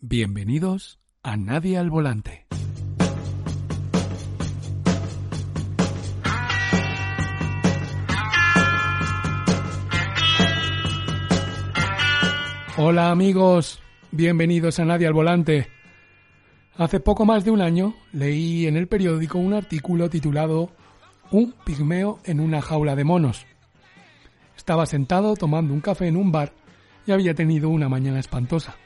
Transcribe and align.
Bienvenidos 0.00 1.00
a 1.24 1.36
Nadie 1.36 1.76
al 1.76 1.90
Volante. 1.90 2.46
Hola 12.76 13.10
amigos, 13.10 13.80
bienvenidos 14.12 14.78
a 14.78 14.84
Nadie 14.84 15.08
al 15.08 15.14
Volante. 15.14 15.66
Hace 16.76 17.00
poco 17.00 17.26
más 17.26 17.44
de 17.44 17.50
un 17.50 17.60
año 17.60 17.96
leí 18.12 18.68
en 18.68 18.76
el 18.76 18.86
periódico 18.86 19.38
un 19.38 19.52
artículo 19.52 20.08
titulado 20.08 20.70
Un 21.32 21.54
pigmeo 21.64 22.20
en 22.22 22.38
una 22.38 22.62
jaula 22.62 22.94
de 22.94 23.02
monos. 23.02 23.46
Estaba 24.56 24.86
sentado 24.86 25.34
tomando 25.34 25.74
un 25.74 25.80
café 25.80 26.06
en 26.06 26.16
un 26.16 26.30
bar 26.30 26.52
y 27.04 27.10
había 27.10 27.34
tenido 27.34 27.68
una 27.68 27.88
mañana 27.88 28.20
espantosa. 28.20 28.76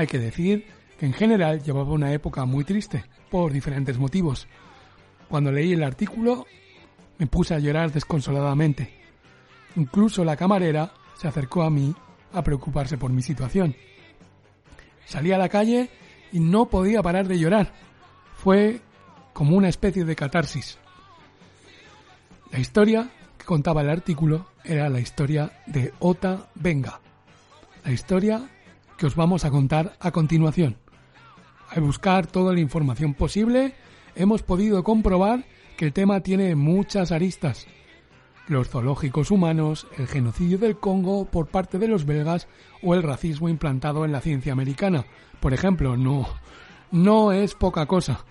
Hay 0.00 0.06
que 0.06 0.18
decir 0.18 0.64
que 0.98 1.04
en 1.04 1.12
general 1.12 1.62
llevaba 1.62 1.92
una 1.92 2.10
época 2.14 2.46
muy 2.46 2.64
triste, 2.64 3.04
por 3.30 3.52
diferentes 3.52 3.98
motivos. 3.98 4.48
Cuando 5.28 5.52
leí 5.52 5.74
el 5.74 5.82
artículo 5.82 6.46
me 7.18 7.26
puse 7.26 7.52
a 7.54 7.58
llorar 7.58 7.92
desconsoladamente. 7.92 8.94
Incluso 9.76 10.24
la 10.24 10.36
camarera 10.36 10.90
se 11.18 11.28
acercó 11.28 11.64
a 11.64 11.68
mí 11.68 11.94
a 12.32 12.42
preocuparse 12.42 12.96
por 12.96 13.12
mi 13.12 13.20
situación. 13.20 13.76
Salí 15.04 15.32
a 15.32 15.38
la 15.38 15.50
calle 15.50 15.90
y 16.32 16.40
no 16.40 16.70
podía 16.70 17.02
parar 17.02 17.28
de 17.28 17.38
llorar. 17.38 17.70
Fue 18.38 18.80
como 19.34 19.54
una 19.54 19.68
especie 19.68 20.06
de 20.06 20.16
catarsis. 20.16 20.78
La 22.50 22.58
historia 22.58 23.10
que 23.36 23.44
contaba 23.44 23.82
el 23.82 23.90
artículo 23.90 24.46
era 24.64 24.88
la 24.88 25.00
historia 25.00 25.52
de 25.66 25.92
Ota 25.98 26.48
Venga. 26.54 27.00
La 27.84 27.92
historia 27.92 28.48
que 29.00 29.06
os 29.06 29.16
vamos 29.16 29.46
a 29.46 29.50
contar 29.50 29.96
a 29.98 30.10
continuación. 30.10 30.76
Al 31.70 31.80
buscar 31.80 32.26
toda 32.26 32.52
la 32.52 32.60
información 32.60 33.14
posible, 33.14 33.72
hemos 34.14 34.42
podido 34.42 34.84
comprobar 34.84 35.46
que 35.78 35.86
el 35.86 35.94
tema 35.94 36.20
tiene 36.20 36.54
muchas 36.54 37.10
aristas. 37.10 37.66
Los 38.46 38.68
zoológicos 38.68 39.30
humanos, 39.30 39.86
el 39.96 40.06
genocidio 40.06 40.58
del 40.58 40.76
Congo 40.76 41.24
por 41.24 41.46
parte 41.46 41.78
de 41.78 41.88
los 41.88 42.04
belgas 42.04 42.46
o 42.82 42.94
el 42.94 43.02
racismo 43.02 43.48
implantado 43.48 44.04
en 44.04 44.12
la 44.12 44.20
ciencia 44.20 44.52
americana. 44.52 45.06
Por 45.40 45.54
ejemplo, 45.54 45.96
no, 45.96 46.26
no 46.90 47.32
es 47.32 47.54
poca 47.54 47.86
cosa. 47.86 48.26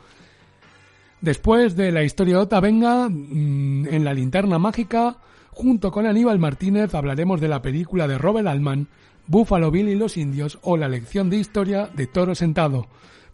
Después 1.19 1.75
de 1.75 1.91
la 1.91 2.03
historia 2.03 2.35
de 2.35 2.41
Otavenga, 2.41 3.09
mm, 3.09 3.87
en 3.87 4.05
la 4.05 4.13
linterna 4.13 4.59
mágica, 4.59 5.17
junto 5.49 5.91
con 5.91 6.05
Aníbal 6.05 6.37
Martínez 6.37 6.93
hablaremos 6.93 7.41
de 7.41 7.47
la 7.47 7.63
película 7.63 8.07
de 8.07 8.19
Robert 8.19 8.47
Altman 8.47 8.87
Buffalo 9.29 9.69
Bill 9.69 9.89
y 9.89 9.95
los 9.95 10.17
indios 10.17 10.57
o 10.63 10.75
la 10.75 10.89
lección 10.89 11.29
de 11.29 11.37
historia 11.37 11.87
de 11.93 12.07
Toro 12.07 12.33
Sentado, 12.33 12.87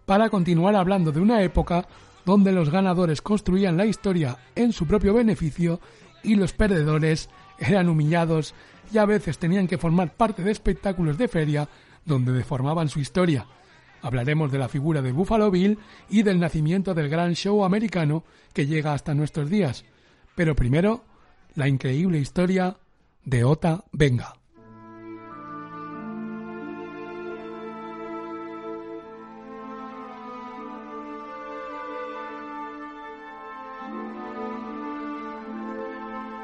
para 0.06 0.30
continuar 0.30 0.76
hablando 0.76 1.14
de 1.14 1.22
una 1.22 1.42
época 1.42 1.88
donde 2.26 2.52
los 2.52 2.70
ganadores 2.70 3.22
construían 3.22 3.78
la 3.78 3.86
historia 3.86 4.38
en 4.56 4.74
su 4.74 4.86
propio 4.88 5.14
beneficio 5.14 5.80
y 6.22 6.36
los 6.36 6.52
perdedores 6.52 7.30
eran 7.60 7.88
humillados 7.88 8.54
y 8.92 8.98
a 8.98 9.06
veces 9.06 9.38
tenían 9.38 9.68
que 9.68 9.78
formar 9.78 10.14
parte 10.18 10.44
de 10.44 10.52
espectáculos 10.52 11.18
de 11.18 11.30
feria 11.30 11.70
donde 12.04 12.34
deformaban 12.34 12.90
su 12.90 13.00
historia. 13.00 13.48
Hablaremos 14.02 14.52
de 14.52 14.60
la 14.60 14.68
figura 14.68 15.02
de 15.02 15.14
Buffalo 15.14 15.50
Bill 15.50 15.80
y 16.10 16.24
del 16.24 16.42
nacimiento 16.42 16.94
del 16.94 17.08
gran 17.08 17.36
show 17.36 17.64
americano 17.64 18.26
que 18.52 18.68
llega 18.68 18.94
hasta 18.94 19.14
nuestros 19.14 19.50
días. 19.50 19.86
Pero 20.36 20.58
primero, 20.58 21.06
la 21.54 21.70
increíble 21.70 22.20
historia 22.20 22.76
de 23.24 23.46
Ota 23.46 23.86
Venga. 23.94 24.36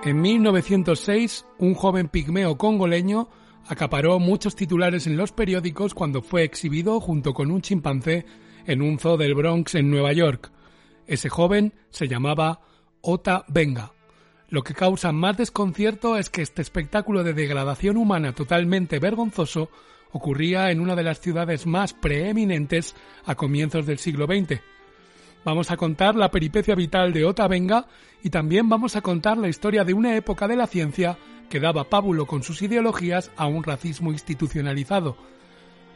En 0.03 0.19
1906, 0.19 1.45
un 1.59 1.75
joven 1.75 2.09
pigmeo 2.09 2.57
congoleño 2.57 3.29
acaparó 3.67 4.17
muchos 4.17 4.56
titulares 4.56 5.06
en 5.06 5.16
los 5.16 5.31
periódicos 5.31 5.94
cuando 5.94 6.23
fue 6.23 6.44
exhibido 6.44 7.00
junto 7.00 7.35
con 7.35 7.51
un 7.51 7.62
chimpancé 7.62 8.25
en 8.66 8.81
un 8.81 8.97
zoo 8.97 9.17
del 9.17 9.35
Bronx 9.35 9.75
en 9.75 9.91
Nueva 9.91 10.12
York. 10.12 10.51
Ese 11.06 11.29
joven 11.29 11.75
se 11.91 12.07
llamaba 12.07 12.62
Ota 13.01 13.45
Benga. 13.47 13.91
Lo 14.50 14.63
que 14.63 14.73
causa 14.73 15.12
más 15.12 15.38
desconcierto 15.38 16.18
es 16.18 16.31
que 16.31 16.41
este 16.41 16.63
espectáculo 16.63 17.23
de 17.23 17.33
degradación 17.33 17.95
humana 17.95 18.33
totalmente 18.33 18.97
vergonzoso 18.97 19.69
ocurría 20.12 20.72
en 20.72 20.79
una 20.79 20.95
de 20.95 21.03
las 21.03 21.19
ciudades 21.19 21.68
más 21.68 21.94
preeminentes 21.94 22.95
a 23.23 23.35
comienzos 23.35 23.85
del 23.85 24.00
siglo 24.00 24.25
XX, 24.25 24.62
Vamos 25.44 25.72
a 25.72 25.78
contar 25.78 26.16
la 26.16 26.29
peripecia 26.29 26.75
vital 26.75 27.13
de 27.13 27.25
Ota 27.25 27.47
Venga 27.47 27.88
y 28.22 28.29
también 28.29 28.69
vamos 28.69 28.96
a 28.96 29.02
contar 29.02 29.38
la 29.38 29.50
historia 29.50 29.84
de 29.84 29.94
una 29.94 30.16
época 30.16 30.47
de 30.47 30.56
la 30.56 30.68
ciencia 30.68 31.18
que 31.50 31.59
daba 31.59 31.90
pábulo 31.90 32.28
con 32.28 32.44
sus 32.44 32.62
ideologías 32.62 33.31
a 33.35 33.47
un 33.47 33.63
racismo 33.63 34.12
institucionalizado. 34.12 35.18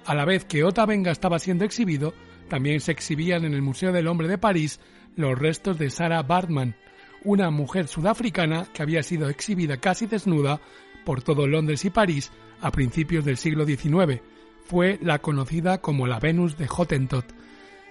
A 0.05 0.15
la 0.15 0.25
vez 0.25 0.45
que 0.45 0.63
Ota 0.63 0.85
Venga 0.87 1.11
estaba 1.11 1.37
siendo 1.37 1.63
exhibido, 1.63 2.13
también 2.49 2.79
se 2.81 2.91
exhibían 2.91 3.45
en 3.45 3.53
el 3.53 3.61
Museo 3.61 3.91
del 3.91 4.07
Hombre 4.07 4.27
de 4.27 4.39
París 4.39 4.79
los 5.15 5.37
restos 5.37 5.77
de 5.77 5.91
Sarah 5.91 6.23
Bartman, 6.23 6.75
una 7.23 7.51
mujer 7.51 7.87
sudafricana 7.87 8.67
que 8.73 8.81
había 8.81 9.03
sido 9.03 9.29
exhibida 9.29 9.77
casi 9.77 10.07
desnuda 10.07 10.59
por 11.05 11.21
todo 11.21 11.47
Londres 11.47 11.85
y 11.85 11.91
París 11.91 12.31
a 12.61 12.71
principios 12.71 13.23
del 13.23 13.37
siglo 13.37 13.65
XIX. 13.65 14.21
Fue 14.65 14.97
la 15.03 15.19
conocida 15.19 15.81
como 15.81 16.07
la 16.07 16.19
Venus 16.19 16.57
de 16.57 16.67
Hottentot. 16.67 17.25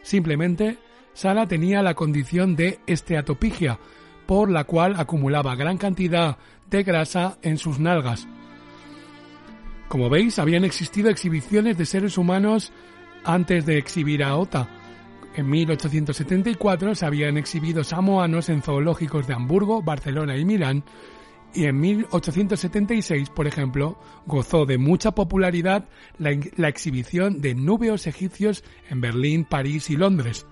Simplemente 0.02 0.78
Sara 1.14 1.46
tenía 1.46 1.82
la 1.82 1.94
condición 1.94 2.56
de 2.56 2.80
esteatopigia, 2.86 3.78
por 4.26 4.50
la 4.50 4.64
cual 4.64 4.94
acumulaba 4.98 5.54
gran 5.54 5.78
cantidad 5.78 6.36
de 6.68 6.82
grasa 6.82 7.38
en 7.42 7.56
sus 7.56 7.78
nalgas. 7.78 8.26
Como 9.88 10.10
veis, 10.10 10.38
habían 10.38 10.64
existido 10.64 11.08
exhibiciones 11.08 11.78
de 11.78 11.86
seres 11.86 12.18
humanos 12.18 12.72
antes 13.24 13.64
de 13.64 13.78
exhibir 13.78 14.24
a 14.24 14.36
Ota. 14.36 14.68
En 15.36 15.48
1874 15.48 16.94
se 16.94 17.06
habían 17.06 17.36
exhibido 17.36 17.84
samoanos 17.84 18.48
en 18.48 18.62
zoológicos 18.62 19.26
de 19.26 19.34
Hamburgo, 19.34 19.82
Barcelona 19.82 20.36
y 20.36 20.44
Milán, 20.44 20.84
y 21.54 21.66
en 21.66 21.78
1876, 21.78 23.30
por 23.30 23.46
ejemplo, 23.46 23.96
gozó 24.26 24.66
de 24.66 24.78
mucha 24.78 25.12
popularidad 25.12 25.88
la, 26.18 26.30
la 26.56 26.68
exhibición 26.68 27.40
de 27.40 27.54
núbeos 27.54 28.08
egipcios 28.08 28.64
en 28.90 29.00
Berlín, 29.00 29.44
París 29.44 29.90
y 29.90 29.96
Londres. 29.96 30.46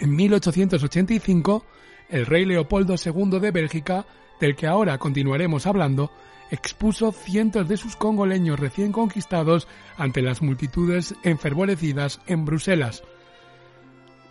En 0.00 0.16
1885, 0.16 1.64
el 2.08 2.24
rey 2.24 2.46
Leopoldo 2.46 2.94
II 2.96 3.38
de 3.38 3.50
Bélgica, 3.50 4.06
del 4.40 4.56
que 4.56 4.66
ahora 4.66 4.96
continuaremos 4.96 5.66
hablando, 5.66 6.10
expuso 6.50 7.12
cientos 7.12 7.68
de 7.68 7.76
sus 7.76 7.96
congoleños 7.96 8.58
recién 8.58 8.92
conquistados 8.92 9.68
ante 9.98 10.22
las 10.22 10.40
multitudes 10.40 11.14
enfervorecidas 11.22 12.20
en 12.26 12.46
Bruselas. 12.46 13.02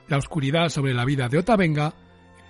La 0.07 0.17
oscuridad 0.17 0.69
sobre 0.69 0.95
la 0.95 1.05
vida 1.05 1.29
de 1.29 1.37
Otavenga 1.37 1.93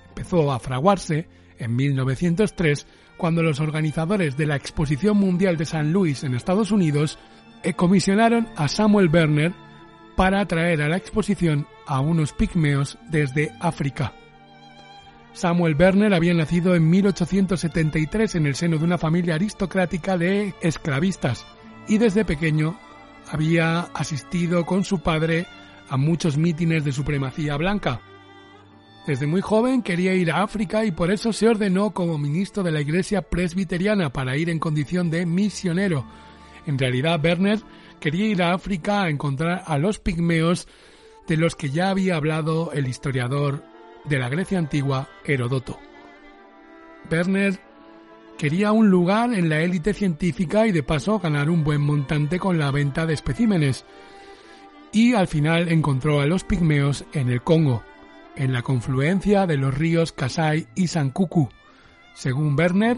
empezó 0.08 0.50
a 0.54 0.60
fraguarse 0.60 1.28
en 1.58 1.76
1903 1.76 2.88
cuando 3.18 3.44
los 3.44 3.60
organizadores 3.60 4.38
de 4.38 4.46
la 4.46 4.56
Exposición 4.56 5.18
Mundial 5.18 5.58
de 5.58 5.66
San 5.66 5.92
Luis 5.92 6.24
en 6.24 6.36
Estados 6.36 6.72
Unidos 6.72 7.20
eh, 7.64 7.74
comisionaron 7.74 8.48
a 8.56 8.70
Samuel 8.70 9.10
Werner 9.10 9.54
para 10.20 10.42
atraer 10.42 10.82
a 10.82 10.90
la 10.90 10.98
exposición 10.98 11.66
a 11.88 12.02
unos 12.02 12.34
pigmeos 12.34 12.98
desde 13.10 13.54
África. 13.62 14.12
Samuel 15.32 15.78
Werner 15.80 16.14
había 16.14 16.34
nacido 16.34 16.76
en 16.76 16.90
1873 16.90 18.36
en 18.36 18.46
el 18.46 18.56
seno 18.56 18.78
de 18.78 18.84
una 18.84 18.98
familia 18.98 19.36
aristocrática 19.36 20.18
de 20.18 20.54
esclavistas 20.60 21.46
y 21.88 22.00
desde 22.00 22.26
pequeño 22.26 22.78
había 23.32 23.80
asistido 23.94 24.66
con 24.66 24.84
su 24.84 25.00
padre 25.00 25.46
a 25.88 25.96
muchos 25.96 26.38
mítines 26.38 26.84
de 26.84 26.92
supremacía 26.92 27.56
blanca. 27.56 28.02
Desde 29.08 29.26
muy 29.26 29.40
joven 29.40 29.82
quería 29.82 30.16
ir 30.16 30.34
a 30.34 30.44
África 30.44 30.84
y 30.84 30.92
por 30.92 31.12
eso 31.12 31.32
se 31.32 31.48
ordenó 31.48 31.92
como 31.92 32.18
ministro 32.18 32.62
de 32.62 32.74
la 32.74 32.82
Iglesia 32.82 33.22
presbiteriana 33.22 34.12
para 34.12 34.36
ir 34.36 34.50
en 34.50 34.60
condición 34.60 35.10
de 35.10 35.26
misionero. 35.26 36.06
En 36.66 36.78
realidad, 36.78 37.24
Werner 37.24 37.62
quería 38.00 38.28
ir 38.28 38.42
a 38.42 38.54
África 38.54 39.04
a 39.04 39.10
encontrar 39.10 39.64
a 39.66 39.78
los 39.78 40.00
pigmeos 40.00 40.68
de 41.28 41.38
los 41.38 41.56
que 41.56 41.70
ya 41.70 41.90
había 41.90 42.16
hablado 42.16 42.72
el 42.74 42.88
historiador 42.88 43.64
de 44.06 44.18
la 44.18 44.30
Grecia 44.30 44.58
antigua 44.58 45.10
Herodoto. 45.26 45.80
Werner 47.12 47.60
quería 48.38 48.72
un 48.72 48.90
lugar 48.90 49.34
en 49.34 49.50
la 49.50 49.60
élite 49.60 49.94
científica 49.94 50.66
y 50.66 50.72
de 50.72 50.84
paso 50.84 51.20
ganar 51.20 51.50
un 51.50 51.64
buen 51.64 51.82
montante 51.82 52.40
con 52.40 52.58
la 52.58 52.72
venta 52.72 53.06
de 53.06 53.14
especímenes. 53.14 53.86
Y 54.92 55.14
al 55.14 55.28
final 55.28 55.70
encontró 55.70 56.22
a 56.22 56.26
los 56.26 56.44
pigmeos 56.44 57.06
en 57.14 57.30
el 57.30 57.42
Congo, 57.44 57.84
en 58.36 58.54
la 58.54 58.62
confluencia 58.62 59.46
de 59.46 59.58
los 59.58 59.78
ríos 59.78 60.14
Kasai 60.14 60.68
y 60.74 60.88
Sankuku. 60.88 61.50
Según 62.16 62.58
Werner, 62.58 62.98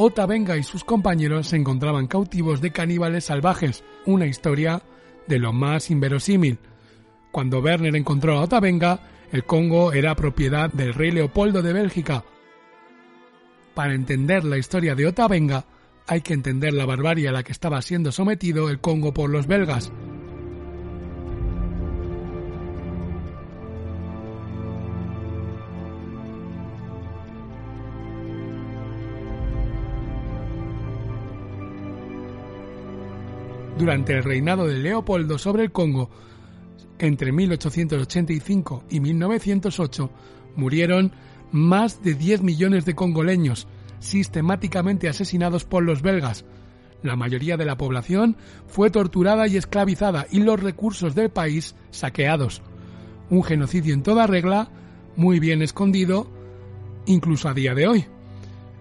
Otavenga 0.00 0.56
y 0.56 0.62
sus 0.62 0.84
compañeros 0.84 1.48
se 1.48 1.56
encontraban 1.56 2.06
cautivos 2.06 2.60
de 2.60 2.70
caníbales 2.70 3.24
salvajes, 3.24 3.82
una 4.06 4.26
historia 4.26 4.80
de 5.26 5.40
lo 5.40 5.52
más 5.52 5.90
inverosímil. 5.90 6.58
Cuando 7.32 7.58
Werner 7.58 7.96
encontró 7.96 8.38
a 8.38 8.42
Otavenga, 8.42 9.00
el 9.32 9.42
Congo 9.42 9.92
era 9.92 10.14
propiedad 10.14 10.72
del 10.72 10.94
rey 10.94 11.10
Leopoldo 11.10 11.62
de 11.62 11.72
Bélgica. 11.72 12.22
Para 13.74 13.92
entender 13.92 14.44
la 14.44 14.56
historia 14.56 14.94
de 14.94 15.08
Otavenga, 15.08 15.64
hay 16.06 16.20
que 16.20 16.32
entender 16.32 16.74
la 16.74 16.86
barbarie 16.86 17.28
a 17.28 17.32
la 17.32 17.42
que 17.42 17.50
estaba 17.50 17.82
siendo 17.82 18.12
sometido 18.12 18.70
el 18.70 18.78
Congo 18.78 19.12
por 19.12 19.30
los 19.30 19.48
belgas. 19.48 19.90
Durante 33.78 34.12
el 34.12 34.24
reinado 34.24 34.66
de 34.66 34.78
Leopoldo 34.78 35.38
sobre 35.38 35.62
el 35.62 35.70
Congo, 35.70 36.10
entre 36.98 37.30
1885 37.30 38.84
y 38.90 38.98
1908, 38.98 40.10
murieron 40.56 41.12
más 41.52 42.02
de 42.02 42.14
10 42.14 42.42
millones 42.42 42.84
de 42.84 42.96
congoleños, 42.96 43.68
sistemáticamente 44.00 45.08
asesinados 45.08 45.64
por 45.64 45.84
los 45.84 46.02
belgas. 46.02 46.44
La 47.04 47.14
mayoría 47.14 47.56
de 47.56 47.64
la 47.64 47.76
población 47.76 48.36
fue 48.66 48.90
torturada 48.90 49.46
y 49.46 49.56
esclavizada 49.56 50.26
y 50.28 50.40
los 50.40 50.60
recursos 50.60 51.14
del 51.14 51.30
país 51.30 51.76
saqueados. 51.90 52.62
Un 53.30 53.44
genocidio 53.44 53.94
en 53.94 54.02
toda 54.02 54.26
regla, 54.26 54.70
muy 55.14 55.38
bien 55.38 55.62
escondido, 55.62 56.28
incluso 57.06 57.48
a 57.48 57.54
día 57.54 57.74
de 57.76 57.86
hoy. 57.86 58.06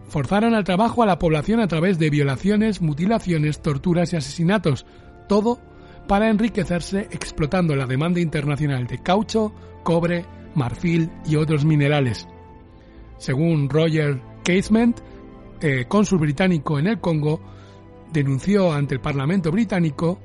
Forzaron 0.07 0.53
al 0.53 0.63
trabajo 0.63 1.03
a 1.03 1.05
la 1.05 1.19
población 1.19 1.59
a 1.59 1.67
través 1.67 1.99
de 1.99 2.09
violaciones, 2.09 2.81
mutilaciones, 2.81 3.61
torturas 3.61 4.13
y 4.13 4.15
asesinatos, 4.15 4.85
todo 5.27 5.59
para 6.07 6.29
enriquecerse 6.29 7.07
explotando 7.11 7.75
la 7.75 7.85
demanda 7.85 8.21
internacional 8.21 8.87
de 8.87 8.99
caucho, 8.99 9.53
cobre, 9.83 10.25
marfil 10.55 11.11
y 11.25 11.35
otros 11.35 11.65
minerales. 11.65 12.27
Según 13.17 13.69
Roger 13.69 14.21
Casement, 14.43 14.99
eh, 15.59 15.85
cónsul 15.87 16.19
británico 16.19 16.79
en 16.79 16.87
el 16.87 16.99
Congo, 16.99 17.41
denunció 18.13 18.71
ante 18.71 18.95
el 18.95 19.01
Parlamento 19.01 19.51
británico 19.51 20.19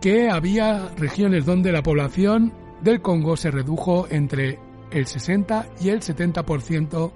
que 0.00 0.30
había 0.30 0.88
regiones 0.96 1.44
donde 1.44 1.72
la 1.72 1.82
población 1.82 2.52
del 2.80 3.02
Congo 3.02 3.36
se 3.36 3.50
redujo 3.50 4.06
entre 4.08 4.58
el 4.90 5.06
60 5.06 5.66
y 5.80 5.90
el 5.90 6.00
70% 6.00 7.12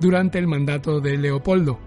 durante 0.00 0.38
el 0.38 0.46
mandato 0.46 1.00
de 1.00 1.16
Leopoldo. 1.16 1.78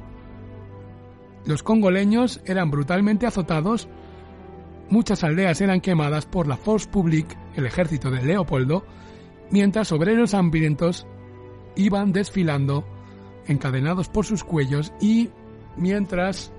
Los 1.45 1.63
congoleños 1.63 2.41
eran 2.45 2.69
brutalmente 2.69 3.25
azotados, 3.25 3.87
muchas 4.89 5.23
aldeas 5.23 5.61
eran 5.61 5.81
quemadas 5.81 6.25
por 6.25 6.47
la 6.47 6.57
Force 6.57 6.87
Publique, 6.87 7.35
el 7.55 7.65
ejército 7.65 8.11
de 8.11 8.21
Leopoldo, 8.21 8.85
mientras 9.49 9.91
obreros 9.91 10.33
hambrientos 10.33 11.07
iban 11.75 12.11
desfilando 12.11 12.85
encadenados 13.47 14.09
por 14.09 14.25
sus 14.25 14.43
cuellos 14.43 14.93
y 15.01 15.29
mientras 15.77 16.51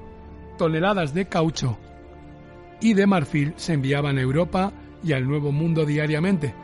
toneladas 0.59 1.15
de 1.15 1.29
caucho 1.29 1.79
y 2.81 2.95
de 2.95 3.07
marfil 3.07 3.55
se 3.57 3.75
enviaban 3.75 4.19
a 4.19 4.23
Europa 4.23 4.73
y 5.05 5.13
al 5.13 5.27
Nuevo 5.27 5.53
Mundo 5.53 5.87
diariamente. 5.87 6.55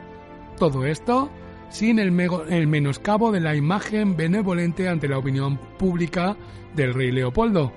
Todo 0.57 0.85
esto 0.85 1.29
sin 1.69 1.99
el, 1.99 2.11
menoscabo 2.11 3.31
de 3.31 3.39
la 3.39 3.55
imagen 3.55 4.15
benevolente 4.17 4.87
ante 4.87 5.07
la 5.07 5.17
opinión 5.17 5.57
pública 5.77 6.35
del 6.75 6.93
rey 6.93 7.11
Leopoldo. 7.11 7.71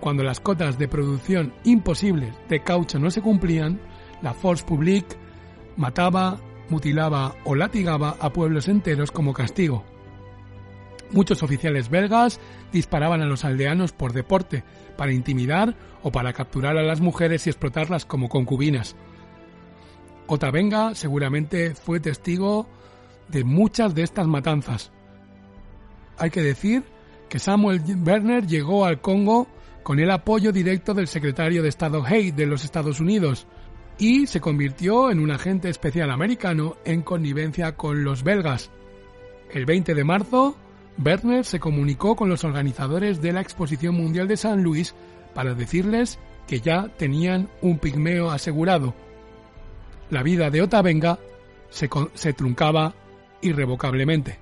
Cuando 0.00 0.22
las 0.22 0.40
cotas 0.40 0.78
de 0.78 0.88
producción 0.88 1.52
imposibles 1.64 2.34
de 2.48 2.62
caucho 2.62 2.98
no 2.98 3.10
se 3.10 3.22
cumplían, 3.22 3.80
la 4.22 4.34
Force 4.34 4.64
Publique 4.64 5.16
mataba, 5.76 6.38
mutilaba 6.68 7.34
o 7.44 7.54
latigaba 7.54 8.16
a 8.20 8.32
pueblos 8.32 8.68
enteros 8.68 9.10
como 9.10 9.32
castigo. 9.32 9.84
Muchos 11.12 11.42
oficiales 11.42 11.88
belgas 11.88 12.40
disparaban 12.72 13.22
a 13.22 13.26
los 13.26 13.44
aldeanos 13.44 13.92
por 13.92 14.12
deporte, 14.12 14.64
para 14.96 15.12
intimidar 15.12 15.76
o 16.02 16.10
para 16.10 16.32
capturar 16.32 16.76
a 16.76 16.82
las 16.82 17.00
mujeres 17.00 17.46
y 17.46 17.50
explotarlas 17.50 18.04
como 18.04 18.28
concubinas. 18.28 18.96
Otavenga 20.28 20.94
seguramente 20.94 21.74
fue 21.74 22.00
testigo 22.00 22.66
de 23.28 23.44
muchas 23.44 23.94
de 23.94 24.02
estas 24.02 24.26
matanzas. 24.26 24.90
Hay 26.18 26.30
que 26.30 26.42
decir 26.42 26.82
que 27.28 27.38
Samuel 27.38 27.82
Werner 28.04 28.46
llegó 28.46 28.84
al 28.84 29.00
Congo 29.00 29.46
con 29.82 30.00
el 30.00 30.10
apoyo 30.10 30.52
directo 30.52 30.94
del 30.94 31.06
secretario 31.06 31.62
de 31.62 31.68
Estado 31.68 32.02
Hay 32.04 32.32
de 32.32 32.46
los 32.46 32.64
Estados 32.64 33.00
Unidos 33.00 33.46
y 33.98 34.26
se 34.26 34.40
convirtió 34.40 35.10
en 35.10 35.20
un 35.20 35.30
agente 35.30 35.68
especial 35.68 36.10
americano 36.10 36.76
en 36.84 37.02
connivencia 37.02 37.76
con 37.76 38.04
los 38.04 38.22
belgas. 38.22 38.70
El 39.50 39.64
20 39.64 39.94
de 39.94 40.04
marzo, 40.04 40.56
Werner 41.02 41.44
se 41.44 41.60
comunicó 41.60 42.16
con 42.16 42.28
los 42.28 42.44
organizadores 42.44 43.22
de 43.22 43.32
la 43.32 43.40
Exposición 43.40 43.94
Mundial 43.94 44.28
de 44.28 44.36
San 44.36 44.62
Luis 44.62 44.94
para 45.34 45.54
decirles 45.54 46.18
que 46.46 46.60
ya 46.60 46.88
tenían 46.96 47.48
un 47.62 47.78
pigmeo 47.78 48.30
asegurado. 48.30 48.94
La 50.10 50.22
vida 50.22 50.50
de 50.50 50.62
Otavenga 50.62 51.18
se, 51.68 51.88
se 52.14 52.32
truncaba 52.32 52.94
irrevocablemente. 53.40 54.38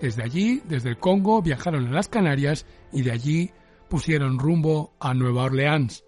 Desde 0.00 0.24
allí, 0.24 0.62
desde 0.68 0.88
el 0.88 0.98
Congo, 0.98 1.40
viajaron 1.42 1.86
a 1.86 1.92
las 1.92 2.08
Canarias 2.08 2.66
y 2.92 3.02
de 3.02 3.12
allí 3.12 3.50
pusieron 3.88 4.38
rumbo 4.38 4.92
a 4.98 5.14
Nueva 5.14 5.44
Orleans. 5.44 6.04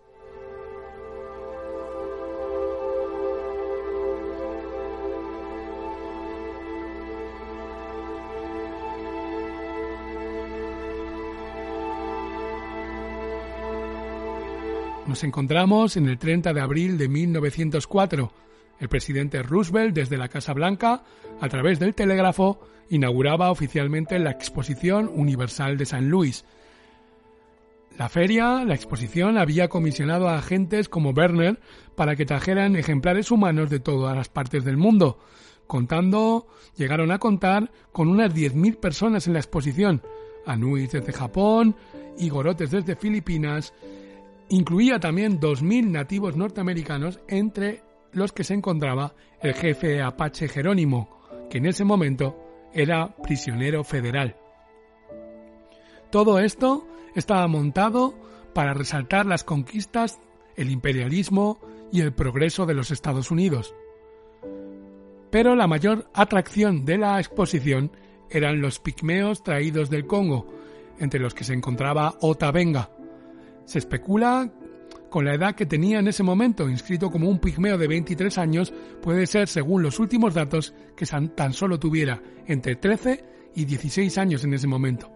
Nos 15.07 15.23
encontramos 15.23 15.97
en 15.97 16.09
el 16.09 16.19
30 16.19 16.53
de 16.53 16.61
abril 16.61 16.99
de 16.99 17.09
1904, 17.09 18.33
el 18.81 18.89
presidente 18.89 19.43
Roosevelt, 19.43 19.95
desde 19.95 20.19
la 20.19 20.29
Casa 20.29 20.53
Blanca, 20.53 21.05
a 21.41 21.49
través 21.49 21.79
del 21.79 21.95
telégrafo, 21.95 22.61
inauguraba 22.91 23.51
oficialmente 23.51 24.19
la 24.19 24.31
Exposición 24.31 25.11
Universal 25.13 25.77
de 25.77 25.87
San 25.87 26.09
Luis. 26.09 26.45
La 27.97 28.09
feria, 28.09 28.65
la 28.65 28.75
exposición, 28.75 29.39
había 29.39 29.69
comisionado 29.69 30.29
a 30.29 30.39
agentes 30.39 30.89
como 30.89 31.11
Werner 31.11 31.61
para 31.95 32.17
que 32.17 32.27
trajeran 32.27 32.75
ejemplares 32.75 33.31
humanos 33.31 33.71
de 33.71 33.79
todas 33.79 34.17
las 34.17 34.29
partes 34.29 34.65
del 34.65 34.77
mundo. 34.77 35.19
Contando, 35.69 36.49
llegaron 36.77 37.13
a 37.13 37.19
contar 37.19 37.71
con 37.93 38.09
unas 38.09 38.35
10.000 38.35 38.77
personas 38.79 39.27
en 39.27 39.35
la 39.35 39.39
exposición, 39.39 40.03
anuis 40.45 40.91
desde 40.91 41.13
Japón, 41.13 41.77
y 42.19 42.29
gorotes 42.29 42.71
desde 42.71 42.97
Filipinas. 42.97 43.73
Incluía 44.49 45.01
también 45.01 45.41
2.000 45.41 45.91
nativos 45.91 46.37
norteamericanos 46.37 47.21
entre 47.29 47.83
los 48.15 48.33
que 48.33 48.45
se 48.45 48.55
encontraba 48.55 49.15
el 49.41 49.55
jefe 49.55 50.01
apache 50.01 50.49
Jerónimo, 50.49 51.09
que 51.51 51.59
en 51.59 51.67
ese 51.67 51.85
momento 51.85 52.37
era 52.73 53.15
prisionero 53.17 53.85
federal. 53.85 54.37
Todo 56.11 56.39
esto 56.39 56.87
estaba 57.15 57.47
montado 57.47 58.15
para 58.55 58.75
resaltar 58.75 59.27
las 59.27 59.45
conquistas, 59.45 60.21
el 60.57 60.71
imperialismo 60.71 61.59
y 61.93 62.01
el 62.01 62.13
progreso 62.13 62.67
de 62.67 62.75
los 62.75 62.91
Estados 62.91 63.31
Unidos. 63.31 63.75
Pero 65.31 65.57
la 65.57 65.67
mayor 65.67 66.09
atracción 66.15 66.85
de 66.85 66.99
la 66.99 67.19
exposición 67.19 67.91
eran 68.31 68.61
los 68.61 68.79
pigmeos 68.79 69.43
traídos 69.43 69.91
del 69.91 70.07
Congo, 70.07 70.47
entre 70.99 71.21
los 71.21 71.35
que 71.35 71.45
se 71.45 71.55
encontraba 71.55 72.15
Otavenga. 72.21 72.91
Se 73.65 73.79
especula 73.79 74.53
con 75.15 75.27
la 75.27 75.35
edad 75.35 75.55
que 75.55 75.65
tenía 75.65 76.01
en 76.01 76.09
ese 76.09 76.25
momento, 76.25 76.69
inscrito 76.69 77.09
como 77.09 77.29
un 77.29 77.39
pigmeo 77.39 77.79
de 77.79 77.87
23 77.87 78.37
años, 78.37 78.75
puede 79.01 79.29
ser, 79.29 79.47
según 79.47 79.81
los 79.81 80.01
últimos 80.01 80.35
datos, 80.35 80.75
que 80.97 81.07
tan 81.07 81.53
solo 81.53 81.79
tuviera 81.79 82.21
entre 82.49 82.75
13 82.75 83.25
y 83.55 83.65
16 83.65 84.19
años 84.19 84.43
en 84.43 84.55
ese 84.55 84.67
momento. 84.67 85.13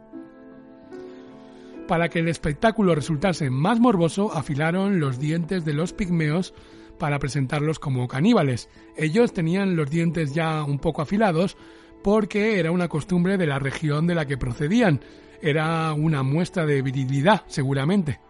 Para 1.88 2.08
que 2.08 2.20
el 2.20 2.28
espectáculo 2.28 2.94
resultase 2.94 3.50
más 3.50 3.80
morboso, 3.80 4.32
afilaron 4.32 5.00
los 5.00 5.18
dientes 5.18 5.64
de 5.64 5.72
los 5.72 5.92
pigmeos 5.92 6.54
para 6.96 7.18
presentarlos 7.18 7.80
como 7.80 8.06
caníbales. 8.06 8.68
Ellos 8.96 9.32
tenían 9.32 9.74
los 9.74 9.90
dientes 9.90 10.32
ya 10.32 10.62
un 10.62 10.78
poco 10.78 11.02
afilados 11.02 11.56
porque 12.04 12.60
era 12.60 12.70
una 12.70 12.86
costumbre 12.86 13.36
de 13.36 13.48
la 13.48 13.58
región 13.58 14.06
de 14.06 14.14
la 14.14 14.26
que 14.26 14.38
procedían. 14.38 15.00
Era 15.42 15.92
una 15.92 16.22
muestra 16.22 16.66
de 16.66 16.82
virilidad, 16.82 17.42
seguramente. 17.48 18.20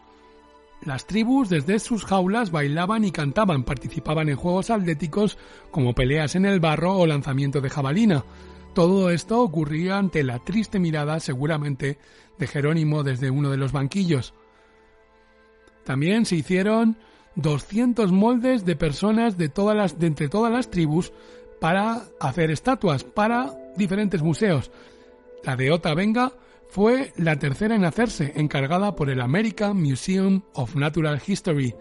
Las 0.80 1.06
tribus 1.06 1.48
desde 1.48 1.78
sus 1.80 2.04
jaulas 2.04 2.50
bailaban 2.50 3.04
y 3.04 3.10
cantaban, 3.10 3.64
participaban 3.64 4.28
en 4.28 4.36
juegos 4.36 4.70
atléticos 4.70 5.36
como 5.70 5.94
peleas 5.94 6.36
en 6.36 6.46
el 6.46 6.60
barro 6.60 6.96
o 6.96 7.06
lanzamiento 7.06 7.60
de 7.60 7.70
jabalina. 7.70 8.24
Todo 8.74 9.10
esto 9.10 9.40
ocurría 9.40 9.98
ante 9.98 10.22
la 10.22 10.38
triste 10.38 10.78
mirada, 10.78 11.18
seguramente, 11.18 11.98
de 12.38 12.46
Jerónimo 12.46 13.02
desde 13.02 13.30
uno 13.30 13.50
de 13.50 13.56
los 13.56 13.72
banquillos. 13.72 14.34
También 15.84 16.26
se 16.26 16.36
hicieron 16.36 16.96
200 17.34 18.12
moldes 18.12 18.64
de 18.64 18.76
personas 18.76 19.36
de, 19.36 19.48
todas 19.48 19.76
las, 19.76 19.98
de 19.98 20.06
entre 20.06 20.28
todas 20.28 20.52
las 20.52 20.70
tribus 20.70 21.12
para 21.60 22.04
hacer 22.20 22.50
estatuas 22.50 23.02
para 23.02 23.52
diferentes 23.76 24.22
museos. 24.22 24.70
La 25.42 25.56
de 25.56 25.72
Ota 25.72 25.94
Venga 25.94 26.32
fue 26.68 27.12
la 27.16 27.38
tercera 27.38 27.74
en 27.74 27.84
hacerse, 27.84 28.32
encargada 28.36 28.94
por 28.94 29.10
el 29.10 29.20
American 29.20 29.80
Museum 29.82 30.42
of 30.54 30.76
Natural 30.76 31.20
History. 31.26 31.74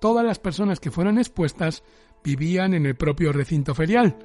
Todas 0.00 0.24
las 0.24 0.38
personas 0.38 0.80
que 0.80 0.90
fueron 0.90 1.18
expuestas 1.18 1.84
vivían 2.24 2.74
en 2.74 2.86
el 2.86 2.96
propio 2.96 3.32
recinto 3.32 3.74
ferial, 3.74 4.16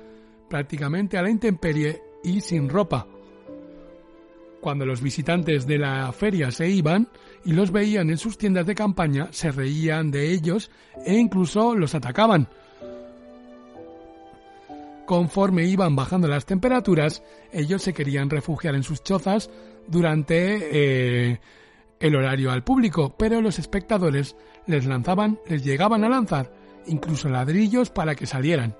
prácticamente 0.49 1.17
a 1.17 1.21
la 1.21 1.29
intemperie 1.29 2.01
y 2.23 2.41
sin 2.41 2.67
ropa. 2.69 3.07
Cuando 4.59 4.85
los 4.85 5.01
visitantes 5.01 5.67
de 5.67 5.77
la 5.77 6.11
feria 6.11 6.49
se 6.49 6.67
iban 6.67 7.07
y 7.43 7.53
los 7.53 7.71
veían 7.71 8.09
en 8.09 8.17
sus 8.17 8.37
tiendas 8.37 8.65
de 8.65 8.73
campaña, 8.73 9.27
se 9.31 9.51
reían 9.51 10.09
de 10.09 10.31
ellos 10.31 10.71
e 11.05 11.13
incluso 11.13 11.75
los 11.75 11.93
atacaban. 11.93 12.49
Conforme 15.05 15.65
iban 15.65 15.95
bajando 15.95 16.27
las 16.27 16.45
temperaturas, 16.45 17.23
ellos 17.51 17.83
se 17.83 17.93
querían 17.93 18.29
refugiar 18.29 18.75
en 18.75 18.83
sus 18.83 19.03
chozas 19.03 19.49
durante 19.87 20.57
eh, 21.31 21.39
el 21.99 22.15
horario 22.15 22.51
al 22.51 22.63
público, 22.63 23.15
pero 23.17 23.41
los 23.41 23.59
espectadores 23.59 24.35
les 24.65 24.85
lanzaban, 24.85 25.39
les 25.47 25.63
llegaban 25.63 26.03
a 26.03 26.09
lanzar 26.09 26.51
incluso 26.87 27.29
ladrillos 27.29 27.89
para 27.89 28.15
que 28.15 28.25
salieran. 28.25 28.75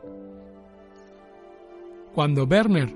Cuando 2.14 2.46
Werner 2.46 2.94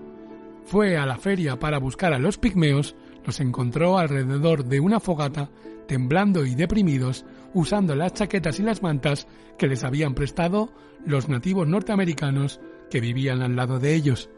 fue 0.63 0.97
a 0.97 1.05
la 1.05 1.17
feria 1.17 1.57
para 1.59 1.79
buscar 1.79 2.13
a 2.13 2.19
los 2.19 2.37
pigmeos, 2.37 2.95
los 3.25 3.39
encontró 3.39 3.97
alrededor 3.97 4.65
de 4.65 4.79
una 4.79 4.99
fogata, 4.99 5.49
temblando 5.87 6.45
y 6.45 6.55
deprimidos, 6.55 7.25
usando 7.53 7.95
las 7.95 8.13
chaquetas 8.13 8.59
y 8.59 8.63
las 8.63 8.81
mantas 8.81 9.27
que 9.57 9.67
les 9.67 9.83
habían 9.83 10.13
prestado 10.13 10.71
los 11.05 11.27
nativos 11.27 11.67
norteamericanos 11.67 12.59
que 12.89 12.99
vivían 12.99 13.41
al 13.41 13.55
lado 13.55 13.79
de 13.79 13.95
ellos. 13.95 14.29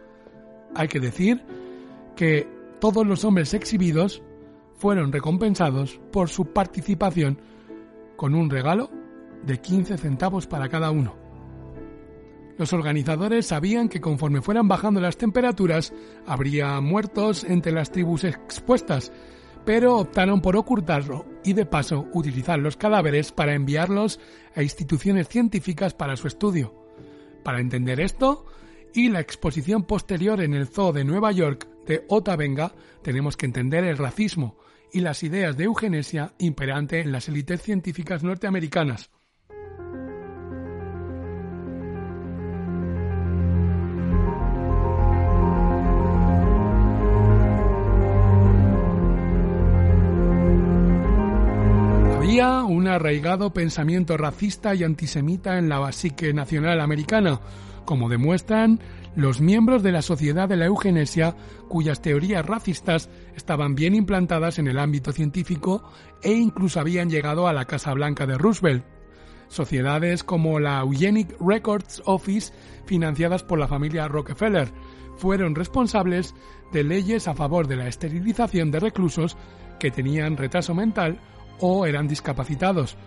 Hay 0.75 0.87
que 0.87 0.99
decir 0.99 1.43
que 2.15 2.47
todos 2.79 3.05
los 3.05 3.25
hombres 3.25 3.53
exhibidos 3.53 4.21
fueron 4.75 5.11
recompensados 5.11 5.99
por 6.11 6.29
su 6.29 6.45
participación 6.45 7.39
con 8.15 8.35
un 8.35 8.49
regalo 8.49 8.89
de 9.43 9.59
15 9.59 9.97
centavos 9.97 10.47
para 10.47 10.69
cada 10.69 10.91
uno. 10.91 11.15
Los 12.57 12.73
organizadores 12.73 13.47
sabían 13.47 13.89
que 13.89 14.01
conforme 14.01 14.41
fueran 14.41 14.67
bajando 14.67 14.99
las 14.99 15.17
temperaturas 15.17 15.93
habría 16.25 16.79
muertos 16.81 17.43
entre 17.43 17.71
las 17.71 17.91
tribus 17.91 18.23
expuestas, 18.23 19.11
pero 19.65 19.97
optaron 19.97 20.41
por 20.41 20.55
ocultarlo 20.55 21.25
y 21.43 21.53
de 21.53 21.65
paso 21.65 22.07
utilizar 22.13 22.59
los 22.59 22.77
cadáveres 22.77 23.31
para 23.31 23.53
enviarlos 23.53 24.19
a 24.55 24.63
instituciones 24.63 25.27
científicas 25.27 25.93
para 25.93 26.15
su 26.15 26.27
estudio. 26.27 26.80
Para 27.43 27.59
entender 27.59 27.99
esto 27.99 28.45
y 28.93 29.09
la 29.09 29.19
exposición 29.19 29.83
posterior 29.83 30.41
en 30.41 30.53
el 30.53 30.67
Zoo 30.67 30.91
de 30.91 31.03
Nueva 31.03 31.31
York 31.31 31.67
de 31.85 32.05
Otavenga, 32.09 32.73
tenemos 33.01 33.37
que 33.37 33.45
entender 33.45 33.83
el 33.83 33.97
racismo 33.97 34.57
y 34.91 34.99
las 34.99 35.23
ideas 35.23 35.57
de 35.57 35.63
eugenesia 35.65 36.33
imperante 36.37 36.99
en 36.99 37.11
las 37.11 37.27
élites 37.29 37.61
científicas 37.61 38.23
norteamericanas. 38.23 39.09
Había 52.31 52.63
un 52.63 52.87
arraigado 52.87 53.51
pensamiento 53.51 54.15
racista 54.15 54.73
y 54.73 54.85
antisemita 54.85 55.57
en 55.57 55.67
la 55.67 55.91
psique 55.91 56.33
nacional 56.33 56.79
americana, 56.79 57.41
como 57.83 58.07
demuestran 58.07 58.79
los 59.17 59.41
miembros 59.41 59.83
de 59.83 59.91
la 59.91 60.01
Sociedad 60.01 60.47
de 60.47 60.55
la 60.55 60.67
Eugenesia, 60.67 61.35
cuyas 61.67 62.01
teorías 62.01 62.45
racistas 62.45 63.09
estaban 63.35 63.75
bien 63.75 63.95
implantadas 63.95 64.59
en 64.59 64.69
el 64.69 64.79
ámbito 64.79 65.11
científico 65.11 65.83
e 66.23 66.31
incluso 66.31 66.79
habían 66.79 67.09
llegado 67.09 67.49
a 67.49 67.53
la 67.53 67.65
Casa 67.65 67.93
Blanca 67.93 68.25
de 68.25 68.37
Roosevelt. 68.37 68.85
Sociedades 69.49 70.23
como 70.23 70.61
la 70.61 70.79
Eugenic 70.79 71.35
Records 71.41 72.01
Office, 72.05 72.53
financiadas 72.85 73.43
por 73.43 73.59
la 73.59 73.67
familia 73.67 74.07
Rockefeller, 74.07 74.71
fueron 75.17 75.53
responsables 75.53 76.33
de 76.71 76.85
leyes 76.85 77.27
a 77.27 77.33
favor 77.33 77.67
de 77.67 77.75
la 77.75 77.89
esterilización 77.89 78.71
de 78.71 78.79
reclusos 78.79 79.35
que 79.81 79.91
tenían 79.91 80.37
retraso 80.37 80.73
mental 80.73 81.19
o 81.61 81.85
eran 81.85 82.07
discapacitados. 82.07 82.97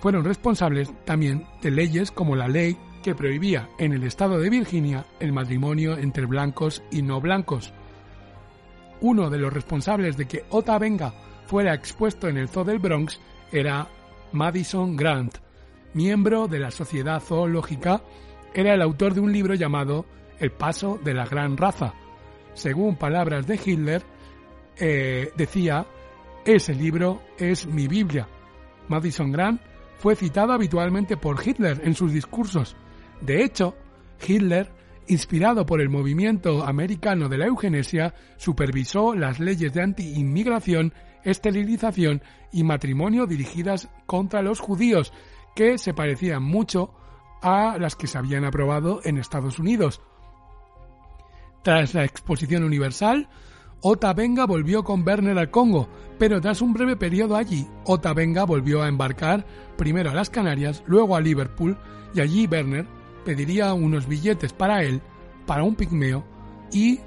Fueron 0.00 0.24
responsables 0.24 0.92
también 1.04 1.46
de 1.62 1.70
leyes 1.70 2.10
como 2.10 2.36
la 2.36 2.48
ley 2.48 2.76
que 3.02 3.14
prohibía 3.14 3.68
en 3.78 3.92
el 3.92 4.04
estado 4.04 4.38
de 4.38 4.50
Virginia 4.50 5.06
el 5.20 5.32
matrimonio 5.32 5.96
entre 5.96 6.26
blancos 6.26 6.82
y 6.90 7.02
no 7.02 7.20
blancos. 7.20 7.72
Uno 9.00 9.30
de 9.30 9.38
los 9.38 9.52
responsables 9.52 10.16
de 10.16 10.26
que 10.26 10.44
Ota 10.50 10.78
Venga 10.78 11.14
fuera 11.46 11.74
expuesto 11.74 12.28
en 12.28 12.36
el 12.36 12.48
Zoo 12.48 12.64
del 12.64 12.78
Bronx 12.78 13.20
era 13.52 13.88
Madison 14.32 14.96
Grant, 14.96 15.38
miembro 15.94 16.48
de 16.48 16.58
la 16.58 16.70
Sociedad 16.70 17.20
Zoológica, 17.20 18.02
era 18.54 18.74
el 18.74 18.82
autor 18.82 19.14
de 19.14 19.20
un 19.20 19.32
libro 19.32 19.54
llamado 19.54 20.04
El 20.38 20.52
paso 20.52 20.98
de 21.02 21.14
la 21.14 21.26
gran 21.26 21.56
raza. 21.56 21.94
Según 22.54 22.96
palabras 22.96 23.46
de 23.46 23.60
Hitler, 23.64 24.02
eh, 24.76 25.32
decía 25.36 25.86
ese 26.44 26.74
libro 26.74 27.22
es 27.38 27.66
mi 27.66 27.88
Biblia. 27.88 28.28
Madison 28.88 29.30
Grant 29.30 29.60
fue 29.98 30.16
citado 30.16 30.52
habitualmente 30.52 31.16
por 31.16 31.46
Hitler 31.46 31.80
en 31.84 31.94
sus 31.94 32.12
discursos. 32.12 32.76
De 33.20 33.44
hecho, 33.44 33.76
Hitler, 34.26 34.70
inspirado 35.08 35.66
por 35.66 35.80
el 35.80 35.88
movimiento 35.88 36.64
americano 36.64 37.28
de 37.28 37.38
la 37.38 37.46
eugenesia, 37.46 38.14
supervisó 38.36 39.14
las 39.14 39.40
leyes 39.40 39.72
de 39.72 39.82
anti-inmigración, 39.82 40.94
esterilización 41.24 42.22
y 42.52 42.64
matrimonio 42.64 43.26
dirigidas 43.26 43.88
contra 44.06 44.42
los 44.42 44.60
judíos, 44.60 45.12
que 45.54 45.78
se 45.78 45.94
parecían 45.94 46.42
mucho 46.42 46.94
a 47.42 47.76
las 47.78 47.96
que 47.96 48.06
se 48.06 48.18
habían 48.18 48.44
aprobado 48.44 49.00
en 49.04 49.18
Estados 49.18 49.58
Unidos. 49.58 50.00
Tras 51.62 51.94
la 51.94 52.04
Exposición 52.04 52.62
Universal, 52.64 53.28
Otavenga 53.80 54.44
volvió 54.44 54.82
con 54.82 55.06
Werner 55.06 55.38
al 55.38 55.50
Congo, 55.50 55.88
pero 56.18 56.40
tras 56.40 56.60
un 56.60 56.72
breve 56.72 56.96
periodo 56.96 57.36
allí, 57.36 57.66
Otavenga 57.84 58.44
volvió 58.44 58.82
a 58.82 58.88
embarcar 58.88 59.46
primero 59.76 60.10
a 60.10 60.14
las 60.14 60.30
Canarias, 60.30 60.82
luego 60.86 61.14
a 61.14 61.20
Liverpool, 61.20 61.76
y 62.12 62.20
allí 62.20 62.48
Werner 62.48 62.86
pediría 63.24 63.72
unos 63.74 64.08
billetes 64.08 64.52
para 64.52 64.82
él, 64.82 65.00
para 65.46 65.62
un 65.62 65.76
pigmeo, 65.76 66.24
y 66.72 66.98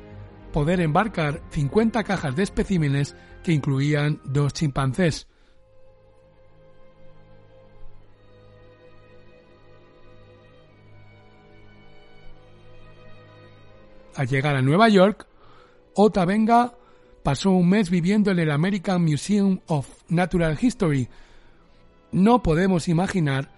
poder 0.53 0.79
embarcar 0.79 1.41
50 1.49 2.03
cajas 2.05 2.35
de 2.35 2.43
especímenes 2.43 3.15
que 3.43 3.51
incluían 3.51 4.21
dos 4.23 4.53
chimpancés. 4.53 5.27
Al 14.15 14.27
llegar 14.27 14.55
a 14.55 14.61
Nueva 14.61 14.87
York, 14.89 15.25
Otavenga 15.93 16.74
pasó 17.24 17.51
un 17.51 17.69
mes 17.69 17.89
viviendo 17.89 18.31
en 18.31 18.39
el 18.39 18.51
American 18.51 19.03
Museum 19.03 19.60
of 19.67 19.88
Natural 20.10 20.57
History. 20.60 21.10
No 22.12 22.41
podemos 22.41 22.88
imaginar 22.88 23.51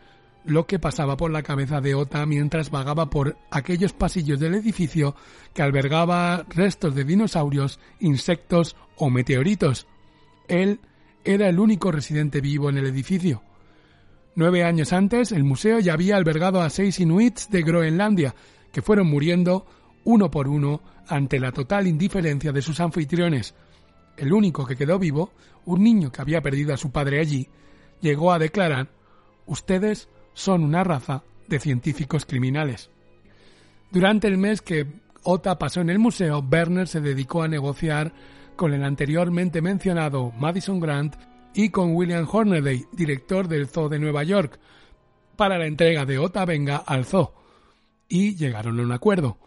lo 0.46 0.66
que 0.66 0.80
pasaba 0.80 1.16
por 1.16 1.32
la 1.32 1.44
cabeza 1.44 1.80
de 1.80 1.96
Ota 1.96 2.26
mientras 2.26 2.70
vagaba 2.70 3.10
por 3.10 3.38
aquellos 3.50 3.94
pasillos 3.94 4.40
del 4.40 4.56
edificio 4.56 5.16
que 5.54 5.62
albergaba 5.62 6.46
restos 6.50 6.96
de 6.96 7.06
dinosaurios, 7.06 7.80
insectos 8.00 8.76
o 8.98 9.10
meteoritos. 9.10 9.88
Él 10.48 10.82
era 11.24 11.48
el 11.48 11.60
único 11.60 11.92
residente 11.92 12.42
vivo 12.42 12.70
en 12.70 12.78
el 12.78 12.88
edificio. 12.88 13.42
Nueve 14.36 14.64
años 14.64 14.92
antes, 14.92 15.32
el 15.32 15.44
museo 15.44 15.80
ya 15.80 15.94
había 15.94 16.18
albergado 16.18 16.62
a 16.62 16.70
seis 16.70 17.00
inuits 17.00 17.50
de 17.50 17.62
Groenlandia, 17.62 18.36
que 18.72 18.82
fueron 18.82 19.08
muriendo 19.08 19.66
uno 20.04 20.30
por 20.30 20.48
uno 20.48 20.82
ante 21.08 21.40
la 21.40 21.52
total 21.52 21.88
indiferencia 21.88 22.52
de 22.52 22.62
sus 22.62 22.80
anfitriones. 22.80 23.56
El 24.18 24.34
único 24.34 24.66
que 24.66 24.76
quedó 24.76 25.00
vivo, 25.00 25.34
un 25.66 25.84
niño 25.84 26.12
que 26.12 26.22
había 26.22 26.42
perdido 26.42 26.74
a 26.74 26.78
su 26.78 26.92
padre 26.92 27.20
allí, 27.20 27.48
llegó 28.02 28.32
a 28.32 28.40
declarar 28.40 28.90
Ustedes 29.46 30.10
son 30.34 30.64
una 30.64 30.84
raza 30.84 31.24
de 31.48 31.60
científicos 31.60 32.26
criminales. 32.26 32.90
Durante 33.92 34.28
el 34.28 34.38
mes 34.38 34.62
que 34.62 34.88
Ota 35.24 35.58
pasó 35.58 35.82
en 35.82 35.90
el 35.90 36.00
museo, 36.00 36.46
Werner 36.50 36.88
se 36.88 37.02
dedicó 37.02 37.44
a 37.44 37.48
negociar 37.48 38.14
con 38.56 38.74
el 38.74 38.84
anteriormente 38.84 39.62
mencionado 39.62 40.32
Madison 40.32 40.80
Grant 40.80 41.16
y 41.54 41.70
con 41.70 41.96
William 41.96 42.28
Hornaday, 42.30 42.86
director 42.92 43.48
del 43.48 43.68
Zoo 43.68 43.90
de 43.90 44.00
Nueva 44.00 44.24
York, 44.24 44.60
para 45.36 45.58
la 45.58 45.68
entrega 45.68 46.06
de 46.06 46.18
Ota 46.18 46.46
Venga 46.46 46.78
al 46.78 47.06
Zoo, 47.06 47.34
y 48.08 48.36
llegaron 48.36 48.80
a 48.80 48.84
un 48.84 48.92
acuerdo. 48.92 49.38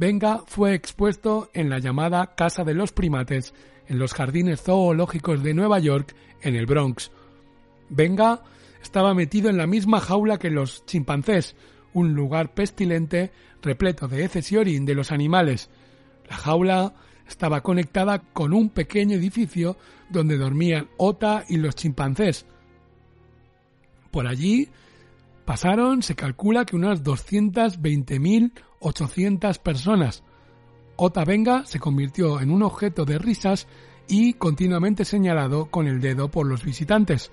Venga 0.00 0.44
fue 0.46 0.72
expuesto 0.72 1.50
en 1.52 1.68
la 1.68 1.78
llamada 1.78 2.34
Casa 2.34 2.64
de 2.64 2.72
los 2.72 2.90
Primates, 2.90 3.52
en 3.86 3.98
los 3.98 4.14
jardines 4.14 4.62
zoológicos 4.62 5.42
de 5.42 5.52
Nueva 5.52 5.78
York, 5.78 6.16
en 6.40 6.56
el 6.56 6.64
Bronx. 6.64 7.10
Venga 7.90 8.42
estaba 8.82 9.12
metido 9.12 9.50
en 9.50 9.58
la 9.58 9.66
misma 9.66 10.00
jaula 10.00 10.38
que 10.38 10.48
los 10.48 10.86
chimpancés, 10.86 11.54
un 11.92 12.14
lugar 12.14 12.54
pestilente 12.54 13.30
repleto 13.60 14.08
de 14.08 14.24
heces 14.24 14.50
y 14.52 14.56
orín 14.56 14.86
de 14.86 14.94
los 14.94 15.12
animales. 15.12 15.68
La 16.30 16.36
jaula 16.36 16.94
estaba 17.28 17.60
conectada 17.60 18.20
con 18.32 18.54
un 18.54 18.70
pequeño 18.70 19.18
edificio 19.18 19.76
donde 20.08 20.38
dormían 20.38 20.88
Ota 20.96 21.44
y 21.46 21.58
los 21.58 21.74
chimpancés. 21.74 22.46
Por 24.10 24.26
allí 24.26 24.70
pasaron, 25.44 26.02
se 26.02 26.14
calcula 26.14 26.64
que 26.64 26.76
unas 26.76 27.02
220.800 28.80 29.58
personas. 29.58 30.22
Ota 30.96 31.24
Venga 31.24 31.64
se 31.66 31.78
convirtió 31.78 32.40
en 32.40 32.50
un 32.50 32.62
objeto 32.62 33.04
de 33.04 33.18
risas 33.18 33.66
y 34.08 34.34
continuamente 34.34 35.04
señalado 35.04 35.66
con 35.66 35.86
el 35.86 36.00
dedo 36.00 36.30
por 36.30 36.46
los 36.46 36.64
visitantes. 36.64 37.30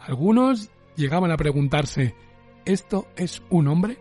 Algunos 0.00 0.70
llegaban 0.96 1.30
a 1.30 1.36
preguntarse 1.36 2.14
¿Esto 2.64 3.06
es 3.16 3.42
un 3.48 3.68
hombre? 3.68 3.96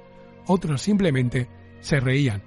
Otros 0.47 0.81
simplemente 0.81 1.47
se 1.79 1.99
reían. 1.99 2.43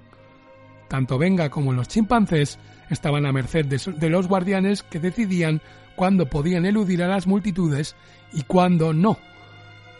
Tanto 0.87 1.17
Venga 1.17 1.49
como 1.49 1.73
los 1.73 1.87
chimpancés 1.87 2.59
estaban 2.89 3.25
a 3.25 3.31
merced 3.31 3.65
de, 3.65 4.09
los 4.09 4.27
guardianes 4.27 4.83
que 4.83 4.99
decidían 4.99 5.61
cuándo 5.95 6.27
podían 6.29 6.65
eludir 6.65 7.01
a 7.01 7.07
las 7.07 7.25
multitudes 7.25 7.95
y 8.33 8.43
cuándo 8.43 8.93
no. 8.93 9.17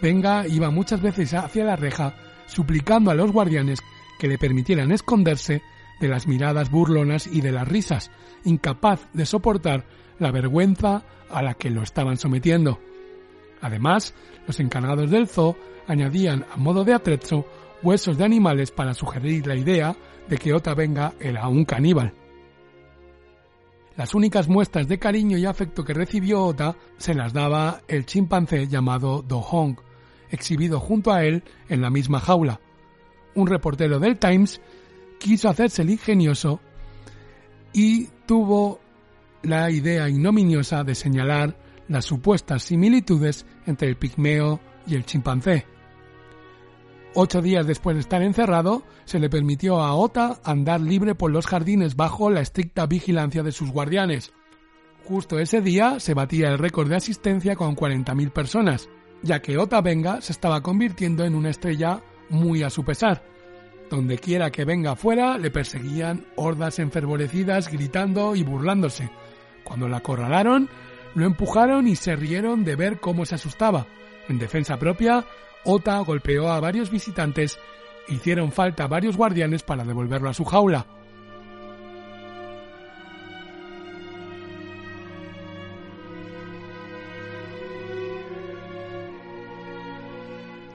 Venga 0.01 0.45
iba 0.47 0.69
muchas 0.69 1.01
veces 1.01 1.33
hacia 1.33 1.63
la 1.63 1.75
reja 1.75 2.13
suplicando 2.45 3.09
a 3.09 3.15
los 3.15 3.31
guardianes 3.31 3.79
que 4.21 4.27
le 4.27 4.37
permitieran 4.37 4.91
esconderse 4.91 5.63
de 5.99 6.07
las 6.07 6.27
miradas 6.27 6.69
burlonas 6.69 7.25
y 7.25 7.41
de 7.41 7.51
las 7.51 7.67
risas, 7.67 8.11
incapaz 8.43 9.07
de 9.13 9.25
soportar 9.25 9.87
la 10.19 10.29
vergüenza 10.29 11.03
a 11.31 11.41
la 11.41 11.55
que 11.55 11.71
lo 11.71 11.81
estaban 11.81 12.17
sometiendo. 12.17 12.79
Además, 13.61 14.13
los 14.45 14.59
encargados 14.59 15.09
del 15.09 15.27
zoo 15.27 15.57
añadían 15.87 16.45
a 16.53 16.57
modo 16.57 16.83
de 16.83 16.93
atrezo 16.93 17.47
huesos 17.81 18.15
de 18.19 18.23
animales 18.23 18.69
para 18.69 18.93
sugerir 18.93 19.47
la 19.47 19.55
idea 19.55 19.95
de 20.29 20.37
que 20.37 20.53
Ota 20.53 20.75
Venga 20.75 21.15
era 21.19 21.47
un 21.47 21.65
caníbal. 21.65 22.13
Las 23.97 24.13
únicas 24.13 24.47
muestras 24.47 24.87
de 24.87 24.99
cariño 24.99 25.35
y 25.39 25.47
afecto 25.47 25.83
que 25.83 25.95
recibió 25.95 26.43
Ota 26.43 26.75
se 26.97 27.15
las 27.15 27.33
daba 27.33 27.81
el 27.87 28.05
chimpancé 28.05 28.67
llamado 28.67 29.23
Do 29.23 29.41
Hong, 29.41 29.77
exhibido 30.29 30.79
junto 30.79 31.11
a 31.11 31.23
él 31.23 31.43
en 31.69 31.81
la 31.81 31.89
misma 31.89 32.19
jaula. 32.19 32.59
Un 33.35 33.47
reportero 33.47 33.99
del 33.99 34.17
Times 34.17 34.61
quiso 35.19 35.49
hacerse 35.49 35.83
el 35.83 35.91
ingenioso 35.91 36.59
y 37.73 38.07
tuvo 38.25 38.79
la 39.43 39.71
idea 39.71 40.09
ignominiosa 40.09 40.83
de 40.83 40.95
señalar 40.95 41.57
las 41.87 42.05
supuestas 42.05 42.63
similitudes 42.63 43.45
entre 43.65 43.87
el 43.87 43.97
pigmeo 43.97 44.59
y 44.87 44.95
el 44.95 45.05
chimpancé. 45.05 45.65
Ocho 47.13 47.41
días 47.41 47.67
después 47.67 47.95
de 47.95 48.01
estar 48.01 48.21
encerrado, 48.21 48.83
se 49.03 49.19
le 49.19 49.29
permitió 49.29 49.81
a 49.81 49.95
Ota 49.95 50.39
andar 50.45 50.79
libre 50.79 51.13
por 51.13 51.29
los 51.29 51.45
jardines 51.45 51.97
bajo 51.97 52.29
la 52.29 52.39
estricta 52.39 52.85
vigilancia 52.85 53.43
de 53.43 53.51
sus 53.51 53.69
guardianes. 53.69 54.31
Justo 55.03 55.37
ese 55.39 55.59
día 55.59 55.99
se 55.99 56.13
batía 56.13 56.47
el 56.49 56.57
récord 56.57 56.87
de 56.87 56.95
asistencia 56.95 57.57
con 57.57 57.75
40.000 57.75 58.31
personas, 58.31 58.87
ya 59.23 59.41
que 59.41 59.57
Ota 59.57 59.81
Venga 59.81 60.21
se 60.21 60.31
estaba 60.31 60.61
convirtiendo 60.61 61.25
en 61.25 61.35
una 61.35 61.49
estrella 61.49 62.01
muy 62.31 62.63
a 62.63 62.69
su 62.69 62.83
pesar. 62.83 63.21
Donde 63.89 64.17
quiera 64.17 64.51
que 64.51 64.65
venga 64.65 64.95
fuera, 64.95 65.37
le 65.37 65.51
perseguían 65.51 66.25
hordas 66.35 66.79
enfervorecidas 66.79 67.69
gritando 67.69 68.35
y 68.35 68.43
burlándose. 68.43 69.11
Cuando 69.63 69.87
la 69.87 69.97
acorralaron, 69.97 70.69
lo 71.13 71.25
empujaron 71.25 71.87
y 71.87 71.95
se 71.95 72.15
rieron 72.15 72.63
de 72.63 72.75
ver 72.75 72.99
cómo 72.99 73.25
se 73.25 73.35
asustaba. 73.35 73.85
En 74.29 74.39
defensa 74.39 74.77
propia, 74.79 75.25
Ota 75.65 75.99
golpeó 75.99 76.49
a 76.49 76.59
varios 76.59 76.89
visitantes 76.89 77.59
e 78.07 78.13
hicieron 78.13 78.51
falta 78.51 78.87
varios 78.87 79.17
guardianes 79.17 79.61
para 79.61 79.83
devolverlo 79.83 80.29
a 80.29 80.33
su 80.33 80.45
jaula. 80.45 80.85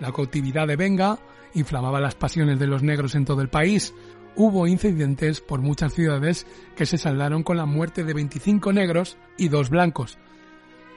La 0.01 0.13
cautividad 0.13 0.67
de 0.69 0.77
Venga 0.77 1.19
inflamaba 1.57 2.01
las 2.01 2.15
pasiones 2.15 2.59
de 2.59 2.67
los 2.67 2.83
negros 2.83 3.15
en 3.15 3.25
todo 3.25 3.41
el 3.41 3.49
país. 3.49 3.95
Hubo 4.37 4.67
incidentes 4.67 5.41
por 5.41 5.61
muchas 5.63 5.95
ciudades 5.95 6.47
que 6.77 6.87
se 6.87 6.99
saldaron 6.99 7.43
con 7.43 7.57
la 7.57 7.65
muerte 7.65 8.05
de 8.05 8.13
25 8.13 8.73
negros 8.73 9.17
y 9.39 9.49
dos 9.49 9.71
blancos. 9.71 10.19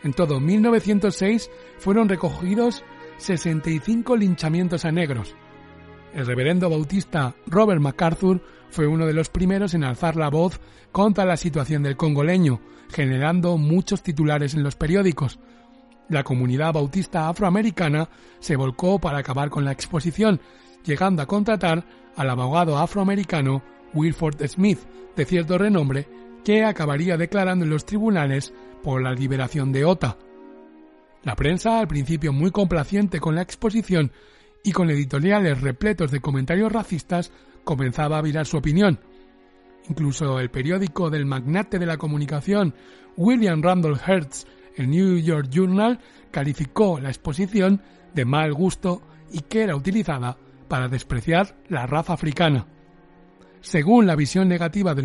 En 0.04 0.14
todo 0.14 0.40
1906 0.40 1.50
fueron 1.78 2.10
recogidos 2.10 2.84
65 3.18 4.18
linchamientos 4.18 4.86
a 4.86 4.92
negros. 4.92 5.36
El 6.14 6.26
reverendo 6.26 6.70
bautista 6.70 7.36
Robert 7.48 7.82
MacArthur 7.82 8.42
fue 8.70 8.88
uno 8.88 9.06
de 9.06 9.14
los 9.14 9.30
primeros 9.30 9.74
en 9.74 9.84
alzar 9.84 10.16
la 10.16 10.30
voz 10.30 10.60
contra 10.92 11.26
la 11.26 11.38
situación 11.38 11.84
del 11.84 11.98
congoleño, 11.98 12.62
generando 12.92 13.58
muchos 13.58 14.04
titulares 14.04 14.54
en 14.54 14.64
los 14.64 14.76
periódicos. 14.76 15.40
La 16.10 16.24
comunidad 16.24 16.74
bautista 16.74 17.30
afroamericana 17.30 18.10
se 18.40 18.56
volcó 18.56 19.00
para 19.00 19.20
acabar 19.20 19.50
con 19.50 19.64
la 19.64 19.72
exposición, 19.72 20.42
llegando 20.84 21.22
a 21.22 21.28
contratar 21.28 21.86
al 22.16 22.30
abogado 22.30 22.78
afroamericano 22.78 23.62
Wilford 23.94 24.46
Smith, 24.48 24.80
de 25.16 25.26
cierto 25.26 25.58
renombre, 25.58 26.08
que 26.44 26.66
acabaría 26.66 27.16
declarando 27.16 27.66
en 27.66 27.72
los 27.72 27.86
tribunales 27.86 28.54
por 28.84 29.04
la 29.04 29.14
liberación 29.14 29.72
de 29.72 29.86
Ota. 29.86 30.18
La 31.24 31.36
prensa, 31.36 31.80
al 31.80 31.88
principio 31.88 32.34
muy 32.34 32.50
complaciente 32.50 33.20
con 33.20 33.36
la 33.36 33.42
exposición 33.42 34.12
y 34.64 34.72
con 34.72 34.90
editoriales 34.90 35.62
repletos 35.62 36.12
de 36.12 36.22
comentarios 36.22 36.72
racistas, 36.72 37.32
comenzaba 37.64 38.18
a 38.18 38.22
virar 38.22 38.46
su 38.48 38.58
opinión. 38.58 39.00
Incluso 39.90 40.40
el 40.40 40.50
periódico 40.50 41.10
del 41.10 41.26
magnate 41.26 41.78
de 41.78 41.86
la 41.86 41.98
comunicación, 41.98 42.74
William 43.16 43.62
Randolph 43.62 44.02
Hearst, 44.08 44.48
el 44.76 44.90
New 44.90 45.18
York 45.18 45.50
Journal, 45.50 46.00
calificó 46.32 47.00
la 47.00 47.10
exposición 47.10 47.82
de 48.14 48.26
mal 48.26 48.54
gusto 48.54 49.02
y 49.32 49.42
que 49.42 49.64
era 49.64 49.76
utilizada 49.76 50.38
para 50.68 50.88
despreciar 50.88 51.56
la 51.68 51.86
raza 51.86 52.14
africana. 52.14 52.68
Según 53.62 54.08
la 54.08 54.16
visión 54.16 54.48
negativa 54.48 54.96
de 54.96 55.04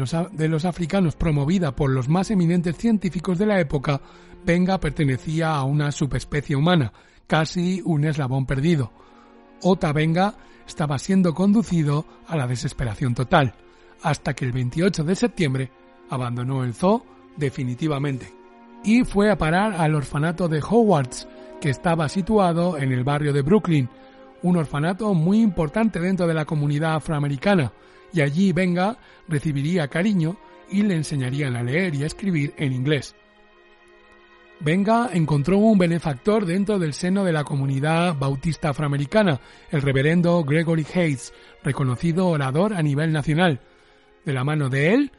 los, 0.49 0.65
africanos 0.65 1.17
promovida 1.17 1.75
por 1.75 1.91
los 1.91 2.09
más 2.09 2.31
eminentes 2.31 2.77
científicos 2.77 3.39
de 3.39 3.47
la 3.47 3.61
época, 3.61 4.01
Venga 4.47 4.79
pertenecía 4.79 5.55
a 5.55 5.65
una 5.65 5.91
subespecie 5.91 6.55
humana, 6.55 6.93
casi 7.27 7.81
un 7.85 8.05
eslabón 8.05 8.45
perdido. 8.45 8.93
Ota 9.63 9.93
Venga 9.93 10.35
estaba 10.69 10.99
siendo 10.99 11.35
conducido 11.35 12.05
a 12.29 12.37
la 12.37 12.47
desesperación 12.47 13.15
total, 13.15 13.55
hasta 14.03 14.35
que 14.35 14.45
el 14.45 14.53
28 14.53 15.03
de 15.03 15.17
septiembre 15.17 15.71
abandonó 16.11 16.63
el 16.63 16.75
zoo 16.75 17.05
definitivamente 17.37 18.44
y 18.85 19.05
fue 19.05 19.31
a 19.31 19.39
parar 19.39 19.73
al 19.73 19.95
orfanato 19.95 20.49
de 20.49 20.63
Howards, 20.63 21.27
que 21.61 21.71
estaba 21.71 22.09
situado 22.09 22.77
en 22.77 22.93
el 22.93 23.03
barrio 23.03 23.33
de 23.33 23.43
Brooklyn, 23.43 23.89
un 24.43 24.59
orfanato 24.59 25.15
muy 25.15 25.41
importante 25.41 25.99
dentro 25.99 26.27
de 26.27 26.35
la 26.35 26.45
comunidad 26.45 26.97
afroamericana, 26.97 27.73
y 28.13 28.21
allí 28.21 28.53
Venga 28.53 28.99
recibiría 29.27 29.89
cariño 29.89 30.37
y 30.71 30.83
le 30.83 30.95
enseñarían 30.95 31.57
a 31.57 31.63
leer 31.63 31.95
y 31.95 32.03
a 32.03 32.07
escribir 32.07 32.53
en 32.59 32.73
inglés. 32.73 33.17
Venga 34.61 35.11
encontró 35.13 35.59
un 35.59 35.79
benefactor 35.79 36.47
dentro 36.47 36.79
del 36.79 36.95
seno 36.95 37.25
de 37.25 37.33
la 37.33 37.43
comunidad 37.43 38.15
bautista 38.17 38.69
afroamericana, 38.69 39.41
el 39.71 39.83
reverendo 39.83 40.45
Gregory 40.45 40.87
Hayes, 40.95 41.33
reconocido 41.63 42.29
orador 42.29 42.75
a 42.75 42.83
nivel 42.83 43.13
nacional. 43.13 43.61
De 44.25 44.33
la 44.33 44.45
mano 44.45 44.69
de 44.69 44.95
él, 44.95 45.13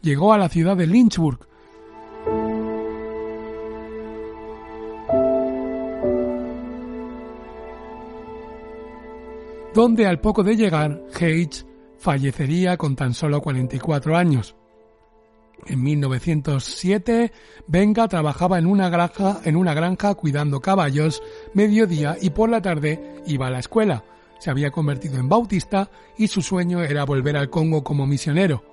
llegó 0.00 0.32
a 0.32 0.38
la 0.38 0.48
ciudad 0.48 0.76
de 0.76 0.86
Lynchburg, 0.86 1.47
donde 9.78 10.08
al 10.08 10.18
poco 10.18 10.42
de 10.42 10.56
llegar, 10.56 11.04
Hayes 11.20 11.64
fallecería 11.98 12.76
con 12.76 12.96
tan 12.96 13.14
solo 13.14 13.40
44 13.40 14.16
años. 14.16 14.56
En 15.66 15.80
1907, 15.84 17.30
Venga 17.68 18.08
trabajaba 18.08 18.58
en 18.58 18.66
una 18.66 18.90
granja, 18.90 20.14
cuidando 20.16 20.58
caballos, 20.60 21.22
mediodía 21.54 22.16
y 22.20 22.30
por 22.30 22.50
la 22.50 22.60
tarde 22.60 23.22
iba 23.28 23.46
a 23.46 23.50
la 23.50 23.60
escuela. 23.60 24.02
Se 24.40 24.50
había 24.50 24.72
convertido 24.72 25.20
en 25.20 25.28
bautista 25.28 25.88
y 26.16 26.26
su 26.26 26.42
sueño 26.42 26.82
era 26.82 27.04
volver 27.04 27.36
al 27.36 27.48
Congo 27.48 27.84
como 27.84 28.04
misionero. 28.04 28.64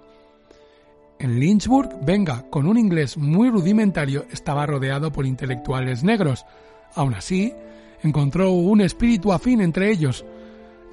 En 1.20 1.40
Lynchburg, 1.40 2.00
Venga, 2.04 2.50
con 2.50 2.66
un 2.66 2.80
inglés 2.80 3.16
muy 3.16 3.52
rudimentario, 3.52 4.26
estaba 4.32 4.66
rodeado 4.66 5.12
por 5.12 5.28
intelectuales 5.28 6.04
negros. 6.04 6.48
Aún 6.96 7.14
así, 7.14 7.54
encontró 8.02 8.50
un 8.54 8.82
espíritu 8.82 9.32
afín 9.32 9.62
entre 9.62 9.92
ellos, 9.92 10.26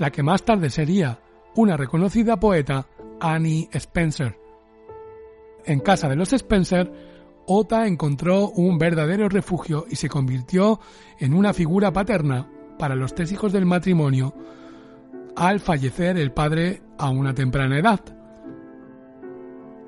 la 0.02 0.10
que 0.10 0.24
más 0.24 0.42
tarde 0.42 0.68
sería 0.68 1.20
una 1.54 1.76
reconocida 1.76 2.40
poeta, 2.40 2.88
Annie 3.20 3.68
Spencer. 3.70 4.36
En 5.64 5.78
casa 5.78 6.08
de 6.08 6.16
los 6.16 6.32
Spencer, 6.32 6.92
Ota 7.46 7.86
encontró 7.86 8.48
un 8.48 8.78
verdadero 8.78 9.28
refugio 9.28 9.86
y 9.88 9.94
se 9.94 10.08
convirtió 10.08 10.80
en 11.20 11.34
una 11.34 11.52
figura 11.52 11.92
paterna 11.92 12.50
para 12.80 12.96
los 12.96 13.14
tres 13.14 13.30
hijos 13.30 13.52
del 13.52 13.64
matrimonio 13.64 14.34
al 15.36 15.60
fallecer 15.60 16.18
el 16.18 16.32
padre 16.32 16.82
a 16.98 17.08
una 17.10 17.32
temprana 17.32 17.78
edad. 17.78 18.00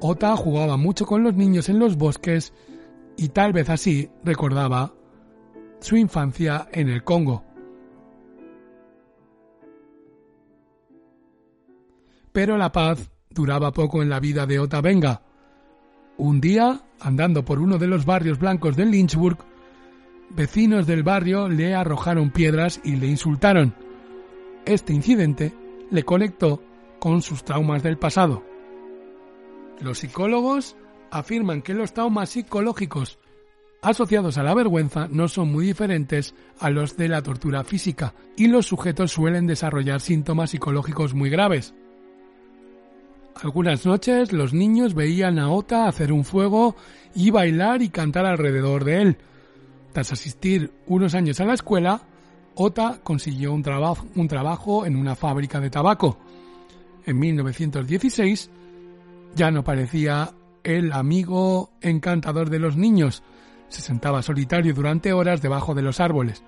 Ota 0.00 0.36
jugaba 0.36 0.76
mucho 0.76 1.06
con 1.06 1.24
los 1.24 1.34
niños 1.34 1.68
en 1.68 1.80
los 1.80 1.96
bosques 1.96 2.52
y 3.16 3.30
tal 3.30 3.52
vez 3.52 3.68
así 3.68 4.08
recordaba 4.22 4.94
su 5.80 5.96
infancia 5.96 6.68
en 6.70 6.88
el 6.88 7.02
Congo. 7.02 7.53
Pero 12.34 12.58
la 12.58 12.72
paz 12.72 13.12
duraba 13.30 13.72
poco 13.72 14.02
en 14.02 14.10
la 14.10 14.18
vida 14.18 14.44
de 14.44 14.58
Ota 14.58 14.80
Benga. 14.80 15.22
Un 16.16 16.40
día, 16.40 16.80
andando 16.98 17.44
por 17.44 17.60
uno 17.60 17.78
de 17.78 17.86
los 17.86 18.04
barrios 18.04 18.40
blancos 18.40 18.74
de 18.74 18.86
Lynchburg, 18.86 19.38
vecinos 20.30 20.88
del 20.88 21.04
barrio 21.04 21.48
le 21.48 21.76
arrojaron 21.76 22.32
piedras 22.32 22.80
y 22.82 22.96
le 22.96 23.06
insultaron. 23.06 23.72
Este 24.66 24.92
incidente 24.92 25.54
le 25.92 26.02
conectó 26.02 26.60
con 26.98 27.22
sus 27.22 27.44
traumas 27.44 27.84
del 27.84 27.98
pasado. 27.98 28.42
Los 29.80 29.98
psicólogos 29.98 30.74
afirman 31.12 31.62
que 31.62 31.74
los 31.74 31.94
traumas 31.94 32.30
psicológicos 32.30 33.20
asociados 33.80 34.38
a 34.38 34.42
la 34.42 34.54
vergüenza 34.54 35.06
no 35.08 35.28
son 35.28 35.52
muy 35.52 35.66
diferentes 35.66 36.34
a 36.58 36.70
los 36.70 36.96
de 36.96 37.06
la 37.06 37.22
tortura 37.22 37.62
física 37.62 38.12
y 38.36 38.48
los 38.48 38.66
sujetos 38.66 39.12
suelen 39.12 39.46
desarrollar 39.46 40.00
síntomas 40.00 40.50
psicológicos 40.50 41.14
muy 41.14 41.30
graves. 41.30 41.74
Algunas 43.42 43.84
noches 43.84 44.32
los 44.32 44.54
niños 44.54 44.94
veían 44.94 45.38
a 45.38 45.50
Ota 45.50 45.88
hacer 45.88 46.12
un 46.12 46.24
fuego 46.24 46.76
y 47.14 47.30
bailar 47.30 47.82
y 47.82 47.88
cantar 47.88 48.26
alrededor 48.26 48.84
de 48.84 49.02
él. 49.02 49.18
Tras 49.92 50.12
asistir 50.12 50.72
unos 50.86 51.14
años 51.14 51.40
a 51.40 51.44
la 51.44 51.54
escuela, 51.54 52.02
Ota 52.54 53.00
consiguió 53.02 53.52
un, 53.52 53.62
trabajo 53.62 54.86
en 54.86 54.96
una 54.96 55.16
fábrica 55.16 55.60
de 55.60 55.70
tabaco. 55.70 56.18
En 57.04 57.18
1916 57.18 58.50
ya 59.34 59.50
no 59.50 59.64
parecía 59.64 60.30
el 60.62 60.92
amigo 60.92 61.70
encantador 61.80 62.48
de 62.50 62.60
los 62.60 62.76
niños, 62.76 63.22
se 63.68 63.82
sentaba 63.82 64.22
solitario 64.22 64.72
durante 64.72 65.12
horas 65.12 65.42
debajo 65.42 65.74
de 65.74 65.82
los 65.82 66.00
árboles. 66.00 66.42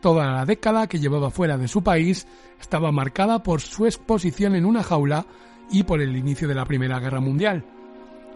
Toda 0.00 0.30
la 0.30 0.44
década 0.44 0.86
que 0.86 0.98
llevaba 0.98 1.30
fuera 1.30 1.56
de 1.56 1.66
su 1.66 1.82
país 1.82 2.26
estaba 2.60 2.92
marcada 2.92 3.42
por 3.42 3.62
su 3.62 3.86
exposición 3.86 4.54
en 4.54 4.66
una 4.66 4.82
jaula 4.82 5.26
y 5.70 5.82
por 5.82 6.00
el 6.00 6.16
inicio 6.16 6.48
de 6.48 6.54
la 6.54 6.64
Primera 6.64 7.00
Guerra 7.00 7.20
Mundial. 7.20 7.64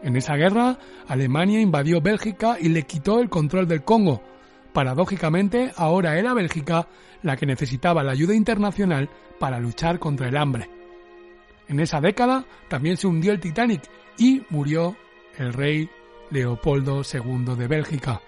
En 0.03 0.17
esa 0.17 0.37
guerra, 0.37 0.79
Alemania 1.09 1.61
invadió 1.61 2.01
Bélgica 2.01 2.57
y 2.61 2.69
le 2.69 2.85
quitó 2.85 3.21
el 3.21 3.29
control 3.29 3.67
del 3.67 3.83
Congo. 3.83 4.23
Paradójicamente, 4.73 5.73
ahora 5.77 6.19
era 6.19 6.35
Bélgica 6.35 6.89
la 7.23 7.37
que 7.37 7.47
necesitaba 7.47 8.05
la 8.05 8.13
ayuda 8.13 8.35
internacional 8.35 9.11
para 9.41 9.59
luchar 9.59 9.99
contra 9.99 10.29
el 10.29 10.37
hambre. 10.37 10.71
En 11.69 11.81
esa 11.81 12.01
década 12.01 12.45
también 12.69 12.97
se 12.97 13.07
hundió 13.07 13.33
el 13.33 13.41
Titanic 13.41 13.83
y 14.17 14.43
murió 14.51 14.97
el 15.37 15.53
rey 15.53 15.89
Leopoldo 16.31 17.03
II 17.03 17.57
de 17.57 17.67
Bélgica. 17.67 18.21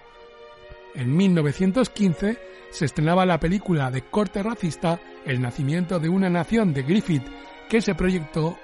En 0.93 1.15
1915 1.15 2.37
se 2.69 2.85
estrenaba 2.85 3.25
la 3.25 3.39
película 3.39 3.91
de 3.91 4.01
corte 4.01 4.43
racista 4.43 4.99
El 5.25 5.41
nacimiento 5.41 5.99
de 5.99 6.09
una 6.09 6.29
nación 6.29 6.73
de 6.73 6.83
Griffith, 6.83 7.23
que 7.69 7.81
se 7.81 7.95
proyectó, 7.95 8.57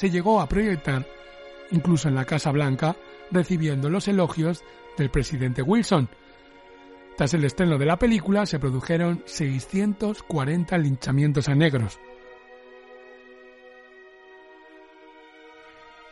se 0.00 0.08
llegó 0.08 0.40
a 0.40 0.48
proyectar 0.48 1.06
incluso 1.72 2.08
en 2.08 2.14
la 2.14 2.24
Casa 2.24 2.50
Blanca, 2.52 2.96
recibiendo 3.30 3.90
los 3.90 4.08
elogios 4.08 4.64
del 4.96 5.10
presidente 5.10 5.60
Wilson. 5.60 6.08
Tras 7.18 7.34
el 7.34 7.44
estreno 7.44 7.76
de 7.76 7.84
la 7.84 7.98
película 7.98 8.46
se 8.46 8.58
produjeron 8.58 9.22
640 9.26 10.78
linchamientos 10.78 11.50
a 11.50 11.54
negros. 11.54 12.00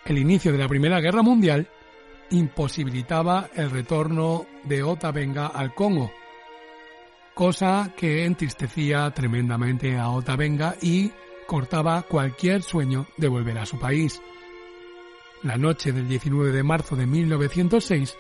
El 0.05 0.19
inicio 0.19 0.53
de 0.53 0.59
la 0.59 0.69
Primera 0.69 1.01
Guerra 1.01 1.23
Mundial 1.23 1.67
imposibilitaba 2.29 3.49
el 3.55 3.71
retorno 3.71 4.45
de 4.65 4.83
Otavenga 4.83 5.47
al 5.47 5.75
Congo, 5.75 6.13
cosa 7.33 7.95
que 7.97 8.27
entristecía 8.27 9.11
tremendamente 9.13 9.97
a 9.97 10.11
Otavenga 10.11 10.77
y 10.83 11.11
cortaba 11.49 12.03
cualquier 12.03 12.63
sueño 12.63 13.07
de 13.17 13.27
volver 13.27 13.57
a 13.57 13.65
su 13.65 13.79
país. 13.79 14.21
La 15.43 15.57
noche 15.57 15.93
del 15.93 16.07
19 16.07 16.53
de 16.53 16.63
marzo 16.63 16.95
de 16.95 17.07
1906, 17.07 18.19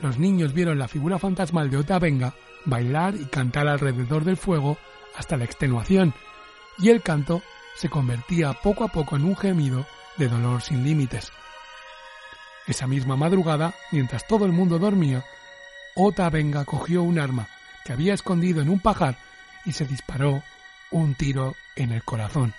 los 0.00 0.18
niños 0.18 0.52
vieron 0.52 0.78
la 0.78 0.86
figura 0.86 1.18
fantasmal 1.18 1.70
de 1.70 1.78
Otavenga 1.78 2.34
bailar 2.66 3.14
y 3.14 3.24
cantar 3.24 3.68
alrededor 3.68 4.22
del 4.22 4.36
fuego 4.36 4.76
hasta 5.16 5.38
la 5.38 5.44
extenuación, 5.44 6.12
y 6.76 6.90
el 6.90 7.00
canto 7.00 7.40
se 7.74 7.88
convertía 7.88 8.52
poco 8.52 8.84
a 8.84 8.88
poco 8.88 9.16
en 9.16 9.24
un 9.24 9.34
gemido 9.34 9.86
de 10.18 10.28
dolor 10.28 10.60
sin 10.60 10.84
límites. 10.84 11.32
Esa 12.66 12.86
misma 12.86 13.16
madrugada, 13.16 13.72
mientras 13.92 14.26
todo 14.26 14.44
el 14.44 14.52
mundo 14.52 14.78
dormía, 14.78 15.24
Ota 15.96 16.28
Venga 16.28 16.66
cogió 16.66 17.02
un 17.02 17.18
arma 17.18 17.48
que 17.86 17.94
había 17.94 18.12
escondido 18.12 18.60
en 18.60 18.68
un 18.68 18.78
pajar 18.78 19.16
y 19.64 19.72
se 19.72 19.86
disparó 19.86 20.42
un 20.90 21.14
tiro 21.14 21.54
en 21.76 21.92
el 21.92 22.02
corazón. 22.04 22.52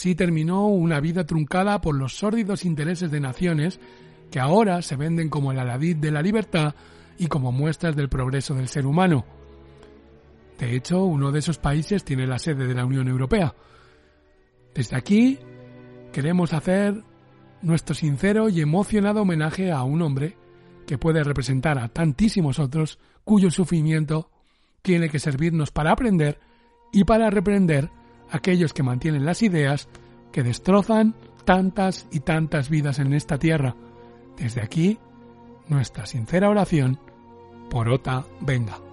Así 0.00 0.14
terminó 0.14 0.66
una 0.66 0.98
vida 0.98 1.26
truncada 1.26 1.80
por 1.82 1.94
los 1.94 2.14
sórdidos 2.14 2.64
intereses 2.64 3.10
de 3.10 3.20
naciones 3.20 3.80
que 4.30 4.40
ahora 4.40 4.80
se 4.80 4.96
venden 4.96 5.28
como 5.28 5.52
el 5.52 5.58
aladid 5.58 5.96
de 5.96 6.10
la 6.10 6.22
libertad 6.22 6.74
y 7.18 7.26
como 7.26 7.52
muestras 7.52 7.96
del 7.96 8.08
progreso 8.08 8.54
del 8.54 8.68
ser 8.68 8.86
humano. 8.86 9.26
De 10.58 10.74
hecho, 10.74 11.04
uno 11.04 11.32
de 11.32 11.40
esos 11.40 11.58
países 11.58 12.04
tiene 12.04 12.26
la 12.26 12.38
sede 12.38 12.66
de 12.66 12.74
la 12.74 12.86
Unión 12.86 13.08
Europea. 13.08 13.54
Desde 14.74 14.96
aquí 14.96 15.38
queremos 16.12 16.54
hacer 16.54 17.02
nuestro 17.62 17.94
sincero 17.94 18.48
y 18.48 18.60
emocionado 18.60 19.22
homenaje 19.22 19.72
a 19.72 19.82
un 19.82 20.02
hombre 20.02 20.36
que 20.86 20.98
puede 20.98 21.22
representar 21.22 21.78
a 21.78 21.88
tantísimos 21.88 22.58
otros 22.58 22.98
cuyo 23.24 23.50
sufrimiento 23.50 24.30
tiene 24.82 25.08
que 25.08 25.18
servirnos 25.18 25.70
para 25.70 25.92
aprender 25.92 26.40
y 26.92 27.04
para 27.04 27.30
reprender 27.30 27.90
aquellos 28.30 28.72
que 28.72 28.82
mantienen 28.82 29.24
las 29.24 29.42
ideas 29.42 29.88
que 30.32 30.42
destrozan 30.42 31.14
tantas 31.44 32.06
y 32.10 32.20
tantas 32.20 32.70
vidas 32.70 32.98
en 32.98 33.12
esta 33.12 33.38
tierra. 33.38 33.76
Desde 34.36 34.62
aquí, 34.62 34.98
nuestra 35.68 36.06
sincera 36.06 36.48
oración 36.48 36.98
Porota 37.68 38.26
venga. 38.40 38.89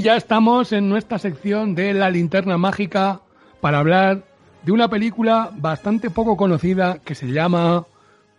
Y 0.00 0.02
ya 0.02 0.16
estamos 0.16 0.72
en 0.72 0.88
nuestra 0.88 1.18
sección 1.18 1.74
de 1.74 1.92
la 1.92 2.08
linterna 2.08 2.56
mágica 2.56 3.20
para 3.60 3.80
hablar 3.80 4.24
de 4.62 4.72
una 4.72 4.88
película 4.88 5.50
bastante 5.54 6.08
poco 6.08 6.38
conocida 6.38 7.00
que 7.04 7.14
se 7.14 7.26
llama 7.26 7.86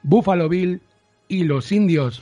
Buffalo 0.01 0.49
Bill 0.49 0.81
y 1.27 1.43
los 1.43 1.71
indios. 1.71 2.19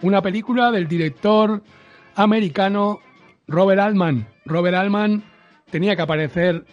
Una 0.00 0.22
película 0.22 0.70
del 0.70 0.86
director 0.86 1.64
americano 2.18 2.98
Robert 3.46 3.80
Altman. 3.80 4.26
Robert 4.44 4.76
Altman 4.76 5.22
tenía 5.70 5.94
que 5.94 6.02
aparecer 6.02 6.64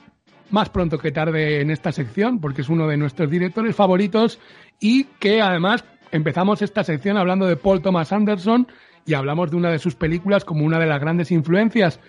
más 0.49 0.69
pronto 0.69 0.97
que 0.97 1.11
tarde 1.11 1.61
en 1.61 1.69
esta 1.69 1.91
sección 1.91 2.39
porque 2.39 2.61
es 2.61 2.69
uno 2.69 2.87
de 2.87 2.97
nuestros 2.97 3.29
directores 3.29 3.75
favoritos 3.75 4.39
y 4.79 5.05
que 5.19 5.41
además 5.41 5.85
empezamos 6.11 6.61
esta 6.61 6.83
sección 6.83 7.17
hablando 7.17 7.45
de 7.45 7.57
Paul 7.57 7.81
Thomas 7.81 8.11
Anderson 8.11 8.67
y 9.05 9.13
hablamos 9.13 9.51
de 9.51 9.57
una 9.57 9.69
de 9.69 9.79
sus 9.79 9.95
películas 9.95 10.43
como 10.43 10.65
una 10.65 10.79
de 10.79 10.87
las 10.87 10.99
grandes 10.99 11.31
influencias 11.31 11.99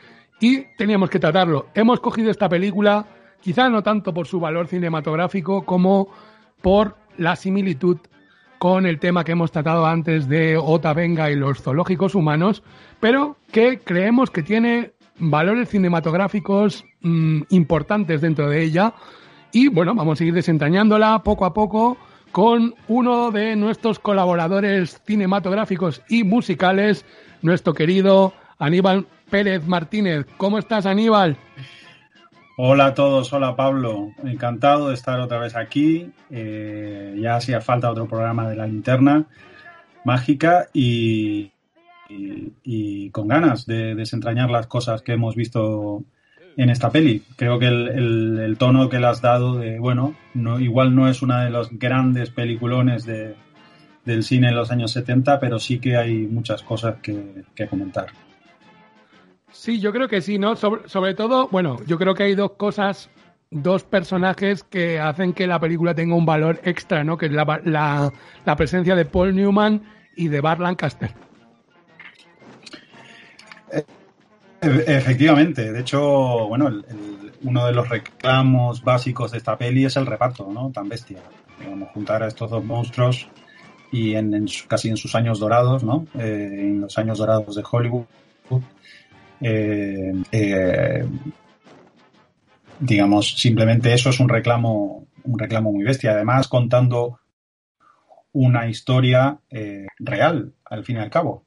y 0.40 0.64
teníamos 0.77 1.11
que 1.11 1.18
tratarlo. 1.18 1.68
Hemos 1.75 2.01
cogido 2.01 2.31
esta 2.31 2.49
película 2.49 3.07
quizá 3.40 3.68
no 3.68 3.83
tanto 3.83 4.14
por 4.14 4.27
su 4.27 4.40
valor 4.40 4.66
cinematográfico 4.66 5.64
como 5.64 6.09
por 6.62 6.96
la 7.18 7.37
similitud 7.37 7.99
con 8.59 8.87
el 8.87 8.99
tema 8.99 9.25
que 9.25 9.33
hemos 9.33 9.53
tratado 9.53 9.87
antes 9.87 10.29
de 10.29 10.57
Ota 10.57 10.92
Venga 10.92 11.31
y 11.31 11.37
los 11.37 11.62
zoológicos 11.62 12.14
humanos, 12.14 12.62
pero 13.01 13.37
que 13.53 13.79
creemos 13.79 14.31
que 14.31 14.42
tiene 14.42 14.92
valores 15.19 15.69
cinematográficos 15.69 16.85
mm, 17.03 17.42
importantes 17.51 18.21
dentro 18.21 18.49
de 18.49 18.62
ella. 18.62 18.95
Y 19.53 19.69
bueno, 19.69 19.95
vamos 19.95 20.21
a 20.21 20.25
ir 20.25 20.35
desentrañándola 20.35 21.23
poco 21.23 21.45
a 21.45 21.55
poco 21.55 21.97
con 22.33 22.75
uno 22.88 23.31
de 23.31 23.57
nuestros 23.57 23.99
colaboradores 23.99 25.01
cinematográficos 25.07 26.03
y 26.09 26.25
musicales, 26.25 27.05
nuestro 27.40 27.73
querido 27.73 28.35
Aníbal 28.59 29.07
Pérez 29.31 29.66
Martínez. 29.66 30.27
¿Cómo 30.37 30.59
estás, 30.59 30.87
Aníbal? 30.87 31.37
Hola 32.59 32.87
a 32.87 32.95
todos, 32.95 33.31
hola 33.35 33.55
Pablo, 33.55 34.12
encantado 34.25 34.88
de 34.88 34.95
estar 34.95 35.21
otra 35.21 35.38
vez 35.38 35.55
aquí. 35.55 36.11
Eh, 36.31 37.14
ya 37.21 37.37
hacía 37.37 37.61
falta 37.61 37.90
otro 37.90 38.09
programa 38.09 38.49
de 38.49 38.57
la 38.57 38.66
linterna 38.66 39.27
mágica 40.07 40.69
y, 40.73 41.53
con 43.12 43.29
ganas 43.29 43.66
de 43.66 43.95
desentrañar 43.95 44.49
las 44.49 44.69
cosas 44.69 45.03
que 45.03 45.12
hemos 45.12 45.37
visto 45.37 46.03
en 46.57 46.71
esta 46.71 46.88
peli. 46.88 47.23
Creo 47.37 47.59
que 47.59 47.66
el, 47.66 48.57
tono 48.59 48.88
que 48.88 49.01
le 49.01 49.07
has 49.07 49.21
dado 49.21 49.57
de, 49.59 49.79
bueno, 49.79 50.16
no, 50.33 50.59
igual 50.59 50.95
no 50.95 51.11
es 51.11 51.21
una 51.21 51.45
de 51.45 51.51
los 51.51 51.69
grandes 51.79 52.31
peliculones 52.31 53.05
de, 53.05 53.35
del 54.07 54.23
cine 54.23 54.49
en 54.49 54.57
los 54.57 54.71
años 54.71 54.92
70, 54.92 55.40
pero 55.40 55.59
sí 55.59 55.79
que 55.79 55.99
hay 55.99 56.27
muchas 56.27 56.62
cosas 56.62 56.97
que 57.03 57.69
comentar. 57.69 58.07
Sí, 59.59 59.81
yo 59.81 59.92
creo 59.92 60.07
que 60.07 60.21
sí, 60.21 60.38
¿no? 60.38 60.55
Sobre, 60.55 61.14
todo, 61.14 61.49
bueno, 61.49 61.79
yo 61.87 61.99
creo 61.99 62.14
que 62.14 62.25
hay 62.25 62.35
dos 62.35 62.53
cosas, 62.53 63.09
dos 63.51 63.85
personajes 63.85 64.62
que 64.62 65.01
hacen 65.01 65.33
que 65.33 65.47
la 65.47 65.59
película 65.59 65.95
tenga 65.95 66.14
un 66.14 66.27
valor 66.27 66.61
extra, 66.62 67.03
¿no? 67.05 67.16
Que 67.16 67.27
es 67.27 67.33
la, 67.33 67.62
la, 68.45 68.57
presencia 68.57 68.95
de 68.95 69.07
Paul 69.07 69.35
Newman 69.35 69.83
y 70.14 70.29
de 70.29 70.40
Bart 70.40 70.61
Lancaster. 70.61 71.12
E, 73.73 73.85
efectivamente, 74.87 75.73
de 75.73 75.81
hecho, 75.81 76.01
bueno, 76.49 76.71
uno 77.42 77.66
de 77.66 77.73
los 77.73 77.88
reclamos 77.88 78.85
básicos 78.85 79.33
de 79.33 79.38
esta 79.38 79.57
peli 79.57 79.87
es 79.87 79.97
el 79.97 80.07
reparto, 80.07 80.49
¿no? 80.53 80.71
Tan 80.71 80.88
bestia. 80.88 81.19
Digamos, 81.59 81.88
juntar 81.92 82.23
a 82.23 82.29
estos 82.29 82.51
dos 82.51 82.62
monstruos 82.62 83.27
y 83.90 84.14
en, 84.14 84.47
casi 84.69 84.90
en 84.90 84.99
sus 84.99 85.14
años 85.14 85.40
dorados, 85.40 85.83
¿no? 85.83 86.07
Eh, 86.14 86.59
en 86.61 86.83
los 86.83 86.99
años 86.99 87.19
dorados 87.19 87.57
de 87.57 87.64
Hollywood 87.69 88.05
eh, 89.40 90.12
eh, 90.33 91.07
digamos, 92.81 93.38
simplemente 93.38 93.92
eso 93.92 94.11
es 94.11 94.20
un 94.20 94.29
reclamo, 94.29 95.07
un 95.25 95.38
reclamo 95.38 95.72
muy 95.72 95.85
bestia. 95.85 96.12
Además, 96.12 96.49
contando 96.49 97.20
una 98.33 98.68
historia 98.68 99.38
eh, 99.51 99.87
real, 99.99 100.53
al 100.64 100.85
fin 100.85 100.96
y 100.96 101.01
al 101.01 101.11
cabo. 101.11 101.44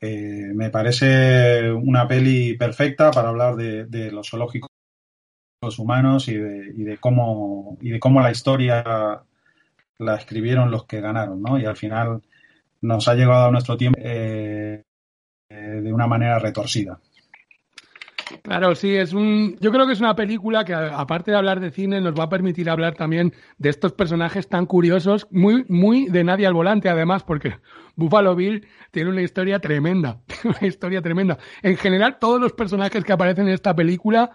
me 0.00 0.68
parece 0.70 1.72
una 1.72 2.06
peli 2.06 2.56
perfecta 2.58 3.10
para 3.10 3.30
hablar 3.30 3.56
de, 3.56 4.10
los 4.12 4.28
zoológicos 4.28 4.68
humanos 5.78 6.28
y 6.28 6.34
de, 6.36 6.98
cómo, 7.00 7.78
y 7.80 7.90
de 7.90 8.00
cómo 8.00 8.20
la 8.20 8.30
historia 8.30 9.22
la 9.98 10.14
escribieron 10.16 10.70
los 10.70 10.84
que 10.84 11.00
ganaron, 11.00 11.40
¿no? 11.40 11.58
Y 11.58 11.64
al 11.64 11.76
final 11.76 12.20
nos 12.82 13.08
ha 13.08 13.14
llegado 13.14 13.46
a 13.46 13.50
nuestro 13.50 13.78
tiempo 13.78 13.98
de 15.54 15.92
una 15.92 16.06
manera 16.06 16.38
retorcida. 16.38 16.98
Claro, 18.42 18.74
sí, 18.74 18.94
es 18.94 19.12
un. 19.12 19.56
Yo 19.60 19.70
creo 19.70 19.86
que 19.86 19.92
es 19.92 20.00
una 20.00 20.16
película 20.16 20.64
que, 20.64 20.74
aparte 20.74 21.30
de 21.30 21.36
hablar 21.36 21.60
de 21.60 21.70
cine, 21.70 22.00
nos 22.00 22.18
va 22.18 22.24
a 22.24 22.28
permitir 22.28 22.70
hablar 22.70 22.94
también 22.94 23.34
de 23.58 23.68
estos 23.68 23.92
personajes 23.92 24.48
tan 24.48 24.66
curiosos, 24.66 25.26
muy, 25.30 25.64
muy 25.68 26.06
de 26.06 26.24
nadie 26.24 26.46
al 26.46 26.54
volante, 26.54 26.88
además, 26.88 27.22
porque 27.22 27.56
Buffalo 27.96 28.34
Bill 28.34 28.66
tiene 28.90 29.10
una 29.10 29.22
historia 29.22 29.58
tremenda, 29.58 30.20
una 30.44 30.66
historia 30.66 31.02
tremenda. 31.02 31.38
En 31.62 31.76
general, 31.76 32.18
todos 32.18 32.40
los 32.40 32.52
personajes 32.52 33.04
que 33.04 33.12
aparecen 33.12 33.48
en 33.48 33.54
esta 33.54 33.74
película, 33.74 34.30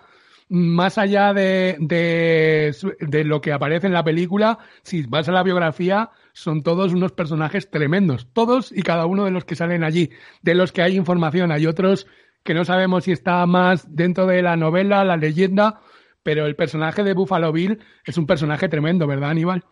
más 0.50 0.98
allá 0.98 1.32
de, 1.34 1.78
de, 1.80 3.24
lo 3.24 3.40
que 3.40 3.54
aparece 3.54 3.86
en 3.86 3.94
la 3.94 4.04
película, 4.04 4.58
si 4.82 5.04
vas 5.04 5.30
a 5.30 5.32
la 5.32 5.44
biografía, 5.44 6.10
son 6.34 6.64
todos 6.64 6.92
unos 6.92 7.12
personajes 7.12 7.70
tremendos, 7.70 8.28
todos 8.34 8.72
y 8.72 8.82
cada 8.82 9.06
uno 9.06 9.26
de 9.26 9.32
los 9.32 9.46
que 9.46 9.56
salen 9.56 9.84
allí, 9.84 10.10
de 10.42 10.56
los 10.56 10.72
que 10.72 10.82
hay 10.82 10.98
información. 10.98 11.52
Hay 11.52 11.68
otros 11.68 12.08
que 12.44 12.56
no 12.56 12.66
sabemos 12.66 13.04
si 13.04 13.12
está 13.12 13.46
más 13.46 13.96
dentro 13.96 14.26
de 14.26 14.42
la 14.42 14.58
novela, 14.58 15.06
la 15.06 15.18
leyenda, 15.18 15.82
pero 16.24 16.48
el 16.48 16.56
personaje 16.56 17.04
de 17.04 17.14
Buffalo 17.14 17.52
Bill 17.52 17.80
es 18.04 18.18
un 18.18 18.26
personaje 18.26 18.68
tremendo, 18.68 19.06
¿verdad, 19.06 19.30
Aníbal? 19.30 19.64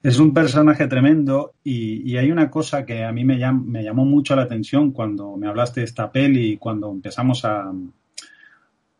Es 0.00 0.20
un 0.20 0.32
personaje 0.32 0.86
tremendo 0.86 1.54
y, 1.64 2.16
hay 2.16 2.30
una 2.30 2.50
cosa 2.50 2.84
que 2.84 3.04
a 3.04 3.10
mí 3.10 3.24
me, 3.24 3.38
me, 3.52 3.82
llamó 3.82 4.04
mucho 4.04 4.36
la 4.36 4.42
atención 4.42 4.92
cuando 4.92 5.36
me 5.36 5.48
hablaste 5.48 5.80
de 5.80 5.86
esta 5.86 6.12
peli 6.12 6.52
y 6.52 6.56
cuando 6.58 6.90
empezamos 6.90 7.44
a, 7.46 7.72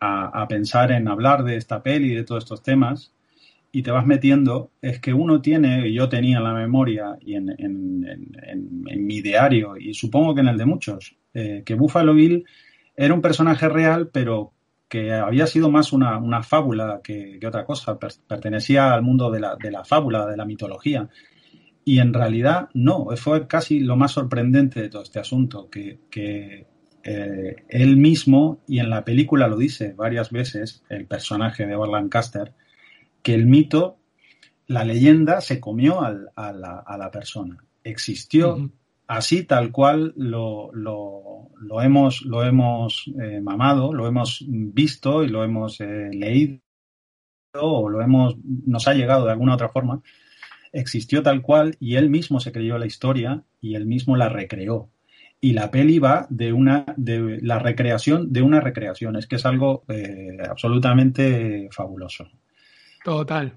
a, 0.01 0.47
pensar 0.49 0.93
en 0.93 1.09
hablar 1.09 1.45
de 1.45 1.57
esta 1.57 1.83
peli 1.83 2.15
de 2.15 2.25
todos 2.25 2.45
estos 2.45 2.63
temas, 2.63 3.13
y 3.73 3.83
te 3.83 3.91
vas 3.91 4.07
metiendo, 4.07 4.71
es 4.81 5.01
que 5.01 5.13
uno 5.13 5.41
tiene, 5.41 5.93
yo 5.93 6.09
tenía 6.09 6.39
en 6.39 6.45
la 6.45 6.55
memoria 6.55 7.17
y 7.21 7.35
en, 7.35 7.47
mi 8.99 9.21
diario, 9.21 9.77
y 9.77 9.95
supongo 9.95 10.35
que 10.35 10.43
en 10.43 10.49
el 10.49 10.59
de 10.59 10.67
muchos, 10.67 11.17
eh, 11.33 11.63
que 11.67 11.75
Buffalo 11.75 12.15
Bill 12.15 12.45
era 12.97 13.15
un 13.15 13.21
personaje 13.21 13.69
real, 13.69 14.11
pero 14.13 14.53
que 14.89 15.13
había 15.13 15.49
sido 15.49 15.71
más 15.71 15.93
una, 15.93 16.43
fábula 16.45 17.01
que, 17.03 17.41
otra 17.45 17.65
cosa, 17.65 17.99
pertenecía 17.99 18.93
al 18.93 19.03
mundo 19.03 19.31
de 19.31 19.41
la, 19.41 19.85
fábula, 19.85 20.25
de 20.27 20.37
la 20.37 20.45
mitología. 20.45 21.09
Y 21.85 21.99
en 21.99 22.15
realidad 22.15 22.69
no, 22.75 23.09
fue 23.17 23.49
casi 23.49 23.81
lo 23.81 23.97
más 23.97 24.13
sorprendente 24.13 24.83
de 24.83 24.89
todo 24.89 25.03
este 25.03 25.19
asunto, 25.19 25.69
que 25.69 25.99
eh, 27.05 27.57
él 27.69 27.99
mismo, 27.99 28.63
y 28.67 28.79
en 28.79 28.89
la 28.89 29.05
película 29.05 29.47
lo 29.47 29.59
dice 29.59 29.93
varias 29.93 30.31
veces, 30.31 30.83
el 30.89 31.07
personaje 31.07 31.67
de 31.67 31.77
Bart 31.77 31.93
Lancaster, 31.93 32.55
que 33.23 33.35
el 33.35 33.47
mito, 33.47 33.99
la 34.67 34.85
leyenda 34.85 35.43
se 35.43 35.61
comió 35.61 36.01
a, 36.03 36.53
la, 36.53 37.11
persona. 37.13 37.63
Existió 37.83 38.71
así 39.07 39.45
tal 39.45 39.71
cual 39.71 40.15
lo, 40.17 40.71
hemos, 41.83 42.23
lo 42.23 42.43
hemos 42.43 43.11
eh, 43.21 43.41
mamado, 43.43 43.93
lo 43.93 44.07
hemos 44.07 44.43
visto 44.49 45.23
y 45.23 45.29
lo 45.29 45.45
hemos 45.45 45.81
eh, 45.83 46.09
leído 46.11 46.61
o 47.53 47.91
lo 47.91 48.01
hemos, 48.01 48.37
nos 48.43 48.89
ha 48.89 48.95
llegado 48.95 49.27
de 49.27 49.33
alguna 49.33 49.55
otra 49.55 49.69
forma. 49.69 50.01
Existió 50.73 51.23
tal 51.23 51.43
cual 51.43 51.77
y 51.79 51.97
él 51.97 52.09
mismo 52.09 52.41
se 52.41 52.51
creyó 52.51 52.79
la 52.79 52.87
historia 52.87 53.45
y 53.61 53.75
él 53.75 53.85
mismo 53.85 54.17
la 54.17 54.31
recreó 54.31 54.89
y 55.45 55.53
la 55.53 55.71
peli 55.71 55.99
va 55.99 56.27
de 56.31 56.55
una 56.55 56.87
de 56.97 57.39
la 57.43 57.59
recreación 57.59 58.33
de 58.33 58.41
una 58.41 58.61
recreación 58.61 59.17
es 59.17 59.27
que 59.27 59.37
es 59.37 59.45
algo 59.45 59.85
eh, 59.89 60.39
absolutamente 60.49 61.69
fabuloso 61.71 62.27
Total, 63.05 63.53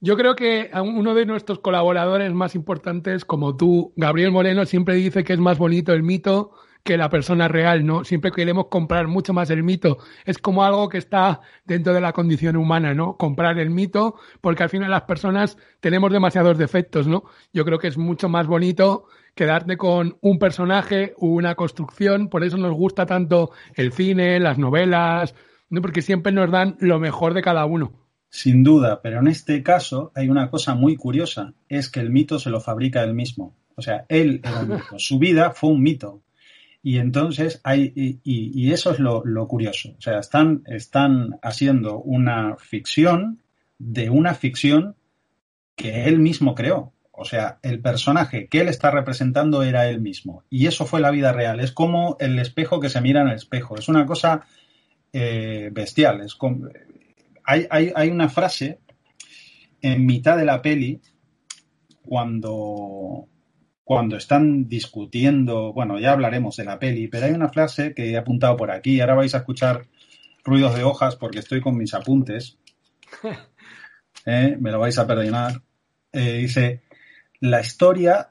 Yo 0.00 0.16
creo 0.16 0.34
que 0.34 0.70
uno 0.72 1.14
de 1.14 1.26
nuestros 1.26 1.58
colaboradores 1.58 2.32
más 2.32 2.54
importantes, 2.54 3.26
como 3.26 3.54
tú, 3.54 3.92
Gabriel 3.96 4.30
Moreno, 4.30 4.64
siempre 4.64 4.94
dice 4.94 5.24
que 5.24 5.34
es 5.34 5.38
más 5.38 5.58
bonito 5.58 5.92
el 5.92 6.02
mito 6.02 6.52
que 6.82 6.96
la 6.96 7.10
persona 7.10 7.48
real, 7.48 7.84
¿no? 7.84 8.04
Siempre 8.04 8.32
queremos 8.32 8.68
comprar 8.68 9.08
mucho 9.08 9.34
más 9.34 9.50
el 9.50 9.62
mito. 9.62 9.98
Es 10.24 10.38
como 10.38 10.64
algo 10.64 10.88
que 10.88 10.96
está 10.96 11.42
dentro 11.66 11.92
de 11.92 12.00
la 12.00 12.14
condición 12.14 12.56
humana, 12.56 12.94
¿no? 12.94 13.18
Comprar 13.18 13.58
el 13.58 13.68
mito, 13.68 14.14
porque 14.40 14.62
al 14.62 14.70
final 14.70 14.90
las 14.90 15.02
personas 15.02 15.58
tenemos 15.80 16.10
demasiados 16.10 16.56
defectos, 16.56 17.06
¿no? 17.06 17.24
Yo 17.52 17.66
creo 17.66 17.78
que 17.78 17.88
es 17.88 17.98
mucho 17.98 18.30
más 18.30 18.46
bonito 18.46 19.04
quedarte 19.38 19.76
con 19.76 20.18
un 20.20 20.40
personaje, 20.40 21.14
una 21.16 21.54
construcción, 21.54 22.28
por 22.28 22.42
eso 22.42 22.56
nos 22.56 22.74
gusta 22.74 23.06
tanto 23.06 23.52
el 23.76 23.92
cine, 23.92 24.40
las 24.40 24.58
novelas, 24.58 25.32
¿no? 25.70 25.80
porque 25.80 26.02
siempre 26.02 26.32
nos 26.32 26.50
dan 26.50 26.76
lo 26.80 26.98
mejor 26.98 27.34
de 27.34 27.42
cada 27.42 27.64
uno. 27.64 27.92
Sin 28.28 28.64
duda, 28.64 29.00
pero 29.00 29.20
en 29.20 29.28
este 29.28 29.62
caso 29.62 30.10
hay 30.16 30.28
una 30.28 30.50
cosa 30.50 30.74
muy 30.74 30.96
curiosa, 30.96 31.54
es 31.68 31.88
que 31.88 32.00
el 32.00 32.10
mito 32.10 32.40
se 32.40 32.50
lo 32.50 32.60
fabrica 32.60 33.04
él 33.04 33.14
mismo. 33.14 33.54
O 33.76 33.80
sea, 33.80 34.06
él 34.08 34.40
era 34.42 34.62
un 34.62 34.98
su 34.98 35.20
vida 35.20 35.52
fue 35.52 35.70
un 35.70 35.84
mito. 35.84 36.20
Y 36.82 36.98
entonces 36.98 37.60
hay, 37.62 37.92
y, 37.94 38.72
eso 38.72 38.90
es 38.90 38.98
lo, 38.98 39.22
curioso. 39.46 39.94
O 39.96 40.00
sea, 40.00 40.18
están, 40.18 40.64
están 40.66 41.38
haciendo 41.42 42.00
una 42.00 42.56
ficción 42.56 43.40
de 43.78 44.10
una 44.10 44.34
ficción 44.34 44.96
que 45.76 46.06
él 46.06 46.18
mismo 46.18 46.56
creó. 46.56 46.92
O 47.18 47.24
sea, 47.24 47.58
el 47.62 47.80
personaje 47.80 48.46
que 48.46 48.60
él 48.60 48.68
está 48.68 48.90
representando 48.90 49.62
era 49.62 49.88
él 49.88 50.00
mismo. 50.00 50.44
Y 50.48 50.66
eso 50.66 50.86
fue 50.86 51.00
la 51.00 51.10
vida 51.10 51.32
real. 51.32 51.60
Es 51.60 51.72
como 51.72 52.16
el 52.20 52.38
espejo 52.38 52.80
que 52.80 52.88
se 52.88 53.00
mira 53.00 53.22
en 53.22 53.28
el 53.28 53.34
espejo. 53.34 53.76
Es 53.76 53.88
una 53.88 54.06
cosa 54.06 54.46
eh, 55.12 55.70
bestial. 55.72 56.20
Es 56.20 56.34
como, 56.34 56.68
hay, 57.44 57.66
hay, 57.70 57.92
hay, 57.94 58.10
una 58.10 58.28
frase 58.28 58.78
en 59.80 60.06
mitad 60.06 60.36
de 60.36 60.44
la 60.44 60.62
peli 60.62 61.00
cuando, 62.02 63.28
cuando 63.84 64.16
están 64.16 64.68
discutiendo, 64.68 65.72
bueno, 65.72 65.98
ya 65.98 66.12
hablaremos 66.12 66.56
de 66.56 66.64
la 66.64 66.78
peli, 66.78 67.08
pero 67.08 67.26
hay 67.26 67.32
una 67.32 67.48
frase 67.48 67.94
que 67.94 68.10
he 68.10 68.16
apuntado 68.16 68.56
por 68.56 68.70
aquí, 68.70 69.00
ahora 69.00 69.14
vais 69.14 69.34
a 69.34 69.38
escuchar 69.38 69.86
ruidos 70.44 70.74
de 70.74 70.84
hojas 70.84 71.16
porque 71.16 71.40
estoy 71.40 71.60
con 71.60 71.76
mis 71.76 71.94
apuntes, 71.94 72.58
eh, 74.26 74.56
me 74.58 74.70
lo 74.70 74.78
vais 74.78 74.98
a 74.98 75.06
perdonar, 75.06 75.62
eh, 76.12 76.38
dice, 76.38 76.82
la 77.40 77.60
historia 77.60 78.30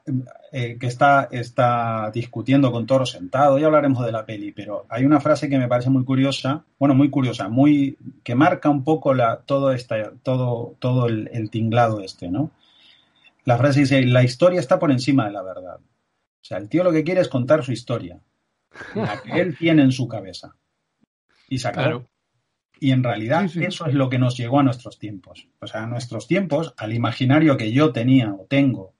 eh, 0.52 0.76
que 0.78 0.86
está, 0.86 1.28
está 1.30 2.10
discutiendo 2.12 2.70
con 2.70 2.86
Toro 2.86 3.06
sentado, 3.06 3.58
ya 3.58 3.66
hablaremos 3.66 4.04
de 4.04 4.12
la 4.12 4.26
peli, 4.26 4.52
pero 4.52 4.86
hay 4.88 5.04
una 5.04 5.20
frase 5.20 5.48
que 5.48 5.58
me 5.58 5.68
parece 5.68 5.90
muy 5.90 6.04
curiosa, 6.04 6.64
bueno, 6.78 6.94
muy 6.94 7.08
curiosa, 7.08 7.48
muy, 7.48 7.96
que 8.22 8.34
marca 8.34 8.68
un 8.68 8.84
poco 8.84 9.14
la, 9.14 9.38
todo, 9.38 9.72
esta, 9.72 10.12
todo, 10.22 10.76
todo 10.78 11.06
el 11.06 11.50
tinglado 11.50 12.00
este, 12.00 12.28
¿no? 12.28 12.50
La 13.48 13.56
frase 13.56 13.80
dice, 13.80 14.04
la 14.04 14.22
historia 14.22 14.60
está 14.60 14.78
por 14.78 14.90
encima 14.90 15.24
de 15.24 15.32
la 15.32 15.42
verdad. 15.42 15.76
O 15.80 16.44
sea, 16.44 16.58
el 16.58 16.68
tío 16.68 16.84
lo 16.84 16.92
que 16.92 17.02
quiere 17.02 17.22
es 17.22 17.28
contar 17.28 17.64
su 17.64 17.72
historia, 17.72 18.20
la 18.94 19.22
que 19.22 19.40
él 19.40 19.56
tiene 19.58 19.80
en 19.80 19.90
su 19.90 20.06
cabeza. 20.06 20.54
Y 21.48 21.58
sacar. 21.58 22.02
Y 22.78 22.90
en 22.90 23.02
realidad 23.02 23.44
eso 23.44 23.86
es 23.86 23.94
lo 23.94 24.10
que 24.10 24.18
nos 24.18 24.36
llegó 24.36 24.60
a 24.60 24.62
nuestros 24.62 24.98
tiempos. 24.98 25.48
O 25.60 25.66
sea, 25.66 25.84
a 25.84 25.86
nuestros 25.86 26.28
tiempos, 26.28 26.74
al 26.76 26.92
imaginario 26.92 27.56
que 27.56 27.72
yo 27.72 27.90
tenía 27.90 28.34
o 28.34 28.44
tengo, 28.44 28.92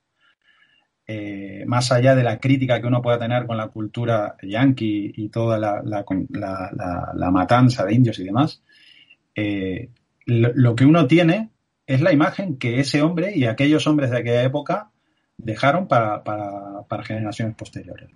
eh, 1.11 1.65
más 1.67 1.91
allá 1.91 2.15
de 2.15 2.23
la 2.23 2.39
crítica 2.39 2.83
que 2.83 2.87
uno 2.87 3.01
pueda 3.01 3.19
tener 3.19 3.47
con 3.47 3.57
la 3.57 3.69
cultura 3.69 4.37
yankee 4.43 5.11
y 5.17 5.31
toda 5.31 5.59
la, 5.59 5.81
la, 5.83 7.31
matanza 7.31 7.87
de 7.87 7.95
indios 7.95 8.19
y 8.19 8.25
demás, 8.25 8.63
eh, 9.35 9.89
lo, 10.27 10.77
que 10.77 10.85
uno 10.85 11.07
tiene 11.07 11.49
es 11.87 12.03
la 12.03 12.13
imagen 12.13 12.59
que 12.59 12.79
ese 12.79 13.01
hombre 13.01 13.33
y 13.35 13.47
aquellos 13.47 13.87
hombres 13.87 14.11
de 14.11 14.19
aquella 14.19 14.43
época 14.43 14.91
dejaron 15.39 15.89
para, 15.89 16.23
generaciones 17.05 17.57
posteriores. 17.57 18.11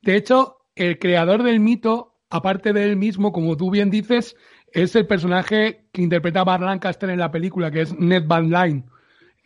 De 0.00 0.16
hecho, 0.16 0.56
el 0.74 0.98
creador 0.98 1.42
del 1.42 1.60
mito, 1.60 2.14
aparte 2.30 2.72
de 2.72 2.84
él 2.84 2.96
mismo, 2.96 3.32
como 3.32 3.54
tú 3.58 3.70
bien 3.70 3.90
dices, 3.90 4.34
es 4.72 4.96
el 4.96 5.06
personaje 5.06 5.84
que 5.92 6.00
interpreta 6.00 6.40
a 6.40 6.58
Lancaster 6.58 7.10
en 7.10 7.18
la 7.18 7.30
película, 7.30 7.70
que 7.70 7.82
es 7.82 7.98
Ned 7.98 8.22
Van 8.26 8.48
Lyne. 8.48 8.84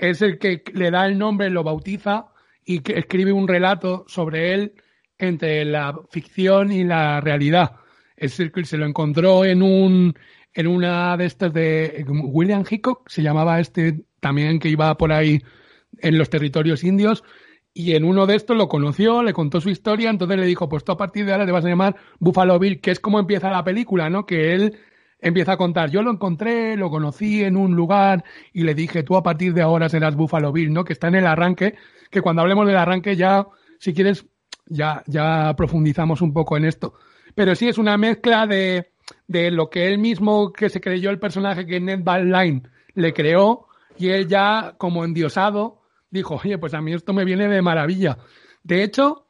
Es 0.01 0.23
el 0.23 0.39
que 0.39 0.65
le 0.73 0.91
da 0.91 1.07
el 1.07 1.19
nombre, 1.19 1.51
lo 1.51 1.63
bautiza 1.63 2.27
y 2.65 2.81
que 2.81 2.99
escribe 2.99 3.33
un 3.33 3.47
relato 3.47 4.05
sobre 4.09 4.55
él 4.55 4.73
entre 5.19 5.65
la 5.67 5.95
ficción 6.11 6.73
y 6.73 6.85
la 6.85 7.21
realidad. 7.21 7.77
Es 8.17 8.41
el 8.41 8.51
que 8.51 8.65
se 8.65 8.79
lo 8.79 8.87
encontró 8.87 9.45
en 9.45 9.63
un, 9.63 10.15
en 10.55 10.67
una 10.67 11.17
de 11.19 11.27
estas 11.27 11.53
de 11.53 12.05
William 12.09 12.65
Hickok, 12.69 13.11
se 13.11 13.23
llamaba 13.23 13.61
este 13.61 14.01
también 14.21 14.59
que 14.59 14.71
iba 14.71 14.97
por 14.97 15.13
ahí 15.13 15.43
en 15.99 16.17
los 16.17 16.31
territorios 16.31 16.83
indios, 16.83 17.23
y 17.75 17.95
en 17.95 18.05
uno 18.05 18.27
de 18.27 18.37
estos 18.37 18.57
lo 18.57 18.69
conoció, 18.69 19.23
le 19.23 19.35
contó 19.35 19.61
su 19.61 19.69
historia, 19.69 20.09
entonces 20.09 20.39
le 20.39 20.47
dijo, 20.47 20.69
pues 20.69 20.83
tú 20.83 20.93
a 20.93 20.97
partir 20.97 21.27
de 21.27 21.33
ahora 21.33 21.47
te 21.47 21.53
vas 21.53 21.65
a 21.65 21.69
llamar 21.69 21.97
Buffalo 22.19 22.59
Bill, 22.59 22.81
que 22.81 22.91
es 22.91 23.01
como 23.01 23.21
empieza 23.21 23.51
la 23.51 23.65
película, 23.65 24.09
¿no? 24.09 24.25
Que 24.25 24.55
él 24.55 24.79
empieza 25.21 25.53
a 25.53 25.57
contar, 25.57 25.91
yo 25.91 26.03
lo 26.03 26.11
encontré, 26.11 26.77
lo 26.77 26.91
conocí 26.91 27.43
en 27.43 27.57
un 27.57 27.75
lugar 27.75 28.25
y 28.53 28.63
le 28.63 28.75
dije, 28.75 29.03
tú 29.03 29.17
a 29.17 29.23
partir 29.23 29.55
de 29.55 29.63
ahora 29.63 29.89
serás 29.89 30.17
Buffalo 30.17 30.53
Bill, 30.53 30.73
¿no? 30.73 30.85
Que 30.85 30.93
está 30.93 31.09
en 31.09 31.17
el 31.17 31.27
arranque, 31.27 31.75
que 32.11 32.21
cuando 32.21 32.43
hablemos 32.43 32.67
del 32.67 32.77
arranque 32.77 33.17
ya, 33.17 33.47
si 33.79 33.93
quieres, 33.93 34.27
ya, 34.67 35.03
ya 35.07 35.55
profundizamos 35.57 36.23
un 36.23 36.33
poco 36.33 36.57
en 36.57 36.65
esto. 36.65 36.95
Pero 37.35 37.55
sí 37.55 37.69
es 37.69 37.79
una 37.79 37.97
mezcla 37.97 38.47
de, 38.47 38.91
de 39.27 39.51
lo 39.51 39.71
que 39.71 39.89
él 39.89 39.99
mismo 39.99 40.53
que 40.53 40.69
se 40.69 40.81
creyó 40.81 41.11
el 41.11 41.19
personaje 41.19 41.67
que 41.67 41.81
Ned 41.81 42.03
Line 42.07 42.63
le 42.95 43.13
creó 43.13 43.67
y 43.99 44.09
él 44.09 44.29
ya 44.29 44.75
como 44.79 45.05
endiosado 45.05 45.83
dijo, 46.11 46.41
oye, 46.43 46.59
pues 46.59 46.75
a 46.75 46.81
mí 46.81 46.93
esto 46.93 47.13
me 47.13 47.25
viene 47.25 47.49
de 47.49 47.63
maravilla. 47.63 48.19
De 48.63 48.83
hecho, 48.83 49.27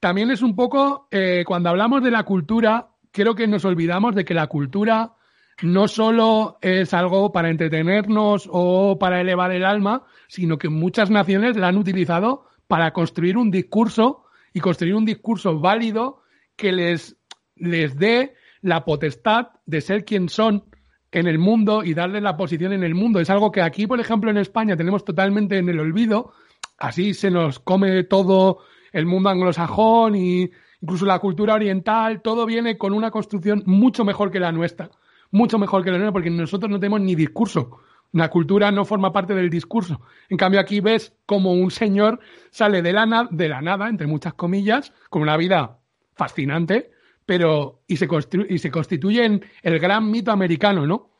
también 0.00 0.30
es 0.30 0.42
un 0.42 0.56
poco, 0.56 1.06
eh, 1.10 1.44
cuando 1.46 1.68
hablamos 1.68 2.02
de 2.02 2.10
la 2.10 2.24
cultura, 2.24 2.88
creo 3.12 3.34
que 3.34 3.46
nos 3.46 3.64
olvidamos 3.64 4.14
de 4.14 4.24
que 4.24 4.34
la 4.34 4.46
cultura 4.46 5.15
no 5.62 5.88
solo 5.88 6.58
es 6.60 6.92
algo 6.92 7.32
para 7.32 7.50
entretenernos 7.50 8.48
o 8.50 8.98
para 8.98 9.20
elevar 9.20 9.52
el 9.52 9.64
alma, 9.64 10.04
sino 10.28 10.58
que 10.58 10.68
muchas 10.68 11.10
naciones 11.10 11.56
la 11.56 11.68
han 11.68 11.78
utilizado 11.78 12.46
para 12.66 12.92
construir 12.92 13.38
un 13.38 13.50
discurso 13.50 14.24
y 14.52 14.60
construir 14.60 14.94
un 14.94 15.04
discurso 15.04 15.58
válido 15.58 16.22
que 16.56 16.72
les, 16.72 17.16
les 17.54 17.96
dé 17.96 18.34
la 18.60 18.84
potestad 18.84 19.48
de 19.64 19.80
ser 19.80 20.04
quien 20.04 20.28
son 20.28 20.64
en 21.12 21.26
el 21.26 21.38
mundo 21.38 21.84
y 21.84 21.94
darle 21.94 22.20
la 22.20 22.36
posición 22.36 22.72
en 22.72 22.82
el 22.82 22.94
mundo. 22.94 23.20
Es 23.20 23.30
algo 23.30 23.50
que 23.50 23.62
aquí, 23.62 23.86
por 23.86 24.00
ejemplo, 24.00 24.30
en 24.30 24.36
España 24.36 24.76
tenemos 24.76 25.04
totalmente 25.04 25.56
en 25.56 25.68
el 25.68 25.80
olvido. 25.80 26.32
Así 26.78 27.14
se 27.14 27.30
nos 27.30 27.58
come 27.58 28.04
todo 28.04 28.58
el 28.92 29.06
mundo 29.06 29.30
anglosajón 29.30 30.16
y 30.16 30.50
incluso 30.82 31.06
la 31.06 31.18
cultura 31.18 31.54
oriental. 31.54 32.20
Todo 32.20 32.44
viene 32.44 32.76
con 32.76 32.92
una 32.92 33.10
construcción 33.10 33.62
mucho 33.66 34.04
mejor 34.04 34.30
que 34.30 34.40
la 34.40 34.52
nuestra. 34.52 34.90
Mucho 35.36 35.58
mejor 35.58 35.84
que 35.84 35.90
la 35.90 35.98
nuestra 35.98 36.12
porque 36.12 36.30
nosotros 36.30 36.70
no 36.70 36.80
tenemos 36.80 37.02
ni 37.02 37.14
discurso. 37.14 37.80
La 38.12 38.30
cultura 38.30 38.70
no 38.70 38.86
forma 38.86 39.12
parte 39.12 39.34
del 39.34 39.50
discurso. 39.50 40.00
En 40.30 40.38
cambio, 40.38 40.60
aquí 40.60 40.80
ves 40.80 41.12
como 41.26 41.52
un 41.52 41.70
señor 41.70 42.20
sale 42.50 42.80
de 42.80 42.94
la, 42.94 43.28
de 43.30 43.48
la 43.50 43.60
nada, 43.60 43.90
entre 43.90 44.06
muchas 44.06 44.32
comillas, 44.32 44.94
con 45.10 45.20
una 45.20 45.36
vida 45.36 45.78
fascinante, 46.14 46.90
pero 47.26 47.82
y 47.86 47.98
se, 47.98 48.08
y 48.48 48.58
se 48.58 48.70
constituye 48.70 49.26
en 49.26 49.44
el 49.62 49.78
gran 49.78 50.10
mito 50.10 50.32
americano, 50.32 50.86
¿no? 50.86 51.10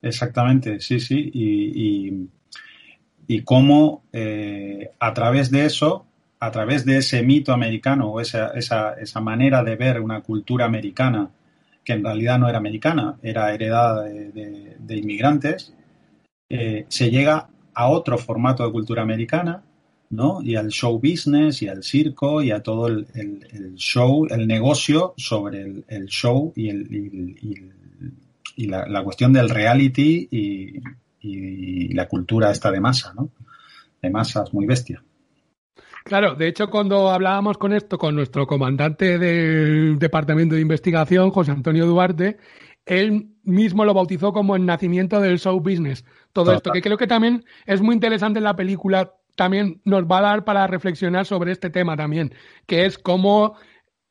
Exactamente, 0.00 0.80
sí, 0.80 0.98
sí. 0.98 1.30
Y, 1.34 2.30
y, 3.26 3.42
cómo 3.42 4.04
eh, 4.10 4.92
a 4.98 5.12
través 5.12 5.50
de 5.50 5.66
eso, 5.66 6.06
a 6.40 6.50
través 6.50 6.86
de 6.86 6.96
ese 6.96 7.22
mito 7.22 7.52
americano 7.52 8.08
o 8.10 8.22
esa, 8.22 8.52
esa, 8.54 8.94
esa, 8.94 9.20
manera 9.20 9.62
de 9.62 9.76
ver 9.76 10.00
una 10.00 10.22
cultura 10.22 10.64
americana, 10.64 11.28
que 11.88 11.94
en 11.94 12.04
realidad 12.04 12.38
no 12.38 12.50
era 12.50 12.58
americana, 12.58 13.18
era 13.22 13.54
heredada 13.54 14.02
de, 14.02 14.96
inmigrantes, 14.98 15.72
eh, 16.50 16.84
se 16.88 17.10
llega 17.10 17.48
a 17.72 17.88
otro 17.88 18.18
formato 18.18 18.62
de 18.62 18.70
cultura 18.70 19.00
americana 19.00 19.62
¿no? 20.10 20.42
Y 20.42 20.56
al 20.56 20.68
show 20.68 20.98
business 20.98 21.62
y 21.62 21.68
al 21.68 21.82
circo 21.82 22.42
y 22.42 22.50
a 22.50 22.62
todo 22.62 22.88
el, 22.88 23.06
show, 23.76 24.26
el 24.28 24.46
negocio 24.46 25.14
sobre 25.16 25.84
el, 25.88 26.06
show 26.08 26.52
y, 26.54 26.68
y, 28.56 28.66
la, 28.66 29.02
cuestión 29.02 29.32
del 29.32 29.48
reality 29.48 30.28
y, 30.30 31.94
la 31.94 32.06
cultura 32.06 32.50
esta 32.50 32.70
de 32.70 32.80
masa, 32.80 33.14
¿no? 33.14 33.30
De 34.02 34.10
masas 34.10 34.52
muy 34.52 34.66
bestia. 34.66 35.02
Claro, 36.08 36.34
de 36.34 36.48
hecho, 36.48 36.70
cuando 36.70 37.10
hablábamos 37.10 37.58
con 37.58 37.74
esto 37.74 37.98
con 37.98 38.14
nuestro 38.14 38.46
comandante 38.46 39.18
del 39.18 39.98
Departamento 39.98 40.54
de 40.54 40.62
Investigación, 40.62 41.30
José 41.30 41.50
Antonio 41.50 41.84
Duarte, 41.84 42.38
él 42.86 43.28
mismo 43.44 43.84
lo 43.84 43.92
bautizó 43.92 44.32
como 44.32 44.56
el 44.56 44.64
nacimiento 44.64 45.20
del 45.20 45.38
show 45.38 45.60
business. 45.60 46.06
Todo 46.32 46.54
esto, 46.54 46.72
que 46.72 46.80
creo 46.80 46.96
que 46.96 47.06
también 47.06 47.44
es 47.66 47.82
muy 47.82 47.94
interesante 47.94 48.38
en 48.38 48.44
la 48.44 48.56
película 48.56 49.12
también 49.36 49.82
nos 49.84 50.04
va 50.04 50.18
a 50.18 50.22
dar 50.22 50.44
para 50.44 50.66
reflexionar 50.66 51.26
sobre 51.26 51.52
este 51.52 51.68
tema 51.68 51.94
también, 51.94 52.34
que 52.66 52.86
es 52.86 52.98
cómo 52.98 53.54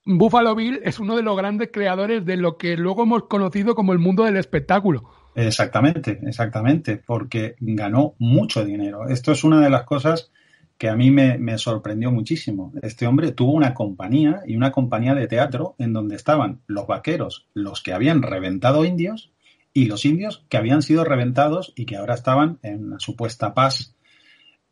Buffalo 0.05 0.55
Bill 0.55 0.79
es 0.83 0.99
uno 0.99 1.15
de 1.15 1.23
los 1.23 1.35
grandes 1.35 1.69
creadores 1.73 2.23
de 2.25 2.37
lo 2.37 2.57
que 2.57 2.77
luego 2.77 3.03
hemos 3.03 3.23
conocido 3.23 3.73
como 3.73 3.91
el 3.91 3.99
mundo 3.99 4.23
del 4.23 4.37
espectáculo. 4.37 5.09
Exactamente, 5.35 6.19
exactamente, 6.25 7.01
porque 7.03 7.55
ganó 7.59 8.13
mucho 8.19 8.63
dinero. 8.63 9.09
Esto 9.09 9.31
es 9.31 9.43
una 9.43 9.59
de 9.61 9.69
las 9.69 9.83
cosas 9.83 10.31
que 10.77 10.89
a 10.89 10.95
mí 10.95 11.09
me, 11.11 11.57
sorprendió 11.57 12.11
muchísimo. 12.11 12.71
Este 12.81 13.07
hombre 13.07 13.31
tuvo 13.31 13.53
una 13.53 13.73
compañía 13.73 14.41
y 14.45 14.55
una 14.55 14.71
compañía 14.71 15.15
de 15.15 15.27
teatro 15.27 15.75
en 15.79 15.93
donde 15.93 16.15
estaban 16.15 16.61
los 16.67 16.85
vaqueros, 16.85 17.47
los 17.53 17.81
que 17.81 17.93
habían 17.93 18.21
reventado 18.21 18.85
indios, 18.85 19.31
y 19.73 19.85
los 19.85 20.05
indios 20.05 20.43
que 20.49 20.57
habían 20.57 20.81
sido 20.81 21.03
reventados 21.03 21.73
y 21.75 21.85
que 21.85 21.97
ahora 21.97 22.15
estaban 22.15 22.57
en 22.63 22.85
una 22.85 22.99
supuesta 22.99 23.53
paz 23.53 23.95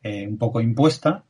eh, 0.02 0.26
un 0.26 0.36
poco 0.36 0.60
impuesta, 0.60 1.24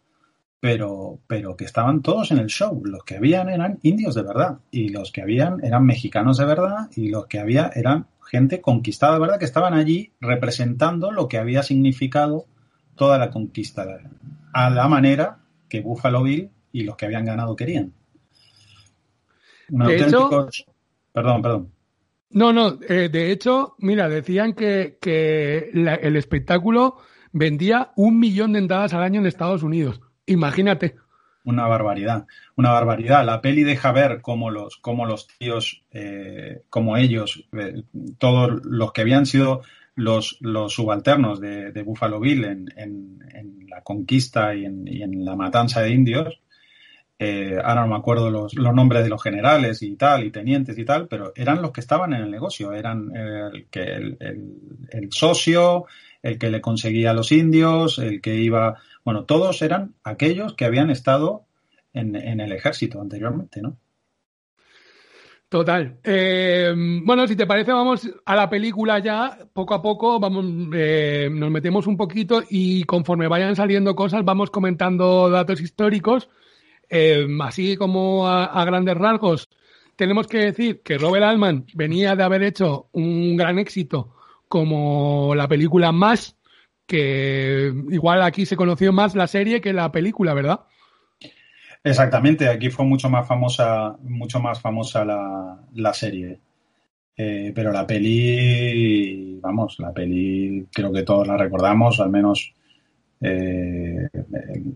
pero, 0.61 1.21
pero 1.27 1.57
que 1.57 1.65
estaban 1.65 2.01
todos 2.01 2.31
en 2.31 2.39
el 2.39 2.47
show. 2.47 2.83
Los 2.85 3.05
que 3.05 3.17
habían 3.17 3.49
eran 3.49 3.79
indios 3.83 4.15
de 4.15 4.23
verdad 4.23 4.59
y 4.71 4.89
los 4.89 5.13
que 5.13 5.23
habían 5.23 5.63
eran 5.63 5.85
mexicanos 5.85 6.39
de 6.39 6.47
verdad 6.47 6.91
y 6.97 7.09
los 7.09 7.27
que 7.27 7.39
había 7.39 7.71
eran 7.75 8.07
gente 8.27 8.61
conquistada 8.61 9.15
de 9.15 9.21
verdad 9.21 9.39
que 9.39 9.45
estaban 9.45 9.75
allí 9.75 10.13
representando 10.21 11.13
lo 11.13 11.29
que 11.29 11.39
había 11.39 11.63
significado 11.63 12.47
toda 12.97 13.19
la 13.19 13.31
conquista 13.31 13.87
a 14.57 14.71
la 14.71 14.89
manera 14.89 15.37
que 15.69 15.83
Buffalo 15.83 16.23
Bill 16.23 16.51
y 16.73 16.85
los 16.85 16.97
que 16.97 17.05
habían 17.05 17.27
ganado 17.27 17.55
querían. 17.55 17.93
perdón, 21.13 21.43
perdón. 21.43 21.73
No, 22.31 22.55
no, 22.55 22.79
eh, 22.89 23.11
de 23.11 23.33
hecho, 23.33 23.75
mira, 23.81 24.09
decían 24.09 24.55
que, 24.55 24.97
que 24.99 25.71
el 25.75 26.17
espectáculo 26.17 26.97
vendía 27.33 27.93
un 27.97 28.19
millón 28.19 28.55
de 28.55 28.61
entradas 28.61 28.95
al 28.95 29.03
año 29.03 29.21
en 29.21 29.27
Estados 29.27 29.63
Unidos. 29.63 30.01
Imagínate. 30.25 30.97
Una 31.45 31.67
barbaridad, 31.67 32.27
una 32.57 32.71
barbaridad. 32.71 33.27
La 33.27 33.43
peli 33.43 33.63
deja 33.63 33.93
ver 33.93 34.23
cómo 34.23 34.51
los, 34.51 34.79
cómo 34.79 35.05
los 35.05 35.29
tíos, 35.39 35.85
eh, 35.91 36.63
como 36.71 36.97
ellos, 36.97 37.47
eh, 37.53 37.83
todos 38.17 38.65
los 38.65 38.93
que 38.93 39.03
habían 39.03 39.27
sido 39.27 39.61
los, 39.97 40.37
los 40.41 40.75
subalternos 40.75 41.41
de, 41.41 41.83
Buffalo 41.83 42.21
Bill 42.21 42.45
en, 42.45 42.69
en, 42.77 43.67
la 43.69 43.83
conquista 43.83 44.55
y 44.55 44.65
en, 44.65 44.87
y 44.87 45.03
en, 45.03 45.25
la 45.25 45.37
matanza 45.37 45.83
de 45.83 45.91
indios, 45.91 46.41
eh, 47.19 47.57
ahora 47.63 47.83
no 47.83 47.89
me 47.89 47.97
acuerdo 47.97 48.31
los, 48.31 48.55
nombres 48.55 49.03
de 49.03 49.09
los 49.09 49.23
generales 49.23 49.83
y 49.83 49.97
tal, 49.97 50.25
y 50.25 50.31
tenientes 50.31 50.79
y 50.79 50.85
tal, 50.85 51.09
pero 51.09 51.33
eran 51.35 51.63
los 51.63 51.73
que 51.73 51.81
estaban 51.81 52.13
en 52.13 52.23
el 52.23 52.31
negocio, 52.31 52.73
eran 52.73 53.11
el, 53.17 53.67
que 53.71 53.83
el, 53.83 54.17
el, 54.91 55.13
socio, 55.13 55.87
el 56.23 56.39
que 56.39 56.51
le 56.51 56.61
conseguía 56.61 57.11
a 57.11 57.15
los 57.15 57.33
indios, 57.33 57.99
el 57.99 58.21
que 58.21 58.37
iba, 58.37 58.77
bueno, 59.05 59.25
todos 59.25 59.63
eran 59.63 59.95
aquellos 60.05 60.55
que 60.55 60.67
habían 60.67 60.91
estado 60.91 61.47
en, 61.95 62.17
en 62.17 62.41
el 62.41 62.53
ejército 62.53 63.01
anteriormente, 63.01 63.63
¿no? 63.63 63.79
Total. 65.57 65.97
Eh, 66.05 66.71
bueno, 67.03 67.27
si 67.27 67.35
te 67.35 67.47
parece, 67.47 67.73
vamos 67.73 68.07
a 68.27 68.37
la 68.37 68.51
película 68.51 68.99
ya, 68.99 69.39
poco 69.55 69.73
a 69.73 69.81
poco, 69.81 70.21
vamos, 70.21 70.45
eh, 70.75 71.31
nos 71.33 71.51
metemos 71.51 71.87
un 71.87 71.97
poquito 71.97 72.43
y 72.51 72.85
conforme 72.85 73.27
vayan 73.27 73.57
saliendo 73.57 73.97
cosas, 73.97 74.23
vamos 74.23 74.51
comentando 74.51 75.31
datos 75.31 75.63
históricos. 75.63 76.29
Eh, 76.91 77.27
así 77.41 77.75
como 77.79 78.29
a, 78.29 78.63
grandes 78.67 78.99
rasgos, 78.99 79.49
tenemos 79.97 80.27
que 80.27 80.41
decir 80.41 80.83
que 80.83 80.99
Robert 80.99 81.25
Altman 81.25 81.65
venía 81.73 82.15
de 82.17 82.23
haber 82.23 82.43
hecho 82.43 82.91
un 82.93 83.35
gran 83.39 83.59
éxito 83.59 84.15
como 84.49 85.35
la 85.35 85.49
película 85.49 85.91
Más, 85.91 86.37
que 86.87 87.73
igual 87.89 88.21
aquí 88.21 88.45
se 88.45 88.57
conoció 88.57 88.93
más 88.93 89.15
la 89.15 89.27
serie 89.27 89.63
que 89.63 89.73
la 89.73 89.91
película, 89.91 90.35
¿verdad? 90.35 90.67
Exactamente, 91.87 92.49
aquí 92.49 92.69
fue 92.69 92.85
mucho 92.85 93.09
más 93.09 93.29
famosa, 93.29 93.97
mucho 94.03 94.41
más 94.41 94.61
famosa 94.61 95.05
la, 95.05 95.95
serie. 95.95 96.41
Eh, 97.17 97.53
pero 97.55 97.71
la 97.71 97.87
peli, 97.87 99.39
vamos, 99.41 99.77
la 99.79 99.93
peli 99.93 100.67
creo 100.73 100.93
que 100.93 101.05
todos 101.05 101.29
la 101.29 101.37
recordamos, 101.37 102.01
al 102.01 102.11
menos 102.11 102.53
eh, 103.21 104.09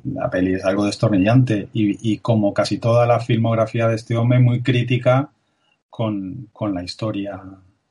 la 0.05 0.31
peli 0.31 0.55
es 0.55 0.65
algo 0.65 0.85
destornillante 0.87 1.69
y, 1.73 2.13
y, 2.13 2.19
como 2.19 2.55
casi 2.55 2.79
toda 2.79 3.07
la 3.07 3.19
filmografía 3.19 3.89
de 3.89 3.97
este 3.97 4.17
hombre, 4.17 4.39
muy 4.39 4.63
crítica 4.63 5.33
con, 5.91 6.49
con, 6.53 6.73
la 6.73 6.85
historia, 6.85 7.43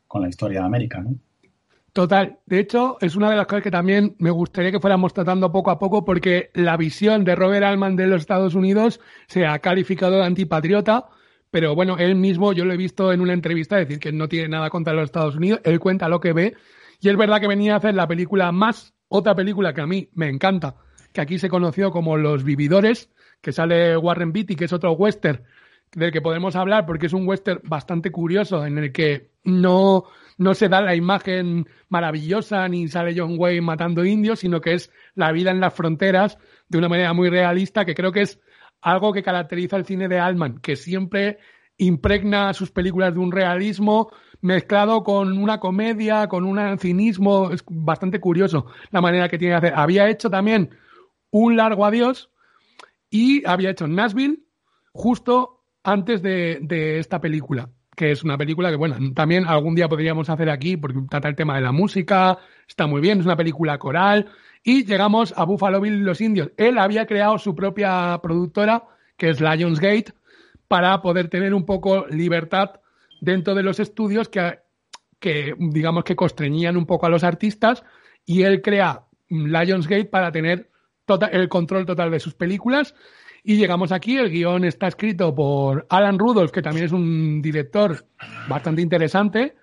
con 0.08 0.22
la 0.22 0.30
historia 0.30 0.62
de 0.62 0.66
América, 0.66 1.02
¿no? 1.02 1.16
Total. 1.94 2.40
De 2.46 2.60
hecho, 2.60 2.98
es 3.02 3.16
una 3.16 3.30
de 3.30 3.36
las 3.36 3.48
cosas 3.48 3.64
que 3.64 3.72
también 3.72 4.16
me 4.20 4.30
gustaría 4.30 4.72
que 4.72 4.80
fuéramos 4.80 5.14
tratando 5.14 5.52
poco 5.52 5.72
a 5.72 5.80
poco 5.80 6.06
porque 6.06 6.52
la 6.54 6.78
visión 6.78 7.24
de 7.24 7.36
Robert 7.36 7.66
Altman 7.66 7.96
de 7.96 8.08
los 8.08 8.22
Estados 8.22 8.54
Unidos 8.54 9.00
se 9.28 9.46
ha 9.46 9.60
calificado 9.60 10.18
de 10.18 10.26
antipatriota, 10.26 11.08
pero 11.50 11.74
bueno, 11.74 11.98
él 11.98 12.16
mismo, 12.16 12.54
yo 12.54 12.66
lo 12.66 12.74
he 12.74 12.78
visto 12.78 13.12
en 13.12 13.22
una 13.22 13.34
entrevista 13.34 13.78
decir 13.78 14.00
que 14.00 14.12
no 14.12 14.28
tiene 14.28 14.50
nada 14.50 14.70
contra 14.70 14.94
los 14.94 15.06
Estados 15.06 15.36
Unidos, 15.36 15.62
él 15.64 15.80
cuenta 15.80 16.10
lo 16.10 16.20
que 16.20 16.34
ve 16.34 16.56
y 17.02 17.10
es 17.10 17.18
verdad 17.18 17.40
que 17.40 17.48
venía 17.48 17.74
a 17.74 17.78
hacer 17.78 17.96
la 17.96 18.08
película 18.08 18.52
más, 18.52 18.94
otra 19.08 19.34
película 19.34 19.74
que 19.74 19.82
a 19.82 19.88
mí 19.88 20.10
me 20.14 20.30
encanta, 20.30 20.76
que 21.12 21.22
aquí 21.22 21.40
se 21.40 21.50
conoció 21.50 21.92
como 21.92 22.18
Los 22.18 22.44
Vividores, 22.44 23.10
que 23.42 23.52
sale 23.52 23.98
Warren 23.98 24.32
Beatty, 24.32 24.56
que 24.56 24.66
es 24.66 24.74
otro 24.74 24.92
western 24.92 25.42
del 25.96 26.12
que 26.12 26.22
podemos 26.22 26.56
hablar 26.56 26.86
porque 26.86 27.08
es 27.08 27.14
un 27.14 27.28
western 27.28 27.62
bastante 27.64 28.12
curioso 28.12 28.66
en 28.66 28.78
el 28.78 28.92
que 28.92 29.32
no 29.44 30.06
no 30.40 30.54
se 30.54 30.70
da 30.70 30.82
la 30.82 30.96
imagen 30.96 31.68
maravillosa 31.90 32.68
ni 32.70 32.88
sale 32.88 33.14
John 33.16 33.36
Wayne 33.38 33.62
matando 33.62 34.06
indios, 34.06 34.40
sino 34.40 34.62
que 34.62 34.74
es 34.74 34.92
la 35.14 35.32
vida 35.34 35.52
en 35.52 35.60
las 35.60 35.74
fronteras 35.74 36.38
de 36.70 36.78
una 36.78 36.88
manera 36.88 37.14
muy 37.14 37.30
realista, 37.30 37.86
que 37.86 37.94
creo 37.94 38.14
que 38.14 38.22
es 38.22 38.40
algo 38.82 39.12
que 39.12 39.22
caracteriza 39.22 39.76
el 39.76 39.86
cine 39.86 40.08
de 40.08 40.18
Altman, 40.18 40.60
que 40.60 40.78
siempre 40.78 41.40
impregna 41.78 42.54
sus 42.54 42.72
películas 42.72 43.14
de 43.14 43.20
un 43.20 43.34
realismo 43.34 44.12
mezclado 44.40 45.04
con 45.04 45.38
una 45.38 45.60
comedia, 45.60 46.28
con 46.30 46.46
un 46.46 46.80
cinismo, 46.80 47.52
es 47.52 47.62
bastante 47.68 48.22
curioso 48.22 48.66
la 48.92 49.02
manera 49.02 49.28
que 49.28 49.38
tiene 49.38 49.56
de 49.56 49.58
hacer. 49.58 49.74
Había 49.76 50.10
hecho 50.10 50.30
también 50.30 50.70
un 51.32 51.58
largo 51.58 51.86
adiós 51.86 52.32
y 53.10 53.46
había 53.46 53.72
hecho 53.72 53.88
Nashville 53.88 54.40
justo 54.94 55.66
antes 55.84 56.22
de, 56.22 56.60
de 56.62 57.00
esta 57.00 57.20
película 57.20 57.70
que 58.00 58.12
es 58.14 58.24
una 58.24 58.38
película 58.38 58.70
que, 58.70 58.78
bueno, 58.78 58.96
también 59.14 59.46
algún 59.46 59.76
día 59.76 59.90
podríamos 59.90 60.30
hacer 60.30 60.50
aquí 60.50 60.78
porque 60.78 61.00
trata 61.10 61.28
el 61.28 61.36
tema 61.36 61.56
de 61.56 61.62
la 61.62 61.74
música, 61.74 62.38
está 62.66 62.88
muy 62.88 63.02
bien, 63.02 63.20
es 63.20 63.26
una 63.26 63.36
película 63.36 63.78
coral. 63.78 64.28
Y 64.64 64.86
llegamos 64.86 65.34
a 65.36 65.44
Buffalo 65.44 65.82
Bill 65.82 66.06
los 66.06 66.22
indios. 66.22 66.50
Él 66.56 66.78
había 66.78 67.06
creado 67.06 67.38
su 67.40 67.54
propia 67.56 68.18
productora, 68.24 68.86
que 69.18 69.28
es 69.28 69.42
Lionsgate, 69.42 70.14
para 70.70 71.02
poder 71.02 71.28
tener 71.28 71.54
un 71.54 71.66
poco 71.66 72.08
libertad 72.08 72.80
dentro 73.20 73.54
de 73.54 73.64
los 73.64 73.82
estudios 73.82 74.30
que, 74.30 74.60
que 75.20 75.54
digamos 75.60 76.06
que 76.06 76.16
constreñían 76.16 76.78
un 76.78 76.86
poco 76.86 77.06
a 77.06 77.10
los 77.10 77.26
artistas 77.26 77.84
y 78.26 78.44
él 78.44 78.62
crea 78.62 79.08
Lionsgate 79.28 80.06
para 80.06 80.32
tener 80.32 80.70
tota-, 81.04 81.28
el 81.28 81.50
control 81.50 81.86
total 81.86 82.12
de 82.12 82.22
sus 82.22 82.34
películas 82.34 82.96
y 83.44 83.58
llegamos 83.58 83.92
aquí, 83.92 84.18
el 84.18 84.30
guion 84.30 84.66
está 84.66 84.88
escrito 84.88 85.34
por 85.34 85.86
Alan 85.90 86.20
Rudolph, 86.20 86.52
que 86.52 86.62
también 86.62 86.86
es 86.86 86.92
un 86.92 87.42
director 87.42 88.06
bastante 88.48 88.82
interesante. 88.82 89.56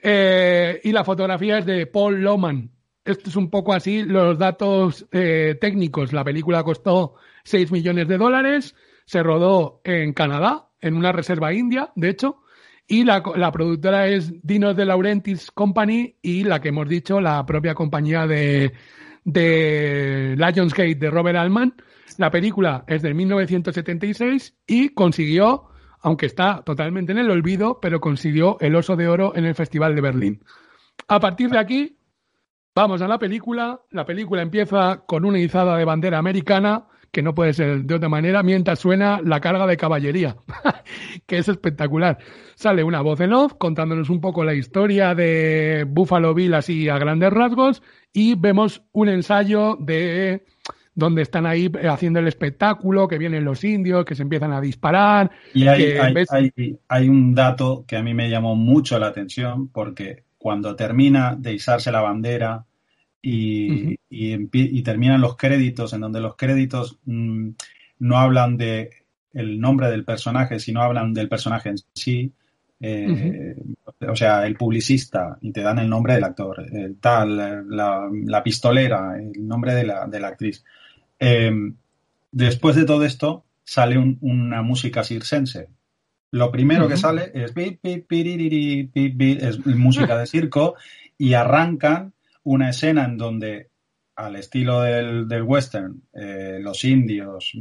Eh, 0.00 0.80
y 0.82 0.92
la 0.92 1.04
fotografía 1.04 1.58
es 1.58 1.66
de 1.66 1.86
Paul 1.86 2.22
Loman. 2.22 2.70
Esto 3.04 3.30
es 3.30 3.36
un 3.36 3.50
poco 3.50 3.72
así 3.72 4.02
los 4.02 4.38
datos 4.38 5.06
eh, 5.12 5.56
técnicos. 5.60 6.12
La 6.12 6.24
película 6.24 6.62
costó 6.62 7.14
6 7.44 7.70
millones 7.72 8.08
de 8.08 8.18
dólares, 8.18 8.74
se 9.04 9.22
rodó 9.22 9.80
en 9.84 10.12
Canadá, 10.12 10.68
en 10.80 10.96
una 10.96 11.12
reserva 11.12 11.52
india, 11.52 11.92
de 11.94 12.08
hecho, 12.08 12.42
y 12.86 13.04
la, 13.04 13.22
la, 13.36 13.52
productora 13.52 14.08
es 14.08 14.32
Dinos 14.42 14.76
de 14.76 14.84
Laurentiis 14.84 15.50
Company 15.50 16.16
y 16.20 16.44
la 16.44 16.60
que 16.60 16.68
hemos 16.68 16.88
dicho, 16.88 17.20
la 17.20 17.46
propia 17.46 17.74
compañía 17.74 18.26
de, 18.26 18.72
de 19.24 20.34
Lionsgate 20.36 20.96
de 20.96 21.10
Robert 21.10 21.38
Altman. 21.38 21.74
La 22.18 22.30
película 22.30 22.84
es 22.86 23.02
de 23.02 23.14
1976 23.14 24.56
y 24.66 24.90
consiguió, 24.90 25.64
aunque 26.00 26.26
está 26.26 26.62
totalmente 26.64 27.12
en 27.12 27.18
el 27.18 27.30
olvido, 27.30 27.78
pero 27.80 28.00
consiguió 28.00 28.58
el 28.60 28.74
Oso 28.74 28.96
de 28.96 29.08
Oro 29.08 29.32
en 29.36 29.44
el 29.44 29.54
Festival 29.54 29.94
de 29.94 30.00
Berlín. 30.00 30.44
A 31.08 31.20
partir 31.20 31.50
de 31.50 31.58
aquí, 31.58 31.98
vamos 32.74 33.02
a 33.02 33.08
la 33.08 33.18
película. 33.18 33.80
La 33.90 34.04
película 34.04 34.42
empieza 34.42 35.04
con 35.06 35.24
una 35.24 35.38
izada 35.38 35.76
de 35.76 35.84
bandera 35.84 36.18
americana, 36.18 36.86
que 37.10 37.22
no 37.22 37.34
puede 37.34 37.52
ser 37.52 37.84
de 37.84 37.94
otra 37.94 38.08
manera, 38.08 38.42
mientras 38.42 38.78
suena 38.78 39.20
la 39.22 39.40
carga 39.40 39.66
de 39.66 39.76
caballería, 39.76 40.36
que 41.26 41.38
es 41.38 41.48
espectacular. 41.48 42.18
Sale 42.54 42.82
una 42.84 43.02
voz 43.02 43.20
en 43.20 43.32
off 43.32 43.54
contándonos 43.58 44.08
un 44.08 44.20
poco 44.20 44.44
la 44.44 44.54
historia 44.54 45.14
de 45.14 45.84
Buffalo 45.86 46.34
Bill 46.34 46.54
así 46.54 46.88
a 46.88 46.98
grandes 46.98 47.32
rasgos 47.32 47.82
y 48.12 48.34
vemos 48.34 48.82
un 48.92 49.08
ensayo 49.08 49.76
de 49.78 50.44
donde 50.94 51.22
están 51.22 51.46
ahí 51.46 51.70
haciendo 51.88 52.20
el 52.20 52.28
espectáculo, 52.28 53.08
que 53.08 53.18
vienen 53.18 53.44
los 53.44 53.64
indios, 53.64 54.04
que 54.04 54.14
se 54.14 54.22
empiezan 54.22 54.52
a 54.52 54.60
disparar. 54.60 55.30
Y 55.54 55.66
hay, 55.66 55.94
hay, 56.88 57.08
un 57.08 57.34
dato 57.34 57.84
que 57.86 57.96
a 57.96 58.02
mí 58.02 58.12
me 58.12 58.28
llamó 58.28 58.54
mucho 58.54 58.98
la 58.98 59.06
atención, 59.06 59.68
porque 59.68 60.24
cuando 60.38 60.76
termina 60.76 61.34
de 61.36 61.54
izarse 61.54 61.90
la 61.90 62.02
bandera 62.02 62.66
y, 63.22 63.96
y, 64.10 64.82
terminan 64.82 65.20
los 65.20 65.36
créditos, 65.36 65.92
en 65.92 66.00
donde 66.00 66.20
los 66.20 66.36
créditos 66.36 66.98
mm, 67.04 67.50
no 68.00 68.18
hablan 68.18 68.56
de 68.56 68.90
el 69.32 69.60
nombre 69.60 69.88
del 69.90 70.04
personaje, 70.04 70.58
sino 70.58 70.82
hablan 70.82 71.14
del 71.14 71.28
personaje 71.28 71.70
en 71.70 71.76
sí, 71.94 72.32
eh, 72.80 73.54
o 74.06 74.16
sea, 74.16 74.44
el 74.44 74.56
publicista, 74.56 75.38
y 75.40 75.52
te 75.52 75.62
dan 75.62 75.78
el 75.78 75.88
nombre 75.88 76.14
del 76.14 76.24
actor, 76.24 76.66
el 76.70 76.98
tal, 76.98 77.64
la, 77.68 78.42
pistolera, 78.42 79.16
el 79.16 79.46
nombre 79.46 79.74
de 79.74 79.84
la, 79.84 80.06
de 80.06 80.20
la 80.20 80.28
actriz. 80.28 80.64
Em, 81.24 81.76
después 82.32 82.74
de 82.74 82.84
todo 82.84 83.04
esto, 83.04 83.44
sale 83.62 83.96
una 83.96 84.62
música 84.62 85.04
circense. 85.04 85.68
Lo 86.32 86.50
primero 86.50 86.88
que 86.88 86.96
sale 86.96 87.30
es, 87.32 87.54
es 87.56 89.76
música 89.76 90.18
de 90.18 90.26
circo 90.26 90.74
y 91.16 91.34
arrancan 91.34 92.12
una 92.42 92.70
escena 92.70 93.04
en 93.04 93.18
donde, 93.18 93.70
al 94.16 94.34
estilo 94.34 94.80
del, 94.80 95.42
western, 95.44 96.02
eh, 96.12 96.58
los 96.60 96.82
indios 96.82 97.52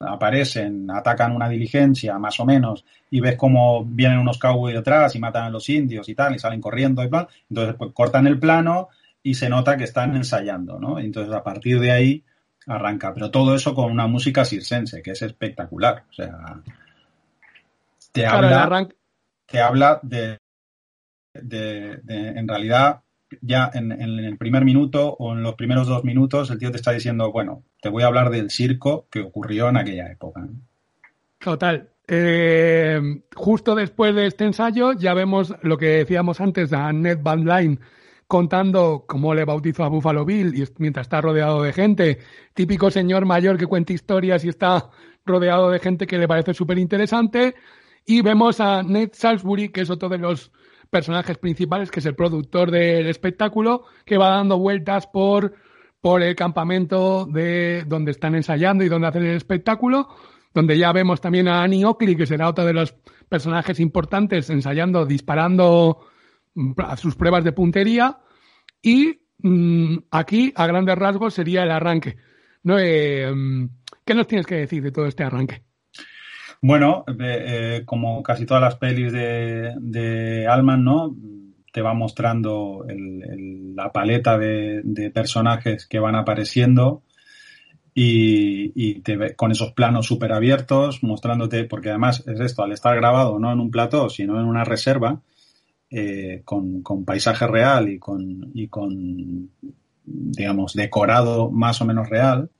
aparecen, 0.00 0.90
atacan 0.90 1.36
una 1.36 1.50
diligencia, 1.50 2.18
más 2.18 2.40
o 2.40 2.46
menos, 2.46 2.86
y 3.10 3.20
ves 3.20 3.36
cómo 3.36 3.84
vienen 3.84 4.20
unos 4.20 4.38
cowboys 4.38 4.74
detrás 4.74 5.14
y 5.14 5.18
matan 5.18 5.44
a 5.44 5.50
los 5.50 5.68
indios 5.68 6.08
y 6.08 6.14
tal, 6.14 6.34
y 6.34 6.38
salen 6.38 6.62
corriendo 6.62 7.04
y 7.04 7.10
tal. 7.10 7.28
Entonces, 7.50 7.74
pues, 7.76 7.92
cortan 7.92 8.26
el 8.26 8.38
plano 8.38 8.88
y 9.22 9.34
se 9.34 9.50
nota 9.50 9.76
que 9.76 9.84
están 9.84 10.16
ensayando, 10.16 10.78
¿no? 10.78 10.98
Entonces, 10.98 11.34
a 11.34 11.42
partir 11.42 11.78
de 11.80 11.90
ahí 11.90 12.24
arranca. 12.68 13.12
Pero 13.14 13.30
todo 13.30 13.54
eso 13.54 13.74
con 13.74 13.90
una 13.90 14.06
música 14.06 14.44
circense, 14.44 15.02
que 15.02 15.12
es 15.12 15.22
espectacular. 15.22 16.04
O 16.10 16.12
sea, 16.12 16.60
te 18.12 18.26
habla, 18.26 18.88
te 19.46 19.60
habla 19.60 20.00
de, 20.02 20.38
de, 21.34 22.00
en 22.08 22.46
realidad, 22.46 23.00
ya 23.40 23.70
en, 23.72 23.92
en, 23.92 24.18
el 24.18 24.36
primer 24.36 24.64
minuto 24.64 25.16
o 25.18 25.32
en 25.32 25.42
los 25.42 25.54
primeros 25.54 25.86
dos 25.86 26.04
minutos, 26.04 26.50
el 26.50 26.58
tío 26.58 26.70
te 26.70 26.76
está 26.76 26.92
diciendo, 26.92 27.30
bueno, 27.32 27.62
te 27.80 27.88
voy 27.88 28.02
a 28.02 28.06
hablar 28.06 28.30
del 28.30 28.50
circo 28.50 29.06
que 29.10 29.20
ocurrió 29.20 29.68
en 29.68 29.76
aquella 29.76 30.10
época. 30.10 30.46
Total. 31.38 31.88
Eh, 32.10 33.00
justo 33.34 33.74
después 33.74 34.14
de 34.14 34.26
este 34.26 34.44
ensayo 34.44 34.92
ya 34.94 35.12
vemos 35.12 35.54
lo 35.60 35.76
que 35.76 35.88
decíamos 35.88 36.40
antes 36.40 36.72
a 36.72 36.90
Ned 36.90 37.18
Van 37.20 37.44
Line 37.44 37.78
contando 38.28 39.04
cómo 39.08 39.34
le 39.34 39.44
bautizó 39.44 39.82
a 39.84 39.88
Buffalo 39.88 40.24
Bill 40.24 40.54
y 40.54 40.64
mientras 40.78 41.06
está 41.06 41.20
rodeado 41.20 41.62
de 41.62 41.72
gente. 41.72 42.18
Típico 42.54 42.90
señor 42.90 43.24
mayor 43.24 43.56
que 43.56 43.66
cuenta 43.66 43.92
historias 43.92 44.44
y 44.44 44.50
está 44.50 44.90
rodeado 45.24 45.70
de 45.70 45.80
gente 45.80 46.06
que 46.06 46.18
le 46.18 46.28
parece 46.28 46.54
súper 46.54 46.78
interesante. 46.78 47.56
Y 48.06 48.22
vemos 48.22 48.60
a 48.60 48.82
Ned 48.82 49.10
Salisbury, 49.12 49.70
que 49.70 49.80
es 49.80 49.90
otro 49.90 50.08
de 50.08 50.18
los 50.18 50.52
personajes 50.90 51.38
principales, 51.38 51.90
que 51.90 52.00
es 52.00 52.06
el 52.06 52.14
productor 52.14 52.70
del 52.70 53.08
espectáculo, 53.08 53.84
que 54.04 54.18
va 54.18 54.28
dando 54.28 54.58
vueltas 54.58 55.06
por 55.06 55.54
por 56.00 56.22
el 56.22 56.36
campamento 56.36 57.26
de 57.26 57.84
donde 57.86 58.12
están 58.12 58.34
ensayando 58.34 58.84
y 58.84 58.88
donde 58.88 59.08
hacen 59.08 59.26
el 59.26 59.36
espectáculo, 59.36 60.08
donde 60.54 60.78
ya 60.78 60.92
vemos 60.92 61.20
también 61.20 61.48
a 61.48 61.62
Annie 61.62 61.84
Oakley, 61.84 62.16
que 62.16 62.26
será 62.26 62.48
otro 62.48 62.64
de 62.64 62.72
los 62.72 62.94
personajes 63.28 63.80
importantes, 63.80 64.48
ensayando, 64.48 65.06
disparando 65.06 66.07
sus 66.96 67.16
pruebas 67.16 67.44
de 67.44 67.52
puntería. 67.52 68.18
Y 68.82 69.20
mm, 69.38 69.96
aquí, 70.10 70.52
a 70.54 70.66
grandes 70.66 70.96
rasgos, 70.96 71.34
sería 71.34 71.62
el 71.62 71.70
arranque. 71.70 72.16
¿no? 72.62 72.78
Eh, 72.78 73.30
mm, 73.32 73.68
¿Qué 74.04 74.14
nos 74.14 74.26
tienes 74.26 74.46
que 74.46 74.56
decir 74.56 74.82
de 74.82 74.92
todo 74.92 75.06
este 75.06 75.24
arranque? 75.24 75.62
Bueno, 76.60 77.04
eh, 77.20 77.82
como 77.84 78.22
casi 78.22 78.44
todas 78.44 78.62
las 78.62 78.76
pelis 78.76 79.12
de, 79.12 79.74
de 79.78 80.46
Alman, 80.46 80.82
¿no? 80.82 81.14
te 81.72 81.82
va 81.82 81.94
mostrando 81.94 82.84
la 82.88 83.92
paleta 83.92 84.38
de, 84.38 85.10
personajes 85.14 85.86
que 85.86 86.00
van 86.00 86.16
apareciendo 86.16 87.02
y, 87.94 89.00
te 89.02 89.34
con 89.34 89.50
esos 89.52 89.72
planos 89.72 90.06
súper 90.06 90.32
abiertos, 90.32 91.02
mostrándote, 91.02 91.64
porque 91.64 91.90
además 91.90 92.24
es 92.26 92.40
esto, 92.40 92.62
al 92.62 92.72
estar 92.72 92.96
grabado 92.96 93.38
no 93.38 93.52
en 93.52 93.60
un 93.60 93.70
plató, 93.70 94.08
sino 94.08 94.40
en 94.40 94.46
una 94.46 94.64
reserva, 94.64 95.20
eh, 95.90 96.42
con, 96.44 96.82
paisaje 97.04 97.46
real 97.46 97.88
y 97.88 97.98
con, 97.98 98.50
y 98.54 98.68
con, 98.68 99.50
digamos, 100.04 100.74
decorado 100.74 101.50
más 101.50 101.80
o 101.80 101.84
menos 101.84 102.08
real, 102.08 102.50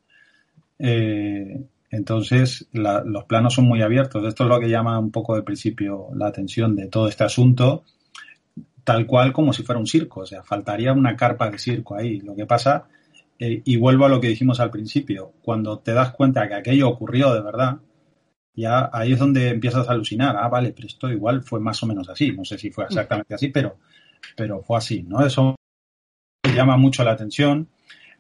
eh, 0.79 1.61
entonces 1.91 2.68
los 2.72 3.24
planos 3.24 3.55
son 3.55 3.66
muy 3.66 3.83
abiertos. 3.83 4.24
Esto 4.24 4.45
es 4.45 4.51
lo 4.51 4.61
que 4.61 4.68
llama 4.68 4.99
un 4.99 5.11
poco 5.11 5.35
de 5.35 5.43
principio 5.43 6.09
la 6.14 6.26
atención 6.26 6.76
de 6.76 6.89
todo 6.89 7.09
este 7.09 7.24
asunto 7.24 7.85
tal 8.89 9.07
cual 9.07 9.35
como 9.35 9.53
si 9.53 9.62
fuera 9.62 9.79
un 9.79 9.87
circo. 9.87 10.20
O 10.20 10.26
sea, 10.26 10.43
faltaría 10.43 10.95
una 10.95 11.14
carpa 11.14 11.51
de 11.51 11.59
circo 11.59 11.95
ahí. 11.95 12.20
Lo 12.20 12.35
que 12.35 12.47
pasa, 12.47 12.87
eh, 13.39 13.61
y 13.62 13.76
vuelvo 13.76 14.07
a 14.07 14.09
lo 14.09 14.18
que 14.18 14.29
dijimos 14.29 14.61
al 14.61 14.70
principio, 14.70 15.33
cuando 15.43 15.81
te 15.81 15.93
das 15.93 16.12
cuenta 16.12 16.49
que 16.49 16.55
aquello 16.55 16.89
ocurrió 16.89 17.35
de 17.35 17.43
verdad, 17.43 17.81
ya 18.55 18.91
ahí 18.93 19.13
es 19.13 19.19
donde 19.19 19.49
empiezas 19.51 19.89
a 19.89 19.93
alucinar. 19.93 20.37
Ah, 20.37 20.49
vale, 20.49 20.73
pero 20.73 20.89
esto 20.89 21.11
igual 21.11 21.43
fue 21.43 21.61
más 21.61 21.83
o 21.83 21.87
menos 21.87 22.09
así. 22.09 22.33
No 22.33 22.45
sé 22.45 22.59
si 22.59 22.71
fue 22.71 22.85
exactamente 22.85 23.35
así, 23.35 23.49
pero, 23.49 23.79
pero 24.37 24.63
fue 24.63 24.79
así, 24.79 25.03
¿no? 25.03 25.25
Eso 25.25 25.55
llama 26.55 26.77
mucho 26.77 27.05
la 27.05 27.13
atención. 27.13 27.69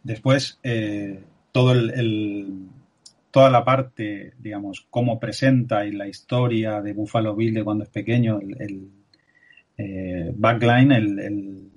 Después, 0.02 0.58
eh, 0.62 1.22
todo 1.52 1.72
el, 1.72 2.68
toda 3.30 3.50
la 3.50 3.64
parte, 3.64 4.34
digamos, 4.38 4.86
cómo 4.90 5.18
presenta 5.18 5.84
y 5.84 5.92
la 5.92 6.08
historia 6.08 6.80
de 6.80 6.92
Buffalo 6.92 7.34
Bill 7.34 7.54
de 7.54 7.64
cuando 7.64 7.84
es 7.84 7.90
pequeño, 7.90 8.38
el, 8.40 8.90
eh, 9.76 10.32
Backline, 10.34 10.92
el, 10.92 11.70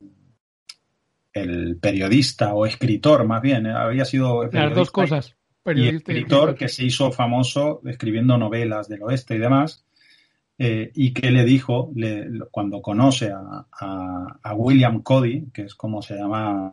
el, 1.34 1.78
periodista 1.78 2.54
o 2.54 2.66
escritor 2.66 3.26
más 3.26 3.42
bien, 3.42 3.66
eh, 3.66 3.74
había 3.74 4.06
sido... 4.06 4.44
Las 4.46 4.76
dos 4.76 4.92
cosas. 4.92 5.36
Periodista 5.64 6.12
y 6.12 6.18
escritor 6.18 6.56
que 6.56 6.68
se 6.68 6.86
hizo 6.86 7.12
famoso 7.12 7.82
escribiendo 7.86 8.38
novelas 8.38 8.88
del 8.88 9.04
oeste 9.04 9.36
y 9.36 9.40
demás. 9.40 9.86
Eh, 10.58 10.92
y 10.94 11.12
que 11.12 11.32
le 11.32 11.44
dijo 11.44 11.92
cuando 12.52 12.82
conoce 12.82 13.32
a, 13.34 14.54
William 14.56 15.02
Cody, 15.02 15.50
que 15.52 15.64
es 15.64 15.76
como 15.76 16.02
se 16.04 16.16
llama 16.16 16.72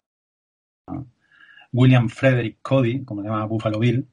William 1.73 2.09
Frederick 2.09 2.59
Cody, 2.61 3.05
como 3.05 3.23
se 3.23 3.29
llama 3.29 3.47
Buffalo 3.47 3.79
Bill, 3.79 4.07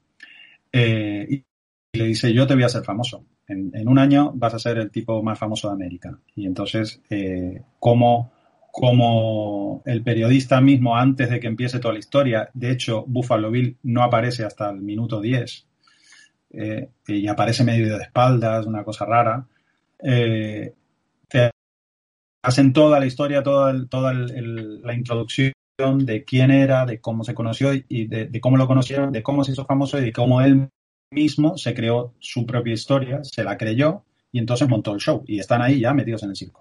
y 0.72 1.44
le 1.92 2.04
dice, 2.04 2.32
yo 2.32 2.46
te 2.46 2.54
voy 2.54 2.62
a 2.62 2.66
hacer 2.66 2.84
famoso 2.84 3.26
en, 3.48 3.88
un 3.88 3.98
año 3.98 4.32
vas 4.34 4.54
a 4.54 4.58
ser 4.58 4.78
el 4.78 4.90
tipo 4.90 5.22
más 5.22 5.38
famoso 5.38 5.68
de 5.68 5.74
América. 5.74 6.18
Y 6.34 6.46
entonces, 6.46 7.00
eh, 7.10 7.62
como, 7.78 8.32
como 8.78 9.80
el 9.86 10.02
periodista 10.02 10.60
mismo, 10.60 10.98
antes 10.98 11.30
de 11.30 11.40
que 11.40 11.46
empiece 11.46 11.78
toda 11.78 11.94
la 11.94 11.98
historia, 11.98 12.50
de 12.52 12.70
hecho, 12.70 13.04
Buffalo 13.06 13.50
Bill 13.50 13.78
no 13.84 14.02
aparece 14.02 14.44
hasta 14.44 14.68
el 14.68 14.82
minuto 14.82 15.18
10, 15.18 15.66
eh, 16.50 16.90
y 17.08 17.26
aparece 17.26 17.64
medio 17.64 17.96
de 17.96 18.02
espaldas, 18.02 18.66
una 18.66 18.84
cosa 18.84 19.06
rara, 19.06 19.46
eh, 19.98 20.74
te 21.26 21.50
hacen 22.42 22.74
toda 22.74 23.00
la 23.00 23.06
historia, 23.06 23.42
toda, 23.42 23.72
la 23.72 24.94
introducción 24.94 25.54
de 25.78 26.24
quién 26.26 26.50
era, 26.50 26.84
de 26.84 27.00
cómo 27.00 27.24
se 27.24 27.32
conoció 27.32 27.70
y 27.72 28.06
de, 28.08 28.40
cómo 28.42 28.58
lo 28.58 28.66
conocieron, 28.66 29.10
de 29.10 29.22
cómo 29.22 29.42
se 29.42 29.52
hizo 29.52 29.64
famoso 29.64 29.98
y 29.98 30.04
de 30.04 30.12
cómo 30.12 30.42
él 30.42 30.68
mismo 31.10 31.56
se 31.56 31.72
creó 31.72 32.12
su 32.18 32.44
propia 32.44 32.74
historia, 32.74 33.24
se 33.24 33.42
la 33.42 33.56
creyó 33.56 34.04
y 34.32 34.38
entonces 34.38 34.68
montó 34.68 34.92
el 34.92 35.00
show. 35.00 35.24
Y 35.26 35.38
están 35.38 35.62
ahí 35.62 35.80
ya 35.80 35.94
metidos 35.94 36.24
en 36.24 36.30
el 36.30 36.36
circo. 36.36 36.60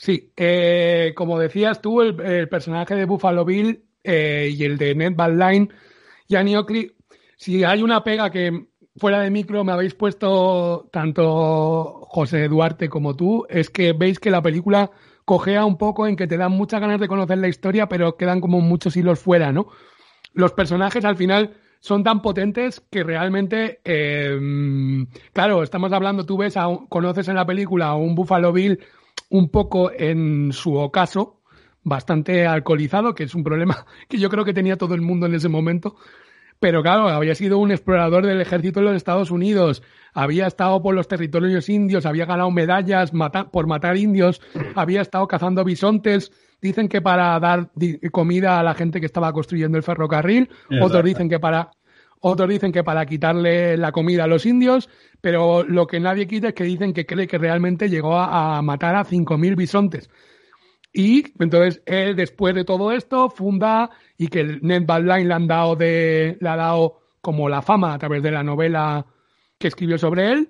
Sí, 0.00 0.32
eh, 0.34 1.12
como 1.14 1.38
decías 1.38 1.82
tú, 1.82 2.00
el, 2.00 2.48
personaje 2.48 2.94
de 2.94 3.04
Buffalo 3.04 3.44
Bill 3.44 3.84
eh, 4.02 4.50
y 4.50 4.64
el 4.64 4.78
de 4.78 4.94
Ned 4.94 5.12
Van 5.14 5.38
Line, 5.38 5.68
Annie 6.34 6.56
Oakley, 6.56 6.96
si 7.36 7.64
hay 7.64 7.82
una 7.82 8.02
pega 8.02 8.30
que 8.30 8.64
fuera 8.96 9.20
de 9.20 9.28
micro 9.28 9.62
me 9.62 9.72
habéis 9.72 9.94
puesto 9.94 10.88
tanto 10.90 12.06
José 12.08 12.48
Duarte 12.48 12.88
como 12.88 13.14
tú, 13.14 13.44
es 13.50 13.68
que 13.68 13.92
veis 13.92 14.18
que 14.18 14.30
la 14.30 14.40
película 14.40 14.90
cojea 15.26 15.66
un 15.66 15.76
poco 15.76 16.06
en 16.06 16.16
que 16.16 16.26
te 16.26 16.38
dan 16.38 16.52
muchas 16.52 16.80
ganas 16.80 16.98
de 16.98 17.06
conocer 17.06 17.36
la 17.36 17.48
historia, 17.48 17.86
pero 17.86 18.16
quedan 18.16 18.40
como 18.40 18.62
muchos 18.62 18.96
hilos 18.96 19.20
fuera, 19.20 19.52
¿no? 19.52 19.66
Los 20.32 20.54
personajes 20.54 21.04
al 21.04 21.16
final 21.16 21.58
son 21.80 22.04
tan 22.04 22.22
potentes 22.22 22.82
que 22.90 23.04
realmente, 23.04 23.80
em, 23.84 25.08
claro, 25.34 25.62
estamos 25.62 25.92
hablando, 25.92 26.24
tú 26.24 26.38
ves, 26.38 26.54
conoces 26.88 27.28
en 27.28 27.34
la 27.34 27.44
película 27.44 27.88
a 27.88 27.96
un 27.96 28.14
Buffalo 28.14 28.50
Bill 28.50 28.80
un 29.30 29.48
poco 29.48 29.90
en 29.90 30.52
su 30.52 30.74
ocaso, 30.74 31.40
bastante 31.82 32.46
alcoholizado, 32.46 33.14
que 33.14 33.24
es 33.24 33.34
un 33.34 33.42
problema 33.42 33.86
que 34.08 34.18
yo 34.18 34.28
creo 34.28 34.44
que 34.44 34.52
tenía 34.52 34.76
todo 34.76 34.94
el 34.94 35.00
mundo 35.00 35.26
en 35.26 35.34
ese 35.34 35.48
momento. 35.48 35.96
Pero 36.58 36.82
claro, 36.82 37.08
había 37.08 37.34
sido 37.34 37.56
un 37.56 37.70
explorador 37.70 38.26
del 38.26 38.42
ejército 38.42 38.80
de 38.80 38.86
los 38.86 38.96
Estados 38.96 39.30
Unidos, 39.30 39.82
había 40.12 40.46
estado 40.46 40.82
por 40.82 40.94
los 40.94 41.08
territorios 41.08 41.70
indios, 41.70 42.04
había 42.04 42.26
ganado 42.26 42.50
medallas 42.50 43.12
por 43.50 43.66
matar 43.66 43.96
indios, 43.96 44.42
había 44.74 45.00
estado 45.00 45.26
cazando 45.26 45.64
bisontes, 45.64 46.30
dicen 46.60 46.88
que 46.88 47.00
para 47.00 47.40
dar 47.40 47.70
comida 48.12 48.60
a 48.60 48.62
la 48.62 48.74
gente 48.74 49.00
que 49.00 49.06
estaba 49.06 49.32
construyendo 49.32 49.78
el 49.78 49.84
ferrocarril, 49.84 50.50
otros 50.82 51.02
dicen 51.02 51.30
que 51.30 51.40
para 51.40 51.70
otros 52.20 52.48
dicen 52.48 52.72
que 52.72 52.84
para 52.84 53.06
quitarle 53.06 53.76
la 53.76 53.92
comida 53.92 54.24
a 54.24 54.26
los 54.26 54.44
indios, 54.44 54.88
pero 55.20 55.64
lo 55.64 55.86
que 55.86 56.00
nadie 56.00 56.26
quita 56.26 56.48
es 56.48 56.54
que 56.54 56.64
dicen 56.64 56.92
que 56.92 57.06
cree 57.06 57.26
que 57.26 57.38
realmente 57.38 57.88
llegó 57.88 58.16
a, 58.16 58.60
matar 58.62 58.94
a 58.94 59.04
5.000 59.04 59.56
bisontes. 59.56 60.10
Y 60.92 61.24
entonces 61.42 61.82
él, 61.86 62.16
después 62.16 62.54
de 62.54 62.64
todo 62.64 62.92
esto, 62.92 63.30
funda 63.30 63.90
y 64.18 64.28
que 64.28 64.58
Ned 64.60 64.84
Badline 64.86 65.28
le, 65.28 65.34
han 65.34 65.46
dado 65.46 65.76
de, 65.76 66.36
le 66.40 66.48
ha 66.48 66.56
dado 66.56 67.00
como 67.20 67.48
la 67.48 67.62
fama 67.62 67.94
a 67.94 67.98
través 67.98 68.22
de 68.22 68.30
la 68.30 68.42
novela 68.42 69.06
que 69.58 69.68
escribió 69.68 69.98
sobre 69.98 70.32
él, 70.32 70.48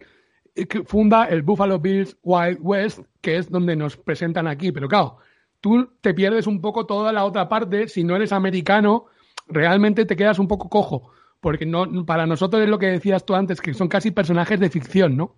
funda 0.86 1.26
el 1.26 1.42
Buffalo 1.42 1.78
Bills 1.78 2.16
Wild 2.22 2.58
West, 2.60 3.00
que 3.20 3.36
es 3.36 3.50
donde 3.50 3.76
nos 3.76 3.96
presentan 3.96 4.48
aquí. 4.48 4.72
Pero 4.72 4.88
claro, 4.88 5.18
tú 5.60 5.90
te 6.00 6.14
pierdes 6.14 6.46
un 6.46 6.60
poco 6.60 6.86
toda 6.86 7.12
la 7.12 7.24
otra 7.24 7.48
parte. 7.48 7.88
Si 7.88 8.02
no 8.02 8.16
eres 8.16 8.32
americano, 8.32 9.06
realmente 9.46 10.04
te 10.04 10.16
quedas 10.16 10.38
un 10.38 10.48
poco 10.48 10.68
cojo. 10.68 11.12
Porque 11.40 11.66
no, 11.66 12.04
para 12.04 12.26
nosotros 12.26 12.62
es 12.62 12.68
lo 12.68 12.78
que 12.78 12.86
decías 12.86 13.24
tú 13.24 13.34
antes, 13.34 13.60
que 13.60 13.74
son 13.74 13.88
casi 13.88 14.10
personajes 14.10 14.60
de 14.60 14.70
ficción, 14.70 15.16
¿no? 15.16 15.36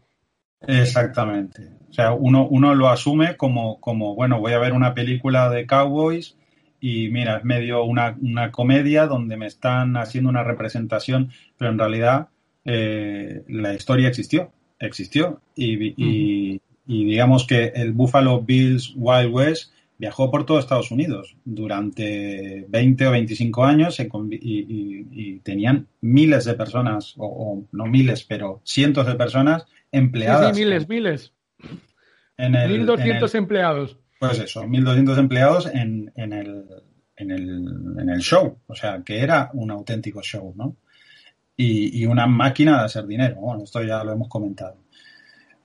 Exactamente. 0.61 1.71
O 1.91 1.93
sea, 1.93 2.13
uno, 2.13 2.47
uno 2.49 2.75
lo 2.75 2.89
asume 2.89 3.37
como, 3.37 3.81
como, 3.81 4.15
bueno, 4.15 4.41
voy 4.41 4.53
a 4.53 4.59
ver 4.59 4.73
una 4.73 4.95
película 4.95 5.51
de 5.51 5.67
cowboys 5.67 6.37
y 6.81 7.11
mira, 7.11 7.37
es 7.37 7.45
medio 7.45 7.85
una, 7.85 8.17
una 8.21 8.51
comedia 8.51 9.07
donde 9.07 9.37
me 9.37 9.47
están 9.47 9.97
haciendo 9.97 10.31
una 10.31 10.43
representación, 10.43 11.31
pero 11.57 11.71
en 11.71 11.79
realidad 11.79 12.29
eh, 12.65 13.45
la 13.49 13.75
historia 13.75 14.09
existió, 14.09 14.53
existió. 14.81 15.41
Y, 15.55 16.61
digamos 16.87 17.47
que 17.47 17.73
el 17.75 17.93
Buffalo 17.93 18.43
Bills 18.43 18.95
Wild 18.97 19.33
West 19.33 19.73
viajó 20.03 20.33
por 20.33 20.45
todo 20.45 20.59
Estados 20.59 20.91
Unidos 20.91 21.37
durante 21.45 22.67
20 22.69 23.07
o 23.07 23.13
25 23.13 23.65
años 23.65 24.01
y, 24.01 25.39
tenían 25.45 25.87
miles 26.01 26.45
de 26.45 26.55
personas, 26.55 27.15
o, 27.19 27.63
no 27.71 27.87
miles, 27.87 28.25
pero 28.25 28.61
cientos 28.65 29.07
de 29.07 29.15
personas 29.15 29.65
empleadas. 29.93 30.57
Sí, 30.57 30.65
miles, 30.65 30.89
miles. 30.89 31.33
En 32.37 32.55
1.200 32.55 33.33
empleados. 33.37 33.97
Pues 34.19 34.41
eso, 34.41 34.65
1.200 34.65 35.19
empleados 35.19 35.67
en, 35.73 36.11
en, 36.17 36.33
el, 36.33 36.65
en, 37.15 37.31
el, 37.31 37.65
en 38.01 38.11
el 38.11 38.21
show. 38.23 38.59
O 38.67 38.75
sea, 38.75 39.05
que 39.05 39.21
era 39.21 39.51
un 39.53 39.71
auténtico 39.71 40.21
show, 40.21 40.53
¿no? 40.57 40.79
Y, 41.57 42.05
una 42.07 42.27
máquina 42.27 42.81
de 42.81 42.87
hacer 42.87 43.07
dinero. 43.07 43.37
Bueno, 43.37 43.63
esto 43.63 43.81
ya 43.85 44.03
lo 44.03 44.11
hemos 44.11 44.27
comentado. 44.27 44.79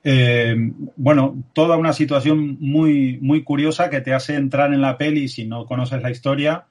Eh, 0.09 0.55
bueno, 0.95 1.43
toda 1.51 1.75
una 1.75 1.91
situación 1.91 2.55
muy, 2.61 3.19
muy 3.21 3.43
curiosa 3.43 3.89
que 3.89 3.99
te 3.99 4.13
hace 4.13 4.35
entrar 4.35 4.73
en 4.73 4.79
la 4.79 4.97
peli 4.97 5.27
si 5.27 5.45
no 5.45 5.65
conoces 5.65 6.01
la 6.01 6.09
historia, 6.09 6.67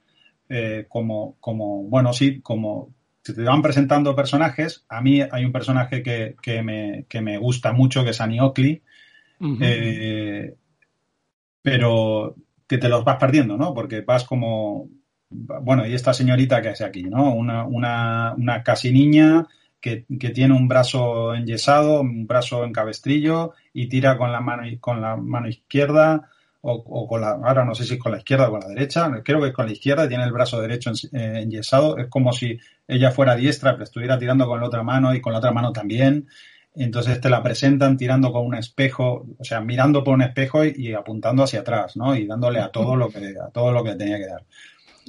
eh, 0.49 0.87
como, 0.89 1.37
como, 1.39 1.83
bueno, 1.83 2.13
sí, 2.13 2.41
como 2.41 2.95
se 3.21 3.35
te 3.35 3.43
van 3.43 3.61
presentando 3.61 4.15
personajes. 4.15 4.85
A 4.89 5.01
mí 5.01 5.21
hay 5.21 5.45
un 5.45 5.51
personaje 5.51 6.01
que, 6.01 6.35
que, 6.41 6.63
me, 6.63 7.05
que 7.07 7.21
me, 7.21 7.37
gusta 7.37 7.73
mucho, 7.73 8.03
que 8.03 8.09
es 8.09 8.21
Annie 8.21 8.41
Oakley, 8.41 8.81
eh, 9.61 10.55
pero 11.61 12.33
que 12.67 12.79
te 12.79 12.89
los 12.89 13.03
vas 13.03 13.17
perdiendo, 13.17 13.55
¿no? 13.55 13.71
Porque 13.75 14.01
vas 14.01 14.23
como, 14.23 14.89
bueno, 15.29 15.85
y 15.85 15.93
esta 15.93 16.11
señorita 16.11 16.59
que 16.63 16.69
hace 16.69 16.85
aquí, 16.85 17.03
¿no? 17.03 17.35
Una, 17.35 17.65
una, 17.65 18.33
una 18.35 18.63
casi 18.63 18.91
niña 18.91 19.45
que, 19.87 20.17
que, 20.17 20.29
tiene 20.29 20.53
un 20.53 20.67
brazo 20.67 21.33
enyesado, 21.33 22.01
un 22.01 22.27
brazo 22.27 22.63
en 22.63 22.73
cabestrillo 22.73 23.53
y 23.73 23.87
tira 23.87 24.17
con 24.17 24.31
la 24.31 24.41
mano, 24.41 24.63
con 24.79 25.01
la 25.01 25.15
mano 25.15 25.47
izquierda 25.47 26.29
o, 26.61 27.07
con 27.07 27.21
la, 27.21 27.31
ahora 27.31 27.63
no 27.63 27.75
sé 27.75 27.85
si 27.85 27.93
es 27.93 27.99
con 27.99 28.11
la 28.11 28.17
izquierda 28.17 28.49
o 28.49 28.51
con 28.51 28.59
la 28.59 28.67
derecha, 28.67 29.09
creo 29.23 29.39
que 29.39 29.47
es 29.47 29.53
con 29.53 29.67
la 29.67 29.71
izquierda, 29.71 30.07
tiene 30.07 30.23
el 30.23 30.31
brazo 30.31 30.59
derecho 30.59 30.91
eh, 31.13 31.39
enyesado, 31.43 31.97
es 31.97 32.07
como 32.07 32.33
si 32.33 32.59
ella 32.87 33.11
fuera 33.11 33.35
diestra, 33.35 33.73
pero 33.73 33.85
estuviera 33.85 34.17
tirando 34.17 34.45
con 34.47 34.59
la 34.59 34.67
otra 34.67 34.83
mano 34.83 35.13
y 35.13 35.21
con 35.21 35.33
la 35.33 35.39
otra 35.39 35.51
mano 35.51 35.71
también. 35.71 36.27
Entonces 36.75 37.19
te 37.19 37.29
la 37.29 37.41
presentan 37.41 37.97
tirando 37.97 38.31
con 38.31 38.45
un 38.45 38.55
espejo, 38.55 39.25
o 39.37 39.43
sea, 39.43 39.61
mirando 39.61 40.03
por 40.03 40.13
un 40.13 40.21
espejo 40.21 40.63
y, 40.63 40.93
apuntando 40.93 41.43
hacia 41.43 41.61
atrás, 41.61 41.97
¿no? 41.97 42.15
Y 42.15 42.27
dándole 42.27 42.59
a 42.59 42.69
todo 42.69 42.95
lo 42.95 43.09
que, 43.09 43.33
a 43.41 43.49
todo 43.49 43.71
lo 43.71 43.83
que 43.83 43.95
tenía 43.95 44.17
que 44.17 44.27
dar. 44.27 44.43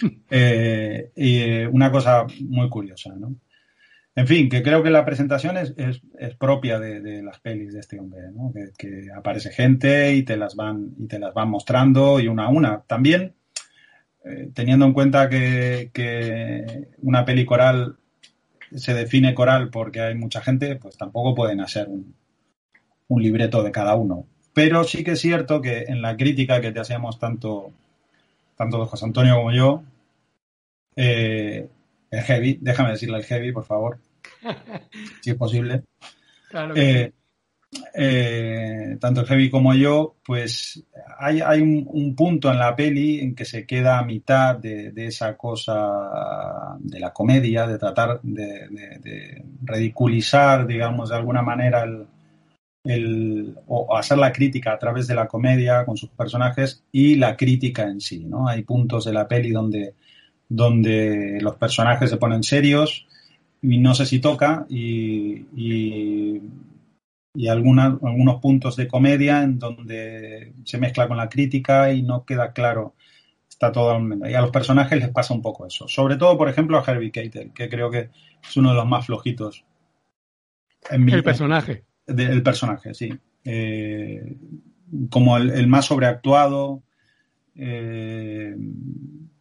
Eh, 0.31 1.11
y 1.17 1.39
eh, 1.41 1.67
una 1.67 1.91
cosa 1.91 2.25
muy 2.41 2.69
curiosa, 2.69 3.13
¿no? 3.17 3.35
En 4.19 4.27
fin, 4.27 4.49
que 4.49 4.65
creo 4.65 4.83
que 4.83 4.91
la 4.91 5.05
presentación 5.05 5.57
es, 5.57 5.75
es, 5.77 6.35
propia 6.35 6.81
de, 6.81 7.23
las 7.23 7.39
pelis 7.39 7.73
de 7.73 7.79
este 7.79 8.01
hombre, 8.01 8.33
¿no? 8.33 8.53
que, 8.77 9.07
aparece 9.17 9.53
gente 9.53 10.13
y 10.13 10.25
te 10.25 10.37
las 10.37 10.57
van 10.57 10.91
y 10.99 11.07
te 11.07 11.21
las 11.21 11.33
van 11.33 11.49
mostrando 11.49 12.19
y 12.19 12.27
una 12.27 12.47
a 12.47 12.49
una. 12.49 12.83
También 12.83 13.37
eh, 14.25 14.51
teniendo 14.53 14.87
en 14.87 14.93
cuenta 14.93 15.29
que, 15.29 15.93
una 17.01 17.25
peli 17.25 17.45
coral 17.45 17.97
se 18.75 18.93
define 18.93 19.37
coral 19.37 19.71
porque 19.71 20.01
hay 20.01 20.17
mucha 20.17 20.41
gente, 20.41 20.75
pues 20.75 20.97
tampoco 20.97 21.37
pueden 21.37 21.61
hacer 21.61 21.87
un, 21.87 22.17
un 23.07 23.23
libreto 23.23 23.63
de 23.63 23.71
cada 23.71 23.95
uno. 23.95 24.27
Pero 24.53 24.83
sí 24.83 25.05
que 25.05 25.13
es 25.13 25.21
cierto 25.21 25.63
que 25.63 25.85
en 25.87 26.03
la 26.03 26.17
crítica 26.17 26.61
que 26.61 26.73
te 26.73 26.81
hacíamos 26.81 27.21
tanto, 27.21 27.71
tanto 28.57 28.85
José 28.85 29.05
Antonio 29.05 29.37
como 29.37 29.53
yo, 29.53 29.85
eh, 30.97 31.69
el 32.11 32.23
heavy, 32.23 32.59
déjame 32.61 32.91
decirle 32.91 33.19
el 33.19 33.25
heavy, 33.25 33.53
por 33.53 33.65
favor, 33.65 34.01
si 35.23 35.31
es 35.31 35.37
posible. 35.37 35.85
Eh, 36.75 37.13
eh, 37.95 38.97
tanto 38.99 39.21
el 39.21 39.27
Heavy 39.27 39.51
como 39.51 39.75
yo, 39.75 40.17
pues 40.25 40.83
hay, 41.19 41.41
hay 41.41 41.61
un, 41.61 42.15
punto 42.17 42.51
en 42.51 42.59
la 42.59 42.75
peli 42.75 43.21
en 43.21 43.35
que 43.35 43.45
se 43.45 43.67
queda 43.67 43.99
a 43.99 44.05
mitad 44.05 44.57
de, 44.57 44.93
esa 44.97 45.37
cosa 45.37 46.77
de 46.79 46.99
la 46.99 47.13
comedia, 47.13 47.67
de 47.67 47.79
tratar 47.79 48.21
de, 48.23 49.45
ridiculizar, 49.63 50.67
digamos, 50.67 51.11
de 51.11 51.17
alguna 51.17 51.43
manera 51.43 51.85
el, 52.85 53.55
o 53.67 53.97
hacer 53.97 54.17
la 54.17 54.33
crítica 54.33 54.73
a 54.73 54.79
través 54.79 55.07
de 55.07 55.15
la 55.15 55.29
comedia 55.29 55.85
con 55.85 55.97
sus 55.97 56.09
personajes 56.11 56.85
y 56.91 57.17
la 57.17 57.37
crítica 57.37 57.83
en 57.83 58.01
sí, 58.01 58.25
¿no? 58.25 58.49
Hay 58.49 58.63
puntos 58.63 59.05
de 59.05 59.13
la 59.13 59.29
peli 59.29 59.51
donde, 59.51 59.95
donde 60.49 61.39
los 61.43 61.57
personajes 61.57 62.09
se 62.09 62.17
ponen 62.17 62.43
serios 62.43 63.07
y 63.63 63.79
no 63.79 63.95
sé 63.95 64.07
si 64.07 64.21
toca 64.21 64.67
y, 64.69 65.47
y, 65.55 66.41
algunos 67.49 68.41
puntos 68.41 68.75
de 68.77 68.89
comedia 68.89 69.43
en 69.43 69.59
donde 69.59 70.55
se 70.65 70.79
mezcla 70.79 71.07
con 71.07 71.17
la 71.17 71.29
crítica 71.29 71.93
y 71.93 72.03
no 72.03 72.25
queda 72.25 72.53
claro. 72.53 72.95
Está 73.49 73.73
todo 73.73 73.99
y 74.29 74.35
a 74.35 74.41
los 74.41 74.51
personajes 74.51 74.99
les 74.99 75.11
pasa 75.11 75.35
un 75.35 75.43
poco 75.43 75.67
eso. 75.67 75.89
Sobre 75.89 76.17
todo, 76.17 76.37
por 76.37 76.49
ejemplo, 76.49 76.79
a 76.79 76.85
Herbie 76.85 77.11
Keitel, 77.11 77.53
que 77.53 77.69
creo 77.69 77.91
que 77.91 78.11
es 78.43 78.57
uno 78.57 78.71
de 78.71 78.77
los 78.77 78.87
más 78.87 79.07
flojitos. 79.07 79.65
el 80.91 81.25
personaje. 81.25 81.85
el 82.07 82.43
personaje, 82.43 82.95
sí. 82.95 83.13
Eh, 83.45 84.37
como 85.11 85.37
el, 85.37 85.67
más 85.67 85.87
sobreactuado. 85.87 86.83
Eh, 87.55 88.55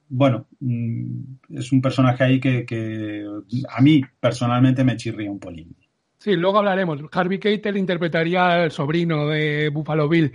bueno, 0.09 0.47
mm, 0.59 1.57
es 1.57 1.71
un 1.71 1.81
personaje 1.81 2.23
ahí 2.23 2.39
que, 2.39 3.25
a 3.69 3.81
mí 3.81 4.01
personalmente 4.19 4.83
me 4.83 4.97
chirría 4.97 5.31
un 5.31 5.39
polín. 5.39 5.75
Sí, 6.17 6.35
luego 6.35 6.59
hablaremos. 6.59 6.99
Harvey 7.11 7.39
Keitel 7.39 7.77
interpretaría 7.77 8.63
al 8.63 8.71
sobrino 8.71 9.27
de 9.27 9.69
Buffalo 9.69 10.09
Bill. 10.09 10.31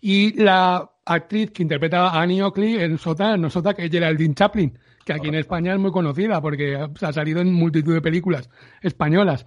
Y 0.00 0.40
la 0.40 0.90
actriz 1.04 1.50
que 1.50 1.62
interpreta 1.62 2.08
a 2.08 2.22
Annie 2.22 2.42
Oakley 2.42 2.76
en 2.76 2.98
Sota, 2.98 3.36
no 3.36 3.50
Sota, 3.50 3.74
que 3.74 3.84
es 3.84 3.90
Geraldine 3.90 4.34
Chaplin, 4.34 4.78
que 5.04 5.12
aquí 5.12 5.28
en 5.28 5.34
España 5.34 5.72
es 5.72 5.78
muy 5.78 5.90
conocida 5.90 6.40
porque 6.40 6.76
ha 6.76 7.12
salido 7.12 7.40
en 7.40 7.52
multitud 7.52 7.94
de 7.94 8.00
películas 8.00 8.48
españolas. 8.80 9.46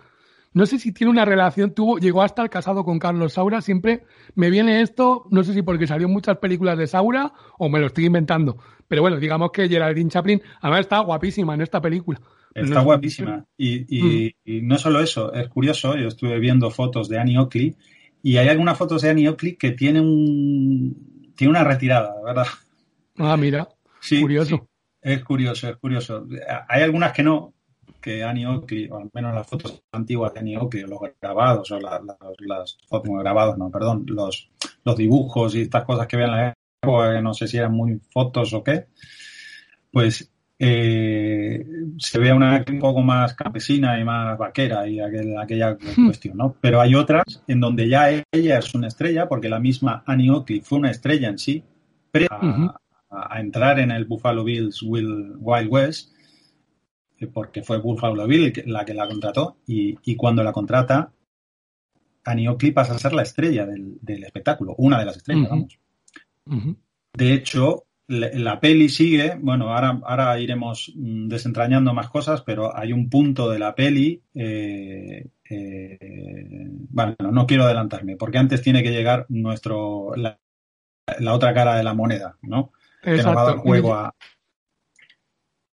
No 0.54 0.66
sé 0.66 0.80
si 0.80 0.92
tiene 0.92 1.12
una 1.12 1.26
relación, 1.26 1.74
tuvo, 1.74 1.98
llegó 1.98 2.22
a 2.22 2.26
estar 2.26 2.50
casado 2.50 2.84
con 2.84 3.00
Carlos 3.00 3.34
Saura, 3.34 3.62
siempre 3.62 4.04
me 4.36 4.50
viene 4.50 4.82
esto, 4.82 5.28
no 5.30 5.44
sé 5.44 5.54
si 5.54 5.62
porque 5.62 5.88
salió 5.88 6.08
muchas 6.08 6.38
películas 6.38 6.78
de 6.78 6.88
Saura 6.88 7.34
o 7.58 7.70
me 7.70 7.80
lo 7.80 7.88
estoy 7.88 8.06
inventando, 8.06 8.58
pero 8.88 9.02
bueno, 9.02 9.18
digamos 9.18 9.52
que 9.52 9.70
Geraldine 9.70 10.10
Chaplin, 10.10 10.42
además 10.62 10.82
está 10.82 11.00
guapísima 11.00 11.54
en 11.54 11.62
esta 11.62 11.82
película. 11.82 12.20
Está 12.54 12.82
guapísima. 12.82 13.46
Y, 13.58 14.34
no 14.64 14.78
solo 14.80 15.00
eso, 15.00 15.32
es 15.34 15.48
curioso, 15.48 15.96
yo 15.96 16.08
estuve 16.08 16.40
viendo 16.40 16.72
fotos 16.72 17.08
de 17.08 17.20
Annie 17.20 17.38
Oakley 17.38 17.76
y 18.24 18.38
hay 18.38 18.48
algunas 18.48 18.78
fotos 18.78 19.04
de 19.04 19.10
Annie 19.10 19.30
Oakley 19.30 19.56
que 19.56 19.72
tiene 19.72 20.02
un 20.02 21.34
tiene 21.36 21.52
una 21.52 21.64
retirada, 21.64 22.16
¿verdad? 22.26 22.48
Ah, 23.20 23.38
mira. 23.38 23.70
Sí, 24.00 24.22
curioso. 24.22 24.68
es 25.02 25.24
curioso, 25.24 25.70
es 25.70 25.78
curioso. 25.78 26.28
Hay 26.68 26.82
algunas 26.82 27.14
que 27.14 27.24
no, 27.24 27.54
que 28.08 28.24
Annie 28.24 28.46
Oakley, 28.46 28.88
o 28.90 29.00
al 29.00 29.10
menos 29.14 29.36
las 29.36 29.46
fotos 29.46 29.84
antiguas 29.92 30.34
de 30.34 30.40
Annie 30.40 30.56
Oakley, 30.56 30.84
los 30.84 31.00
grabados, 31.22 31.70
o 31.72 31.80
las 31.80 32.78
fotos 32.88 33.12
grabados, 33.20 33.58
no, 33.58 33.70
perdón, 33.70 34.06
los, 34.08 34.50
los 34.86 34.96
dibujos 34.96 35.56
y 35.56 35.64
estas 35.64 35.84
cosas 35.84 36.08
que 36.08 36.16
vean 36.16 36.32
la 36.32 36.54
no 37.22 37.34
sé 37.34 37.50
si 37.50 37.58
eran 37.58 37.74
muy 37.74 38.00
fotos 38.10 38.54
o 38.54 38.64
qué, 38.64 38.86
pues 39.92 40.32
eh, 40.58 41.66
se 41.98 42.20
ve 42.20 42.32
una 42.32 42.64
un 42.66 42.80
poco 42.80 43.02
más 43.02 43.34
campesina 43.34 44.00
y 44.00 44.06
más 44.06 44.38
vaquera 44.38 44.88
y 44.88 45.02
aquella 45.02 45.74
hmm. 45.74 46.06
cuestión, 46.06 46.38
¿no? 46.38 46.56
Pero 46.62 46.80
hay 46.80 46.96
otras 46.96 47.44
en 47.46 47.60
donde 47.60 47.90
ya 47.90 48.10
ella 48.32 48.60
es 48.60 48.74
una 48.74 48.88
estrella, 48.88 49.28
porque 49.28 49.50
la 49.50 49.60
misma 49.60 50.04
Annie 50.06 50.32
Oakley 50.32 50.62
fue 50.62 50.80
una 50.80 50.92
estrella 50.92 51.28
en 51.28 51.40
sí, 51.40 51.62
pre 52.10 52.28
a, 52.32 53.40
entrar 53.42 53.80
en 53.80 53.92
el 53.92 54.06
Buffalo 54.06 54.46
Bills 54.46 54.82
Wild 54.82 55.68
West, 55.70 56.14
porque 57.34 57.64
fue 57.64 57.80
Buffalo 57.80 58.28
Bill 58.28 58.64
la 58.66 58.86
que 58.86 58.94
la 58.94 59.08
contrató, 59.08 59.58
y, 59.66 60.16
cuando 60.16 60.44
la 60.44 60.52
contrata, 60.52 61.12
Oakley 62.26 62.72
pasa 62.72 62.96
a 62.96 63.00
ser 63.00 63.14
la 63.14 63.24
estrella 63.24 63.66
del, 63.66 64.24
espectáculo, 64.24 64.76
una 64.78 65.00
de 65.00 65.06
las 65.06 65.18
estrellas, 65.18 65.50
vamos. 65.50 65.80
De 67.14 67.34
hecho, 67.34 67.86
la, 68.08 68.60
peli 68.60 68.90
sigue, 68.90 69.38
bueno, 69.40 69.74
ahora, 69.74 70.00
ahora 70.04 70.40
iremos 70.40 70.94
mm, 70.96 71.28
desentrañando 71.28 71.94
más 71.94 72.10
cosas, 72.10 72.42
pero 72.42 72.78
hay 72.78 72.94
un 72.94 73.10
punto 73.10 73.50
de 73.50 73.60
la 73.60 73.76
peli 73.76 74.22
eh, 74.34 75.26
eh, 75.50 76.68
bueno, 76.90 77.16
no 77.32 77.48
quiero 77.48 77.64
adelantarme, 77.64 78.16
porque 78.16 78.38
antes 78.38 78.62
tiene 78.62 78.84
que 78.84 78.92
llegar 78.92 79.26
nuestro 79.30 80.14
la, 80.16 80.40
otra 81.32 81.54
cara 81.54 81.76
de 81.76 81.84
la 81.84 81.94
moneda, 81.94 82.38
¿no? 82.42 82.72
Exacto. 83.04 83.60
juego 83.60 83.94
a... 83.94 84.14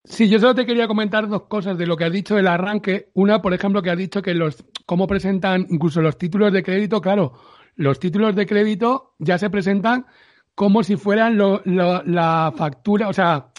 Sí, 0.10 0.28
yo 0.28 0.40
solo 0.40 0.56
te 0.56 0.66
quería 0.66 0.88
comentar 0.88 1.28
dos 1.30 1.44
cosas 1.44 1.78
de 1.78 1.86
lo 1.86 1.96
que 1.96 2.04
has 2.06 2.12
dicho 2.12 2.36
del 2.36 2.48
arranque. 2.48 3.10
Una, 3.14 3.44
por 3.44 3.54
ejemplo, 3.54 3.84
que 3.84 3.92
has 3.92 3.98
dicho 3.98 4.24
que 4.24 4.34
los 4.34 4.66
cómo 4.88 5.06
presentan 5.06 5.68
incluso 5.70 6.02
los 6.02 6.18
títulos 6.18 6.52
de 6.52 6.64
crédito, 6.64 7.00
claro, 7.00 7.34
los 7.76 8.00
títulos 8.00 8.36
de 8.36 8.48
crédito 8.48 9.14
ya 9.20 9.38
se 9.38 9.52
presentan 9.52 10.08
como 10.56 10.84
si 10.84 10.98
fueran 10.98 11.38
la 11.38 12.54
factura, 12.58 13.08
o 13.08 13.14
sea, 13.14 13.52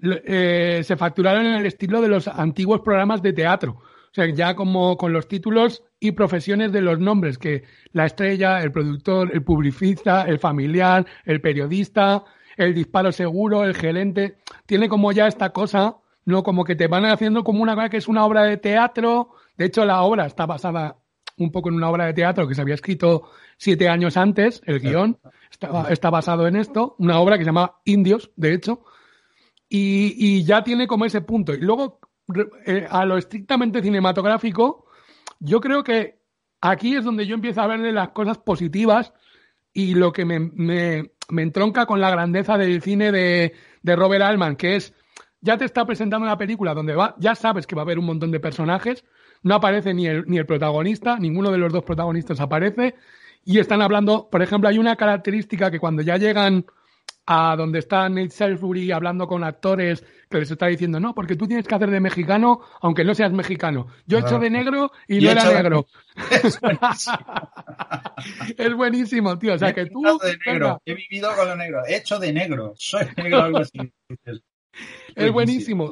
eh, 0.00 0.80
se 0.84 0.96
facturaron 0.96 1.44
en 1.44 1.54
el 1.54 1.66
estilo 1.66 2.00
de 2.00 2.08
los 2.08 2.28
antiguos 2.28 2.80
programas 2.80 3.20
de 3.20 3.32
teatro. 3.32 3.72
O 3.72 4.14
sea, 4.16 4.32
ya 4.32 4.54
como 4.54 4.96
con 4.96 5.12
los 5.12 5.26
títulos 5.28 5.82
y 6.00 6.12
profesiones 6.12 6.72
de 6.72 6.82
los 6.82 7.00
nombres, 7.00 7.36
que 7.36 7.64
la 7.92 8.06
estrella, 8.06 8.62
el 8.62 8.70
productor, 8.70 9.30
el 9.34 9.42
publicista, 9.42 10.22
el 10.22 10.38
familiar, 10.38 11.04
el 11.24 11.40
periodista, 11.40 12.24
el 12.56 12.74
disparo 12.74 13.12
seguro, 13.12 13.64
el 13.64 13.74
gerente, 13.74 14.38
tiene 14.66 14.88
como 14.88 15.12
ya 15.12 15.26
esta 15.26 15.50
cosa, 15.50 15.96
¿no? 16.24 16.42
Como 16.42 16.64
que 16.64 16.76
te 16.76 16.88
van 16.88 17.04
haciendo 17.04 17.44
como 17.44 17.62
una 17.62 17.74
cosa 17.74 17.88
que 17.88 17.98
es 17.98 18.08
una 18.08 18.24
obra 18.24 18.44
de 18.44 18.56
teatro. 18.56 19.30
De 19.56 19.66
hecho, 19.66 19.84
la 19.84 20.02
obra 20.02 20.26
está 20.26 20.46
basada 20.46 20.96
un 21.38 21.52
poco 21.52 21.68
en 21.68 21.76
una 21.76 21.90
obra 21.90 22.06
de 22.06 22.14
teatro 22.14 22.48
que 22.48 22.54
se 22.54 22.62
había 22.62 22.74
escrito 22.74 23.30
siete 23.58 23.88
años 23.88 24.16
antes, 24.16 24.62
el 24.64 24.80
guion 24.80 25.18
está, 25.50 25.86
está 25.90 26.10
basado 26.10 26.46
en 26.46 26.56
esto, 26.56 26.96
una 26.98 27.18
obra 27.18 27.36
que 27.36 27.44
se 27.44 27.48
llama 27.48 27.76
Indios, 27.84 28.30
de 28.36 28.54
hecho, 28.54 28.84
y, 29.68 30.44
ya 30.44 30.62
tiene 30.62 30.86
como 30.86 31.04
ese 31.04 31.20
punto. 31.20 31.52
Y 31.52 31.60
luego, 31.60 32.00
eh, 32.66 32.86
a 32.88 33.04
lo 33.04 33.18
estrictamente 33.18 33.82
cinematográfico, 33.82 34.86
yo 35.40 35.60
creo 35.60 35.82
que 35.82 36.20
aquí 36.60 36.96
es 36.96 37.04
donde 37.04 37.26
yo 37.26 37.34
empiezo 37.34 37.60
a 37.60 37.66
verle 37.66 37.92
las 37.92 38.10
cosas 38.10 38.38
positivas 38.38 39.12
y 39.72 39.94
lo 39.94 40.12
que 40.12 40.24
me, 40.24 40.38
me, 40.38 41.10
me 41.30 41.42
entronca 41.42 41.86
con 41.86 42.00
la 42.00 42.10
grandeza 42.10 42.56
del 42.58 42.82
cine 42.82 43.12
de, 43.12 43.54
de, 43.82 43.96
Robert 43.96 44.22
Altman, 44.22 44.56
que 44.56 44.76
es, 44.76 44.94
ya 45.40 45.56
te 45.56 45.64
está 45.64 45.84
presentando 45.84 46.26
una 46.26 46.38
película 46.38 46.74
donde 46.74 46.94
va, 46.94 47.14
ya 47.18 47.34
sabes 47.34 47.66
que 47.66 47.74
va 47.74 47.82
a 47.82 47.84
haber 47.84 47.98
un 47.98 48.06
montón 48.06 48.30
de 48.30 48.40
personajes, 48.40 49.04
no 49.42 49.54
aparece 49.54 49.94
ni 49.94 50.06
el, 50.06 50.24
ni 50.26 50.38
el 50.38 50.46
protagonista, 50.46 51.18
ninguno 51.18 51.50
de 51.50 51.58
los 51.58 51.72
dos 51.72 51.84
protagonistas 51.84 52.40
aparece, 52.40 52.94
y 53.44 53.58
están 53.58 53.80
hablando, 53.80 54.28
por 54.30 54.42
ejemplo, 54.42 54.68
hay 54.68 54.78
una 54.78 54.96
característica 54.96 55.70
que 55.70 55.78
cuando 55.78 56.02
ya 56.02 56.16
llegan 56.16 56.66
a 57.26 57.56
donde 57.56 57.80
está 57.80 58.08
Nate 58.08 58.30
Salisbury 58.30 58.92
hablando 58.92 59.26
con 59.26 59.42
actores 59.42 60.04
que 60.30 60.38
les 60.38 60.50
está 60.50 60.68
diciendo, 60.68 61.00
no, 61.00 61.14
porque 61.14 61.36
tú 61.36 61.46
tienes 61.46 61.66
que 61.66 61.74
hacer 61.74 61.90
de 61.90 62.00
mexicano 62.00 62.60
aunque 62.80 63.04
no 63.04 63.14
seas 63.14 63.32
mexicano. 63.32 63.88
Yo 64.06 64.18
he 64.18 64.20
hecho 64.20 64.38
de 64.38 64.48
negro 64.48 64.92
y, 65.08 65.20
no 65.20 65.30
era 65.30 65.44
negro. 65.44 65.86
Es 68.56 68.74
buenísimo. 68.74 69.38
tío. 69.38 69.54
O 69.54 69.58
sea, 69.58 69.74
que 69.74 69.86
tú... 69.86 70.02
He 70.84 70.94
vivido 70.94 71.30
con 71.36 71.48
lo 71.48 71.56
negro. 71.56 71.84
He 71.86 71.96
hecho 71.96 72.18
de 72.18 72.32
negro. 72.32 72.74
Soy 72.76 73.06
negro 73.16 73.42
algo 73.42 73.58
así. 73.58 73.78
Es 75.14 75.32
buenísimo. 75.32 75.90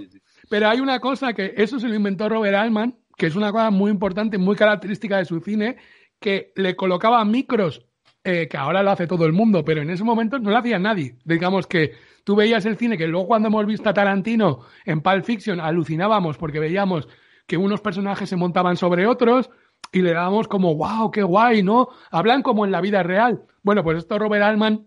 Pero 0.49 0.69
hay 0.69 0.81
una 0.81 1.01
cosa 1.01 1.33
que 1.33 1.55
eso 1.57 1.81
se 1.81 1.89
lo 1.89 1.95
inventó 1.95 2.29
Robert 2.29 2.57
Altman, 2.57 2.99
que 3.17 3.27
es 3.27 3.37
una 3.37 3.51
cosa 3.51 3.71
muy 3.71 3.91
importante, 3.91 4.39
muy 4.39 4.57
característica 4.57 5.19
de 5.19 5.25
su 5.25 5.41
cine, 5.41 5.77
que 6.21 6.53
le 6.57 6.77
colocaba 6.77 7.25
micros 7.25 7.87
eh, 8.25 8.49
que 8.49 8.57
ahora 8.57 8.83
lo 8.83 8.91
hace 8.91 9.07
todo 9.07 9.27
el 9.27 9.35
mundo, 9.35 9.65
pero 9.65 9.83
en 9.83 9.91
ese 9.91 10.03
momento 10.03 10.39
no 10.39 10.51
lo 10.51 10.57
hacía 10.57 10.79
nadie. 10.79 11.17
Digamos 11.25 11.67
que 11.67 11.93
tú 12.25 12.35
veías 12.35 12.65
el 12.65 12.79
cine, 12.79 12.97
que 12.97 13.07
luego 13.07 13.27
cuando 13.27 13.49
hemos 13.49 13.67
visto 13.67 13.89
a 13.91 13.93
Tarantino 13.95 14.61
en 14.87 15.03
Pulp 15.03 15.25
Fiction 15.25 15.61
alucinábamos 15.61 16.39
porque 16.39 16.59
veíamos 16.59 17.07
que 17.47 17.59
unos 17.59 17.83
personajes 17.83 18.31
se 18.31 18.37
montaban 18.37 18.79
sobre 18.79 19.07
otros 19.07 19.51
y 19.93 20.01
le 20.01 20.15
dábamos 20.15 20.49
como, 20.49 20.75
wow, 20.75 21.11
qué 21.11 21.23
guay, 21.23 21.63
¿no? 21.63 21.89
Hablan 22.11 22.43
como 22.43 22.65
en 22.65 22.73
la 22.73 22.81
vida 22.81 23.03
real. 23.03 23.45
Bueno, 23.63 23.85
pues 23.85 23.99
esto 23.99 24.19
Robert 24.19 24.43
Altman 24.43 24.87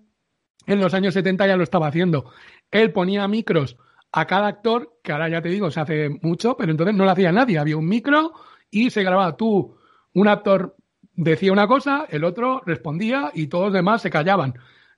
en 0.65 0.79
los 0.79 0.95
años 0.95 1.13
70 1.13 1.45
ya 1.45 1.57
lo 1.57 1.63
estaba 1.63 1.87
haciendo. 1.87 2.31
Él 2.71 2.91
ponía 2.91 3.27
micros 3.27 3.77
a 4.11 4.25
cada 4.25 4.47
actor, 4.47 4.97
que 5.03 5.11
ahora 5.11 5.29
ya 5.29 5.43
te 5.43 5.49
digo, 5.49 5.69
se 5.69 5.79
hace 5.79 6.09
mucho, 6.23 6.57
pero 6.57 6.71
entonces 6.71 6.95
no 6.95 7.05
lo 7.05 7.11
hacía 7.11 7.31
nadie. 7.31 7.59
Había 7.59 7.77
un 7.77 7.87
micro 7.87 8.33
y 8.71 8.89
se 8.89 9.03
grababa 9.03 9.37
tú, 9.37 9.77
un 10.13 10.27
actor 10.27 10.75
decía 11.17 11.51
una 11.51 11.67
cosa, 11.67 12.05
el 12.09 12.23
otro 12.23 12.61
respondía 12.65 13.31
y 13.33 13.47
todos 13.47 13.65
los 13.65 13.73
demás 13.73 14.01
se 14.01 14.09
callaban. 14.09 14.53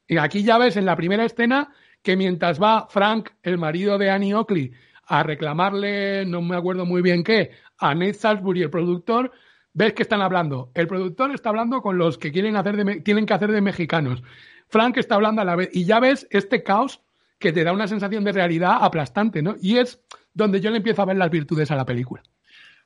Y 0.07 0.17
aquí 0.17 0.43
ya 0.43 0.59
ves 0.59 0.77
en 0.77 0.85
la 0.85 0.95
primera 0.95 1.25
escena 1.25 1.73
que 2.03 2.15
mientras 2.15 2.61
va 2.61 2.87
Frank, 2.89 3.29
el 3.41 3.57
marido 3.57 3.97
de 3.97 4.11
Annie 4.11 4.35
Oakley, 4.35 4.71
a 5.07 5.23
reclamarle, 5.23 6.25
no 6.25 6.41
me 6.41 6.55
acuerdo 6.55 6.85
muy 6.85 7.01
bien 7.01 7.23
qué, 7.23 7.51
a 7.79 7.95
Nate 7.95 8.13
Salisbury, 8.13 8.61
el 8.61 8.69
productor, 8.69 9.31
ves 9.73 9.93
que 9.93 10.03
están 10.03 10.21
hablando. 10.21 10.71
El 10.75 10.87
productor 10.87 11.31
está 11.31 11.49
hablando 11.49 11.81
con 11.81 11.97
los 11.97 12.17
que 12.17 12.31
quieren 12.31 12.55
hacer 12.55 13.03
tienen 13.03 13.25
que 13.25 13.33
hacer 13.33 13.51
de 13.51 13.61
mexicanos. 13.61 14.21
Frank 14.67 14.97
está 14.97 15.15
hablando 15.15 15.41
a 15.41 15.45
la 15.45 15.55
vez. 15.55 15.69
Y 15.73 15.85
ya 15.85 15.99
ves 15.99 16.27
este 16.29 16.61
caos 16.61 17.01
que 17.39 17.51
te 17.51 17.63
da 17.63 17.71
una 17.73 17.87
sensación 17.87 18.23
de 18.23 18.33
realidad 18.33 18.77
aplastante, 18.81 19.41
¿no? 19.41 19.55
Y 19.61 19.77
es 19.77 20.01
donde 20.33 20.61
yo 20.61 20.69
le 20.69 20.77
empiezo 20.77 21.01
a 21.01 21.05
ver 21.05 21.17
las 21.17 21.31
virtudes 21.31 21.71
a 21.71 21.75
la 21.75 21.85
película. 21.85 22.21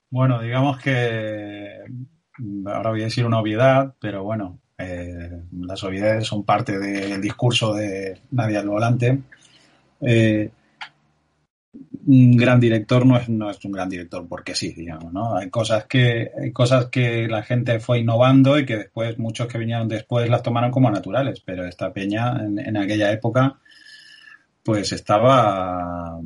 Bueno, 0.10 0.40
digamos 0.42 0.78
que 0.78 1.80
ahora 2.66 2.90
voy 2.92 3.02
a 3.02 3.06
decir 3.06 3.26
una 3.26 3.40
obviedad, 3.40 3.94
pero 4.00 4.24
bueno, 4.24 4.60
eh, 4.78 5.44
las 5.62 5.84
obviedades 5.84 6.26
son 6.26 6.44
parte 6.44 6.80
del 6.80 7.22
discurso 7.22 7.74
de 7.74 8.20
Nadia 8.32 8.60
al 8.60 8.70
volante. 8.70 9.20
Eh, 10.02 10.50
un 12.06 12.36
gran 12.36 12.60
director 12.60 13.06
no 13.06 13.18
es, 13.18 13.30
no 13.30 13.50
es 13.50 13.64
un 13.64 13.72
gran 13.72 13.90
director 13.90 14.28
porque 14.28 14.56
sí, 14.56 14.74
digamos, 14.74 15.14
¿no? 15.14 15.38
Hay 15.38 15.50
cosas 15.50 15.86
que, 15.86 16.32
hay 16.38 16.52
cosas 16.52 16.88
que 16.88 17.28
la 17.28 17.44
gente 17.44 17.80
fue 17.80 18.00
innovando 18.00 18.60
y 18.60 18.66
que 18.66 18.78
después, 18.78 19.18
muchos 19.18 19.48
que 19.48 19.58
vinieron 19.58 19.88
después 19.88 20.30
las 20.30 20.44
tomaron 20.44 20.72
como 20.72 20.92
naturales, 20.92 21.42
pero 21.46 21.66
esta 21.66 21.94
peña 21.94 22.42
en, 22.44 22.78
aquella 22.78 23.12
época, 23.12 23.58
pues 24.64 24.92
estaba, 24.92 26.20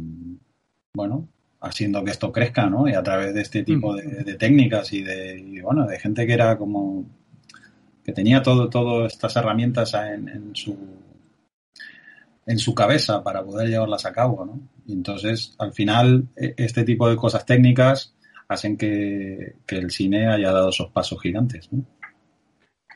bueno, 0.94 1.28
haciendo 1.62 2.04
que 2.04 2.12
esto 2.12 2.32
crezca, 2.32 2.70
¿no? 2.70 2.88
Y 2.88 2.94
a 2.94 3.04
través 3.04 3.34
de 3.34 3.42
este 3.42 3.64
tipo 3.64 3.94
mm. 3.94 4.24
de, 4.24 4.36
técnicas 4.36 4.94
y 4.94 5.02
de, 5.02 5.62
bueno, 5.64 5.86
de 5.86 6.00
gente 6.00 6.26
que 6.26 6.34
era 6.34 6.58
como, 6.58 7.06
que 8.04 8.12
tenía 8.12 8.42
todo, 8.42 8.70
todas 8.70 9.14
estas 9.14 9.36
herramientas 9.36 9.94
en, 9.94 10.52
su 10.54 10.78
en 12.46 12.60
su 12.60 12.74
cabeza 12.74 13.22
para 13.24 13.44
poder 13.44 13.68
llevarlas 13.68 14.06
a 14.06 14.14
cabo, 14.14 14.46
¿no? 14.46 14.70
Y 14.86 14.94
entonces, 14.94 15.54
al 15.58 15.74
final, 15.74 16.30
e, 16.36 16.54
este 16.58 16.86
tipo 16.86 17.10
de 17.10 17.18
cosas 17.18 17.46
técnicas 17.46 18.16
hacen 18.48 18.78
que, 18.78 19.58
que 19.66 19.78
el 19.78 19.92
cine 19.92 20.28
haya 20.28 20.54
dado 20.54 20.70
esos 20.70 20.90
pasos 20.92 21.22
gigantes, 21.22 21.68
¿no? 21.74 21.84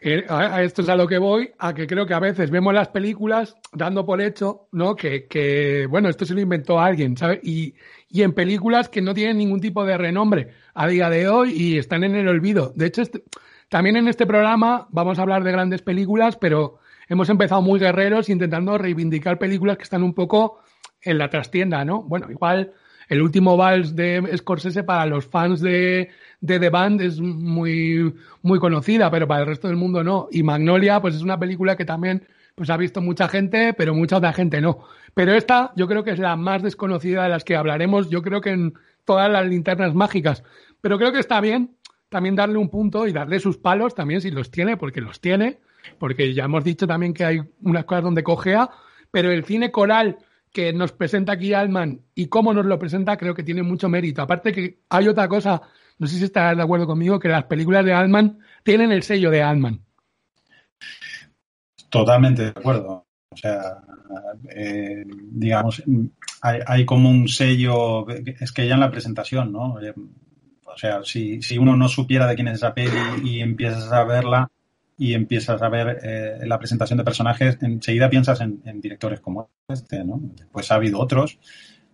Eh, 0.03 0.25
a 0.27 0.63
esto 0.63 0.81
es 0.81 0.89
a 0.89 0.95
lo 0.95 1.07
que 1.07 1.19
voy, 1.19 1.51
a 1.59 1.75
que 1.75 1.85
creo 1.85 2.07
que 2.07 2.15
a 2.15 2.19
veces 2.19 2.49
vemos 2.49 2.73
las 2.73 2.87
películas 2.87 3.55
dando 3.71 4.03
por 4.03 4.19
hecho, 4.19 4.67
¿no? 4.71 4.95
Que, 4.95 5.85
bueno, 5.87 6.09
esto 6.09 6.25
se 6.25 6.33
lo 6.33 6.41
inventó 6.41 6.79
alguien, 6.79 7.15
¿sabes? 7.15 7.39
Y, 7.43 7.75
y, 8.09 8.23
en 8.23 8.33
películas 8.33 8.89
que 8.89 8.99
no 8.99 9.13
tienen 9.13 9.37
ningún 9.37 9.61
tipo 9.61 9.85
de 9.85 9.99
renombre 9.99 10.53
a 10.73 10.87
día 10.87 11.07
de 11.07 11.29
hoy 11.29 11.51
y 11.51 11.77
están 11.77 12.03
en 12.03 12.15
el 12.15 12.27
olvido. 12.27 12.73
De 12.75 12.87
hecho, 12.87 13.03
este, 13.03 13.23
también 13.69 13.95
en 13.95 14.07
este 14.07 14.25
programa 14.25 14.87
vamos 14.89 15.19
a 15.19 15.21
hablar 15.21 15.43
de 15.43 15.51
grandes 15.51 15.83
películas, 15.83 16.35
pero 16.35 16.79
hemos 17.07 17.29
empezado 17.29 17.61
muy 17.61 17.79
guerreros 17.79 18.27
intentando 18.29 18.79
reivindicar 18.79 19.37
películas 19.37 19.77
que 19.77 19.83
están 19.83 20.01
un 20.01 20.15
poco 20.15 20.63
en 21.03 21.19
la 21.19 21.29
trastienda, 21.29 21.85
¿no? 21.85 22.01
Bueno, 22.01 22.31
igual 22.31 22.73
el 23.11 23.21
último 23.21 23.57
vals 23.57 23.93
de 23.93 24.37
Scorsese 24.37 24.85
para 24.85 25.05
los 25.05 25.25
fans 25.25 25.59
de, 25.59 26.11
de 26.39 26.59
The 26.61 26.69
Band 26.69 27.01
es 27.01 27.19
muy, 27.19 28.15
muy 28.41 28.57
conocida, 28.57 29.11
pero 29.11 29.27
para 29.27 29.41
el 29.41 29.47
resto 29.47 29.67
del 29.67 29.75
mundo 29.75 30.01
no. 30.01 30.29
Y 30.31 30.43
Magnolia, 30.43 31.01
pues 31.01 31.15
es 31.15 31.21
una 31.21 31.37
película 31.37 31.75
que 31.75 31.83
también 31.83 32.25
pues 32.55 32.69
ha 32.69 32.77
visto 32.77 33.01
mucha 33.01 33.27
gente, 33.27 33.73
pero 33.73 33.93
mucha 33.93 34.15
otra 34.15 34.31
gente 34.31 34.61
no. 34.61 34.85
Pero 35.13 35.33
esta 35.33 35.73
yo 35.75 35.89
creo 35.89 36.05
que 36.05 36.11
es 36.11 36.19
la 36.19 36.37
más 36.37 36.63
desconocida 36.63 37.23
de 37.23 37.29
las 37.29 37.43
que 37.43 37.57
hablaremos, 37.57 38.09
yo 38.09 38.21
creo 38.21 38.39
que 38.39 38.51
en 38.51 38.75
todas 39.03 39.29
las 39.29 39.45
linternas 39.45 39.93
mágicas. 39.93 40.41
Pero 40.79 40.97
creo 40.97 41.11
que 41.11 41.19
está 41.19 41.41
bien 41.41 41.75
también 42.07 42.37
darle 42.37 42.59
un 42.59 42.69
punto 42.69 43.07
y 43.07 43.11
darle 43.11 43.41
sus 43.41 43.57
palos 43.57 43.93
también 43.93 44.21
si 44.21 44.31
los 44.31 44.51
tiene, 44.51 44.77
porque 44.77 45.01
los 45.01 45.19
tiene, 45.19 45.59
porque 45.99 46.33
ya 46.33 46.45
hemos 46.45 46.63
dicho 46.63 46.87
también 46.87 47.13
que 47.13 47.25
hay 47.25 47.41
unas 47.61 47.83
cosas 47.83 48.05
donde 48.05 48.23
cojea, 48.23 48.69
pero 49.11 49.31
el 49.31 49.43
cine 49.43 49.69
coral 49.69 50.17
que 50.51 50.73
nos 50.73 50.91
presenta 50.91 51.33
aquí 51.33 51.53
Alman 51.53 52.01
y 52.13 52.27
cómo 52.27 52.53
nos 52.53 52.65
lo 52.65 52.77
presenta 52.77 53.17
creo 53.17 53.33
que 53.33 53.43
tiene 53.43 53.63
mucho 53.63 53.89
mérito. 53.89 54.21
Aparte 54.21 54.51
que 54.51 54.79
hay 54.89 55.07
otra 55.07 55.27
cosa, 55.27 55.61
no 55.97 56.07
sé 56.07 56.17
si 56.17 56.25
estás 56.25 56.55
de 56.55 56.63
acuerdo 56.63 56.85
conmigo, 56.85 57.19
que 57.19 57.29
las 57.29 57.45
películas 57.45 57.85
de 57.85 57.93
Alman 57.93 58.39
tienen 58.63 58.91
el 58.91 59.03
sello 59.03 59.31
de 59.31 59.41
Alman. 59.41 59.79
Totalmente 61.89 62.43
de 62.43 62.49
acuerdo. 62.49 63.05
O 63.29 63.37
sea, 63.37 63.77
eh, 64.53 65.05
digamos, 65.05 65.81
hay, 66.41 66.85
como 66.85 67.09
un 67.09 67.27
sello, 67.29 68.09
es 68.09 68.51
que 68.51 68.67
ya 68.67 68.73
en 68.73 68.79
la 68.81 68.91
presentación, 68.91 69.51
¿no? 69.51 69.75
O 70.65 70.77
sea, 70.77 71.03
si, 71.03 71.41
si 71.41 71.57
uno 71.57 71.77
no 71.77 71.87
supiera 71.87 72.27
de 72.27 72.35
quién 72.35 72.47
es 72.49 72.55
esa 72.55 72.73
peli 72.73 72.97
y 73.23 73.39
empiezas 73.39 73.91
a 73.91 74.03
verla, 74.03 74.49
y 75.01 75.15
empiezas 75.15 75.59
a 75.63 75.67
ver 75.67 75.97
eh, 76.03 76.45
la 76.45 76.59
presentación 76.59 76.95
de 76.99 77.03
personajes, 77.03 77.57
enseguida 77.63 78.07
piensas 78.07 78.39
en, 78.39 78.61
directores 78.79 79.19
como 79.19 79.49
este, 79.67 80.03
¿no? 80.03 80.21
Pues 80.51 80.71
ha 80.71 80.75
habido 80.75 80.99
otros, 80.99 81.39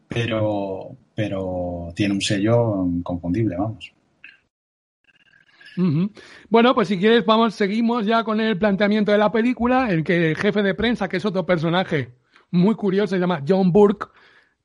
pero, 0.10 0.89
pero 1.16 1.88
tiene 1.95 2.16
un 2.16 2.22
sello 2.22 2.86
inconfundible, 2.86 3.55
vamos. 3.55 3.93
Bueno, 6.49 6.76
pues 6.76 6.89
si 6.89 6.99
quieres, 6.99 7.26
vamos, 7.26 7.55
seguimos 7.55 8.05
ya 8.05 8.26
con 8.26 8.41
el 8.41 8.58
planteamiento 8.58 9.14
de 9.14 9.20
la 9.20 9.32
película, 9.32 9.89
en 9.89 10.03
que 10.03 10.32
el 10.32 10.36
jefe 10.36 10.62
de 10.62 10.76
prensa, 10.76 11.08
que 11.08 11.16
es 11.16 11.26
otro 11.26 11.45
personaje 11.45 12.14
muy 12.51 12.76
curioso, 12.76 13.16
se 13.16 13.22
llama 13.22 13.41
John 13.47 13.72
Burke, 13.72 14.08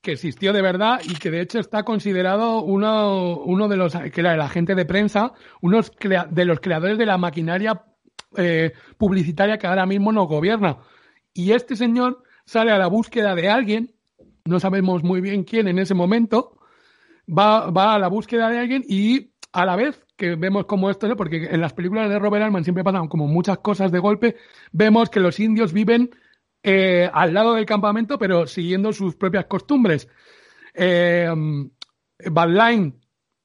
que 0.01 0.11
existió 0.11 0.51
de 0.51 0.61
verdad 0.61 0.99
y 1.01 1.13
que 1.13 1.31
de 1.31 1.39
hecho 1.39 1.59
está 1.59 1.83
considerado 1.83 2.61
uno, 2.61 3.37
uno 3.37 3.69
de 3.69 3.77
los, 3.77 3.95
que 3.95 4.19
era 4.19 4.33
el 4.33 4.41
agente 4.41 4.75
de 4.75 4.83
prensa, 4.83 5.31
uno 5.61 5.79
de 6.29 6.45
los 6.45 6.59
creadores 6.59 6.97
de 6.97 7.05
la 7.05 7.17
maquinaria 7.17 7.85
eh, 8.37 8.73
publicitaria 8.97 9.57
que 9.57 9.67
ahora 9.67 9.85
mismo 9.85 10.11
nos 10.11 10.27
gobierna. 10.27 10.77
Y 11.33 11.51
este 11.51 11.75
señor 11.75 12.23
sale 12.45 12.71
a 12.71 12.77
la 12.77 12.87
búsqueda 12.87 13.35
de 13.35 13.49
alguien, 13.49 13.95
no 14.45 14.59
sabemos 14.59 15.03
muy 15.03 15.21
bien 15.21 15.43
quién 15.43 15.67
en 15.67 15.79
ese 15.79 15.93
momento, 15.93 16.59
va, 17.27 17.69
va 17.69 17.93
a 17.93 17.99
la 17.99 18.07
búsqueda 18.07 18.49
de 18.49 18.59
alguien 18.59 18.83
y 18.87 19.31
a 19.51 19.65
la 19.65 19.75
vez 19.75 20.03
que 20.17 20.35
vemos 20.35 20.65
como 20.65 20.89
esto, 20.89 21.15
porque 21.15 21.47
en 21.49 21.61
las 21.61 21.73
películas 21.73 22.09
de 22.09 22.19
Robert 22.19 22.43
Altman 22.43 22.63
siempre 22.63 22.83
pasan 22.83 23.07
como 23.07 23.27
muchas 23.27 23.59
cosas 23.59 23.91
de 23.91 23.99
golpe, 23.99 24.35
vemos 24.71 25.09
que 25.09 25.19
los 25.19 25.39
indios 25.39 25.73
viven 25.73 26.09
eh, 26.63 27.09
al 27.13 27.33
lado 27.33 27.53
del 27.53 27.65
campamento, 27.65 28.17
pero 28.17 28.47
siguiendo 28.47 28.93
sus 28.93 29.15
propias 29.15 29.45
costumbres. 29.45 30.07
Eh, 30.73 31.29
Badline 32.31 32.99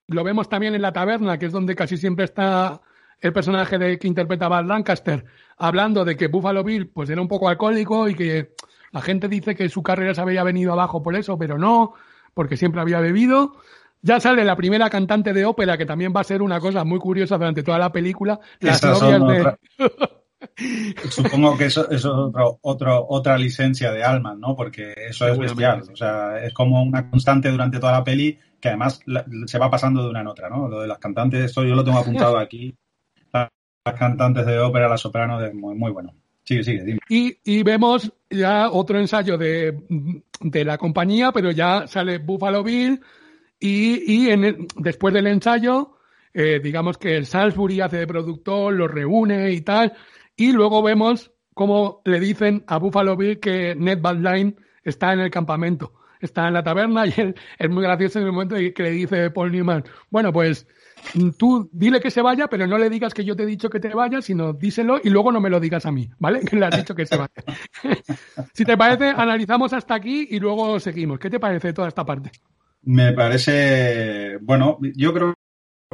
lo 0.08 0.24
vemos 0.24 0.48
también 0.48 0.74
en 0.74 0.82
la 0.82 0.92
taberna, 0.92 1.38
que 1.38 1.46
es 1.46 1.52
donde 1.52 1.74
casi 1.74 1.96
siempre 1.96 2.24
está 2.24 2.80
el 3.20 3.32
personaje 3.32 3.78
de, 3.78 3.98
que 3.98 4.08
interpreta 4.08 4.48
Bad 4.48 4.66
Lancaster, 4.66 5.24
hablando 5.56 6.04
de 6.04 6.16
que 6.16 6.28
Buffalo 6.28 6.62
Bill 6.64 6.88
pues 6.88 7.10
era 7.10 7.20
un 7.20 7.28
poco 7.28 7.48
alcohólico 7.48 8.08
y 8.08 8.14
que 8.14 8.54
la 8.92 9.02
gente 9.02 9.28
dice 9.28 9.54
que 9.54 9.68
su 9.68 9.82
carrera 9.82 10.14
se 10.14 10.20
había 10.20 10.42
venido 10.42 10.72
abajo 10.72 11.02
por 11.02 11.16
eso, 11.16 11.38
pero 11.38 11.58
no, 11.58 11.94
porque 12.34 12.56
siempre 12.56 12.80
había 12.80 13.00
bebido. 13.00 13.56
Ya 14.00 14.20
sale 14.20 14.44
la 14.44 14.56
primera 14.56 14.88
cantante 14.90 15.32
de 15.32 15.44
ópera, 15.44 15.76
que 15.76 15.86
también 15.86 16.12
va 16.14 16.20
a 16.20 16.24
ser 16.24 16.40
una 16.40 16.60
cosa 16.60 16.84
muy 16.84 17.00
curiosa 17.00 17.36
durante 17.36 17.64
toda 17.64 17.78
la 17.78 17.90
película. 17.90 18.38
Las 18.60 18.82
novias 18.82 19.26
de. 19.26 19.58
Supongo 21.10 21.58
que 21.58 21.64
eso, 21.66 21.90
es 21.90 22.04
otro, 22.04 22.60
otro, 22.62 23.06
otra 23.08 23.36
licencia 23.36 23.90
de 23.90 24.04
Alman, 24.04 24.38
¿no? 24.38 24.54
Porque 24.54 24.94
eso 25.08 25.26
es 25.26 25.36
bestial. 25.36 25.82
O 25.92 25.96
sea, 25.96 26.38
es 26.44 26.54
como 26.54 26.80
una 26.80 27.10
constante 27.10 27.50
durante 27.50 27.80
toda 27.80 27.92
la 27.92 28.04
peli 28.04 28.38
que 28.60 28.68
además 28.68 29.00
se 29.46 29.58
va 29.58 29.70
pasando 29.70 30.02
de 30.02 30.10
una 30.10 30.20
en 30.20 30.26
otra, 30.28 30.48
¿no? 30.48 30.68
Lo 30.68 30.80
de 30.80 30.86
las 30.86 30.98
cantantes, 30.98 31.44
esto 31.44 31.64
yo 31.64 31.74
lo 31.74 31.84
tengo 31.84 31.98
apuntado 31.98 32.38
aquí. 32.38 32.74
Las, 33.84 33.98
cantantes 33.98 34.46
de 34.46 34.58
ópera, 34.58 34.88
la 34.88 34.98
soprano, 34.98 35.38
muy, 35.54 35.92
bueno. 35.92 36.14
Sigue, 36.44 36.64
sigue, 36.64 36.84
dime. 36.84 36.98
Y, 37.08 37.62
vemos 37.62 38.12
ya 38.30 38.70
otro 38.70 38.98
ensayo 38.98 39.36
de, 39.36 39.78
de 40.40 40.64
la 40.64 40.78
compañía, 40.78 41.32
pero 41.32 41.50
ya 41.50 41.86
sale 41.86 42.18
Buffalo 42.18 42.62
Bill 42.62 43.00
y, 43.60 44.28
en 44.30 44.68
después 44.76 45.12
del 45.12 45.26
ensayo, 45.26 45.96
eh, 46.32 46.60
digamos 46.62 46.96
que 46.98 47.16
el 47.16 47.26
Salisbury 47.26 47.80
hace 47.80 47.98
de 47.98 48.06
productor, 48.06 48.72
lo 48.72 48.86
reúne 48.86 49.50
y 49.52 49.62
tal, 49.62 49.94
y 50.36 50.52
luego 50.52 50.82
vemos 50.82 51.32
cómo 51.54 52.00
le 52.04 52.20
dicen 52.20 52.62
a 52.68 52.78
Buffalo 52.78 53.16
Bill 53.16 53.40
que 53.40 53.74
Ned 53.74 54.00
Badline 54.00 54.56
está 54.84 55.12
en 55.12 55.20
el 55.20 55.30
campamento, 55.30 55.92
está 56.20 56.48
en 56.48 56.54
la 56.54 56.62
taberna 56.62 57.06
y 57.06 57.12
él 57.16 57.34
es 57.58 57.70
muy 57.70 57.82
gracioso 57.82 58.18
en 58.18 58.26
el 58.26 58.32
momento 58.32 58.56
que 58.56 58.82
le 58.82 58.90
dice 58.90 59.30
Paul 59.30 59.52
Newman, 59.52 59.84
bueno, 60.10 60.32
pues 60.32 60.66
tú 61.38 61.68
dile 61.72 62.00
que 62.00 62.10
se 62.10 62.22
vaya, 62.22 62.48
pero 62.48 62.66
no 62.66 62.78
le 62.78 62.90
digas 62.90 63.14
que 63.14 63.24
yo 63.24 63.36
te 63.36 63.44
he 63.44 63.46
dicho 63.46 63.70
que 63.70 63.80
te 63.80 63.88
vayas, 63.88 64.24
sino 64.24 64.52
díselo 64.52 65.00
y 65.02 65.10
luego 65.10 65.32
no 65.32 65.40
me 65.40 65.50
lo 65.50 65.60
digas 65.60 65.86
a 65.86 65.92
mí, 65.92 66.08
¿vale? 66.18 66.40
Que 66.48 66.56
le 66.56 66.66
has 66.66 66.76
dicho 66.76 66.94
que 66.94 67.06
se 67.06 67.16
vaya. 67.16 67.32
si 68.52 68.64
te 68.64 68.76
parece, 68.76 69.10
analizamos 69.10 69.72
hasta 69.72 69.94
aquí 69.94 70.28
y 70.30 70.40
luego 70.40 70.78
seguimos. 70.80 71.18
¿Qué 71.18 71.30
te 71.30 71.40
parece 71.40 71.72
toda 71.72 71.88
esta 71.88 72.04
parte? 72.04 72.30
Me 72.82 73.12
parece, 73.12 74.38
bueno, 74.40 74.78
yo 74.94 75.12
creo 75.12 75.34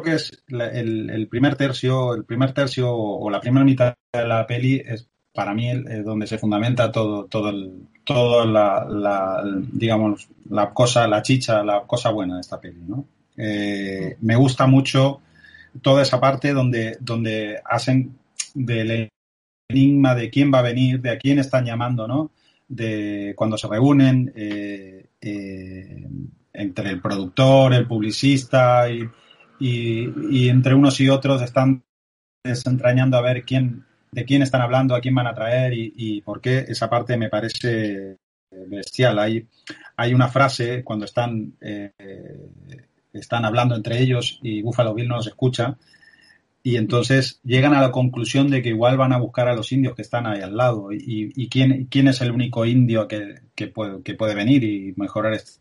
que 0.03 0.15
es 0.15 0.45
el, 0.49 1.29
primer 1.29 1.57
tercio, 1.57 2.15
el 2.15 2.25
primer 2.25 2.53
tercio 2.53 2.93
o 2.93 3.31
la 3.31 3.41
primera 3.41 3.65
mitad 3.65 3.95
de 4.13 4.27
la 4.27 4.47
peli 4.47 4.83
es 4.85 5.09
para 5.35 5.53
mí 5.53 5.73
donde 6.05 6.27
se 6.27 6.39
fundamenta 6.39 6.93
todo, 6.93 7.25
todo 7.25 7.51
el, 7.51 7.89
todo 8.05 8.45
la, 8.47 9.43
digamos, 9.73 10.29
la 10.51 10.73
cosa, 10.73 11.09
la 11.09 11.23
chicha, 11.23 11.65
la 11.65 11.83
cosa 11.83 12.11
buena 12.11 12.37
de 12.37 12.41
esta 12.43 12.61
peli, 12.61 12.81
¿no? 12.87 13.07
Eh, 13.37 14.17
me 14.21 14.37
gusta 14.37 14.67
mucho 14.67 15.21
toda 15.83 16.03
esa 16.03 16.21
parte 16.21 16.53
donde, 16.53 16.97
donde 17.01 17.61
hacen 17.65 18.17
del 18.55 19.09
enigma 19.69 20.15
de 20.15 20.31
quién 20.31 20.53
va 20.53 20.61
a 20.61 20.63
venir, 20.63 21.01
de 21.01 21.11
a 21.11 21.19
quién 21.19 21.39
están 21.39 21.65
llamando, 21.65 22.07
¿no? 22.07 22.31
De 22.69 23.33
cuando 23.37 23.59
se 23.59 23.67
reúnen, 23.67 24.33
eh, 24.37 25.07
eh, 25.21 26.09
entre 26.53 26.91
el 26.91 27.01
productor, 27.01 27.75
el 27.75 27.87
publicista 27.87 28.89
y, 28.89 29.03
y, 29.59 30.49
entre 30.49 30.75
unos 30.75 31.01
y 31.01 31.09
otros 31.09 31.43
están 31.43 31.83
desentrañando 32.45 33.17
a 33.17 33.23
ver 33.23 33.45
quién, 33.45 33.85
de 34.15 34.25
quién 34.25 34.43
están 34.43 34.63
hablando, 34.63 34.95
a 34.95 35.01
quién 35.01 35.15
van 35.15 35.27
a 35.27 35.35
traer 35.35 35.73
y, 35.75 36.21
por 36.23 36.41
qué. 36.41 36.65
Esa 36.69 36.89
parte 36.89 37.17
me 37.17 37.29
parece 37.29 38.19
bestial. 38.69 39.19
Hay, 39.19 40.15
una 40.15 40.29
frase 40.29 40.85
cuando 40.85 41.05
están, 41.05 41.55
eh, 41.61 41.91
están 43.13 43.45
hablando 43.45 43.75
entre 43.75 44.01
ellos 44.01 44.39
y 44.43 44.63
Buffalo 44.63 44.95
Bill 44.95 45.09
no 45.09 45.17
los 45.17 45.27
escucha. 45.27 45.77
Y 46.63 46.77
entonces 46.77 47.41
llegan 47.43 47.75
a 47.75 47.83
la 47.83 47.91
conclusión 47.91 48.49
de 48.51 48.63
que 48.63 48.71
igual 48.71 48.97
van 48.97 49.13
a 49.13 49.19
buscar 49.19 49.49
a 49.49 49.55
los 49.55 49.71
indios 49.73 49.95
que 49.95 50.03
están 50.03 50.27
ahí 50.27 50.41
al 50.41 50.57
lado. 50.57 50.91
Y, 50.93 51.49
quién, 51.49 51.87
quién 51.87 52.09
es 52.09 52.21
el 52.21 52.31
único 52.31 52.65
indio 52.65 53.09
que, 53.09 53.41
que, 53.55 53.67
puede, 53.67 54.03
que 54.03 54.15
puede 54.15 54.35
venir 54.35 54.63
y 54.65 54.95
mejorar 54.97 55.35
este 55.35 55.61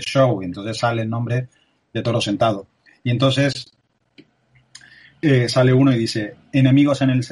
show, 0.00 0.40
y 0.40 0.46
entonces 0.46 0.78
sale 0.78 1.02
el 1.02 1.10
nombre 1.10 1.48
de 1.92 2.02
Toro 2.02 2.20
Sentado. 2.20 2.66
Y 3.04 3.10
entonces 3.10 3.72
eh, 5.20 5.48
sale 5.48 5.72
uno 5.72 5.92
y 5.92 5.98
dice, 5.98 6.34
enemigos 6.52 7.02
en 7.02 7.10
el 7.10 7.22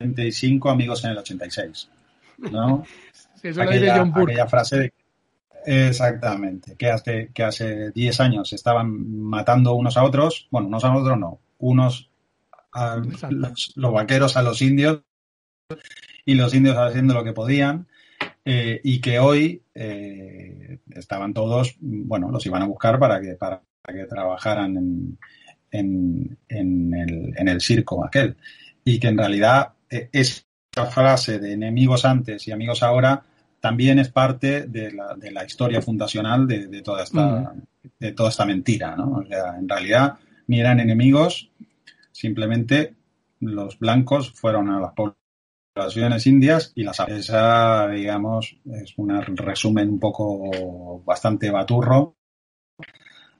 75, 0.00 0.70
amigos 0.70 1.04
en 1.04 1.10
el 1.10 1.18
86. 1.18 1.88
¿No? 2.52 2.84
aquella, 3.60 4.46
frase 4.46 4.78
de 4.78 4.92
Exactamente, 5.66 6.76
que 6.76 6.88
hace, 6.88 7.30
que 7.34 7.42
hace 7.42 7.90
10 7.90 8.20
años 8.20 8.52
estaban 8.52 9.20
matando 9.20 9.74
unos 9.74 9.96
a 9.96 10.04
otros, 10.04 10.46
bueno, 10.50 10.68
unos 10.68 10.84
a 10.84 10.94
otros 10.94 11.18
no, 11.18 11.40
unos 11.58 12.08
a 12.72 12.96
los, 12.96 13.76
los, 13.76 13.92
vaqueros 13.92 14.36
a 14.36 14.42
los 14.42 14.62
indios 14.62 15.02
y 16.24 16.34
los 16.36 16.54
indios 16.54 16.76
haciendo 16.76 17.12
lo 17.12 17.24
que 17.24 17.32
podían 17.32 17.88
eh, 18.44 18.80
y 18.84 19.00
que 19.00 19.18
hoy 19.18 19.62
eh, 19.74 20.78
estaban 20.90 21.34
todos, 21.34 21.76
bueno, 21.80 22.30
los 22.30 22.46
iban 22.46 22.62
a 22.62 22.66
buscar 22.66 22.98
para 22.98 23.20
que, 23.20 23.34
para 23.34 23.62
que 23.88 24.04
trabajaran 24.04 24.76
en, 24.76 25.18
en, 25.72 26.38
en, 26.48 26.94
el, 26.94 27.34
en 27.36 27.48
el 27.48 27.60
circo 27.60 28.06
aquel. 28.06 28.36
Y 28.84 28.98
que 29.00 29.08
en 29.08 29.18
realidad 29.18 29.72
eh, 29.90 30.08
esa 30.12 30.86
frase 30.90 31.38
de 31.38 31.52
enemigos 31.52 32.04
antes 32.04 32.46
y 32.48 32.52
amigos 32.52 32.82
ahora 32.82 33.22
también 33.60 33.98
es 33.98 34.08
parte 34.08 34.66
de 34.66 34.92
la, 34.92 35.14
de 35.14 35.30
la 35.32 35.44
historia 35.44 35.82
fundacional 35.82 36.46
de, 36.46 36.68
de 36.68 36.82
toda 36.82 37.02
esta, 37.02 37.52
de 37.98 38.12
toda 38.12 38.28
esta 38.28 38.46
mentira, 38.46 38.94
¿no? 38.94 39.18
O 39.18 39.26
sea, 39.26 39.56
en 39.58 39.68
realidad 39.68 40.14
ni 40.46 40.60
eran 40.60 40.80
enemigos, 40.80 41.50
simplemente 42.12 42.94
los 43.40 43.78
blancos 43.78 44.32
fueron 44.32 44.70
a 44.70 44.80
las 44.80 44.92
poblaciones 44.94 46.26
indias 46.26 46.72
y 46.74 46.82
las 46.82 46.98
esa 47.08 47.88
digamos 47.88 48.56
es 48.72 48.94
un 48.96 49.10
resumen 49.36 49.88
un 49.90 50.00
poco 50.00 51.00
bastante 51.04 51.50
baturro 51.50 52.16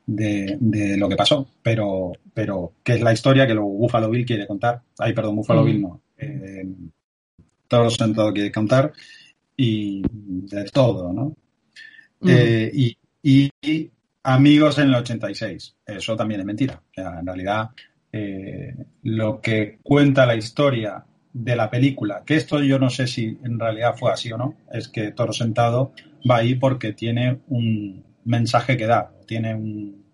de, 0.07 0.57
de, 0.61 0.97
lo 0.97 1.09
que 1.09 1.17
pasó 1.17 1.49
pero 1.63 2.13
pero 2.33 2.75
que 2.85 2.95
es 2.95 3.01
la 3.01 3.13
historia 3.13 3.47
que 3.47 3.55
luego 3.55 3.71
Buffalo 3.71 4.09
Bill 4.11 4.25
quiere 4.25 4.47
contar 4.47 4.83
ay 4.99 5.13
perdón 5.13 5.37
Buffalo 5.37 5.65
Bill 5.65 5.83
no 5.83 6.01
eh, 6.19 6.67
todos 7.67 7.95
sentado 7.95 8.33
quiere 8.33 8.53
contar 8.53 8.93
y 9.57 10.03
de 10.11 10.65
todo 10.65 11.13
no 11.13 11.37
eh, 12.27 12.71
y, 12.75 12.97
y, 13.23 13.91
amigos 14.25 14.79
en 14.79 14.89
el 14.89 14.97
86 14.97 15.77
eso 15.87 16.17
también 16.17 16.41
es 16.41 16.47
mentira 16.47 16.83
o 16.91 16.95
sea, 16.95 17.21
en 17.21 17.27
realidad 17.27 17.71
eh, 18.13 18.75
lo 19.03 19.41
que 19.41 19.79
cuenta 19.83 20.25
la 20.25 20.35
historia 20.35 21.05
de 21.33 21.57
la 21.57 21.71
película, 21.71 22.23
que 22.25 22.37
esto 22.37 22.63
yo 22.63 22.79
no 22.79 22.89
sé 22.89 23.07
si 23.07 23.39
en 23.45 23.59
realidad 23.59 23.95
fue 23.97 24.11
así 24.11 24.33
o 24.33 24.39
no, 24.39 24.55
es 24.73 24.89
que 24.89 25.13
Toro 25.13 25.33
Sentado 25.33 25.93
va 26.29 26.39
ahí 26.39 26.55
porque 26.55 26.95
tiene 26.95 27.41
un 27.49 28.05
mensaje 28.25 28.77
que 28.77 28.87
dar, 28.87 29.11
tiene 29.27 29.55
un 29.55 30.07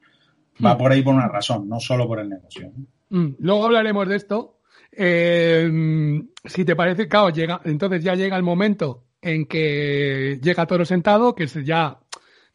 va 0.65 0.75
mm. 0.75 0.79
por 0.79 0.93
ahí 0.93 1.03
por 1.03 1.15
una 1.15 1.29
razón, 1.29 1.69
no 1.69 1.79
solo 1.81 2.07
por 2.07 2.19
el 2.19 2.29
negocio. 2.29 2.73
Mm. 3.11 3.37
Luego 3.39 3.65
hablaremos 3.65 4.09
de 4.09 4.17
esto. 4.17 4.54
Eh, 4.97 6.23
si 6.45 6.65
te 6.65 6.77
parece, 6.77 7.09
claro, 7.09 7.31
llega, 7.31 7.61
entonces 7.65 8.03
ya 8.03 8.15
llega 8.15 8.37
el 8.37 8.43
momento 8.43 9.05
en 9.21 9.47
que 9.47 10.39
llega 10.43 10.67
Toro 10.67 10.85
Sentado, 10.85 11.35
que 11.35 11.45
es 11.45 11.55
ya 11.65 11.99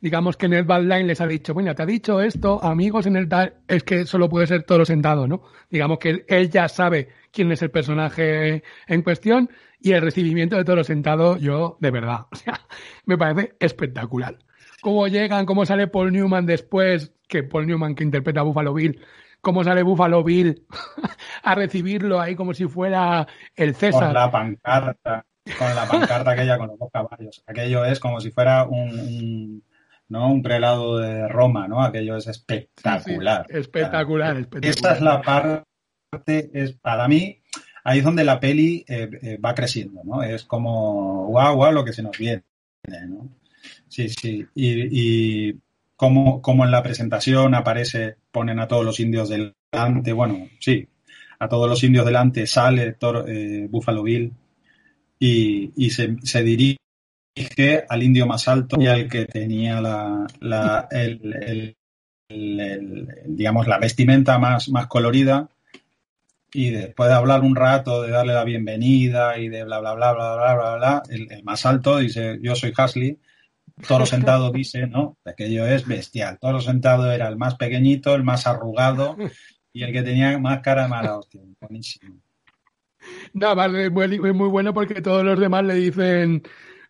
digamos 0.02 0.38
que 0.38 0.46
en 0.46 0.54
el 0.54 0.64
Badline 0.64 1.08
les 1.08 1.22
ha 1.22 1.28
dicho, 1.28 1.54
bueno, 1.54 1.74
te 1.76 1.84
ha 1.84 1.86
dicho 1.86 2.22
esto, 2.22 2.64
amigos 2.64 3.06
en 3.06 3.16
el 3.18 3.28
tal, 3.28 3.56
es 3.68 3.84
que 3.84 4.06
solo 4.06 4.30
puede 4.30 4.48
ser 4.48 4.64
Toro 4.64 4.86
Sentado, 4.86 5.28
¿no? 5.28 5.42
Digamos 5.70 6.00
que 6.00 6.26
él 6.28 6.50
ya 6.50 6.68
sabe 6.68 7.10
quién 7.32 7.52
es 7.52 7.62
el 7.62 7.72
personaje 7.72 8.64
en 8.88 9.02
cuestión 9.02 9.50
y 9.82 9.92
el 9.92 10.02
recibimiento 10.02 10.56
de 10.56 10.64
Toro 10.64 10.84
Sentado, 10.84 11.38
yo, 11.38 11.78
de 11.80 11.92
verdad, 11.92 12.28
o 12.32 12.36
sea, 12.36 12.62
me 13.06 13.18
parece 13.18 13.56
espectacular. 13.60 14.38
Cómo 14.82 15.08
llegan, 15.08 15.46
cómo 15.46 15.66
sale 15.66 15.88
Paul 15.88 16.14
Newman 16.14 16.46
después, 16.46 17.12
que 17.28 17.44
Paul 17.44 17.68
Newman 17.68 17.96
que 17.96 18.04
interpreta 18.04 18.40
a 18.40 18.44
Buffalo 18.44 18.74
Bill, 18.74 19.02
cómo 19.42 19.64
sale 19.64 19.84
Buffalo 19.84 20.24
Bill 20.24 20.66
a 21.44 21.56
recibirlo 21.56 22.20
ahí 22.20 22.36
como 22.36 22.54
si 22.54 22.68
fuera 22.68 23.28
el 23.56 23.76
César. 23.76 24.06
Con 24.06 24.14
la 24.14 24.32
pancarta, 24.32 25.26
con 25.58 25.76
la 25.76 25.88
pancarta 25.88 26.32
aquella 26.32 26.58
con 26.58 26.68
los 26.68 26.80
dos 26.80 26.90
caballos. 26.92 27.44
Aquello 27.48 27.86
es 27.86 28.00
como 28.00 28.20
si 28.20 28.32
fuera 28.32 28.66
un, 28.66 29.64
¿no? 30.10 30.32
un 30.32 30.44
prelado 30.44 30.98
de 30.98 31.28
Roma, 31.28 31.68
¿no? 31.68 31.82
Aquello 31.82 32.18
es 32.18 32.28
espectacular. 32.28 33.46
espectacular, 33.50 34.38
espectacular. 34.38 34.70
Esta 34.70 34.94
es 34.94 35.02
la 35.02 35.22
parte, 35.22 36.50
es 36.54 36.74
para 36.74 37.08
mí, 37.08 37.42
ahí 37.84 38.00
es 38.00 38.04
donde 38.04 38.24
la 38.24 38.40
peli 38.40 38.84
eh, 38.88 39.10
eh, 39.22 39.38
va 39.38 39.56
creciendo, 39.56 40.02
¿no? 40.04 40.24
Es 40.24 40.44
como, 40.44 41.28
guau, 41.28 41.56
guau, 41.56 41.72
lo 41.72 41.86
que 41.86 41.94
se 41.94 42.04
nos 42.04 42.18
viene, 42.18 42.44
¿no? 43.08 43.30
Sí, 43.88 44.10
sí. 44.10 44.46
Y, 44.56 45.56
como, 46.00 46.41
como 46.41 46.64
en 46.64 46.72
la 46.72 46.82
presentación 46.82 47.54
aparece, 47.54 48.16
ponen 48.32 48.62
a 48.62 48.70
todos 48.70 48.86
los 48.86 49.02
indios 49.02 49.28
delante, 49.28 50.14
bueno, 50.14 50.47
sí, 50.62 50.88
a 51.39 51.50
todos 51.50 51.70
los 51.70 51.84
indios 51.84 52.06
delante 52.06 52.47
sale 52.47 52.95
eh, 53.28 53.68
Buffalo 53.70 54.04
Bill 54.04 54.32
y, 55.20 55.74
y 55.76 55.89
se, 55.89 56.41
dirige 56.41 56.78
al 57.89 58.02
indio 58.02 58.26
más 58.26 58.47
alto 58.47 58.82
y 58.82 58.88
al 58.88 59.10
que 59.10 59.26
tenía 59.26 59.82
la, 59.82 60.26
la 60.39 60.88
el, 60.89 61.76
el, 62.30 63.08
digamos, 63.26 63.68
la 63.68 63.78
vestimenta 63.78 64.39
más, 64.39 64.70
más 64.70 64.88
colorida 64.88 65.50
y 66.54 66.70
después 66.70 67.10
de 67.10 67.16
hablar 67.16 67.41
un 67.41 67.58
rato, 67.58 68.04
de 68.04 68.12
darle 68.12 68.36
la 68.36 68.45
bienvenida 68.45 69.38
y 69.38 69.50
de 69.50 69.66
bla, 69.66 69.82
bla, 69.82 69.95
bla, 69.95 70.14
bla, 70.14 70.36
bla, 70.38 70.56
bla, 70.56 70.76
bla, 70.78 71.04
el, 71.10 71.30
el 71.30 71.43
más 71.43 71.66
alto 71.66 71.97
dice, 71.97 72.39
yo 72.41 72.56
soy 72.56 72.72
Hasley, 72.74 73.18
Toro 73.88 74.05
Sentado 74.05 74.51
dice, 74.51 74.88
¿no? 74.88 75.17
Aquello 75.25 75.65
es 75.65 75.86
bestial. 75.86 76.38
Toro 76.39 76.61
Sentado 76.61 77.11
era 77.11 77.27
el 77.27 77.38
más 77.38 77.55
pequeñito, 77.55 78.15
el 78.15 78.23
más 78.23 78.47
arrugado 78.47 79.15
y 79.73 79.84
el 79.84 79.93
que 79.93 80.01
tenía 80.01 80.38
más 80.39 80.61
cara 80.61 80.84
de 80.84 80.89
mala 80.89 81.17
hostia. 81.17 81.41
Buenísimo. 81.59 82.21
No, 83.34 83.55
vale, 83.55 83.86
es 83.86 83.91
muy 83.91 84.49
bueno 84.49 84.73
porque 84.73 85.01
todos 85.01 85.23
los 85.23 85.39
demás 85.39 85.63
le 85.63 85.75
dicen, 85.75 86.43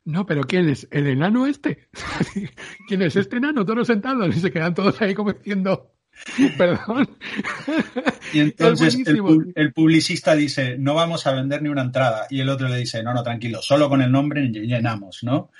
no, 0.06 0.26
pero 0.26 0.42
¿quién 0.44 0.70
es? 0.70 0.88
¿El 0.92 1.08
enano 1.08 1.46
este? 1.46 1.88
¿Quién 2.88 3.02
es 3.04 3.16
este 3.16 3.38
enano? 3.38 3.66
Toro 3.66 3.86
Sentado. 3.86 4.28
Y 4.28 4.34
se 4.34 4.52
quedan 4.52 4.74
todos 4.74 5.00
ahí 5.02 5.14
como 5.14 5.34
diciendo, 5.34 5.94
perdón. 6.58 7.10
Y 8.34 8.40
entonces 8.40 8.96
el, 9.08 9.54
el, 9.56 9.74
publicista 9.74 10.36
dice, 10.36 10.78
no 10.78 10.96
vamos 10.96 11.28
a 11.28 11.34
vender 11.34 11.62
ni 11.62 11.70
una 11.70 11.84
entrada. 11.84 12.26
Y 12.30 12.40
el 12.40 12.50
otro 12.50 12.68
le 12.68 12.78
dice, 12.78 13.04
no, 13.04 13.14
no, 13.14 13.22
tranquilo, 13.22 13.62
solo 13.62 13.88
con 13.88 14.02
el 14.02 14.12
nombre 14.12 14.48
llenamos, 14.48 15.20
¿no? 15.24 15.52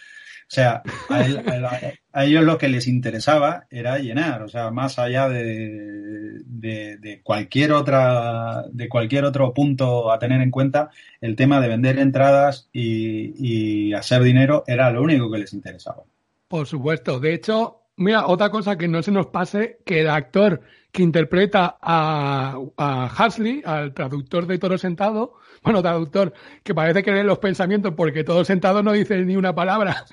O 0.50 0.52
sea, 0.52 0.82
a, 1.10 2.26
ellos 2.26 2.44
lo 2.44 2.58
que 2.58 2.70
les 2.70 2.88
interesaba 2.88 3.68
era 3.70 4.00
llenar, 4.00 4.42
o 4.42 4.50
sea, 4.50 4.72
más 4.72 4.98
allá 4.98 5.30
de, 5.30 6.42
de, 6.44 7.22
cualquier 7.22 7.72
otra, 7.72 8.64
de 8.72 8.90
cualquier 8.90 9.26
otro 9.26 9.54
punto 9.54 10.12
a 10.12 10.18
tener 10.18 10.42
en 10.42 10.50
cuenta, 10.50 10.90
el 11.22 11.36
tema 11.36 11.62
de 11.62 11.68
vender 11.68 12.00
entradas 12.00 12.68
y, 12.74 13.34
y 13.38 13.94
hacer 13.94 14.24
dinero 14.24 14.64
era 14.66 14.90
lo 14.90 15.04
único 15.04 15.30
que 15.30 15.38
les 15.38 15.54
interesaba. 15.54 16.02
Por 16.48 16.66
supuesto. 16.66 17.20
De 17.20 17.36
hecho, 17.36 17.84
mira, 17.96 18.26
otra 18.26 18.50
cosa 18.50 18.76
que 18.76 18.88
no 18.88 19.04
se 19.04 19.12
nos 19.12 19.28
pase, 19.28 19.78
que 19.86 20.02
el 20.02 20.10
actor 20.10 20.62
que 20.92 21.04
interpreta 21.04 21.78
a, 21.80 22.58
a 22.76 23.06
Hasley, 23.06 23.62
al 23.64 23.94
traductor 23.94 24.48
de 24.48 24.58
Toro 24.58 24.80
Sentado, 24.80 25.36
bueno, 25.64 25.82
traductor, 25.82 26.34
que 26.64 26.74
parece 26.74 27.04
que 27.04 27.12
lee 27.12 27.24
los 27.24 27.40
pensamientos 27.40 27.94
porque 27.96 28.24
todo 28.24 28.44
sentado 28.46 28.84
no 28.84 28.92
dice 28.92 29.18
ni 29.26 29.36
una 29.36 29.54
palabra. 29.54 30.06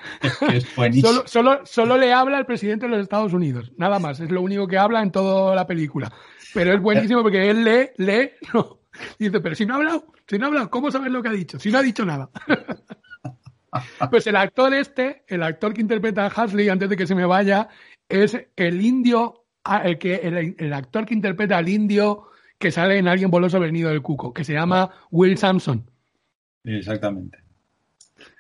Es 0.53 0.67
buenísimo. 0.77 1.09
solo, 1.09 1.23
solo, 1.27 1.61
solo 1.65 1.99
le 1.99 2.13
habla 2.13 2.39
al 2.39 2.47
presidente 2.47 2.87
de 2.87 2.93
los 2.93 3.03
Estados 3.03 3.33
Unidos, 3.33 3.73
nada 3.77 3.99
más, 3.99 4.21
es 4.21 4.31
lo 4.31 4.43
único 4.43 4.67
que 4.67 4.79
habla 4.79 5.03
en 5.03 5.11
toda 5.11 5.55
la 5.55 5.67
película. 5.67 6.13
Pero 6.55 6.73
es 6.73 6.81
buenísimo 6.81 7.23
porque 7.23 7.51
él 7.51 7.65
lee, 7.65 7.91
lee, 7.99 8.31
no. 8.55 8.79
dice, 9.19 9.41
pero 9.41 9.55
si 9.55 9.67
no 9.67 9.75
ha 9.75 9.77
hablado, 9.77 10.07
si 10.27 10.39
no 10.39 10.47
ha 10.47 10.49
hablado, 10.49 10.71
¿cómo 10.71 10.91
sabes 10.91 11.13
lo 11.13 11.23
que 11.23 11.29
ha 11.29 11.33
dicho? 11.33 11.59
Si 11.59 11.71
no 11.71 11.79
ha 11.79 11.83
dicho 11.83 12.05
nada. 12.05 12.31
Pues 14.11 14.27
el 14.27 14.37
actor 14.37 14.73
este, 14.73 15.25
el 15.29 15.43
actor 15.43 15.75
que 15.75 15.83
interpreta 15.83 16.25
a 16.25 16.29
Hasley, 16.29 16.69
antes 16.71 16.89
de 16.89 16.97
que 16.97 17.07
se 17.07 17.15
me 17.15 17.27
vaya, 17.27 17.69
es 18.09 18.39
el 18.57 18.81
indio, 18.81 19.45
ah, 19.65 19.83
el, 19.85 19.99
que, 19.99 20.55
el 20.57 20.73
actor 20.73 21.05
que 21.05 21.13
interpreta 21.13 21.59
al 21.59 21.69
indio 21.69 22.31
que 22.59 22.71
sale 22.71 22.99
en 22.99 23.09
Alguien 23.09 23.31
voló 23.31 23.49
sobre 23.49 23.67
el 23.67 23.73
nido 23.73 23.91
del 23.91 24.03
cuco, 24.03 24.33
que 24.33 24.45
se 24.45 24.53
llama 24.53 24.91
Will 25.11 25.37
Sampson. 25.37 25.91
Exactamente. 26.65 27.39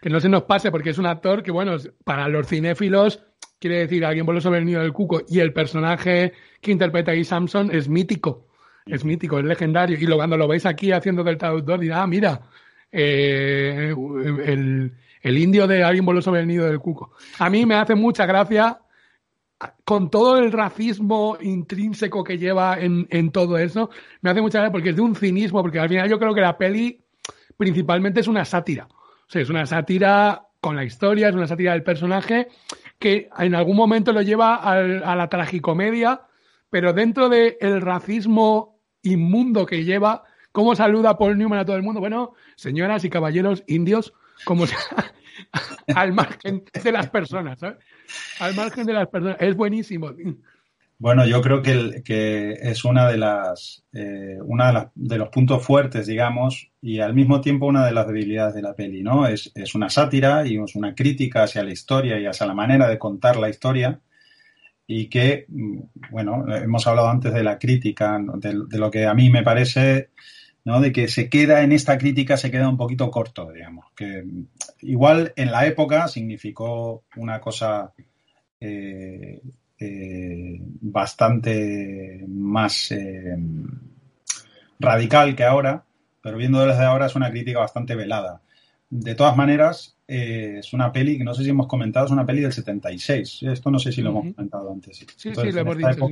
Que 0.00 0.10
no 0.10 0.20
se 0.20 0.28
nos 0.28 0.44
pase 0.44 0.70
porque 0.70 0.90
es 0.90 0.98
un 0.98 1.06
actor 1.06 1.42
que, 1.42 1.50
bueno, 1.50 1.76
para 2.04 2.28
los 2.28 2.48
cinéfilos 2.48 3.22
quiere 3.58 3.78
decir 3.78 4.04
Alguien 4.04 4.26
voló 4.26 4.40
sobre 4.40 4.58
el 4.60 4.64
nido 4.64 4.80
del 4.82 4.92
cuco 4.92 5.22
y 5.28 5.40
el 5.40 5.52
personaje 5.52 6.32
que 6.60 6.72
interpreta 6.72 7.12
ahí 7.12 7.24
Samson 7.24 7.70
es 7.72 7.88
mítico. 7.88 8.48
Es 8.86 9.04
mítico, 9.04 9.38
es 9.38 9.44
legendario. 9.44 9.98
Y 9.98 10.06
lo, 10.06 10.16
cuando 10.16 10.36
lo 10.36 10.48
veis 10.48 10.64
aquí 10.64 10.92
haciendo 10.92 11.24
del 11.24 11.38
traductor, 11.38 11.80
dirá, 11.80 12.02
ah, 12.02 12.06
mira, 12.06 12.40
eh, 12.92 13.94
el, 14.44 14.92
el 15.22 15.38
indio 15.38 15.66
de 15.66 15.82
Alguien 15.82 16.06
voló 16.06 16.22
sobre 16.22 16.40
el 16.40 16.46
nido 16.46 16.66
del 16.66 16.78
cuco. 16.78 17.12
A 17.38 17.50
mí 17.50 17.66
me 17.66 17.74
hace 17.74 17.94
mucha 17.94 18.26
gracia 18.26 18.78
con 19.84 20.10
todo 20.10 20.38
el 20.38 20.52
racismo 20.52 21.38
intrínseco 21.40 22.22
que 22.22 22.38
lleva 22.38 22.78
en, 22.78 23.06
en, 23.10 23.30
todo 23.30 23.56
eso, 23.58 23.90
me 24.20 24.30
hace 24.30 24.42
mucha 24.42 24.58
gracia 24.58 24.72
porque 24.72 24.90
es 24.90 24.96
de 24.96 25.02
un 25.02 25.16
cinismo, 25.16 25.62
porque 25.62 25.78
al 25.78 25.88
final 25.88 26.08
yo 26.08 26.18
creo 26.18 26.34
que 26.34 26.40
la 26.40 26.58
peli 26.58 27.00
principalmente 27.56 28.20
es 28.20 28.28
una 28.28 28.44
sátira. 28.44 28.88
O 28.90 29.30
sea, 29.30 29.42
es 29.42 29.50
una 29.50 29.66
sátira 29.66 30.46
con 30.60 30.76
la 30.76 30.84
historia, 30.84 31.28
es 31.28 31.34
una 31.34 31.46
sátira 31.46 31.72
del 31.72 31.82
personaje 31.82 32.48
que 32.98 33.28
en 33.38 33.54
algún 33.54 33.76
momento 33.76 34.12
lo 34.12 34.22
lleva 34.22 34.56
a 34.56 35.16
la 35.16 35.28
tragicomedia, 35.28 36.22
pero 36.70 36.92
dentro 36.92 37.28
del 37.28 37.80
racismo 37.80 38.80
inmundo 39.02 39.66
que 39.66 39.84
lleva, 39.84 40.24
¿cómo 40.52 40.74
saluda 40.74 41.18
Paul 41.18 41.38
Newman 41.38 41.58
a 41.58 41.64
todo 41.64 41.76
el 41.76 41.82
mundo? 41.82 42.00
Bueno, 42.00 42.32
señoras 42.56 43.04
y 43.04 43.10
caballeros 43.10 43.64
indios, 43.66 44.12
como 44.44 44.66
al 45.94 46.12
margen 46.12 46.64
de 46.82 46.92
las 46.92 47.10
personas, 47.10 47.58
¿sabes? 47.58 47.78
Al 48.40 48.54
margen 48.54 48.86
de 48.86 48.92
las 48.92 49.08
personas. 49.08 49.36
Es 49.40 49.56
buenísimo. 49.56 50.12
Bueno, 50.98 51.26
yo 51.26 51.42
creo 51.42 51.60
que, 51.62 52.58
es 52.62 52.84
una 52.84 53.08
de 53.08 53.18
las, 53.18 53.84
eh, 53.92 54.38
una 54.42 54.90
de, 54.94 55.18
los 55.18 55.28
puntos 55.28 55.62
fuertes, 55.62 56.06
digamos, 56.06 56.70
y 56.80 57.00
al 57.00 57.12
mismo 57.14 57.42
tiempo 57.42 57.66
una 57.66 57.84
de 57.84 57.92
las 57.92 58.06
debilidades 58.06 58.54
de 58.54 58.62
la 58.62 58.74
peli, 58.74 59.02
¿no? 59.02 59.26
Es, 59.26 59.52
una 59.74 59.90
sátira 59.90 60.46
y 60.46 60.56
es 60.56 60.74
una 60.74 60.94
crítica 60.94 61.42
hacia 61.42 61.62
la 61.64 61.72
historia 61.72 62.18
y 62.18 62.24
hacia 62.24 62.46
la 62.46 62.54
manera 62.54 62.88
de 62.88 62.98
contar 62.98 63.36
la 63.36 63.50
historia 63.50 64.00
y 64.86 65.08
que, 65.08 65.44
mm, 65.48 65.78
bueno, 66.10 66.46
hemos 66.54 66.86
hablado 66.86 67.08
antes 67.08 67.34
de 67.34 67.42
la 67.42 67.58
crítica, 67.58 68.18
de 68.38 68.78
lo 68.78 68.90
que 68.90 69.06
a 69.06 69.14
mí 69.14 69.28
me 69.30 69.42
parece 69.42 70.10
¿no? 70.66 70.80
De 70.80 70.92
que 70.92 71.06
se 71.06 71.30
queda 71.30 71.62
en 71.62 71.70
esta 71.70 71.96
crítica, 71.96 72.36
se 72.36 72.50
queda 72.50 72.68
un 72.68 72.76
poquito 72.76 73.08
corto, 73.08 73.52
digamos. 73.52 73.86
Que 73.96 74.24
igual 74.82 75.32
en 75.36 75.52
la 75.52 75.64
época 75.64 76.08
significó 76.08 77.04
una 77.14 77.40
cosa 77.40 77.92
eh, 78.60 79.40
eh, 79.78 80.58
bastante 80.60 82.24
más 82.26 82.90
eh, 82.90 83.36
radical 84.80 85.36
que 85.36 85.44
ahora, 85.44 85.84
pero 86.20 86.36
viendo 86.36 86.66
desde 86.66 86.82
ahora 86.82 87.06
es 87.06 87.14
una 87.14 87.30
crítica 87.30 87.60
bastante 87.60 87.94
velada. 87.94 88.42
De 88.90 89.14
todas 89.14 89.36
maneras, 89.36 89.96
es 90.08 90.72
una 90.72 90.92
peli 90.92 91.16
que 91.16 91.24
no 91.24 91.34
sé 91.34 91.44
si 91.44 91.50
hemos 91.50 91.68
comentado, 91.68 92.06
es 92.06 92.12
una 92.12 92.26
peli 92.26 92.40
del 92.40 92.52
76. 92.52 93.44
Esto 93.44 93.70
no 93.70 93.78
sé 93.78 93.92
si 93.92 94.02
lo 94.02 94.10
hemos 94.10 94.34
comentado 94.34 94.72
antes. 94.72 94.96
Sí, 94.96 95.06
sí, 95.16 95.30
lo 95.32 95.60
hemos 95.60 95.78
dicho. 95.78 96.08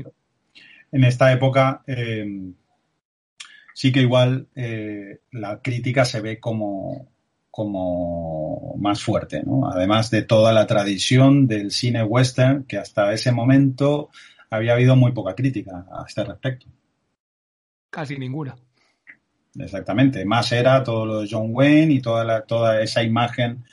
En 0.93 1.03
esta 1.03 1.33
época 1.33 1.83
sí 3.75 3.93
que 3.93 4.01
igual 4.01 4.47
eh, 4.55 5.21
la 5.33 5.61
crítica 5.61 6.07
se 6.07 6.21
ve 6.21 6.41
como, 6.41 7.09
como 7.51 8.75
más 8.79 9.03
fuerte, 9.03 9.43
¿no? 9.45 9.69
Además 9.69 10.11
de 10.11 10.23
toda 10.23 10.53
la 10.53 10.67
tradición 10.67 11.47
del 11.47 11.73
cine 11.73 12.03
western, 12.05 12.65
que 12.65 12.79
hasta 12.79 13.13
ese 13.13 13.33
momento 13.33 14.11
había 14.49 14.73
habido 14.75 14.97
muy 14.97 15.13
poca 15.13 15.35
crítica 15.35 15.87
a 15.93 16.05
este 16.07 16.25
respecto. 16.25 16.67
Casi 17.91 18.17
ninguna. 18.17 18.57
Exactamente. 19.57 20.25
Más 20.25 20.51
era 20.53 20.83
todo 20.83 21.05
lo 21.07 21.21
de 21.21 21.29
John 21.31 21.49
Wayne 21.51 21.93
y 21.95 22.01
toda, 22.01 22.25
la, 22.25 22.43
toda 22.43 22.81
esa 22.81 23.03
imagen 23.03 23.65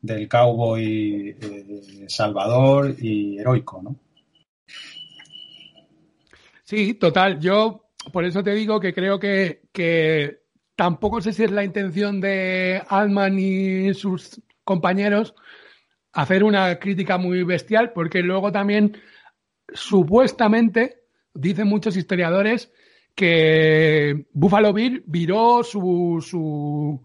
del 0.00 0.28
cowboy 0.28 1.36
eh, 1.40 2.04
salvador 2.08 2.94
y 2.98 3.38
heroico, 3.38 3.82
¿no? 3.82 3.96
Sí, 6.64 6.94
total. 6.94 7.40
Yo 7.40 7.87
por 8.12 8.24
eso 8.24 8.42
te 8.42 8.54
digo 8.54 8.80
que 8.80 8.92
creo 8.92 9.18
que, 9.18 9.62
que 9.72 10.40
tampoco 10.76 11.20
sé 11.20 11.32
si 11.32 11.44
es 11.44 11.50
la 11.50 11.64
intención 11.64 12.20
de 12.20 12.82
Altman 12.88 13.38
y 13.38 13.94
sus 13.94 14.40
compañeros 14.64 15.34
hacer 16.12 16.44
una 16.44 16.78
crítica 16.78 17.18
muy 17.18 17.42
bestial, 17.44 17.92
porque 17.92 18.22
luego 18.22 18.50
también 18.52 18.96
supuestamente 19.72 21.02
dicen 21.34 21.68
muchos 21.68 21.96
historiadores 21.96 22.72
que 23.14 24.26
Buffalo 24.32 24.72
Bill 24.72 25.02
viró 25.06 25.62
su, 25.62 26.24
su 26.24 27.00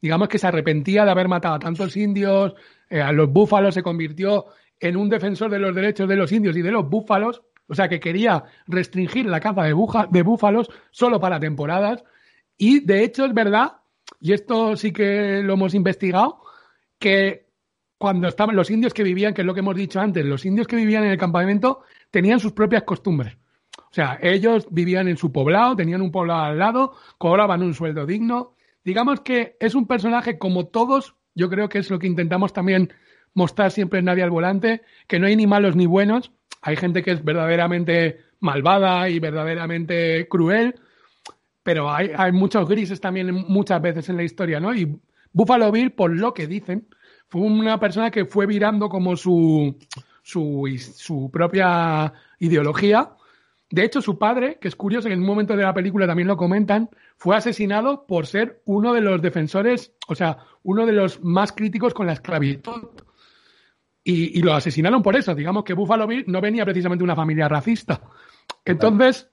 digamos 0.00 0.28
que 0.28 0.38
se 0.38 0.46
arrepentía 0.46 1.04
de 1.04 1.10
haber 1.10 1.28
matado 1.28 1.54
a 1.54 1.58
tantos 1.58 1.96
indios, 1.96 2.54
eh, 2.88 3.00
a 3.00 3.12
los 3.12 3.30
búfalos 3.30 3.74
se 3.74 3.82
convirtió 3.82 4.46
en 4.80 4.96
un 4.96 5.08
defensor 5.08 5.50
de 5.50 5.58
los 5.58 5.74
derechos 5.74 6.08
de 6.08 6.16
los 6.16 6.32
indios 6.32 6.56
y 6.56 6.62
de 6.62 6.70
los 6.70 6.88
búfalos, 6.88 7.42
O 7.68 7.74
sea, 7.74 7.88
que 7.88 8.00
quería 8.00 8.44
restringir 8.66 9.26
la 9.26 9.40
caza 9.40 9.62
de, 9.62 10.22
búfalos 10.22 10.70
solo 10.90 11.20
para 11.20 11.38
temporadas. 11.38 12.02
Y 12.56 12.80
de 12.80 13.04
hecho 13.04 13.24
es 13.26 13.34
verdad, 13.34 13.78
y 14.20 14.32
esto 14.32 14.76
sí 14.76 14.92
que 14.92 15.42
lo 15.42 15.54
hemos 15.54 15.74
investigado, 15.74 16.40
que 16.98 17.46
cuando 17.98 18.28
estaban 18.28 18.56
los 18.56 18.70
indios 18.70 18.94
que 18.94 19.02
vivían, 19.02 19.34
que 19.34 19.42
es 19.42 19.46
lo 19.46 19.54
que 19.54 19.60
hemos 19.60 19.76
dicho 19.76 20.00
antes, 20.00 20.24
los 20.24 20.46
indios 20.46 20.66
que 20.66 20.76
vivían 20.76 21.04
en 21.04 21.10
el 21.10 21.18
campamento 21.18 21.80
tenían 22.10 22.40
sus 22.40 22.52
propias 22.52 22.84
costumbres. 22.84 23.36
O 23.90 23.94
sea, 23.94 24.18
ellos 24.20 24.66
vivían 24.70 25.08
en 25.08 25.16
su 25.16 25.32
poblado, 25.32 25.76
tenían 25.76 26.02
un 26.02 26.10
poblado 26.10 26.44
al 26.44 26.58
lado, 26.58 26.94
cobraban 27.16 27.62
un 27.62 27.74
sueldo 27.74 28.06
digno. 28.06 28.54
Digamos 28.84 29.20
que 29.20 29.56
es 29.60 29.74
un 29.74 29.86
personaje 29.86 30.38
como 30.38 30.66
todos, 30.66 31.16
yo 31.34 31.48
creo 31.48 31.68
que 31.68 31.78
es 31.78 31.90
lo 31.90 31.98
que 31.98 32.06
intentamos 32.06 32.52
también 32.52 32.92
mostrar 33.34 33.70
siempre 33.70 33.98
en 33.98 34.06
Nadie 34.06 34.22
al 34.22 34.30
Volante, 34.30 34.82
que 35.06 35.18
no 35.18 35.26
hay 35.26 35.36
ni 35.36 35.46
malos 35.46 35.76
ni 35.76 35.86
buenos. 35.86 36.32
Hay 36.68 36.76
gente 36.76 37.02
que 37.02 37.12
es 37.12 37.24
verdaderamente 37.24 38.20
malvada 38.40 39.08
y 39.08 39.18
verdaderamente 39.20 40.28
cruel, 40.28 40.74
pero 41.62 41.90
hay, 41.90 42.30
muchos 42.30 42.68
grises 42.68 43.00
también 43.00 43.32
muchas 43.32 43.80
veces 43.80 44.06
en 44.10 44.18
la 44.18 44.22
historia, 44.22 44.60
¿no? 44.60 44.74
Y 44.74 45.00
Buffalo 45.32 45.72
Bill, 45.72 45.92
por 45.92 46.14
lo 46.14 46.34
que 46.34 46.46
dicen, 46.46 46.86
fue 47.28 47.40
una 47.40 47.80
persona 47.80 48.10
que 48.10 48.26
fue 48.26 48.44
virando 48.44 48.90
como 48.90 49.16
su, 49.16 49.78
su, 50.22 50.78
su 50.94 51.30
propia 51.32 52.12
ideología. 52.38 53.12
De 53.70 53.84
hecho, 53.84 54.02
su 54.02 54.18
padre, 54.18 54.58
que 54.60 54.68
es 54.68 54.76
curioso, 54.76 55.08
que 55.08 55.14
en 55.14 55.20
un 55.20 55.26
momento 55.26 55.56
de 55.56 55.62
la 55.62 55.72
película 55.72 56.06
también 56.06 56.28
lo 56.28 56.36
comentan, 56.36 56.90
fue 57.16 57.34
asesinado 57.34 58.04
por 58.06 58.26
ser 58.26 58.60
uno 58.66 58.92
de 58.92 59.00
los 59.00 59.22
defensores, 59.22 59.94
o 60.06 60.14
sea, 60.14 60.36
uno 60.64 60.84
de 60.84 60.92
los 60.92 61.24
más 61.24 61.52
críticos 61.52 61.94
con 61.94 62.06
la 62.06 62.12
esclavitud. 62.12 62.88
Y, 64.10 64.40
lo 64.40 64.54
asesinaron 64.54 65.02
por 65.02 65.16
eso. 65.16 65.34
Digamos 65.34 65.64
que 65.64 65.74
Buffalo 65.74 66.06
Bill 66.06 66.24
no 66.28 66.40
venía 66.40 66.64
precisamente 66.64 67.02
de 67.02 67.04
una 67.04 67.14
familia 67.14 67.46
racista. 67.46 68.00
Entonces, 68.64 69.30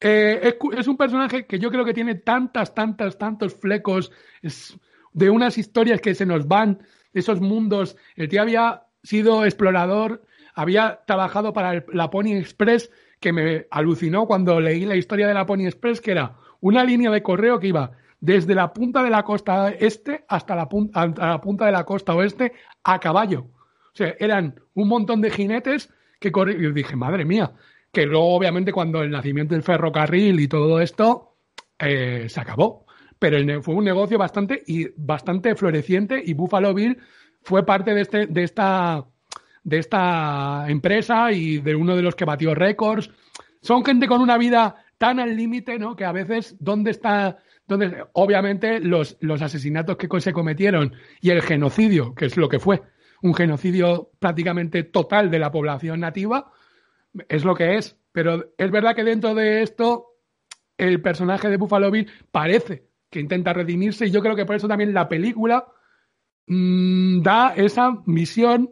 eh, 0.00 0.40
es, 0.42 0.78
es, 0.78 0.88
un 0.88 0.96
personaje 0.96 1.46
que 1.46 1.60
yo 1.60 1.70
creo 1.70 1.84
que 1.84 1.94
tiene 1.94 2.16
tantas, 2.16 2.74
tantas, 2.74 3.16
tantos 3.18 3.54
flecos 3.54 4.10
de 5.12 5.30
unas 5.30 5.58
historias 5.58 6.00
que 6.00 6.16
se 6.16 6.26
nos 6.26 6.48
van 6.48 6.82
esos 7.12 7.40
mundos. 7.40 7.96
El 8.16 8.28
tío 8.28 8.42
había 8.42 8.82
sido 9.04 9.44
explorador, 9.44 10.24
había 10.56 11.02
trabajado 11.06 11.52
para 11.52 11.84
la 11.92 12.10
Pony 12.10 12.34
Express, 12.34 12.90
que 13.20 13.32
me 13.32 13.68
alucinó 13.70 14.26
cuando 14.26 14.58
leí 14.58 14.86
la 14.86 14.96
historia 14.96 15.28
de 15.28 15.34
la 15.34 15.46
Pony 15.46 15.66
Express, 15.66 16.00
que 16.00 16.10
era 16.10 16.34
una 16.60 16.82
línea 16.82 17.12
de 17.12 17.22
correo 17.22 17.60
que 17.60 17.68
iba 17.68 17.92
desde 18.18 18.56
la 18.56 18.72
punta 18.72 19.04
de 19.04 19.10
la 19.10 19.22
costa 19.22 19.70
este 19.70 20.24
hasta 20.26 20.56
la, 20.56 20.68
punta, 20.68 21.06
la 21.06 21.40
punta 21.40 21.66
de 21.66 21.72
la 21.72 21.84
costa 21.84 22.12
oeste 22.16 22.54
a 22.82 22.98
caballo. 22.98 23.46
O 23.92 23.96
sea, 23.96 24.14
eran 24.18 24.60
un 24.74 24.88
montón 24.88 25.20
de 25.20 25.30
jinetes 25.30 25.92
que 26.18 26.32
corrían. 26.32 26.64
Y 26.64 26.72
dije, 26.72 26.96
madre 26.96 27.24
mía, 27.24 27.52
que 27.92 28.06
luego 28.06 28.34
obviamente 28.34 28.72
cuando 28.72 29.02
el 29.02 29.10
nacimiento 29.10 29.54
del 29.54 29.62
ferrocarril 29.62 30.40
y 30.40 30.48
todo 30.48 30.80
esto 30.80 31.36
eh, 31.78 32.26
se 32.28 32.40
acabó 32.40 32.86
pero 33.20 33.62
fue 33.62 33.74
un 33.74 33.84
negocio 33.84 34.18
bastante, 34.18 34.64
y 34.66 34.88
bastante 34.96 35.54
floreciente 35.54 36.20
y 36.24 36.32
Buffalo 36.32 36.74
Bill 36.74 36.98
fue 37.42 37.64
parte 37.64 37.94
de, 37.94 38.00
este, 38.00 38.26
de, 38.26 38.42
esta, 38.42 39.04
de 39.62 39.78
esta 39.78 40.64
empresa 40.68 41.30
y 41.30 41.58
de 41.58 41.74
uno 41.74 41.94
de 41.94 42.02
los 42.02 42.16
que 42.16 42.24
batió 42.24 42.54
récords. 42.54 43.10
Son 43.60 43.84
gente 43.84 44.08
con 44.08 44.22
una 44.22 44.38
vida 44.38 44.86
tan 44.96 45.20
al 45.20 45.36
límite, 45.36 45.78
¿no? 45.78 45.94
Que 45.94 46.06
a 46.06 46.12
veces, 46.12 46.56
¿dónde 46.58 46.92
está? 46.92 47.36
Dónde, 47.66 48.04
obviamente, 48.14 48.80
los, 48.80 49.18
los 49.20 49.42
asesinatos 49.42 49.98
que 49.98 50.20
se 50.20 50.32
cometieron 50.32 50.94
y 51.20 51.28
el 51.28 51.42
genocidio, 51.42 52.14
que 52.14 52.24
es 52.24 52.38
lo 52.38 52.48
que 52.48 52.58
fue, 52.58 52.80
un 53.22 53.34
genocidio 53.34 54.10
prácticamente 54.18 54.84
total 54.84 55.30
de 55.30 55.38
la 55.38 55.50
población 55.50 56.00
nativa, 56.00 56.52
es 57.28 57.44
lo 57.44 57.54
que 57.54 57.76
es. 57.76 57.96
Pero 58.12 58.52
es 58.56 58.70
verdad 58.70 58.94
que 58.94 59.04
dentro 59.04 59.34
de 59.34 59.62
esto, 59.62 60.06
el 60.76 61.00
personaje 61.00 61.48
de 61.48 61.56
Buffalo 61.56 61.90
Bill 61.90 62.10
parece 62.30 62.88
que 63.10 63.20
intenta 63.20 63.52
redimirse 63.52 64.06
y 64.06 64.10
yo 64.10 64.20
creo 64.20 64.36
que 64.36 64.46
por 64.46 64.56
eso 64.56 64.68
también 64.68 64.94
la 64.94 65.08
película 65.08 65.66
mmm, 66.46 67.22
da 67.22 67.54
esa 67.56 68.02
misión, 68.06 68.70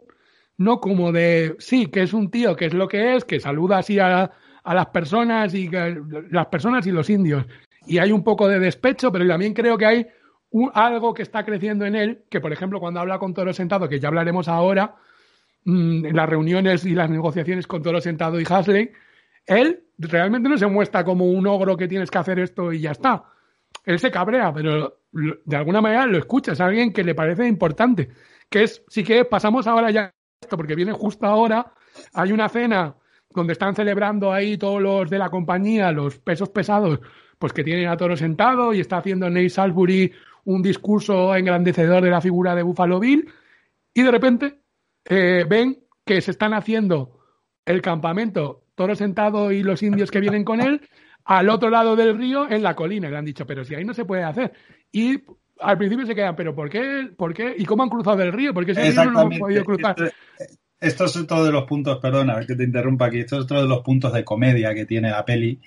no 0.57 0.79
como 0.79 1.11
de, 1.11 1.55
sí, 1.59 1.87
que 1.87 2.03
es 2.03 2.13
un 2.13 2.31
tío, 2.31 2.55
que 2.55 2.65
es 2.65 2.73
lo 2.73 2.87
que 2.87 3.15
es, 3.15 3.25
que 3.25 3.39
saluda 3.39 3.79
así 3.79 3.99
a, 3.99 4.31
a 4.63 4.73
las 4.73 4.87
personas 4.87 5.53
y 5.53 5.69
que, 5.69 6.01
las 6.31 6.47
personas 6.47 6.85
y 6.87 6.91
los 6.91 7.09
indios. 7.09 7.45
Y 7.85 7.97
hay 7.97 8.11
un 8.11 8.23
poco 8.23 8.47
de 8.47 8.59
despecho, 8.59 9.11
pero 9.11 9.27
también 9.27 9.53
creo 9.53 9.77
que 9.77 9.85
hay 9.85 10.07
algo 10.73 11.13
que 11.13 11.21
está 11.21 11.43
creciendo 11.45 11.85
en 11.85 11.95
él, 11.95 12.23
que 12.29 12.39
por 12.39 12.51
ejemplo 12.51 12.79
cuando 12.79 12.99
habla 12.99 13.19
con 13.19 13.33
Toro 13.33 13.53
Sentado, 13.53 13.87
que 13.87 13.99
ya 13.99 14.07
hablaremos 14.07 14.47
ahora, 14.47 14.95
mmm, 15.65 16.05
en 16.05 16.15
las 16.15 16.29
reuniones 16.29 16.85
y 16.85 16.95
las 16.95 17.09
negociaciones 17.09 17.67
con 17.67 17.83
Toro 17.83 18.01
Sentado 18.01 18.39
y 18.39 18.45
Hasley, 18.49 18.91
él 19.45 19.83
realmente 19.97 20.49
no 20.49 20.57
se 20.57 20.67
muestra 20.67 21.03
como 21.03 21.25
un 21.25 21.47
ogro 21.47 21.77
que 21.77 21.87
tienes 21.87 22.09
que 22.11 22.17
hacer 22.17 22.39
esto 22.39 22.71
y 22.71 22.81
ya 22.81 22.91
está 22.91 23.25
él 23.85 23.99
se 23.99 24.11
cabrea, 24.11 24.53
pero 24.53 24.99
de 25.11 25.55
alguna 25.55 25.81
manera 25.81 26.05
lo 26.05 26.17
escucha, 26.17 26.51
es 26.51 26.61
alguien 26.61 26.93
que 26.93 27.03
le 27.03 27.15
parece 27.15 27.47
importante. 27.47 28.09
Que 28.49 28.63
es, 28.63 28.83
sí 28.87 29.03
que 29.03 29.25
pasamos 29.25 29.67
ahora 29.67 29.91
ya 29.91 30.13
esto, 30.41 30.57
porque 30.57 30.75
viene 30.75 30.91
justo 30.91 31.25
ahora, 31.25 31.73
hay 32.13 32.31
una 32.31 32.49
cena 32.49 32.95
donde 33.31 33.53
están 33.53 33.75
celebrando 33.75 34.31
ahí 34.31 34.57
todos 34.57 34.81
los 34.81 35.09
de 35.09 35.17
la 35.17 35.29
compañía, 35.29 35.91
los 35.91 36.19
pesos 36.19 36.49
pesados, 36.49 36.99
pues 37.37 37.53
que 37.53 37.63
tienen 37.63 37.87
a 37.87 37.97
Toro 37.97 38.17
sentado 38.17 38.73
y 38.73 38.79
está 38.79 38.97
haciendo 38.97 39.29
Nate 39.29 39.49
Salisbury 39.49 40.11
un 40.45 40.61
discurso 40.61 41.35
engrandecedor 41.35 42.03
de 42.03 42.09
la 42.09 42.21
figura 42.21 42.55
de 42.55 42.63
Buffalo 42.63 42.99
Bill 42.99 43.29
y 43.93 44.01
de 44.01 44.11
repente 44.11 44.59
eh, 45.05 45.45
ven 45.47 45.79
que 46.05 46.21
se 46.21 46.31
están 46.31 46.53
haciendo 46.53 47.19
el 47.65 47.81
campamento 47.81 48.63
Toro 48.75 48.95
sentado 48.95 49.51
y 49.51 49.61
los 49.61 49.83
indios 49.83 50.09
que 50.09 50.21
vienen 50.21 50.43
con 50.43 50.61
él 50.61 50.81
al 51.25 51.49
otro 51.49 51.69
lado 51.69 51.95
del 51.95 52.17
río, 52.17 52.49
en 52.49 52.63
la 52.63 52.75
colina. 52.75 53.09
le 53.09 53.17
han 53.17 53.25
dicho, 53.25 53.45
pero 53.45 53.63
si 53.63 53.75
ahí 53.75 53.85
no 53.85 53.93
se 53.93 54.05
puede 54.05 54.23
hacer. 54.23 54.53
Y 54.91 55.21
al 55.59 55.77
principio 55.77 56.05
se 56.05 56.15
quedan, 56.15 56.35
pero 56.35 56.55
¿por 56.55 56.69
qué? 56.69 57.09
¿Por 57.15 57.33
qué? 57.33 57.53
¿Y 57.57 57.65
cómo 57.65 57.83
han 57.83 57.89
cruzado 57.89 58.23
el 58.23 58.33
río? 58.33 58.53
Porque 58.53 58.71
ese 58.71 58.91
río 58.91 59.11
no 59.11 59.19
han 59.19 59.29
podido 59.29 59.63
cruzar. 59.63 59.95
Esto, 60.79 61.05
es 61.05 61.15
otro 61.17 61.43
de 61.43 61.51
los 61.51 61.65
puntos, 61.65 61.99
perdona 61.99 62.39
que 62.45 62.55
te 62.55 62.63
interrumpa 62.63 63.07
aquí, 63.07 63.19
esto 63.19 63.35
es 63.35 63.43
otro 63.43 63.61
de 63.61 63.67
los 63.67 63.81
puntos 63.81 64.13
de 64.13 64.23
comedia 64.23 64.73
que 64.73 64.85
tiene 64.85 65.11
la 65.11 65.25
peli. 65.25 65.59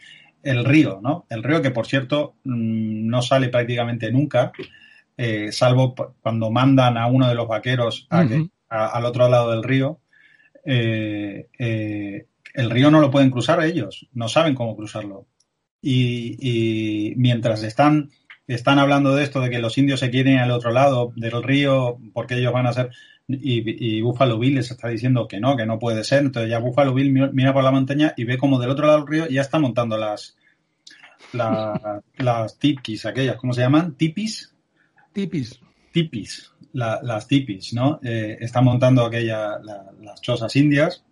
El 0.43 0.65
río, 0.65 1.01
¿no? 1.03 1.27
El 1.29 1.43
río 1.43 1.63
que, 1.63 1.71
por 1.71 1.87
cierto, 1.87 2.35
mm, 2.45 3.09
no 3.09 3.23
sale 3.23 3.49
prácticamente 3.49 4.11
nunca, 4.11 4.53
eh, 5.17 5.53
salvo 5.53 5.95
cuando 6.21 6.51
mandan 6.51 6.97
a 6.97 7.07
uno 7.07 7.29
de 7.29 7.35
los 7.35 7.47
vaqueros 7.49 8.09
al 8.69 9.05
otro 9.05 9.29
lado 9.29 9.53
del 9.53 9.63
río. 9.63 10.01
Eh, 10.65 11.49
eh, 11.59 12.27
el 12.55 12.71
río 12.71 12.91
no 12.91 13.01
lo 13.01 13.11
pueden 13.11 13.31
cruzar 13.31 13.63
ellos, 13.65 14.09
no 14.13 14.29
saben 14.29 14.55
cómo 14.55 14.77
cruzarlo 14.77 15.27
y, 15.83 17.13
mientras 17.17 17.63
están, 17.65 18.11
están 18.47 18.79
hablando 18.79 19.15
de 19.15 19.23
esto, 19.25 19.41
de 19.41 19.51
que 19.51 19.59
los 19.59 19.79
indios 19.79 20.01
se 20.01 20.11
quieren 20.11 20.39
al 20.39 20.51
otro 20.51 20.71
lado 20.71 21.13
del 21.17 21.43
río 21.43 21.99
porque 22.13 22.37
ellos 22.37 22.53
van 22.53 22.67
a 22.67 22.73
ser... 22.73 22.91
Y, 23.29 23.99
y 23.99 24.03
Buffalo 24.03 24.39
Bill 24.39 24.57
les 24.57 24.71
está 24.71 24.89
diciendo 24.89 25.29
que 25.29 25.41
no, 25.41 25.57
que 25.57 25.65
no 25.65 25.79
puede 25.79 26.05
ser. 26.05 26.23
Entonces 26.23 26.51
ya 26.51 26.59
Buffalo 26.59 26.93
Bill 26.93 27.31
mira 27.33 27.53
por 27.53 27.65
la 27.65 27.71
montaña 27.71 28.13
y 28.17 28.25
ve 28.25 28.37
como 28.37 28.59
del 28.59 28.71
otro 28.71 28.87
lado 28.87 28.99
del 28.99 29.07
río 29.07 29.29
ya 29.29 29.41
está 29.41 29.59
montando 29.59 29.97
las, 29.97 30.37
las 32.19 32.59
tipis, 32.59 33.07
aquellas, 33.07 33.37
¿cómo 33.37 33.53
se 33.53 33.63
llaman? 33.63 33.95
¿Tipis? 33.95 34.55
Tipis. 35.13 35.61
Tipis, 35.93 36.51
las 36.73 37.29
tipis, 37.29 37.75
¿no? 37.75 38.01
Eh, 38.03 38.39
está 38.41 38.63
montando 38.63 39.05
aquella, 39.05 39.59
las 39.59 40.21
chozas 40.23 40.57
indias 40.57 41.05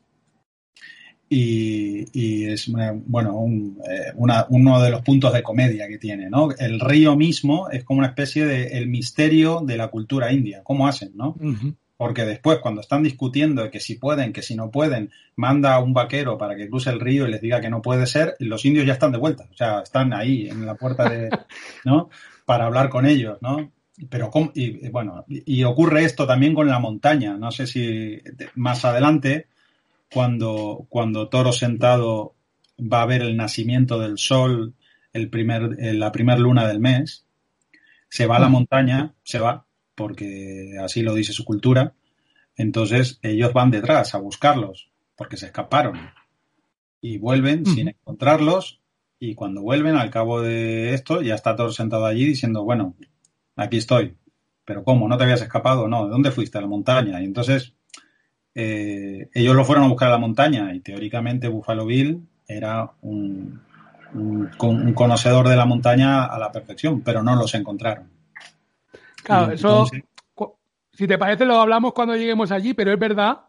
y, 1.32 2.44
es 2.46 2.68
bueno 3.06 3.46
eh, 3.88 4.12
uno 4.16 4.82
de 4.82 4.90
los 4.90 5.02
puntos 5.02 5.32
de 5.32 5.44
comedia 5.44 5.86
que 5.86 5.96
tiene, 5.96 6.28
¿no? 6.28 6.48
El 6.58 6.80
río 6.80 7.16
mismo 7.16 7.70
es 7.70 7.84
como 7.84 7.98
una 7.98 8.08
especie 8.08 8.44
de 8.44 8.78
el 8.78 8.88
misterio 8.88 9.60
de 9.64 9.76
la 9.76 9.88
cultura 9.88 10.32
india, 10.32 10.62
cómo 10.64 10.88
hacen, 10.88 11.12
¿no? 11.14 11.36
Porque 11.96 12.24
después 12.24 12.58
cuando 12.58 12.80
están 12.80 13.04
discutiendo 13.04 13.70
que 13.70 13.78
si 13.78 13.94
pueden, 13.94 14.32
que 14.32 14.42
si 14.42 14.56
no 14.56 14.70
pueden, 14.72 15.10
manda 15.36 15.74
a 15.74 15.80
un 15.80 15.92
vaquero 15.92 16.36
para 16.36 16.56
que 16.56 16.68
cruce 16.68 16.90
el 16.90 16.98
río 16.98 17.28
y 17.28 17.30
les 17.30 17.40
diga 17.40 17.60
que 17.60 17.70
no 17.70 17.80
puede 17.80 18.06
ser, 18.06 18.34
los 18.40 18.64
indios 18.64 18.86
ya 18.86 18.94
están 18.94 19.12
de 19.12 19.18
vuelta, 19.18 19.46
o 19.52 19.56
sea, 19.56 19.82
están 19.82 20.12
ahí 20.12 20.48
en 20.48 20.66
la 20.66 20.74
puerta 20.74 21.08
de, 21.08 21.30
¿no? 21.84 22.10
Para 22.44 22.66
hablar 22.66 22.88
con 22.88 23.06
ellos, 23.06 23.38
¿no? 23.40 23.70
Pero 24.08 24.30
y, 24.54 24.88
bueno, 24.88 25.24
y 25.28 25.62
ocurre 25.62 26.04
esto 26.04 26.26
también 26.26 26.54
con 26.54 26.66
la 26.66 26.80
montaña, 26.80 27.36
no 27.36 27.52
sé 27.52 27.68
si 27.68 28.18
más 28.56 28.84
adelante 28.84 29.46
cuando, 30.12 30.86
cuando 30.88 31.28
Toro 31.28 31.52
sentado 31.52 32.34
va 32.80 33.02
a 33.02 33.06
ver 33.06 33.22
el 33.22 33.36
nacimiento 33.36 33.98
del 33.98 34.18
sol 34.18 34.74
el 35.12 35.28
primer, 35.28 35.76
la 35.94 36.12
primera 36.12 36.38
luna 36.38 36.66
del 36.68 36.80
mes, 36.80 37.26
se 38.08 38.26
va 38.26 38.36
a 38.36 38.40
la 38.40 38.48
mm. 38.48 38.52
montaña, 38.52 39.14
se 39.22 39.38
va, 39.38 39.66
porque 39.94 40.76
así 40.82 41.02
lo 41.02 41.14
dice 41.14 41.32
su 41.32 41.44
cultura, 41.44 41.94
entonces 42.56 43.18
ellos 43.22 43.52
van 43.52 43.70
detrás 43.70 44.14
a 44.14 44.18
buscarlos, 44.18 44.90
porque 45.16 45.36
se 45.36 45.46
escaparon, 45.46 45.98
y 47.00 47.18
vuelven 47.18 47.66
sin 47.66 47.88
encontrarlos, 47.88 48.80
y 49.18 49.34
cuando 49.34 49.62
vuelven, 49.62 49.96
al 49.96 50.10
cabo 50.10 50.40
de 50.40 50.94
esto, 50.94 51.22
ya 51.22 51.34
está 51.34 51.56
Toro 51.56 51.72
sentado 51.72 52.06
allí 52.06 52.24
diciendo, 52.24 52.64
bueno, 52.64 52.94
aquí 53.56 53.76
estoy, 53.76 54.16
pero 54.64 54.84
¿cómo? 54.84 55.08
¿No 55.08 55.16
te 55.18 55.24
habías 55.24 55.42
escapado? 55.42 55.88
No, 55.88 56.04
¿de 56.04 56.10
dónde 56.10 56.30
fuiste? 56.30 56.58
A 56.58 56.60
la 56.60 56.68
montaña. 56.68 57.20
Y 57.20 57.24
entonces 57.24 57.74
eh, 58.54 59.28
ellos 59.32 59.54
lo 59.54 59.64
fueron 59.64 59.84
a 59.84 59.88
buscar 59.88 60.08
a 60.08 60.12
la 60.12 60.18
montaña 60.18 60.74
y 60.74 60.80
teóricamente 60.80 61.48
Buffalo 61.48 61.86
Bill 61.86 62.26
era 62.46 62.90
un, 63.02 63.60
un, 64.14 64.92
conocedor 64.94 65.48
de 65.48 65.56
la 65.56 65.66
montaña 65.66 66.24
a 66.24 66.38
la 66.38 66.50
perfección, 66.50 67.02
pero 67.02 67.22
no 67.22 67.36
los 67.36 67.54
encontraron. 67.54 68.10
Claro, 69.22 69.52
eso, 69.52 69.86
si 70.92 71.06
te 71.06 71.18
parece, 71.18 71.44
lo 71.44 71.60
hablamos 71.60 71.92
cuando 71.92 72.16
lleguemos 72.16 72.50
allí, 72.50 72.74
pero 72.74 72.92
es 72.92 72.98
verdad 72.98 73.44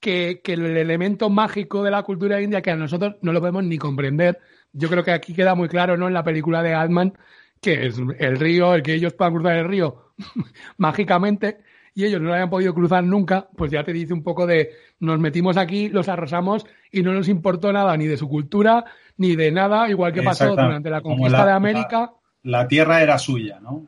que, 0.00 0.40
el 0.44 0.76
elemento 0.76 1.30
mágico 1.30 1.82
de 1.82 1.90
la 1.90 2.02
cultura 2.02 2.40
india 2.40 2.62
que 2.62 2.70
a 2.70 2.76
nosotros 2.76 3.16
no 3.22 3.32
lo 3.32 3.40
podemos 3.40 3.64
ni 3.64 3.78
comprender, 3.78 4.38
yo 4.72 4.88
creo 4.88 5.02
que 5.02 5.12
aquí 5.12 5.34
queda 5.34 5.54
muy 5.54 5.68
claro, 5.68 5.96
¿no? 5.96 6.08
En 6.08 6.14
la 6.14 6.24
película 6.24 6.62
de 6.62 6.74
Altman, 6.74 7.14
que 7.60 7.86
es 7.86 7.96
el 8.18 8.38
río, 8.38 8.74
el 8.74 8.82
que 8.82 8.94
ellos 8.94 9.14
puedan 9.14 9.34
cruzar 9.34 9.56
el 9.56 9.68
río 9.68 10.12
mágicamente 10.76 11.58
y 11.94 12.04
ellos 12.04 12.20
no 12.20 12.28
lo 12.28 12.34
hayan 12.34 12.50
podido 12.50 12.74
cruzar 12.74 13.04
nunca, 13.04 13.48
pues 13.56 13.70
ya 13.70 13.84
te 13.84 13.92
dice 13.92 14.12
un 14.12 14.22
poco 14.22 14.46
de 14.46 14.72
nos 14.98 15.20
metimos 15.20 15.56
aquí, 15.56 15.88
los 15.88 16.08
arrasamos 16.08 16.66
y 16.90 17.02
no 17.02 17.12
nos 17.12 17.28
importó 17.28 17.72
nada 17.72 17.96
ni 17.96 18.06
de 18.06 18.16
su 18.16 18.28
cultura 18.28 18.84
ni 19.16 19.36
de 19.36 19.52
nada, 19.52 19.88
igual 19.88 20.12
que 20.12 20.22
pasó 20.22 20.50
durante 20.50 20.90
la 20.90 21.00
conquista 21.00 21.46
de 21.46 21.52
América. 21.52 22.12
La, 22.42 22.66
tierra 22.66 23.00
era 23.00 23.16
suya, 23.16 23.60
¿no? 23.60 23.86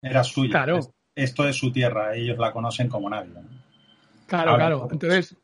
Era 0.00 0.22
suya. 0.22 0.50
Claro. 0.50 0.80
Esto 1.14 1.46
es 1.46 1.56
su 1.56 1.72
tierra, 1.72 2.14
ellos 2.14 2.38
la 2.38 2.52
conocen 2.52 2.88
como 2.88 3.10
nadie. 3.10 3.32
Claro, 4.26 4.54
claro. 4.54 4.88
Entonces, 4.92 5.36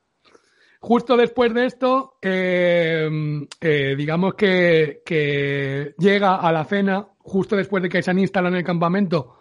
justo 0.79 1.17
después 1.17 1.53
de 1.53 1.67
esto, 1.67 2.19
eh, 2.23 3.11
eh, 3.61 3.95
digamos 3.99 4.35
que, 4.35 5.03
que, 5.05 5.95
llega 5.99 6.37
a 6.37 6.53
la 6.53 6.65
cena, 6.65 7.05
justo 7.19 7.57
después 7.57 7.83
de 7.83 7.89
que 7.89 8.01
se 8.01 8.13
han 8.13 8.21
instalado 8.21 8.55
en 8.55 8.61
el 8.61 8.65
campamento, 8.65 9.36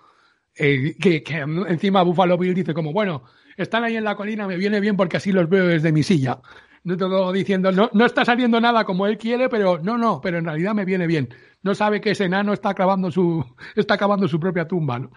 eh, 0.58 0.96
que, 1.00 1.24
encima 1.68 2.04
Buffalo 2.04 2.38
Bill 2.38 2.54
dice 2.54 2.74
como, 2.74 2.94
bueno, 2.94 3.24
están 3.58 3.84
ahí 3.84 3.96
en 3.98 4.04
la 4.04 4.16
colina, 4.16 4.48
me 4.48 4.58
viene 4.58 4.80
bien 4.80 4.96
porque 4.96 5.18
así 5.18 5.32
los 5.32 5.50
veo 5.50 5.68
desde 5.68 5.92
mi 5.92 6.04
silla. 6.04 6.40
No 6.84 6.98
todo 6.98 7.32
diciendo, 7.32 7.72
no, 7.72 7.90
no 7.94 8.06
está 8.06 8.24
saliendo 8.24 8.62
nada 8.62 8.86
como 8.86 9.08
él 9.08 9.18
quiere, 9.18 9.50
pero 9.50 9.80
no, 9.80 9.98
no, 9.98 10.22
pero 10.22 10.38
en 10.38 10.46
realidad 10.46 10.76
me 10.76 10.86
viene 10.86 11.08
bien. 11.08 11.30
No 11.64 11.74
sabe 11.74 12.00
que 12.00 12.12
ese 12.12 12.26
enano 12.26 12.54
está 12.54 12.76
clavando 12.76 13.10
su, 13.10 13.44
está 13.76 13.98
cavando 13.98 14.28
su 14.28 14.40
propia 14.40 14.68
tumba, 14.68 15.00
¿no? 15.00 15.12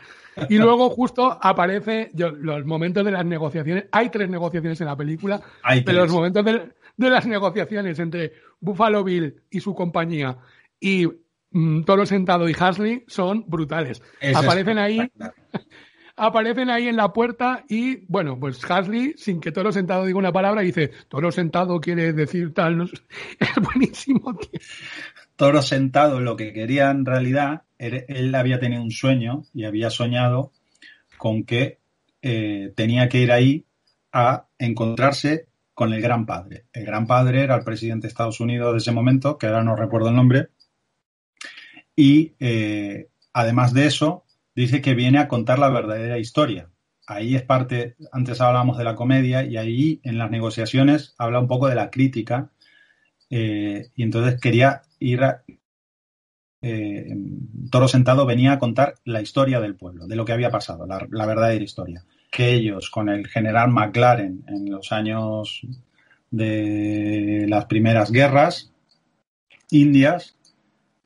Y 0.48 0.56
luego 0.59 0.89
justo 0.89 1.39
aparece 1.40 2.10
los 2.15 2.65
momentos 2.65 3.05
de 3.05 3.12
las 3.12 3.27
negociaciones. 3.27 3.85
Hay 3.93 4.09
tres 4.09 4.31
negociaciones 4.31 4.81
en 4.81 4.86
la 4.86 4.97
película, 4.97 5.43
pero 5.85 6.05
los 6.05 6.12
momentos 6.12 6.43
de, 6.43 6.73
de 6.97 7.10
las 7.10 7.27
negociaciones 7.27 7.98
entre 7.98 8.32
Buffalo 8.60 9.05
Bill 9.05 9.43
y 9.51 9.60
su 9.60 9.74
compañía 9.74 10.39
y 10.81 11.06
Mm, 11.51 11.83
Toro 11.85 12.07
Sentado 12.07 12.49
y 12.49 12.55
Hasley 12.59 13.05
son 13.07 13.45
brutales. 13.47 14.03
aparecen 14.35 14.79
ahí, 14.79 14.99
aparecen 16.16 16.70
ahí 16.70 16.89
en 16.89 16.97
la 16.97 17.12
puerta 17.12 17.65
y, 17.69 18.05
bueno, 18.07 18.39
pues 18.39 18.61
Hasley, 18.69 19.15
sin 19.16 19.41
que 19.41 19.53
Toro 19.53 19.73
Sentado 19.73 20.05
diga 20.05 20.19
una 20.19 20.33
palabra, 20.33 20.62
dice, 20.62 20.91
Toro 21.09 21.31
Sentado 21.33 21.81
quiere 21.81 22.12
decir 22.12 22.53
tal. 22.53 22.91
Es 23.41 23.55
buenísimo, 23.62 24.39
Toro 25.37 25.62
Sentado 25.62 26.20
lo 26.20 26.37
que 26.37 26.53
quería 26.53 26.91
en 26.91 27.05
realidad, 27.05 27.62
él 27.79 28.35
había 28.35 28.59
tenido 28.59 28.83
un 28.83 28.91
sueño 28.91 29.45
y 29.55 29.65
había 29.65 29.89
soñado 29.89 30.53
con 31.16 31.45
que 31.45 31.79
eh, 32.23 32.73
tenía 32.75 33.09
que 33.09 33.20
ir 33.20 33.33
ahí 33.33 33.66
a 34.12 34.47
encontrarse 34.59 35.47
con 35.75 35.93
el 35.93 36.01
gran 36.01 36.27
padre. 36.27 36.65
El 36.73 36.85
gran 36.85 37.07
padre 37.07 37.43
era 37.45 37.55
el 37.55 37.65
presidente 37.65 38.07
de 38.07 38.09
Estados 38.09 38.41
Unidos 38.41 38.73
de 38.73 38.79
ese 38.79 38.91
momento, 38.91 39.39
que 39.39 39.47
ahora 39.47 39.62
no 39.62 39.77
recuerdo 39.77 40.09
el 40.09 40.16
nombre, 40.16 40.49
y 41.99 42.37
eh, 42.39 43.09
además 43.33 43.75
de 43.75 43.87
eso, 43.87 44.25
dice 44.55 44.81
que 44.81 44.95
viene 44.95 45.19
a 45.19 45.27
contar 45.27 45.59
la 45.59 45.69
verdadera 45.69 46.16
historia. 46.16 46.70
Ahí 47.09 47.35
es 47.35 47.43
parte, 47.43 47.97
antes 48.12 48.41
hablábamos 48.41 48.79
de 48.79 48.85
la 48.85 48.95
comedia 48.95 49.43
y 49.43 49.57
ahí 49.57 50.01
en 50.05 50.16
las 50.16 50.31
negociaciones 50.31 51.16
habla 51.19 51.41
un 51.41 51.49
poco 51.49 51.66
de 51.66 51.75
la 51.75 51.91
crítica 51.91 52.53
eh, 53.31 53.91
y 53.97 54.05
entonces 54.05 54.41
quería 54.41 54.83
ir 55.01 55.25
a, 55.25 55.43
eh, 56.62 57.16
Toro 57.69 57.89
Sentado 57.89 58.27
venía 58.27 58.53
a 58.53 58.59
contar 58.61 58.95
la 59.05 59.20
historia 59.20 59.61
del 59.61 59.75
pueblo, 59.75 60.07
de 60.07 60.15
lo 60.15 60.25
que 60.25 60.33
había 60.33 60.53
pasado, 60.53 60.87
la, 60.87 61.05
la, 61.11 61.27
verdadera 61.27 61.65
historia. 61.65 62.05
Que 62.31 62.55
ellos, 62.55 62.91
con 62.91 63.09
el 63.09 63.27
general 63.27 63.70
McLaren 63.70 64.45
en 64.47 64.70
los 64.70 64.93
años 64.93 65.66
de 66.31 67.47
las 67.49 67.65
primeras 67.65 68.12
guerras 68.12 68.70
indias, 69.70 70.38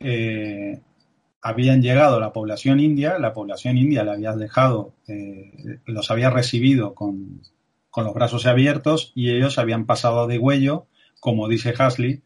eh, 0.04 0.80
habían 1.40 1.82
llegado 1.82 2.20
la 2.20 2.32
población 2.32 2.80
india, 2.80 3.18
la 3.18 3.32
población 3.32 3.76
india 3.76 4.04
la 4.04 4.12
había 4.12 4.32
dejado, 4.34 4.94
eh, 5.08 5.80
los 5.86 6.10
había 6.10 6.30
recibido 6.30 6.94
con, 6.94 7.42
los 7.94 8.14
brazos 8.14 8.46
abiertos 8.46 9.12
y 9.14 9.30
ellos 9.30 9.58
habían 9.58 9.86
pasado 9.86 10.26
de 10.26 10.38
huello, 10.38 10.86
como 11.20 11.48
dice 11.48 11.74
Hasley, 11.76 12.22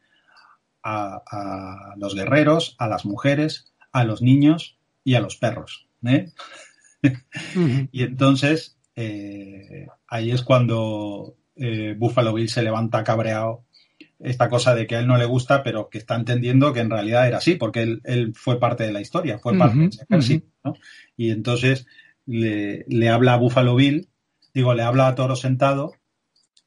a, 0.82 1.94
los 1.96 2.14
guerreros, 2.14 2.76
a 2.78 2.86
las 2.86 3.04
mujeres, 3.04 3.72
a 3.90 4.04
los 4.04 4.22
niños 4.22 4.78
y 5.02 5.14
a 5.14 5.20
los 5.20 5.36
perros. 5.36 5.88
¿eh? 6.04 6.30
y 7.90 8.02
entonces 8.02 8.76
ahí 8.96 10.30
es 10.30 10.42
cuando 10.42 11.34
Buffalo 11.96 12.34
Bill 12.34 12.48
se 12.48 12.62
levanta 12.62 13.02
cabreado 13.02 13.64
esta 14.18 14.48
cosa 14.48 14.74
de 14.74 14.86
que 14.86 14.96
a 14.96 15.00
él 15.00 15.06
no 15.06 15.18
le 15.18 15.26
gusta, 15.26 15.62
pero 15.62 15.88
que 15.88 15.98
está 15.98 16.14
entendiendo 16.14 16.72
que 16.72 16.80
en 16.80 16.90
realidad 16.90 17.26
era 17.26 17.38
así, 17.38 17.56
porque 17.56 17.98
él, 18.02 18.32
fue 18.34 18.58
parte 18.58 18.84
de 18.84 18.92
la 18.92 19.00
historia, 19.00 19.38
fue 19.38 19.56
parte 19.58 19.78
de 19.78 19.86
ese 19.86 20.02
ejército, 20.04 20.46
¿no? 20.64 20.74
Y 21.16 21.30
entonces 21.30 21.86
le, 22.26 23.08
habla 23.08 23.34
a 23.34 23.38
Buffalo 23.38 23.74
Bill, 23.74 24.08
digo, 24.54 24.74
le 24.74 24.82
habla 24.82 25.08
a 25.08 25.14
Toro 25.14 25.36
Sentado 25.36 25.92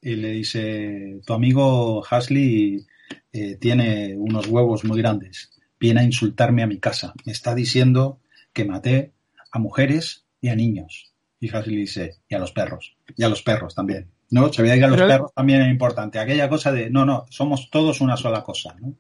y 0.01 0.15
le 0.15 0.31
dice, 0.31 1.21
tu 1.25 1.33
amigo 1.33 2.05
Hasley 2.07 2.85
eh, 3.33 3.55
tiene 3.55 4.15
unos 4.15 4.47
huevos 4.47 4.83
muy 4.85 4.99
grandes, 4.99 5.51
viene 5.79 6.01
a 6.01 6.03
insultarme 6.03 6.63
a 6.63 6.67
mi 6.67 6.79
casa, 6.79 7.13
me 7.25 7.31
está 7.31 7.55
diciendo 7.55 8.19
que 8.53 8.65
maté 8.65 9.13
a 9.51 9.59
mujeres 9.59 10.25
y 10.41 10.49
a 10.49 10.55
niños. 10.55 11.13
Y 11.41 11.55
Hasley 11.55 11.77
dice, 11.77 12.17
y 12.27 12.35
a 12.35 12.39
los 12.39 12.51
perros, 12.51 12.97
y 13.15 13.23
a 13.23 13.29
los 13.29 13.41
perros 13.41 13.73
también. 13.73 14.11
¿No? 14.31 14.51
Se 14.51 14.61
veía 14.61 14.77
que 14.77 14.85
a 14.85 14.87
los 14.87 15.01
perros 15.01 15.33
también 15.33 15.61
es 15.61 15.71
importante. 15.71 16.19
Aquella 16.19 16.49
cosa 16.49 16.71
de, 16.71 16.89
no, 16.89 17.05
no, 17.05 17.25
somos 17.29 17.69
todos 17.69 18.01
una 18.01 18.17
sola 18.17 18.43
cosa, 18.43 18.75
¿no? 18.79 18.93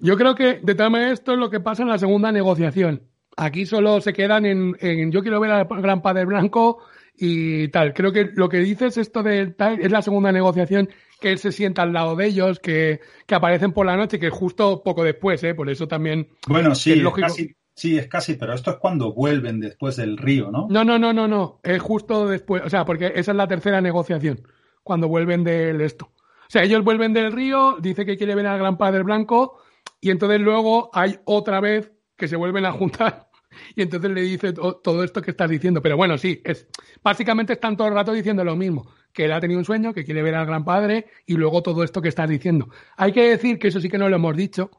Yo 0.00 0.16
creo 0.18 0.34
que, 0.34 0.60
de 0.62 0.74
tal 0.74 0.90
manera, 0.90 1.12
esto 1.12 1.32
es 1.32 1.38
lo 1.38 1.48
que 1.48 1.60
pasa 1.60 1.82
en 1.82 1.88
la 1.88 1.98
segunda 1.98 2.30
negociación. 2.30 3.02
Aquí 3.38 3.64
solo 3.64 4.00
se 4.00 4.12
quedan 4.12 4.44
en, 4.44 5.10
yo 5.10 5.22
quiero 5.22 5.40
ver 5.40 5.50
al 5.50 5.66
gran 5.66 6.02
padre 6.02 6.24
blanco 6.26 6.78
y 7.16 7.68
tal. 7.68 7.94
Creo 7.94 8.12
que 8.12 8.30
lo 8.34 8.48
que 8.48 8.58
dices 8.58 8.98
esto 8.98 9.22
de 9.22 9.46
tal 9.48 9.80
es 9.80 9.90
la 9.90 10.02
segunda 10.02 10.30
negociación 10.32 10.90
que 11.20 11.32
él 11.32 11.38
se 11.38 11.52
sienta 11.52 11.82
al 11.82 11.92
lado 11.92 12.16
de 12.16 12.26
ellos, 12.26 12.60
que, 12.60 13.00
que 13.26 13.34
aparecen 13.34 13.72
por 13.72 13.86
la 13.86 13.96
noche, 13.96 14.18
que 14.18 14.26
es 14.26 14.32
justo 14.32 14.82
poco 14.82 15.02
después, 15.02 15.42
¿eh? 15.44 15.54
Por 15.54 15.70
eso 15.70 15.88
también. 15.88 16.28
Bueno, 16.46 16.74
sí, 16.74 16.92
es 16.92 16.98
lógico. 16.98 17.34
Sí, 17.76 17.98
es 17.98 18.08
casi, 18.08 18.34
pero 18.34 18.54
esto 18.54 18.70
es 18.70 18.76
cuando 18.78 19.12
vuelven 19.12 19.60
después 19.60 19.96
del 19.96 20.16
río, 20.16 20.50
¿no? 20.50 20.66
No, 20.70 20.82
no, 20.82 20.98
no, 20.98 21.12
no, 21.12 21.28
no. 21.28 21.60
Es 21.62 21.80
justo 21.82 22.26
después. 22.26 22.62
O 22.64 22.70
sea, 22.70 22.86
porque 22.86 23.12
esa 23.14 23.32
es 23.32 23.36
la 23.36 23.46
tercera 23.46 23.82
negociación. 23.82 24.40
Cuando 24.82 25.08
vuelven 25.08 25.44
del 25.44 25.82
esto. 25.82 26.06
O 26.06 26.48
sea, 26.50 26.62
ellos 26.62 26.82
vuelven 26.82 27.12
del 27.12 27.32
río, 27.32 27.76
dice 27.78 28.06
que 28.06 28.16
quiere 28.16 28.34
ver 28.34 28.46
al 28.46 28.58
gran 28.58 28.78
padre 28.78 29.02
blanco, 29.02 29.58
y 30.00 30.10
entonces 30.10 30.40
luego 30.40 30.88
hay 30.94 31.18
otra 31.24 31.60
vez 31.60 31.92
que 32.16 32.28
se 32.28 32.36
vuelven 32.36 32.64
a 32.64 32.72
juntar. 32.72 33.26
Y 33.74 33.80
entonces 33.80 34.10
le 34.10 34.20
dice 34.20 34.52
todo 34.52 35.02
esto 35.02 35.22
que 35.22 35.30
estás 35.30 35.48
diciendo. 35.48 35.80
Pero 35.80 35.96
bueno, 35.96 36.18
sí, 36.18 36.42
es 36.44 36.68
básicamente 37.02 37.54
están 37.54 37.74
todo 37.74 37.88
el 37.88 37.94
rato 37.94 38.12
diciendo 38.12 38.44
lo 38.44 38.54
mismo. 38.54 38.90
Que 39.14 39.24
él 39.24 39.32
ha 39.32 39.40
tenido 39.40 39.58
un 39.58 39.64
sueño, 39.64 39.94
que 39.94 40.04
quiere 40.04 40.22
ver 40.22 40.34
al 40.34 40.44
gran 40.44 40.62
padre, 40.62 41.06
y 41.24 41.36
luego 41.36 41.62
todo 41.62 41.82
esto 41.82 42.02
que 42.02 42.10
estás 42.10 42.28
diciendo. 42.28 42.68
Hay 42.98 43.12
que 43.12 43.30
decir 43.30 43.58
que 43.58 43.68
eso 43.68 43.80
sí 43.80 43.88
que 43.88 43.96
no 43.96 44.10
lo 44.10 44.16
hemos 44.16 44.36
dicho, 44.36 44.70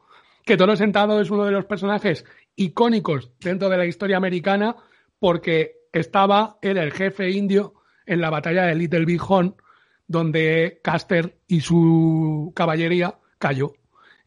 que 0.44 0.56
Toro 0.56 0.76
Sentado 0.76 1.20
es 1.20 1.30
uno 1.30 1.44
de 1.44 1.50
los 1.50 1.64
personajes 1.64 2.24
icónicos 2.58 3.30
dentro 3.40 3.68
de 3.68 3.78
la 3.78 3.86
historia 3.86 4.16
americana 4.16 4.76
porque 5.18 5.76
estaba, 5.92 6.58
era 6.60 6.82
el 6.82 6.92
jefe 6.92 7.30
indio 7.30 7.74
en 8.04 8.20
la 8.20 8.30
batalla 8.30 8.64
de 8.64 8.74
Little 8.74 9.04
Big 9.04 9.20
Horn, 9.26 9.54
donde 10.06 10.80
Caster 10.82 11.38
y 11.46 11.60
su 11.60 12.52
caballería 12.54 13.14
cayó. 13.38 13.72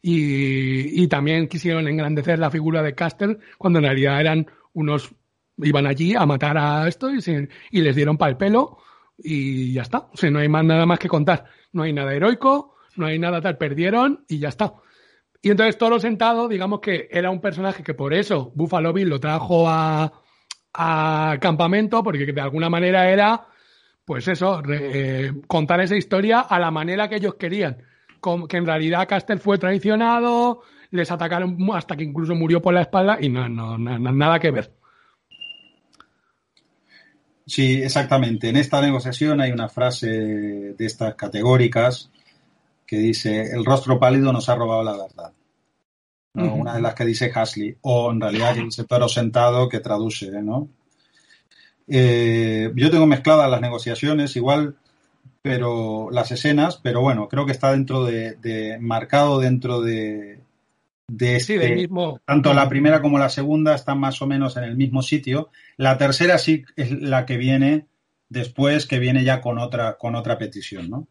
Y, 0.04 1.06
también 1.06 1.46
quisieron 1.46 1.86
engrandecer 1.86 2.38
la 2.38 2.50
figura 2.50 2.82
de 2.82 2.94
Caster 2.94 3.38
cuando 3.56 3.78
en 3.78 3.84
realidad 3.84 4.20
eran 4.20 4.46
unos, 4.72 5.14
iban 5.58 5.86
allí 5.86 6.14
a 6.16 6.26
matar 6.26 6.58
a 6.58 6.88
esto 6.88 7.10
y, 7.14 7.20
y 7.70 7.80
les 7.80 7.94
dieron 7.94 8.16
para 8.16 8.30
el 8.30 8.36
pelo 8.36 8.78
y 9.18 9.72
ya 9.72 9.82
está. 9.82 10.08
O 10.12 10.16
sea, 10.16 10.30
no 10.30 10.40
hay 10.40 10.48
más 10.48 10.64
nada 10.64 10.86
más 10.86 10.98
que 10.98 11.08
contar. 11.08 11.44
No 11.72 11.84
hay 11.84 11.92
nada 11.92 12.14
heroico, 12.14 12.76
no 12.96 13.06
hay 13.06 13.18
nada 13.18 13.40
tal, 13.40 13.58
perdieron 13.58 14.24
y 14.28 14.38
ya 14.38 14.48
está. 14.48 14.74
Y 15.42 15.50
entonces 15.50 15.76
Toro 15.76 15.98
Sentado, 15.98 16.46
digamos 16.46 16.78
que 16.80 17.08
era 17.10 17.30
un 17.30 17.40
personaje 17.40 17.82
que 17.82 17.94
por 17.94 18.14
eso 18.14 18.52
Buffalo 18.54 18.92
Bill 18.92 19.08
lo 19.08 19.18
trajo 19.18 19.68
a, 19.68 20.12
campamento, 21.40 22.02
porque 22.02 22.32
de 22.32 22.40
alguna 22.40 22.70
manera 22.70 23.10
era, 23.10 23.48
pues 24.06 24.26
eso, 24.28 24.62
eh, 24.70 25.32
contar 25.46 25.80
esa 25.80 25.96
historia 25.96 26.40
a 26.40 26.58
la 26.58 26.70
manera 26.70 27.08
que 27.08 27.16
ellos 27.16 27.34
querían. 27.34 27.76
que 28.48 28.56
en 28.56 28.64
realidad 28.64 29.06
Caster 29.06 29.38
fue 29.38 29.58
traicionado, 29.58 30.62
les 30.92 31.10
atacaron 31.10 31.58
hasta 31.74 31.96
que 31.96 32.04
incluso 32.04 32.34
murió 32.34 32.62
por 32.62 32.72
la 32.72 32.82
espalda 32.82 33.18
y 33.20 33.28
no, 33.28 33.48
no, 33.48 33.76
nada 33.76 34.38
que 34.38 34.50
ver. 34.52 34.72
Sí, 37.44 37.82
exactamente. 37.82 38.48
En 38.48 38.56
esta 38.56 38.80
negociación 38.80 39.40
hay 39.40 39.50
una 39.50 39.68
frase 39.68 40.06
de 40.08 40.86
estas 40.86 41.16
categóricas 41.16 42.10
que 42.92 42.98
dice, 42.98 43.54
el 43.54 43.64
rostro 43.64 43.98
pálido 43.98 44.34
nos 44.34 44.50
ha 44.50 44.54
robado 44.54 44.82
la 44.82 44.92
verdad. 44.92 45.32
Una 46.34 46.74
de 46.74 46.82
las 46.82 46.94
que 46.94 47.06
dice 47.06 47.32
Hasley, 47.34 47.74
o 47.80 48.12
en 48.12 48.20
realidad 48.20 48.54
que 48.54 48.64
dice 48.64 48.84
Toro 48.84 49.08
Sentado, 49.08 49.66
que 49.66 49.80
traduce, 49.80 50.30
¿no? 50.42 50.68
Eh, 51.88 52.70
yo 52.76 52.90
tengo 52.90 53.06
mezcladas 53.06 53.50
las 53.50 53.62
negociaciones, 53.62 54.36
igual, 54.36 54.76
pero 55.40 56.10
las 56.10 56.32
escenas, 56.32 56.76
pero 56.82 57.00
bueno, 57.00 57.28
creo 57.28 57.46
que 57.46 57.52
está 57.52 57.70
dentro 57.70 58.04
de, 58.04 58.76
marcado 58.78 59.40
dentro 59.40 59.80
de, 59.80 60.40
de 61.08 61.36
este, 61.36 61.74
mismo. 61.74 62.20
tanto 62.26 62.52
la 62.52 62.68
primera 62.68 63.00
como 63.00 63.18
la 63.18 63.30
segunda 63.30 63.74
están 63.74 64.00
más 64.00 64.20
o 64.20 64.26
menos 64.26 64.58
en 64.58 64.64
el 64.64 64.76
mismo 64.76 65.00
sitio. 65.00 65.48
La 65.78 65.96
tercera 65.96 66.36
sí 66.36 66.66
es 66.76 66.92
la 66.92 67.24
que 67.24 67.38
viene 67.38 67.86
después, 68.28 68.84
que 68.84 68.98
viene 68.98 69.24
ya 69.24 69.40
con 69.40 69.58
otra, 69.58 69.96
con 69.96 70.14
otra 70.14 70.36
petición, 70.36 70.90
¿no? 70.90 71.06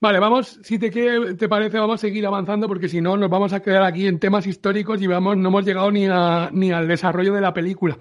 Vale, 0.00 0.18
vamos, 0.18 0.60
si 0.62 0.78
te, 0.78 0.90
te 0.90 1.48
parece, 1.48 1.78
vamos 1.78 1.94
a 1.94 1.98
seguir 1.98 2.26
avanzando 2.26 2.68
porque 2.68 2.88
si 2.88 3.00
no 3.00 3.16
nos 3.16 3.30
vamos 3.30 3.52
a 3.52 3.60
quedar 3.60 3.84
aquí 3.84 4.06
en 4.06 4.18
temas 4.18 4.46
históricos 4.46 5.00
y 5.00 5.06
vamos, 5.06 5.36
no 5.36 5.48
hemos 5.48 5.64
llegado 5.64 5.90
ni, 5.90 6.06
a, 6.06 6.50
ni 6.52 6.72
al 6.72 6.86
desarrollo 6.86 7.32
de 7.32 7.40
la 7.40 7.54
película. 7.54 7.96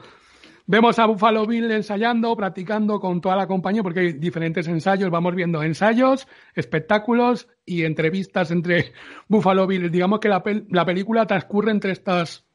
Vemos 0.65 0.97
a 0.97 1.05
Buffalo 1.05 1.45
Bill 1.45 1.69
ensayando, 1.71 2.35
practicando 2.37 2.99
con 2.99 3.19
toda 3.19 3.35
la 3.35 3.47
compañía, 3.47 3.83
porque 3.83 3.99
hay 3.99 4.13
diferentes 4.13 4.67
ensayos. 4.67 5.09
Vamos 5.09 5.35
viendo 5.35 5.61
ensayos, 5.61 6.25
espectáculos 6.55 7.49
y 7.65 7.83
entrevistas 7.83 8.49
entre 8.51 8.93
Buffalo 9.27 9.67
Bill. 9.67 9.91
Digamos 9.91 10.19
que 10.19 10.29
la, 10.29 10.41
la 10.69 10.85
película 10.85 11.25
transcurre 11.25 11.71
entre 11.71 11.91
estas, 11.91 12.45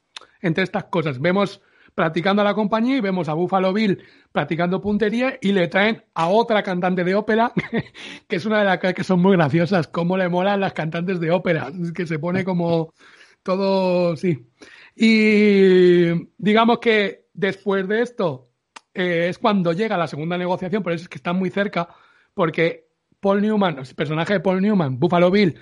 entre 0.41 0.65
estas 0.65 0.85
cosas. 0.85 1.21
Vemos 1.21 1.61
practicando 1.99 2.43
a 2.43 2.45
la 2.45 2.55
compañía 2.55 2.97
y 2.97 3.01
vemos 3.01 3.29
a 3.29 3.35
Buffalo 3.35 3.73
Bill 3.73 4.01
practicando 4.31 4.81
puntería 4.81 5.37
y 5.41 5.51
le 5.51 5.67
traen 5.67 6.05
a 6.15 6.29
otra 6.29 6.63
cantante 6.63 7.03
de 7.03 7.17
ópera, 7.17 7.53
que 8.29 8.37
es 8.37 8.47
una 8.47 8.61
de 8.61 8.67
las 8.67 8.79
que 8.79 9.03
son 9.03 9.21
muy 9.21 9.33
graciosas, 9.33 9.89
cómo 9.89 10.17
le 10.17 10.29
molan 10.29 10.61
las 10.61 10.75
cantantes 10.75 11.19
de 11.19 11.33
ópera, 11.33 11.73
que 11.97 12.07
se 12.07 12.21
pone 12.21 12.45
como 12.45 12.95
todo, 13.43 14.15
sí. 14.17 14.47
Y 14.95 16.29
digamos 16.37 16.79
que 16.79 17.27
después 17.35 17.89
de 17.89 18.03
esto 18.03 18.49
eh, 18.95 19.27
es 19.31 19.39
cuando 19.39 19.73
llega 19.73 19.99
la 19.99 20.07
segunda 20.07 20.39
negociación, 20.39 20.85
por 20.85 20.93
eso 20.93 21.03
es 21.03 21.09
que 21.09 21.19
están 21.19 21.35
muy 21.35 21.51
cerca, 21.51 21.89
porque 22.33 22.91
Paul 23.19 23.43
Newman, 23.43 23.81
el 23.81 23.95
personaje 23.97 24.35
de 24.35 24.41
Paul 24.41 24.63
Newman, 24.63 25.01
Buffalo 25.01 25.33
Bill, 25.33 25.59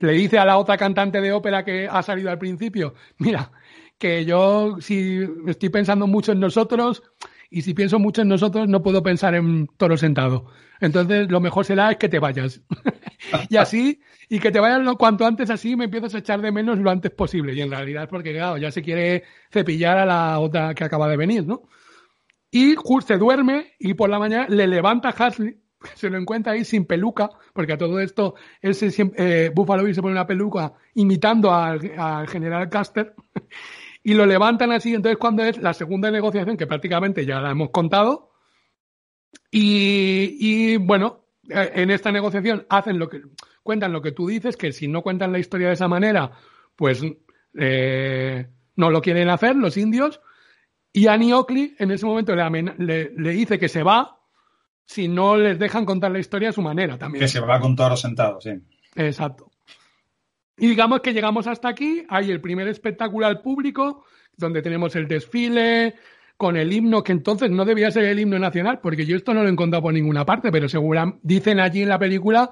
le 0.00 0.12
dice 0.12 0.38
a 0.38 0.44
la 0.44 0.58
otra 0.58 0.76
cantante 0.76 1.22
de 1.22 1.32
ópera 1.32 1.64
que 1.64 1.88
ha 1.90 2.02
salido 2.02 2.30
al 2.30 2.38
principio, 2.38 2.92
mira, 3.16 3.50
que 3.98 4.24
yo 4.24 4.76
si 4.80 5.20
estoy 5.46 5.68
pensando 5.68 6.06
mucho 6.06 6.32
en 6.32 6.40
nosotros 6.40 7.02
y 7.50 7.62
si 7.62 7.74
pienso 7.74 7.98
mucho 7.98 8.22
en 8.22 8.28
nosotros 8.28 8.68
no 8.68 8.82
puedo 8.82 9.02
pensar 9.02 9.34
en 9.34 9.66
toro 9.76 9.96
sentado. 9.96 10.46
Entonces 10.80 11.30
lo 11.30 11.40
mejor 11.40 11.64
será 11.64 11.94
que 11.96 12.08
te 12.08 12.18
vayas. 12.18 12.60
y 13.48 13.56
así, 13.56 14.00
y 14.28 14.38
que 14.38 14.50
te 14.50 14.60
vayas 14.60 14.82
lo 14.82 14.96
cuanto 14.96 15.26
antes 15.26 15.50
así 15.50 15.76
me 15.76 15.86
empiezas 15.86 16.14
a 16.14 16.18
echar 16.18 16.40
de 16.40 16.52
menos 16.52 16.78
lo 16.78 16.90
antes 16.90 17.10
posible. 17.10 17.54
Y 17.54 17.60
en 17.60 17.70
realidad 17.70 18.08
porque, 18.08 18.32
claro, 18.32 18.58
ya 18.58 18.70
se 18.70 18.82
quiere 18.82 19.24
cepillar 19.50 19.98
a 19.98 20.06
la 20.06 20.38
otra 20.38 20.74
que 20.74 20.84
acaba 20.84 21.08
de 21.08 21.16
venir, 21.16 21.46
¿no? 21.46 21.62
Y 22.50 22.74
justo 22.76 23.14
se 23.14 23.18
duerme 23.18 23.72
y 23.78 23.94
por 23.94 24.08
la 24.08 24.18
mañana 24.18 24.46
le 24.48 24.66
levanta 24.66 25.08
a 25.08 25.12
Hasley, 25.12 25.56
se 25.94 26.10
lo 26.10 26.18
encuentra 26.18 26.52
ahí 26.52 26.64
sin 26.64 26.86
peluca, 26.86 27.30
porque 27.52 27.72
a 27.72 27.78
todo 27.78 28.00
esto 28.00 28.34
ese 28.60 28.90
eh, 29.16 29.50
Buffalo 29.54 29.84
Bill 29.84 29.94
se 29.94 30.02
pone 30.02 30.12
una 30.12 30.26
peluca 30.26 30.72
imitando 30.94 31.52
al, 31.52 31.92
al 31.98 32.28
general 32.28 32.68
Caster 32.68 33.14
y 34.08 34.14
lo 34.14 34.24
levantan 34.24 34.72
así. 34.72 34.94
Entonces, 34.94 35.18
cuando 35.18 35.44
es 35.44 35.58
la 35.58 35.74
segunda 35.74 36.10
negociación, 36.10 36.56
que 36.56 36.66
prácticamente 36.66 37.26
ya 37.26 37.40
la 37.40 37.50
hemos 37.50 37.68
contado, 37.68 38.30
y, 39.50 40.78
bueno, 40.78 41.26
eh, 41.50 41.72
en 41.74 41.90
esta 41.90 42.10
negociación 42.10 42.64
hacen 42.70 42.98
lo 42.98 43.10
que 43.10 43.20
cuentan 43.62 43.92
lo 43.92 44.00
que 44.00 44.12
tú 44.12 44.26
dices, 44.28 44.56
que 44.56 44.72
si 44.72 44.88
no 44.88 45.02
cuentan 45.02 45.30
la 45.30 45.38
historia 45.38 45.66
de 45.66 45.74
esa 45.74 45.88
manera, 45.88 46.32
pues 46.74 47.02
eh, 47.58 48.46
no 48.76 48.90
lo 48.90 49.02
quieren 49.02 49.28
hacer 49.28 49.56
los 49.56 49.76
indios. 49.76 50.22
Y 50.90 51.08
Annie 51.08 51.34
Oakley 51.34 51.74
en 51.78 51.90
ese 51.90 52.06
momento 52.06 52.34
le, 52.34 53.12
le, 53.14 53.30
dice 53.32 53.58
que 53.58 53.68
se 53.68 53.82
va 53.82 54.20
si 54.86 55.06
no 55.06 55.36
les 55.36 55.58
dejan 55.58 55.84
contar 55.84 56.12
la 56.12 56.18
historia 56.18 56.48
a 56.48 56.52
su 56.52 56.62
manera 56.62 56.96
también. 56.96 57.20
Que 57.20 57.28
se 57.28 57.40
va 57.40 57.60
con 57.60 57.76
todos 57.76 58.00
sentados, 58.00 58.44
sí. 58.44 58.52
Exacto. 58.96 59.47
Y 60.58 60.68
digamos 60.68 61.00
que 61.00 61.12
llegamos 61.12 61.46
hasta 61.46 61.68
aquí, 61.68 62.04
hay 62.08 62.30
el 62.30 62.40
primer 62.40 62.68
espectáculo 62.68 63.26
al 63.26 63.40
público, 63.40 64.04
donde 64.36 64.62
tenemos 64.62 64.94
el 64.96 65.08
desfile, 65.08 65.94
con 66.38 66.56
el 66.56 66.72
himno, 66.72 67.02
que 67.02 67.12
entonces 67.12 67.50
no 67.50 67.64
debía 67.64 67.90
ser 67.90 68.04
el 68.04 68.20
himno 68.20 68.38
nacional, 68.38 68.78
porque 68.80 69.04
yo 69.04 69.16
esto 69.16 69.34
no 69.34 69.42
lo 69.42 69.48
he 69.48 69.52
encontrado 69.52 69.82
por 69.82 69.92
ninguna 69.92 70.24
parte, 70.24 70.52
pero 70.52 70.68
segura, 70.68 71.14
dicen 71.22 71.58
allí 71.58 71.82
en 71.82 71.88
la 71.88 71.98
película 71.98 72.50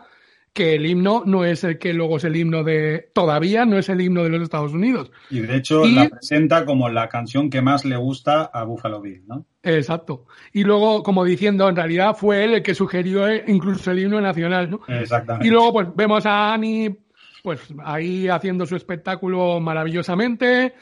que 0.53 0.75
el 0.75 0.87
himno 0.87 1.23
no 1.25 1.45
es 1.45 1.63
el 1.65 1.79
que 1.79 1.93
luego 1.93 2.17
es 2.17 2.25
el 2.25 2.35
himno 2.35 2.65
de, 2.65 3.11
todavía 3.13 3.65
no 3.65 3.79
es 3.79 3.89
el 3.89 4.01
himno 4.01 4.25
de 4.25 4.31
los 4.31 4.43
Estados 4.43 4.73
Unidos. 4.73 5.13
Y 5.31 5.41
de 5.41 5.57
hecho 5.57 5.85
la 5.85 6.09
presenta 6.09 6.65
como 6.65 6.89
la 6.89 7.09
canción 7.09 7.51
que 7.51 7.61
más 7.61 7.85
le 7.85 7.97
gusta 7.97 8.45
a 8.45 8.65
Buffalo 8.65 9.01
Bill, 9.01 9.23
¿no? 9.27 9.47
Exacto. 9.63 10.25
Y 10.53 10.65
luego, 10.65 11.03
como 11.03 11.25
diciendo, 11.25 11.69
en 11.69 11.77
realidad 11.77 12.17
fue 12.17 12.43
él 12.43 12.55
el 12.55 12.63
que 12.63 12.75
sugirió 12.75 13.33
incluso 13.47 13.91
el 13.91 13.99
himno 14.01 14.21
nacional, 14.21 14.71
¿no? 14.71 14.81
Exactamente. 14.89 15.47
Y 15.47 15.51
luego, 15.51 15.75
pues, 15.75 15.89
vemos 15.95 16.25
a 16.25 16.55
Annie 16.55 16.97
pues 17.47 17.61
ahí 17.85 18.27
haciendo 18.27 18.67
su 18.67 18.75
espectáculo 18.75 19.61
maravillosamente 19.61 20.75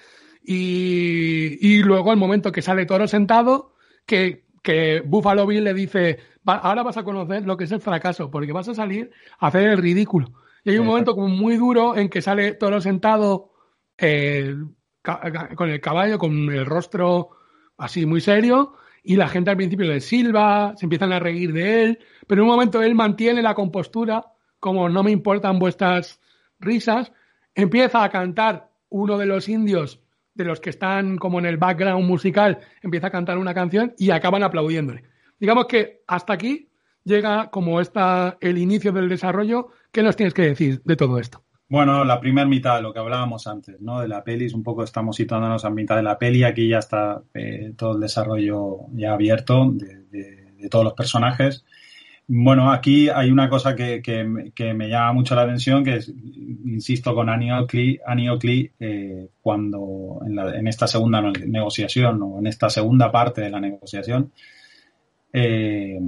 y, 0.42 1.82
luego 1.82 2.10
el 2.10 2.18
momento 2.18 2.52
que 2.52 2.62
sale 2.62 2.86
Toro 2.86 3.06
sentado, 3.06 3.74
que, 4.06 4.46
que 4.62 5.02
Buffalo 5.04 5.46
Bill 5.46 5.62
le 5.62 5.74
dice, 5.74 6.20
ahora 6.46 6.82
vas 6.82 6.96
a 6.96 7.02
conocer 7.02 7.44
lo 7.44 7.58
que 7.58 7.64
es 7.64 7.72
el 7.72 7.82
fracaso, 7.82 8.30
porque 8.30 8.52
vas 8.52 8.66
a 8.70 8.74
salir 8.74 9.10
a 9.40 9.48
hacer 9.48 9.68
el 9.68 9.76
ridículo. 9.76 10.32
Y 10.64 10.70
hay 10.70 10.78
un 10.78 10.86
momento 10.86 11.14
como 11.14 11.28
muy 11.28 11.58
duro 11.58 11.98
en 11.98 12.08
que 12.08 12.22
sale 12.22 12.54
Toro 12.54 12.80
sentado 12.80 13.52
eh, 13.98 14.56
con 15.02 15.68
el 15.68 15.82
caballo, 15.82 16.16
con 16.16 16.50
el 16.50 16.64
rostro 16.64 17.28
así 17.76 18.06
muy 18.06 18.22
serio, 18.22 18.72
y 19.02 19.16
la 19.16 19.28
gente 19.28 19.50
al 19.50 19.58
principio 19.58 19.84
le 19.84 20.00
silba, 20.00 20.72
se 20.78 20.86
empiezan 20.86 21.12
a 21.12 21.18
reír 21.18 21.52
de 21.52 21.82
él, 21.82 21.98
pero 22.26 22.40
en 22.40 22.48
un 22.48 22.54
momento 22.54 22.82
él 22.82 22.94
mantiene 22.94 23.42
la 23.42 23.52
compostura, 23.52 24.24
como 24.60 24.88
no 24.88 25.02
me 25.02 25.10
importan 25.10 25.58
vuestras 25.58 26.22
risas, 26.64 27.12
empieza 27.54 28.02
a 28.02 28.10
cantar 28.10 28.70
uno 28.88 29.18
de 29.18 29.26
los 29.26 29.48
indios, 29.48 30.00
de 30.34 30.44
los 30.44 30.60
que 30.60 30.70
están 30.70 31.16
como 31.16 31.38
en 31.38 31.46
el 31.46 31.56
background 31.56 32.06
musical, 32.06 32.58
empieza 32.82 33.08
a 33.08 33.10
cantar 33.10 33.38
una 33.38 33.54
canción 33.54 33.94
y 33.98 34.10
acaban 34.10 34.42
aplaudiéndole. 34.42 35.04
Digamos 35.38 35.66
que 35.66 36.02
hasta 36.06 36.32
aquí 36.32 36.70
llega 37.04 37.50
como 37.50 37.80
está 37.80 38.36
el 38.40 38.58
inicio 38.58 38.92
del 38.92 39.08
desarrollo. 39.08 39.68
¿Qué 39.92 40.02
nos 40.02 40.16
tienes 40.16 40.34
que 40.34 40.42
decir 40.42 40.82
de 40.84 40.96
todo 40.96 41.18
esto? 41.18 41.44
Bueno, 41.68 42.04
la 42.04 42.20
primera 42.20 42.46
mitad, 42.46 42.82
lo 42.82 42.92
que 42.92 42.98
hablábamos 42.98 43.46
antes, 43.46 43.80
¿no? 43.80 44.00
De 44.00 44.08
la 44.08 44.22
peli, 44.22 44.52
un 44.52 44.62
poco 44.62 44.84
estamos 44.84 45.16
situándonos 45.16 45.64
a 45.64 45.70
mitad 45.70 45.96
de 45.96 46.02
la 46.02 46.18
peli. 46.18 46.44
Aquí 46.44 46.68
ya 46.68 46.78
está 46.78 47.22
eh, 47.32 47.72
todo 47.76 47.94
el 47.94 48.00
desarrollo 48.00 48.86
ya 48.92 49.12
abierto 49.12 49.72
de 49.72 50.68
todos 50.70 50.84
los 50.84 50.94
personajes. 50.94 51.64
Bueno, 52.26 52.72
aquí 52.72 53.10
hay 53.10 53.30
una 53.30 53.50
cosa 53.50 53.76
que, 53.76 54.00
me 54.74 54.88
llama 54.88 55.12
mucho 55.12 55.34
la 55.34 55.42
atención, 55.42 55.84
que 55.84 55.96
es, 55.96 56.08
insisto, 56.08 57.14
con 57.14 57.28
Annie 57.28 57.52
Oakley 57.52 58.70
eh, 58.80 59.28
cuando 59.42 60.20
en, 60.26 60.66
esta 60.66 60.86
segunda 60.86 61.20
negociación 61.20 62.22
o 62.22 62.38
en 62.38 62.46
esta 62.46 62.70
segunda 62.70 63.12
parte 63.12 63.42
de 63.42 63.50
la 63.50 63.60
negociación, 63.60 64.32
eh, 65.34 66.00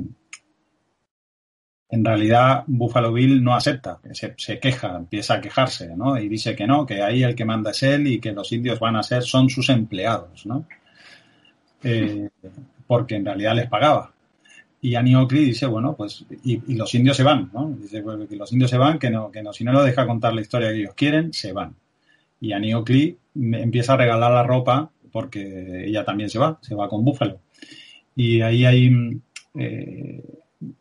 en 1.88 2.04
realidad 2.04 2.64
Buffalo 2.66 3.12
Bill 3.12 3.44
no 3.44 3.54
acepta, 3.54 4.00
se, 4.12 4.58
queja, 4.58 4.96
empieza 4.96 5.34
a 5.34 5.40
quejarse, 5.40 5.94
¿no? 5.96 6.18
Y 6.18 6.28
dice 6.28 6.56
que 6.56 6.66
no, 6.66 6.86
que 6.86 7.02
ahí 7.02 7.22
el 7.22 7.34
que 7.34 7.44
manda 7.44 7.72
es 7.72 7.82
él 7.82 8.06
y 8.06 8.20
que 8.20 8.32
los 8.32 8.50
indios 8.52 8.80
van 8.80 8.96
a 8.96 9.02
ser, 9.02 9.22
son 9.22 9.50
sus 9.50 9.68
empleados, 9.68 10.46
¿no? 10.46 10.66
Eh, 11.84 12.30
porque 12.86 13.16
en 13.16 13.24
realidad 13.26 13.54
les 13.54 13.68
pagaba. 13.68 14.15
Y 14.86 14.94
Oakley 15.16 15.46
dice, 15.46 15.66
bueno, 15.66 15.96
pues, 15.96 16.24
y, 16.44 16.60
los 16.76 16.94
indios 16.94 17.16
se 17.16 17.24
van, 17.24 17.50
¿no? 17.52 17.70
Dice 17.70 18.02
pues, 18.02 18.28
que 18.28 18.36
los 18.36 18.52
indios 18.52 18.70
se 18.70 18.78
van, 18.78 19.00
que 19.00 19.10
no, 19.10 19.32
que 19.32 19.42
no, 19.42 19.52
si 19.52 19.64
no 19.64 19.72
lo 19.72 19.82
deja 19.82 20.06
contar 20.06 20.32
la 20.32 20.42
historia 20.42 20.68
que 20.68 20.78
ellos 20.78 20.94
quieren, 20.94 21.32
se 21.32 21.52
van. 21.52 21.74
Y 22.40 22.52
Oakley 22.72 23.18
empieza 23.34 23.94
a 23.94 23.96
regalar 23.96 24.30
la 24.30 24.44
ropa 24.44 24.92
porque 25.10 25.88
ella 25.88 26.04
también 26.04 26.30
se 26.30 26.38
va, 26.38 26.60
se 26.62 26.76
va 26.76 26.88
con 26.88 27.04
Buffalo. 27.04 27.40
Y 28.14 28.42
ahí 28.42 28.64
hay, 28.64 29.20
eh, 29.54 30.22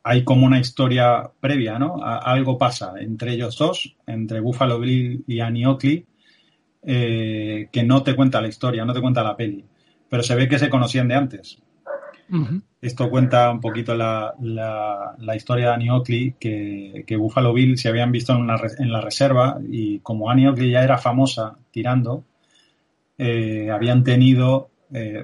hay 0.03 0.23
como 0.23 0.45
una 0.45 0.60
historia 0.60 1.27
previa, 1.40 1.80
¿no? 1.80 1.95
algo 2.03 2.60
pasa 2.60 2.94
entre 2.99 3.34
ellos 3.34 3.57
dos, 3.57 3.95
entre 4.06 4.40
Buffalo 4.40 4.80
Bill 4.80 5.23
y 5.26 5.65
Oakley, 5.65 6.06
eh, 6.84 7.69
que 7.72 7.82
no 7.82 8.03
te 8.03 8.15
cuenta 8.15 8.40
la 8.40 8.49
historia, 8.49 8.86
no 8.86 8.94
te 8.94 9.02
cuenta 9.02 9.23
la 9.23 9.36
peli. 9.36 9.65
Pero 10.07 10.22
se 10.22 10.36
ve 10.36 10.48
que 10.48 10.60
se 10.60 10.69
conocían 10.69 11.07
de 11.07 11.15
antes. 11.15 11.60
Esto 12.85 13.09
cuenta 13.09 13.49
un 13.49 13.59
poquito 13.59 13.95
la, 13.95 14.35
la, 14.39 15.35
historia 15.35 15.69
de 15.69 15.73
Annie 15.73 15.89
Oakley, 15.89 16.35
que, 16.39 17.03
que, 17.07 17.15
Buffalo 17.15 17.51
Bill 17.51 17.77
se 17.77 17.89
habían 17.89 18.11
visto 18.11 18.33
en, 18.33 18.47
en, 18.77 18.91
la 18.91 19.01
reserva 19.01 19.59
y 19.67 19.99
como 19.99 20.29
Annie 20.29 20.47
Oakley 20.47 20.71
ya 20.71 20.83
era 20.83 20.99
famosa 20.99 21.57
tirando, 21.71 22.23
eh, 23.17 23.71
habían 23.71 24.03
tenido 24.03 24.69
eh, 24.93 25.23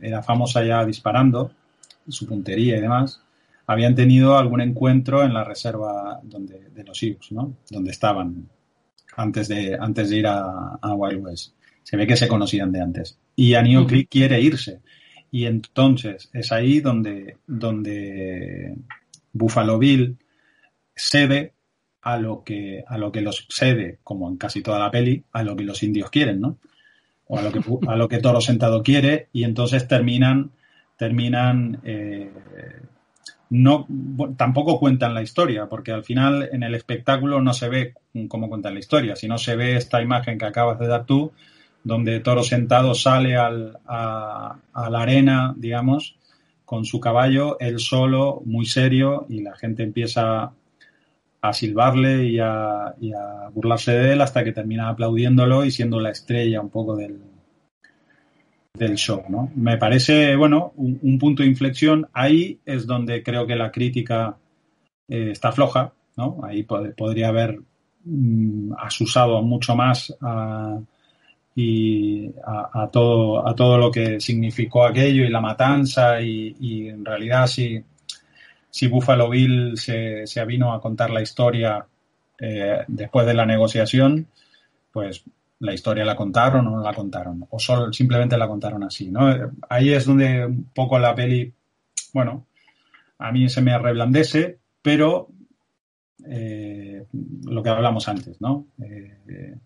era 0.00 0.22
famosa 0.22 0.64
ya 0.64 0.84
disparando, 0.84 1.52
su 2.08 2.26
puntería 2.26 2.76
y 2.76 2.80
demás, 2.80 3.22
habían 3.66 3.94
tenido 3.94 4.38
algún 4.38 4.60
encuentro 4.60 5.22
en 5.22 5.34
la 5.34 5.44
reserva 5.44 6.20
donde, 6.22 6.70
de 6.70 6.84
los 6.84 6.96
Sioux, 6.96 7.18
¿no? 7.30 7.54
Donde 7.70 7.90
estaban 7.90 8.48
antes 9.16 9.48
de, 9.48 9.76
antes 9.78 10.10
de 10.10 10.16
ir 10.16 10.26
a, 10.26 10.78
Wild 10.82 11.22
West. 11.22 11.54
Se 11.82 11.96
ve 11.96 12.06
que 12.06 12.16
se 12.16 12.28
conocían 12.28 12.72
de 12.72 12.80
antes. 12.80 13.18
Y 13.36 13.54
Annie 13.54 13.86
Creek 13.86 14.08
quiere 14.08 14.40
irse. 14.40 14.80
Y 15.34 15.46
entonces 15.46 16.30
es 16.32 16.52
ahí 16.52 16.78
donde, 16.78 17.38
donde 17.44 18.76
Buffalo 19.32 19.80
Bill 19.80 20.16
cede 20.94 21.54
a 22.02 22.18
lo 22.18 22.44
que, 22.44 22.84
a 22.86 22.96
lo 22.98 23.10
que 23.10 23.20
los 23.20 23.44
cede, 23.50 23.98
como 24.04 24.28
en 24.28 24.36
casi 24.36 24.62
toda 24.62 24.78
la 24.78 24.92
peli, 24.92 25.24
a 25.32 25.42
lo 25.42 25.56
que 25.56 25.64
los 25.64 25.82
indios 25.82 26.08
quieren, 26.08 26.40
¿no? 26.40 26.58
O 27.26 27.36
a 27.36 27.42
lo 27.42 27.50
que, 27.50 27.60
a 27.88 27.96
lo 27.96 28.08
que 28.08 28.18
Toro 28.18 28.40
Sentado 28.40 28.84
quiere, 28.84 29.26
y 29.32 29.42
entonces 29.42 29.88
terminan, 29.88 30.52
terminan 30.96 31.80
eh, 31.82 32.30
no 33.50 33.88
tampoco 34.36 34.78
cuentan 34.78 35.14
la 35.14 35.22
historia, 35.22 35.66
porque 35.68 35.90
al 35.90 36.04
final 36.04 36.48
en 36.52 36.62
el 36.62 36.76
espectáculo 36.76 37.40
no 37.40 37.54
se 37.54 37.68
ve 37.68 37.94
cómo 38.28 38.48
cuentan 38.48 38.74
la 38.74 38.80
historia, 38.80 39.16
sino 39.16 39.36
se 39.38 39.56
ve 39.56 39.74
esta 39.74 40.00
imagen 40.00 40.38
que 40.38 40.46
acabas 40.46 40.78
de 40.78 40.86
dar 40.86 41.06
tú, 41.06 41.32
donde 41.84 42.20
Toro 42.20 42.42
sentado 42.42 42.94
sale 42.94 43.36
al, 43.36 43.78
a, 43.86 44.56
la 44.90 45.02
arena, 45.02 45.54
digamos, 45.56 46.16
con 46.64 46.86
su 46.86 46.98
caballo, 46.98 47.58
él 47.60 47.78
solo, 47.78 48.42
muy 48.46 48.64
serio, 48.64 49.26
y 49.28 49.42
la 49.42 49.54
gente 49.54 49.82
empieza 49.82 50.52
a 51.42 51.52
silbarle 51.52 52.24
y 52.24 52.38
a, 52.40 52.94
burlarse 53.52 53.92
de 53.92 54.14
él 54.14 54.22
hasta 54.22 54.42
que 54.42 54.52
termina 54.52 54.88
aplaudiéndolo 54.88 55.64
y 55.64 55.70
siendo 55.70 56.00
la 56.00 56.10
estrella 56.10 56.62
un 56.62 56.70
poco 56.70 56.96
del, 56.96 57.20
del 58.72 58.94
show, 58.96 59.22
¿no? 59.28 59.52
Me 59.54 59.76
parece, 59.76 60.34
bueno, 60.36 60.72
un, 60.76 61.18
punto 61.18 61.42
de 61.42 61.50
inflexión. 61.50 62.08
Ahí 62.14 62.58
es 62.64 62.86
donde 62.86 63.22
creo 63.22 63.46
que 63.46 63.56
la 63.56 63.70
crítica 63.70 64.38
eh, 65.06 65.28
está 65.32 65.52
floja, 65.52 65.92
¿no? 66.16 66.40
Ahí 66.42 66.62
podría 66.62 67.28
haber 67.28 67.60
mm, 68.04 68.72
asusado 68.78 69.42
mucho 69.42 69.76
más 69.76 70.16
a, 70.22 70.80
y 71.54 72.32
a, 72.44 72.88
todo, 72.90 73.46
a 73.46 73.54
todo 73.54 73.78
lo 73.78 73.90
que 73.90 74.20
significó 74.20 74.84
aquello 74.84 75.24
y 75.24 75.30
la 75.30 75.40
matanza 75.40 76.20
y, 76.20 76.88
en 76.88 77.04
realidad 77.04 77.46
si, 77.46 77.82
si 78.70 78.88
Buffalo 78.88 79.30
Bill 79.30 79.76
se, 79.76 80.26
se 80.26 80.44
vino 80.44 80.72
a 80.72 80.80
contar 80.80 81.10
la 81.10 81.22
historia 81.22 81.86
eh, 82.40 82.84
después 82.88 83.26
de 83.26 83.34
la 83.34 83.46
negociación, 83.46 84.26
pues 84.92 85.24
la 85.60 85.72
historia 85.72 86.04
la 86.04 86.16
contaron 86.16 86.66
o 86.66 86.70
no 86.70 86.82
la 86.82 86.92
contaron, 86.92 87.46
o 87.48 87.58
solo 87.58 87.92
simplemente 87.92 88.36
la 88.36 88.48
contaron 88.48 88.82
así, 88.82 89.10
¿no? 89.10 89.52
Ahí 89.68 89.92
es 89.92 90.04
donde 90.04 90.44
un 90.44 90.70
poco 90.74 90.98
la 90.98 91.14
peli, 91.14 91.52
bueno, 92.12 92.46
a 93.18 93.30
mí 93.32 93.48
se 93.48 93.62
me 93.62 93.78
reblandece, 93.78 94.58
pero 94.82 95.28
eh, 96.28 97.06
lo 97.44 97.62
que 97.62 97.70
hablamos 97.70 98.08
antes, 98.08 98.40
¿no? 98.40 98.66
Eh, 98.82 99.56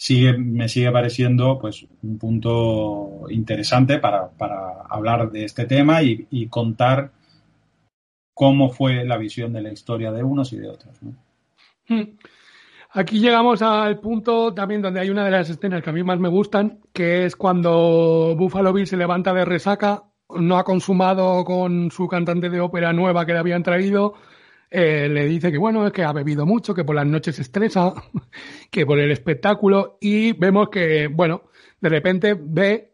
sigue, 0.00 0.32
me 0.32 0.66
sigue 0.66 0.90
pareciendo 0.90 1.58
pues 1.58 1.86
un 2.02 2.18
punto 2.18 3.26
interesante 3.28 3.98
para, 3.98 4.30
hablar 4.88 5.30
de 5.30 5.44
este 5.44 5.66
tema 5.66 6.02
y, 6.02 6.46
contar 6.48 7.12
cómo 8.32 8.70
fue 8.70 9.04
la 9.04 9.18
visión 9.18 9.52
de 9.52 9.60
la 9.60 9.70
historia 9.70 10.10
de 10.10 10.22
unos 10.22 10.54
y 10.54 10.56
de 10.56 10.70
otros. 10.70 10.96
Hmm. 11.86 12.16
Aquí 12.92 13.20
llegamos 13.20 13.60
al 13.60 14.00
punto 14.00 14.54
también 14.54 14.80
donde 14.80 15.00
hay 15.00 15.10
una 15.10 15.26
de 15.26 15.32
las 15.32 15.50
escenas 15.50 15.82
que 15.82 15.90
a 15.90 15.92
mí 15.92 16.02
más 16.02 16.18
me 16.18 16.30
gustan, 16.30 16.80
que 16.94 17.26
es 17.26 17.36
cuando 17.36 18.34
Buffalo 18.38 18.72
Bill 18.72 18.86
se 18.86 18.96
levanta 18.96 19.34
de 19.34 19.44
resaca, 19.44 20.04
no 20.30 20.56
ha 20.56 20.64
consumado 20.64 21.44
con 21.44 21.90
su 21.90 22.08
cantante 22.08 22.48
de 22.48 22.60
ópera 22.60 22.94
nueva 22.94 23.26
que 23.26 23.34
le 23.34 23.38
habían 23.38 23.62
traído, 23.62 24.14
eh, 24.70 25.08
le 25.08 25.26
dice 25.26 25.50
que 25.50 25.58
bueno, 25.58 25.86
es 25.86 25.92
que 25.92 26.04
ha 26.04 26.12
bebido 26.12 26.46
mucho, 26.46 26.74
que 26.74 26.84
por 26.84 26.94
las 26.94 27.06
noches 27.06 27.36
se 27.36 27.42
estresa, 27.42 27.92
que 28.70 28.86
por 28.86 28.98
el 28.98 29.10
espectáculo, 29.10 29.98
y 30.00 30.32
vemos 30.32 30.68
que, 30.70 31.08
bueno, 31.08 31.44
de 31.80 31.88
repente 31.88 32.36
ve 32.38 32.92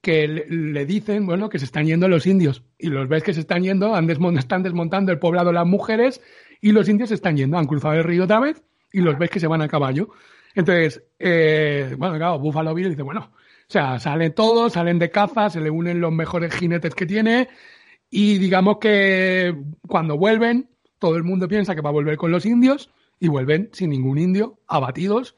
que 0.00 0.26
le, 0.26 0.86
dicen, 0.86 1.26
bueno, 1.26 1.48
que 1.48 1.58
se 1.58 1.66
están 1.66 1.86
yendo 1.86 2.08
los 2.08 2.26
indios, 2.26 2.62
y 2.78 2.88
los 2.88 3.08
ves 3.08 3.22
que 3.22 3.34
se 3.34 3.40
están 3.40 3.62
yendo, 3.62 3.96
están 4.38 4.62
desmontando 4.62 5.12
el 5.12 5.18
poblado 5.18 5.52
las 5.52 5.66
mujeres, 5.66 6.20
y 6.60 6.72
los 6.72 6.88
indios 6.88 7.10
se 7.10 7.14
están 7.16 7.36
yendo, 7.36 7.58
han 7.58 7.66
cruzado 7.66 7.94
el 7.94 8.04
río 8.04 8.24
otra 8.24 8.40
vez, 8.40 8.62
y 8.92 9.00
los 9.00 9.18
ves 9.18 9.30
que 9.30 9.40
se 9.40 9.46
van 9.46 9.62
a 9.62 9.68
caballo. 9.68 10.08
Entonces, 10.54 11.02
eh, 11.18 11.94
bueno, 11.98 12.16
claro, 12.16 12.38
Buffalo 12.38 12.74
Bill 12.74 12.90
dice, 12.90 13.02
bueno, 13.02 13.30
o 13.30 13.72
sea, 13.72 13.98
salen 13.98 14.34
todos, 14.34 14.74
salen 14.74 14.98
de 14.98 15.10
caza, 15.10 15.50
se 15.50 15.60
le 15.60 15.70
unen 15.70 16.00
los 16.00 16.12
mejores 16.12 16.54
jinetes 16.54 16.94
que 16.94 17.06
tiene 17.06 17.48
y 18.10 18.38
digamos 18.38 18.78
que 18.78 19.56
cuando 19.88 20.16
vuelven, 20.16 20.68
todo 21.04 21.16
el 21.16 21.22
mundo 21.22 21.48
piensa 21.48 21.74
que 21.74 21.82
va 21.82 21.90
a 21.90 21.92
volver 21.92 22.16
con 22.16 22.30
los 22.30 22.46
indios 22.46 22.88
y 23.20 23.28
vuelven 23.28 23.68
sin 23.74 23.90
ningún 23.90 24.16
indio, 24.16 24.60
abatidos. 24.66 25.36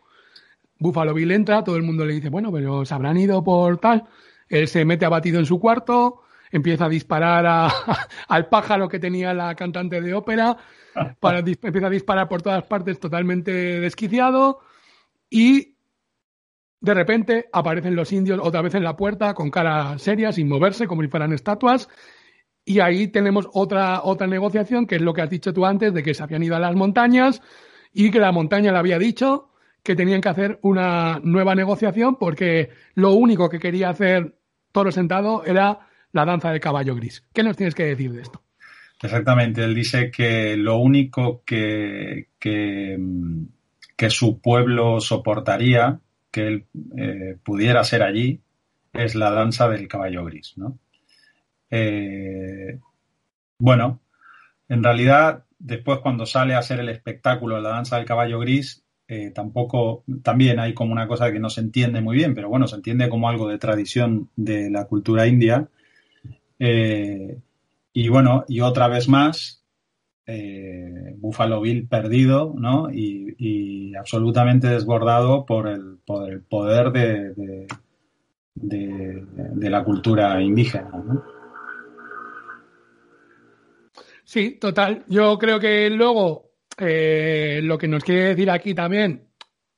Buffalo 0.78 1.12
Bill 1.12 1.32
entra, 1.32 1.64
todo 1.64 1.74
el 1.74 1.82
mundo 1.82 2.05
le 2.05 2.14
dice, 2.14 2.28
bueno, 2.28 2.52
pero 2.52 2.84
se 2.84 2.94
habrán 2.94 3.16
ido 3.16 3.43
por 3.43 3.78
tal. 3.78 4.05
Él 4.48 4.68
se 4.68 4.84
mete 4.84 5.06
abatido 5.06 5.40
en 5.40 5.44
su 5.44 5.59
cuarto, 5.59 6.20
empieza 6.52 6.84
a 6.84 6.88
disparar 6.88 7.68
al 8.28 8.48
pájaro 8.48 8.88
que 8.88 9.01
tenía 9.01 9.34
la 9.34 9.56
cantante 9.56 10.01
de 10.01 10.14
ópera, 10.14 10.56
para, 11.18 11.40
empieza 11.40 11.88
a 11.88 11.90
disparar 11.90 12.28
por 12.28 12.43
todas 12.43 12.62
partes 12.62 13.01
totalmente 13.01 13.51
desquiciado 13.80 14.60
y 15.28 15.74
de 16.80 16.94
repente 16.94 17.48
aparecen 17.52 17.97
los 17.97 18.12
indios 18.12 18.38
otra 18.40 18.62
vez 18.62 18.76
en 18.76 18.84
la 18.84 18.97
puerta 18.97 19.34
con 19.34 19.51
cara 19.51 19.98
seria, 19.98 20.30
sin 20.30 20.48
moverse, 20.48 20.86
como 20.86 21.02
si 21.02 21.09
fueran 21.09 21.32
estatuas. 21.32 21.88
Y 22.68 22.80
ahí 22.80 23.06
tenemos 23.06 23.48
otra, 23.52 24.02
otra 24.02 24.26
negociación, 24.26 24.86
que 24.86 24.97
es 24.97 25.01
lo 25.01 25.14
que 25.14 25.22
has 25.22 25.30
dicho 25.30 25.55
tú 25.55 25.64
antes, 25.64 25.94
de 25.94 26.02
que 26.02 26.14
se 26.14 26.22
habían 26.22 26.43
ido 26.43 26.56
a 26.56 26.59
las 26.59 26.74
montañas 26.74 27.40
y 27.93 28.10
que 28.10 28.18
la 28.18 28.32
montaña 28.32 28.72
le 28.72 28.78
había 28.78 28.98
dicho 28.98 29.51
que 29.84 29.94
tenían 29.94 30.20
que 30.20 30.28
hacer 30.28 30.59
una 30.62 31.20
nueva 31.22 31.55
negociación 31.55 32.16
porque 32.18 32.70
lo 32.97 33.12
único 33.12 33.48
que 33.48 33.60
quería 33.60 33.90
hacer 33.90 34.34
Toro 34.72 34.90
Sentado 34.90 35.44
era 35.44 35.88
la 36.10 36.24
danza 36.24 36.51
del 36.51 36.60
caballo 36.60 36.97
gris. 36.97 37.24
¿Qué 37.32 37.44
nos 37.44 37.56
tienes 37.56 37.74
que 37.76 37.84
decir 37.84 38.12
de 38.12 38.22
esto? 38.22 38.43
Exactamente, 39.01 39.62
él 39.62 39.74
dice 39.74 40.10
que 40.10 40.56
lo 40.56 40.78
único 40.78 41.43
que, 41.44 42.30
que, 42.40 42.98
su 44.10 44.40
pueblo 44.40 45.01
soportaría 45.01 46.01
que 46.32 46.47
él 46.48 46.66
eh, 46.98 47.36
pudiera 47.44 47.84
ser 47.84 48.02
allí 48.02 48.40
es 48.93 49.14
la 49.14 49.30
danza 49.30 49.68
del 49.68 49.86
caballo 49.86 50.24
gris, 50.24 50.55
¿no? 50.56 50.78
Eh, 51.78 52.78
bueno, 53.59 54.01
en 54.69 54.82
realidad, 54.82 55.44
después 55.59 55.98
cuando 56.01 56.27
sale 56.27 56.55
a 56.55 56.59
hacer 56.59 56.81
el 56.81 56.89
espectáculo 56.89 57.61
la 57.61 57.70
danza 57.70 57.97
del 57.97 58.07
caballo 58.07 58.39
gris, 58.40 58.85
eh, 59.09 59.31
tampoco, 59.35 60.05
también 60.23 60.59
hay 60.59 60.74
como 60.74 60.93
una 60.93 61.07
cosa 61.07 61.31
que 61.31 61.39
no 61.39 61.51
se 61.51 61.61
entiende 61.61 62.01
muy 62.01 62.16
bien, 62.16 62.35
pero 62.35 62.48
bueno, 62.48 62.66
se 62.66 62.77
entiende 62.77 63.09
como 63.09 63.28
algo 63.28 63.48
de 63.48 63.59
tradición 63.59 64.31
de 64.36 64.70
la 64.70 64.86
cultura 64.86 65.27
india. 65.27 65.69
Y 66.59 68.09
bueno, 68.09 68.44
y 68.47 68.61
otra 68.61 68.89
vez 68.89 69.09
más, 69.09 69.65
eh, 70.27 71.15
Buffalo 71.19 71.61
Bill 71.61 71.86
perdido, 71.89 72.53
¿no? 72.59 72.90
Y, 72.93 73.94
absolutamente 73.97 74.69
desbordado 74.69 75.47
por 75.47 75.66
el, 75.66 75.97
por 76.05 76.31
el 76.31 76.43
poder 76.43 76.93
de, 76.93 77.66
de, 78.55 79.70
la 79.70 79.82
cultura 79.82 80.43
indígena, 80.43 80.90
¿no? 80.90 81.23
Sí, 84.27 84.59
total. 84.61 85.05
Yo 85.09 85.39
creo 85.39 85.59
que 85.59 85.89
luego 85.89 86.51
eh, 86.77 87.61
lo 87.62 87.78
que 87.78 87.89
nos 87.89 88.05
quiere 88.05 88.24
decir 88.24 88.51
aquí 88.51 88.74
también 88.74 89.28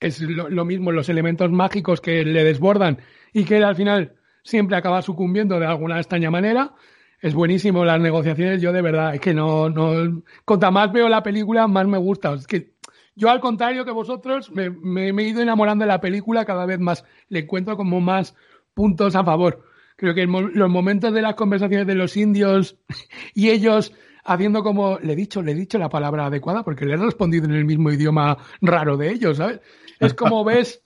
es 0.01 0.21
lo, 0.21 0.65
mismo, 0.65 0.91
los 0.91 1.09
elementos 1.09 1.51
mágicos 1.53 2.01
que 2.01 2.25
le 2.25 2.43
desbordan 2.43 2.99
y 3.33 3.45
que 3.45 3.59
él 3.59 3.65
al 3.65 3.77
final 3.77 4.17
siempre 4.43 4.77
acaba 4.77 5.03
sucumbiendo 5.03 5.61
de 5.61 5.67
alguna 5.67 5.99
extraña 5.99 6.31
manera 6.31 6.75
es 7.21 7.35
buenísimo 7.35 7.85
las 7.85 8.01
negociaciones. 8.01 8.63
Yo 8.63 8.73
de 8.73 8.83
verdad, 8.83 9.15
es 9.15 9.21
que 9.21 9.35
no, 9.35 9.69
no, 9.69 10.23
cuanto 10.45 10.73
más 10.73 10.93
veo 10.93 11.09
la 11.09 11.23
película, 11.23 11.67
más 11.67 11.87
me 11.87 11.99
gusta. 11.99 12.33
Es 12.33 12.47
que 12.47 12.75
yo 13.15 13.29
al 13.31 13.41
contrario 13.41 13.85
que 13.85 13.91
vosotros, 13.91 14.51
me, 14.53 15.09
he 15.09 15.29
ido 15.29 15.43
enamorando 15.43 15.85
de 15.85 15.89
la 15.89 16.01
película 16.01 16.45
cada 16.45 16.67
vez 16.67 16.79
más. 16.79 17.05
Le 17.29 17.41
encuentro 17.41 17.77
como 17.77 18.01
más 18.01 18.35
puntos 18.73 19.15
a 19.17 19.25
favor. 19.25 19.65
Creo 19.97 20.15
que 20.15 20.27
los 20.27 20.71
momentos 20.71 21.13
de 21.13 21.23
las 21.23 21.35
conversaciones 21.35 21.87
de 21.87 21.97
los 21.97 22.17
indios 22.17 22.79
y 23.35 23.51
ellos 23.51 23.93
haciendo 24.29 24.63
como, 24.63 24.99
le 24.99 25.15
he 25.15 25.17
dicho, 25.17 25.43
le 25.43 25.53
he 25.53 25.55
dicho 25.55 25.79
la 25.79 25.89
palabra 25.89 26.27
adecuada 26.27 26.63
porque 26.63 26.85
le 26.85 26.95
he 26.95 26.97
respondido 26.97 27.47
en 27.47 27.55
el 27.55 27.65
mismo 27.65 27.91
idioma 27.91 28.37
raro 28.61 28.97
de 28.97 29.11
ellos, 29.11 29.39
¿sabes? 29.39 29.61
Es 29.99 30.15
como 30.15 30.45
ves 30.45 30.83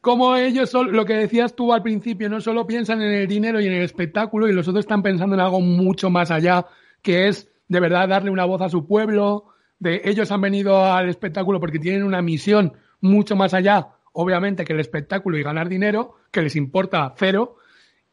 como 0.00 0.36
ellos, 0.36 0.70
son, 0.70 0.92
lo 0.92 1.04
que 1.04 1.14
decías 1.14 1.54
tú 1.54 1.72
al 1.72 1.82
principio, 1.82 2.28
no 2.28 2.40
solo 2.40 2.66
piensan 2.66 3.02
en 3.02 3.12
el 3.12 3.28
dinero 3.28 3.60
y 3.60 3.66
en 3.66 3.74
el 3.74 3.82
espectáculo 3.82 4.48
y 4.48 4.52
los 4.52 4.66
otros 4.68 4.84
están 4.84 5.02
pensando 5.02 5.34
en 5.34 5.40
algo 5.40 5.60
mucho 5.60 6.08
más 6.08 6.30
allá, 6.30 6.66
que 7.02 7.28
es 7.28 7.50
de 7.68 7.80
verdad 7.80 8.08
darle 8.08 8.30
una 8.30 8.44
voz 8.44 8.62
a 8.62 8.68
su 8.68 8.86
pueblo, 8.86 9.48
de 9.78 10.00
ellos 10.04 10.30
han 10.30 10.40
venido 10.40 10.84
al 10.84 11.08
espectáculo 11.08 11.60
porque 11.60 11.78
tienen 11.78 12.04
una 12.04 12.22
misión 12.22 12.72
mucho 13.00 13.36
más 13.36 13.54
allá, 13.54 13.88
obviamente, 14.12 14.64
que 14.64 14.72
el 14.72 14.80
espectáculo 14.80 15.36
y 15.36 15.42
ganar 15.42 15.68
dinero, 15.68 16.14
que 16.30 16.42
les 16.42 16.56
importa 16.56 17.12
cero, 17.16 17.56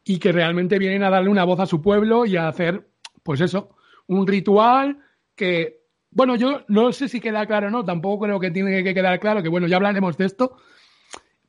y 0.04 0.18
que 0.18 0.32
realmente 0.32 0.78
vienen 0.78 1.02
a 1.02 1.10
darle 1.10 1.30
una 1.30 1.44
voz 1.44 1.60
a 1.60 1.66
su 1.66 1.82
pueblo 1.82 2.26
y 2.26 2.36
a 2.36 2.48
hacer, 2.48 2.86
pues 3.22 3.40
eso, 3.40 3.75
un 4.06 4.26
ritual 4.26 4.98
que, 5.34 5.82
bueno, 6.10 6.36
yo 6.36 6.64
no 6.68 6.92
sé 6.92 7.08
si 7.08 7.20
queda 7.20 7.46
claro 7.46 7.68
o 7.68 7.70
no, 7.70 7.84
tampoco 7.84 8.24
creo 8.24 8.40
que 8.40 8.50
tiene 8.50 8.82
que 8.82 8.94
quedar 8.94 9.20
claro, 9.20 9.42
que 9.42 9.48
bueno, 9.48 9.66
ya 9.66 9.76
hablaremos 9.76 10.16
de 10.16 10.26
esto, 10.26 10.56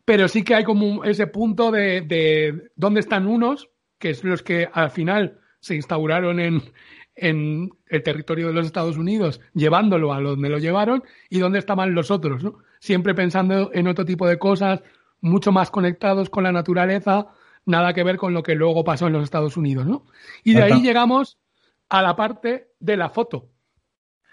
pero 0.05 0.27
sí 0.27 0.43
que 0.43 0.55
hay 0.55 0.63
como 0.63 1.03
ese 1.03 1.27
punto 1.27 1.71
de, 1.71 2.01
de 2.01 2.69
dónde 2.75 2.99
están 2.99 3.27
unos, 3.27 3.69
que 3.99 4.11
es 4.11 4.23
los 4.23 4.43
que 4.43 4.69
al 4.71 4.91
final 4.91 5.39
se 5.59 5.75
instauraron 5.75 6.39
en, 6.39 6.61
en 7.15 7.71
el 7.87 8.03
territorio 8.03 8.47
de 8.47 8.53
los 8.53 8.65
Estados 8.65 8.97
Unidos, 8.97 9.41
llevándolo 9.53 10.13
a 10.13 10.21
donde 10.21 10.49
lo 10.49 10.59
llevaron, 10.59 11.03
y 11.29 11.39
dónde 11.39 11.59
estaban 11.59 11.93
los 11.93 12.11
otros, 12.11 12.43
¿no? 12.43 12.59
Siempre 12.79 13.15
pensando 13.15 13.71
en 13.73 13.87
otro 13.87 14.05
tipo 14.05 14.27
de 14.27 14.37
cosas, 14.37 14.81
mucho 15.19 15.51
más 15.51 15.71
conectados 15.71 16.29
con 16.29 16.43
la 16.43 16.51
naturaleza, 16.51 17.27
nada 17.65 17.93
que 17.93 18.03
ver 18.03 18.17
con 18.17 18.33
lo 18.33 18.43
que 18.43 18.55
luego 18.55 18.83
pasó 18.83 19.07
en 19.07 19.13
los 19.13 19.23
Estados 19.23 19.57
Unidos, 19.57 19.85
¿no? 19.85 20.05
Y 20.43 20.53
de 20.53 20.63
ahí 20.63 20.81
llegamos 20.81 21.37
a 21.89 22.01
la 22.01 22.15
parte 22.15 22.71
de 22.79 22.97
la 22.97 23.09
foto, 23.09 23.49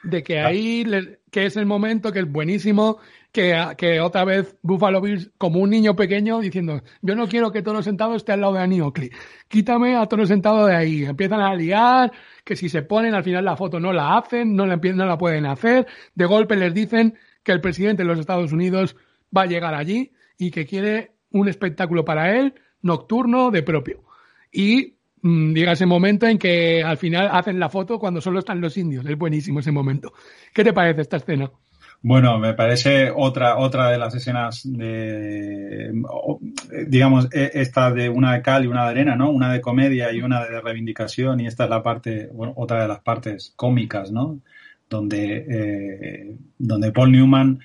de 0.02 0.22
que 0.22 0.40
ahí, 0.40 0.85
que 1.31 1.47
es 1.47 1.56
el 1.56 1.66
momento 1.66 2.12
que 2.12 2.20
es 2.20 2.31
buenísimo, 2.31 2.98
que, 3.32 3.59
que, 3.76 4.01
otra 4.01 4.24
vez 4.24 4.56
Buffalo 4.62 5.01
Bills, 5.01 5.32
como 5.39 5.60
un 5.60 5.70
niño 5.70 5.97
pequeño, 5.97 6.40
diciendo, 6.40 6.82
yo 7.02 7.16
no 7.16 7.26
quiero 7.26 7.51
que 7.51 7.62
Toro 7.62 7.82
Sentado 7.82 8.14
esté 8.14 8.32
al 8.32 8.43
lado 8.43 8.55
de 8.55 8.60
Aniocli, 8.60 9.10
quítame 9.48 9.97
a 9.97 10.06
Toro 10.06 10.26
Sentado 10.26 10.66
de 10.66 10.76
ahí. 10.76 11.05
Empiezan 11.05 11.40
a 11.40 11.55
liar, 11.55 12.12
que 12.44 12.55
si 12.55 12.68
se 12.68 12.82
ponen, 12.82 13.14
al 13.14 13.24
final 13.24 13.44
la 13.44 13.56
foto 13.56 13.81
no 13.81 13.93
la 13.93 14.18
hacen, 14.18 14.55
no 14.55 14.66
la, 14.66 14.76
no 14.76 15.06
la 15.06 15.18
pueden 15.18 15.47
hacer, 15.47 15.86
de 16.14 16.24
golpe 16.26 16.56
les 16.56 16.72
dicen 16.74 17.18
que 17.43 17.52
el 17.52 17.60
presidente 17.60 18.02
de 18.02 18.09
los 18.09 18.18
Estados 18.18 18.52
Unidos 18.52 18.97
va 19.36 19.43
a 19.43 19.47
llegar 19.47 19.74
allí 19.74 20.12
y 20.39 20.51
que 20.51 20.66
quiere 20.66 21.12
un 21.31 21.48
espectáculo 21.48 22.05
para 22.05 22.39
él 22.39 22.55
nocturno 22.82 23.51
de 23.51 23.62
propio. 23.62 24.05
Y 24.52 24.93
llega 25.24 25.72
ese 25.72 25.86
momento 25.86 26.26
en 26.26 26.38
que 26.38 26.82
al 26.82 26.98
final 26.98 27.28
hacen 27.32 27.59
la 27.59 27.68
foto 27.68 27.98
cuando 27.98 28.20
solo 28.20 28.40
están 28.40 28.60
los 28.60 28.76
indios. 28.76 29.06
Es 29.06 29.16
buenísimo 29.16 29.60
ese 29.60 29.72
momento. 29.72 30.12
¿Qué 30.52 30.62
te 30.62 30.72
parece 30.72 31.01
esta 31.01 31.16
escena? 31.16 31.51
Bueno, 32.02 32.38
me 32.38 32.52
parece 32.52 33.10
otra, 33.10 33.56
otra 33.56 33.90
de 33.90 33.96
las 33.96 34.14
escenas 34.14 34.60
de, 34.64 35.90
digamos, 36.86 37.28
e, 37.32 37.51
esta 37.55 37.90
de 37.90 38.10
una 38.10 38.34
de 38.34 38.42
cal 38.42 38.64
y 38.64 38.66
una 38.66 38.84
de 38.84 38.90
arena, 38.90 39.16
¿no? 39.16 39.30
Una 39.30 39.51
de 39.51 39.62
comedia 39.62 40.12
y 40.12 40.20
una 40.20 40.44
de 40.44 40.60
reivindicación 40.60 41.40
y 41.40 41.46
esta 41.46 41.64
es 41.64 41.70
la 41.70 41.82
parte, 41.82 42.28
bueno, 42.30 42.52
otra 42.56 42.82
de 42.82 42.88
las 42.88 43.01
partes 43.01 43.55
cómicas, 43.56 44.12
¿no? 44.12 44.40
Donde, 44.90 45.46
eh, 45.48 46.36
donde 46.59 46.92
Paul 46.92 47.12
Newman 47.12 47.60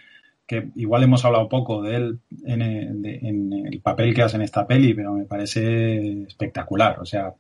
que 0.50 0.70
igual 0.78 1.04
hemos 1.04 1.24
hablado 1.26 1.48
poco 1.48 1.84
de 1.84 1.96
él 1.96 2.20
en, 2.44 3.04
el 3.04 3.82
papel 3.82 4.16
que 4.16 4.24
hace 4.24 4.36
en 4.36 4.42
esta 4.42 4.66
peli, 4.66 4.96
pero 4.96 5.14
me 5.14 5.26
parece 5.26 6.24
espectacular. 6.24 7.00
O 7.00 7.06
sea, 7.06 7.36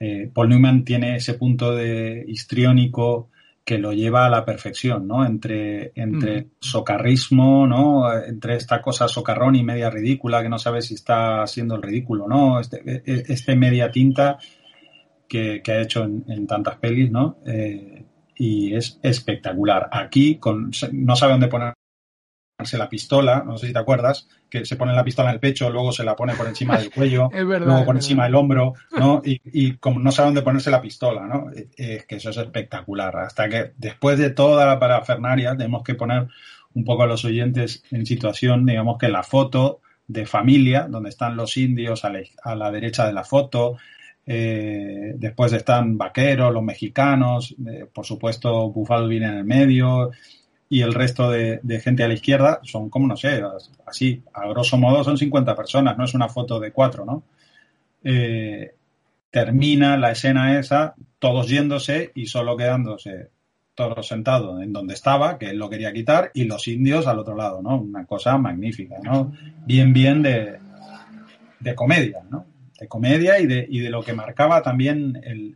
eh, 0.00 0.30
Paul 0.32 0.48
Newman 0.50 0.84
tiene 0.84 1.16
ese 1.16 1.34
punto 1.34 1.74
de 1.74 2.24
histriónico 2.28 3.30
que 3.64 3.78
lo 3.78 3.92
lleva 3.92 4.26
a 4.26 4.30
la 4.30 4.44
perfección, 4.44 5.08
¿no? 5.08 5.24
Entre, 5.24 5.92
entre 5.94 6.48
socarrismo, 6.60 7.66
¿no? 7.66 8.12
Entre 8.22 8.56
esta 8.56 8.82
cosa 8.82 9.08
socarrón 9.08 9.56
y 9.56 9.62
media 9.62 9.88
ridícula, 9.88 10.42
que 10.42 10.50
no 10.50 10.58
sabe 10.58 10.82
si 10.82 10.94
está 10.94 11.42
haciendo 11.42 11.74
el 11.74 11.82
ridículo, 11.82 12.28
¿no? 12.28 12.60
Este, 12.60 12.82
e, 12.84 13.02
e, 13.06 13.24
este 13.28 13.56
media 13.56 13.90
tinta 13.90 14.38
que, 15.26 15.62
ha 15.66 15.80
hecho 15.80 16.04
en, 16.04 16.46
tantas 16.46 16.76
pelis, 16.76 17.10
¿no? 17.10 17.38
Eh, 17.46 18.04
y 18.36 18.74
es 18.74 18.98
espectacular. 19.02 19.88
Aquí 19.90 20.36
con, 20.36 20.70
no 20.92 21.16
sabe 21.16 21.32
dónde 21.32 21.48
poner 21.48 21.74
la 22.56 22.88
pistola, 22.88 23.42
no 23.44 23.58
sé 23.58 23.66
si 23.66 23.72
te 23.72 23.78
acuerdas, 23.78 24.28
que 24.48 24.64
se 24.64 24.76
pone 24.76 24.94
la 24.94 25.04
pistola 25.04 25.30
en 25.30 25.34
el 25.34 25.40
pecho, 25.40 25.70
luego 25.70 25.90
se 25.90 26.04
la 26.04 26.14
pone 26.14 26.34
por 26.34 26.46
encima 26.46 26.78
del 26.78 26.90
cuello, 26.90 27.28
luego 27.32 27.84
por 27.84 27.96
encima 27.96 28.24
del 28.24 28.36
hombro, 28.36 28.74
¿no? 28.96 29.22
Y, 29.24 29.72
como 29.78 29.98
no 29.98 30.12
sabe 30.12 30.28
dónde 30.28 30.42
ponerse 30.42 30.70
la 30.70 30.80
pistola, 30.80 31.26
¿no? 31.26 31.46
Es 31.76 32.06
que 32.06 32.16
eso 32.16 32.30
es 32.30 32.36
espectacular. 32.36 33.16
Hasta 33.16 33.48
que 33.48 33.72
después 33.76 34.18
de 34.18 34.30
toda 34.30 34.66
la 34.66 34.78
parafernaria 34.78 35.56
tenemos 35.56 35.82
que 35.82 35.94
poner 35.94 36.28
un 36.74 36.84
poco 36.84 37.02
a 37.02 37.06
los 37.06 37.24
oyentes 37.24 37.82
en 37.90 38.06
situación, 38.06 38.64
digamos 38.64 38.98
que 38.98 39.08
la 39.08 39.24
foto 39.24 39.80
de 40.06 40.26
familia, 40.26 40.86
donde 40.88 41.10
están 41.10 41.36
los 41.36 41.56
indios 41.56 42.04
a 42.04 42.54
la, 42.54 42.70
derecha 42.70 43.06
de 43.06 43.12
la 43.12 43.24
foto, 43.24 43.78
eh, 44.26 45.12
después 45.16 45.52
están 45.52 45.98
vaqueros, 45.98 46.52
los 46.52 46.62
mexicanos, 46.62 47.54
eh, 47.66 47.86
por 47.92 48.06
supuesto 48.06 48.70
Bufalo 48.70 49.08
viene 49.08 49.26
en 49.26 49.34
el 49.38 49.44
medio, 49.44 50.12
y 50.74 50.82
el 50.82 50.92
resto 50.92 51.30
de, 51.30 51.60
gente 51.80 52.02
a 52.02 52.08
la 52.08 52.14
izquierda 52.14 52.58
son 52.64 52.90
como, 52.90 53.06
no 53.06 53.16
sé, 53.16 53.40
así, 53.86 54.20
a 54.32 54.48
grosso 54.48 54.76
modo 54.76 55.04
son 55.04 55.16
50 55.16 55.54
personas, 55.54 55.96
no 55.96 56.04
es 56.04 56.14
una 56.14 56.28
foto 56.28 56.58
de 56.58 56.72
cuatro, 56.72 57.04
¿no? 57.04 57.22
Eh, 58.02 58.74
termina 59.30 59.96
la 59.96 60.10
escena 60.10 60.58
esa, 60.58 60.96
todos 61.20 61.48
yéndose 61.48 62.10
y 62.16 62.26
solo 62.26 62.56
quedándose 62.56 63.28
todos 63.76 64.08
sentados 64.08 64.60
en 64.64 64.72
donde 64.72 64.94
estaba, 64.94 65.38
que 65.38 65.50
él 65.50 65.58
lo 65.58 65.70
quería 65.70 65.92
quitar, 65.92 66.32
y 66.34 66.42
los 66.42 66.66
indios 66.66 67.06
al 67.06 67.20
otro 67.20 67.36
lado, 67.36 67.62
¿no? 67.62 67.80
Una 67.80 68.04
cosa 68.04 68.36
magnífica, 68.36 68.96
¿no? 69.00 69.32
Bien, 69.64 69.92
bien 69.92 70.22
de, 70.22 70.58
de 71.60 71.74
comedia, 71.76 72.24
¿no? 72.28 72.46
De 72.80 72.88
comedia 72.88 73.38
y 73.38 73.46
de, 73.46 73.64
y 73.70 73.78
de 73.78 73.90
lo 73.90 74.02
que 74.02 74.12
marcaba 74.12 74.60
también 74.60 75.20
el 75.22 75.54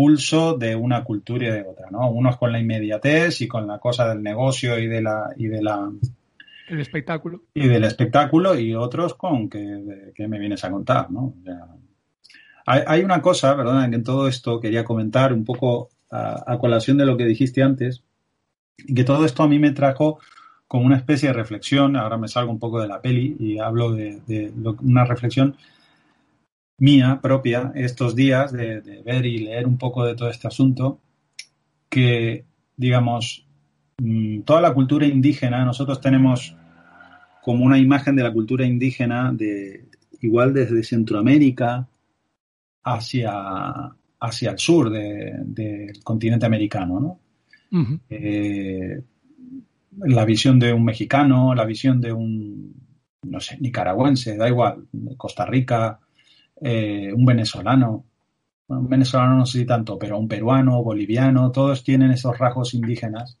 pulso 0.00 0.56
de 0.56 0.74
una 0.74 1.04
cultura 1.04 1.48
y 1.48 1.50
de 1.50 1.60
otra, 1.60 1.90
¿no? 1.90 2.10
Unos 2.10 2.38
con 2.38 2.50
la 2.50 2.58
inmediatez 2.58 3.42
y 3.42 3.46
con 3.46 3.66
la 3.66 3.78
cosa 3.78 4.08
del 4.08 4.22
negocio 4.22 4.78
y 4.78 4.86
de 4.86 5.02
la 5.02 5.28
y 5.36 5.48
de 5.48 5.60
la 5.60 5.90
el 6.70 6.80
espectáculo 6.80 7.42
y 7.52 7.68
del 7.68 7.84
espectáculo 7.84 8.58
y 8.58 8.74
otros 8.74 9.12
con 9.12 9.50
que, 9.50 9.60
me 10.26 10.38
vienes 10.38 10.64
a 10.64 10.70
contar, 10.70 11.10
¿no? 11.10 11.34
hay, 12.64 13.02
una 13.02 13.20
cosa, 13.20 13.52
¿verdad? 13.52 13.90
Que 13.90 13.96
en 13.96 14.02
todo 14.02 14.26
esto 14.26 14.58
quería 14.58 14.84
comentar 14.84 15.34
un 15.34 15.44
poco 15.44 15.90
a, 16.10 16.56
colación 16.58 16.96
de 16.96 17.04
lo 17.04 17.18
que 17.18 17.26
dijiste 17.26 17.62
antes, 17.62 18.02
que 18.78 19.04
todo 19.04 19.26
esto 19.26 19.42
a 19.42 19.48
mí 19.48 19.58
me 19.58 19.72
trajo 19.72 20.18
como 20.66 20.86
una 20.86 20.96
especie 20.96 21.28
de 21.28 21.34
reflexión. 21.34 21.94
Ahora 21.94 22.16
me 22.16 22.28
salgo 22.28 22.50
un 22.50 22.58
poco 22.58 22.80
de 22.80 22.88
la 22.88 23.02
peli 23.02 23.36
y 23.38 23.58
hablo 23.58 23.92
de, 23.92 24.22
de 24.26 24.50
una 24.80 25.04
reflexión 25.04 25.56
mía 26.80 27.20
propia 27.22 27.72
estos 27.74 28.16
días 28.16 28.52
de, 28.52 28.80
ver 29.04 29.26
y 29.26 29.38
leer 29.38 29.66
un 29.66 29.78
poco 29.78 30.04
de 30.04 30.16
todo 30.16 30.28
este 30.30 30.48
asunto, 30.48 31.00
que, 31.88 32.44
digamos, 32.76 33.46
mm, 33.98 34.40
toda 34.40 34.60
la 34.60 34.74
cultura 34.74 35.06
indígena, 35.06 35.64
nosotros 35.64 36.00
tenemos 36.00 36.56
como 37.42 37.64
una 37.64 37.78
imagen 37.78 38.16
de 38.16 38.22
la 38.22 38.32
cultura 38.32 38.66
indígena 38.66 39.32
de 39.32 39.88
igual 40.20 40.52
desde 40.52 40.82
Centroamérica 40.82 41.88
hacia, 42.84 43.32
hacia 44.20 44.50
el 44.50 44.58
sur 44.58 44.90
del 44.90 46.02
continente 46.02 46.46
americano, 46.46 47.00
¿no? 47.00 47.20
Eh, 48.08 49.02
la 49.98 50.24
visión 50.24 50.58
de 50.58 50.72
un 50.72 50.84
mexicano, 50.84 51.54
la 51.54 51.64
visión 51.64 52.00
de 52.00 52.12
un, 52.12 52.74
no 53.22 53.40
sé, 53.40 53.58
nicaragüense, 53.60 54.36
da 54.36 54.48
igual, 54.48 54.86
Costa 55.16 55.44
Rica, 55.44 56.00
eh, 56.60 57.12
un 57.12 57.24
venezolano, 57.24 58.04
un 58.68 58.88
venezolano 58.88 59.36
no 59.36 59.46
sé 59.46 59.58
si 59.60 59.66
tanto, 59.66 59.98
pero 59.98 60.18
un 60.18 60.28
peruano, 60.28 60.82
boliviano, 60.82 61.50
todos 61.50 61.82
tienen 61.82 62.12
esos 62.12 62.38
rasgos 62.38 62.74
indígenas 62.74 63.38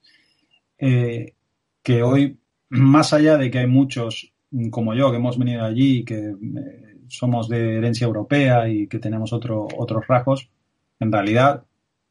eh, 0.78 1.34
que 1.82 2.02
hoy, 2.02 2.38
más 2.70 3.12
allá 3.12 3.36
de 3.36 3.50
que 3.50 3.58
hay 3.58 3.66
muchos 3.66 4.32
como 4.70 4.94
yo 4.94 5.10
que 5.10 5.18
hemos 5.18 5.38
venido 5.38 5.64
allí, 5.64 6.04
que 6.04 6.18
eh, 6.18 6.96
somos 7.08 7.48
de 7.48 7.76
herencia 7.76 8.06
europea 8.06 8.68
y 8.68 8.86
que 8.86 8.98
tenemos 8.98 9.32
otro, 9.32 9.68
otros 9.76 10.06
rasgos, 10.06 10.48
en 10.98 11.12
realidad 11.12 11.64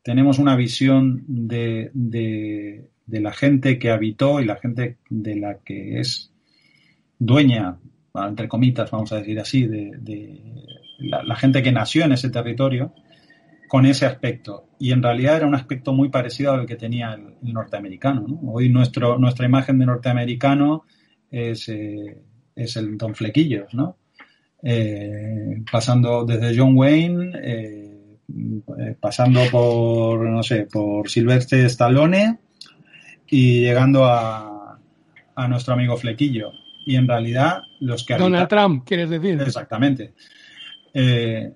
tenemos 0.03 0.40
una 0.40 0.56
visión 0.56 1.23
de, 1.27 1.91
de, 1.94 2.90
la 3.07 3.34
gente 3.34 3.77
que 3.77 3.91
habitó 3.91 4.40
y 4.40 4.45
la 4.45 4.56
gente 4.56 4.98
de 5.10 5.36
la 5.36 5.60
que 5.60 5.99
es 5.99 6.31
dueña, 7.18 7.77
entre 8.15 8.48
comitas, 8.48 8.91
vamos 8.91 9.11
a 9.11 9.18
decir 9.18 9.40
así, 9.40 9.68
de, 9.68 9.91
la, 10.99 11.35
gente 11.35 11.63
que 11.63 11.71
nació 11.71 12.05
en 12.05 12.13
ese 12.13 12.30
territorio 12.30 12.93
con 13.67 13.85
ese 13.85 14.05
aspecto. 14.05 14.69
Y 14.80 14.91
en 14.91 15.03
realidad 15.03 15.38
era 15.38 15.47
un 15.47 15.55
aspecto 15.55 15.93
muy 15.93 16.09
parecido 16.09 16.53
al 16.53 16.65
que 16.65 16.76
tenía 16.76 17.13
el, 17.13 17.53
norteamericano. 17.53 18.26
Hoy 18.43 18.69
nuestro, 18.69 19.17
nuestra 19.17 19.45
imagen 19.45 19.80
de 19.80 19.85
norteamericano 19.85 20.85
es, 21.30 21.69
eh, 21.69 22.17
es 22.55 22.76
el 22.77 22.97
Don 22.97 23.15
Flequillos, 23.15 23.73
¿no? 23.73 23.97
Eh, 24.61 25.63
pasando 25.71 26.26
desde 26.26 26.57
John 26.57 26.76
Wayne, 26.76 27.31
eh, 27.41 28.95
pasando 28.99 29.41
por, 29.51 30.27
no 30.27 30.43
sé, 30.43 30.67
por 30.71 31.09
Silvestre 31.09 31.65
Stallone 31.65 32.39
y 33.27 33.61
llegando 33.61 34.05
a, 34.05 34.80
a 35.35 35.47
nuestro 35.47 35.73
amigo 35.73 35.95
Flequillo. 35.95 36.51
Y 36.85 36.95
en 36.95 37.07
realidad 37.07 37.61
los 37.80 38.03
que... 38.03 38.17
Donald 38.17 38.47
Trump, 38.47 38.84
quieres 38.85 39.09
decir. 39.09 39.39
Exactamente. 39.41 40.13
Eh, 40.93 41.53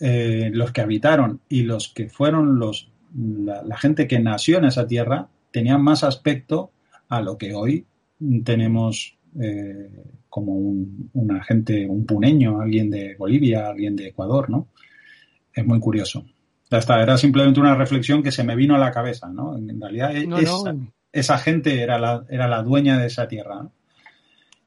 eh, 0.00 0.50
los 0.52 0.72
que 0.72 0.80
habitaron 0.80 1.40
y 1.48 1.62
los 1.62 1.88
que 1.88 2.08
fueron 2.08 2.58
los 2.58 2.90
la, 3.14 3.76
gente 3.76 4.06
que 4.06 4.18
nació 4.18 4.58
en 4.58 4.64
esa 4.64 4.86
tierra 4.86 5.28
tenían 5.50 5.82
más 5.82 6.04
aspecto 6.04 6.70
a 7.08 7.20
lo 7.20 7.36
que 7.36 7.54
hoy 7.54 7.84
tenemos 8.44 9.18
eh, 9.40 9.90
como 10.28 10.54
un, 10.54 11.10
un 11.12 11.36
agente, 11.36 11.86
un 11.86 12.06
puneño, 12.06 12.60
alguien 12.60 12.88
de 12.88 13.16
Bolivia, 13.16 13.68
alguien 13.68 13.96
de 13.96 14.08
Ecuador, 14.08 14.48
¿no? 14.48 14.68
Es 15.52 15.66
muy 15.66 15.80
curioso. 15.80 16.24
Ya 16.70 16.78
está, 16.78 17.02
era 17.02 17.18
simplemente 17.18 17.58
una 17.58 17.74
reflexión 17.74 18.22
que 18.22 18.30
se 18.30 18.44
me 18.44 18.54
vino 18.54 18.76
a 18.76 18.78
la 18.78 18.92
cabeza, 18.92 19.28
¿no? 19.28 19.56
En 19.56 19.80
realidad 19.80 20.14
esa, 20.14 20.76
esa, 21.12 21.38
gente 21.38 21.82
era 21.82 21.98
la, 21.98 22.24
era 22.28 22.46
la 22.46 22.62
dueña 22.62 22.98
de 22.98 23.08
esa 23.08 23.26
tierra. 23.26 23.64
¿no? 23.64 23.72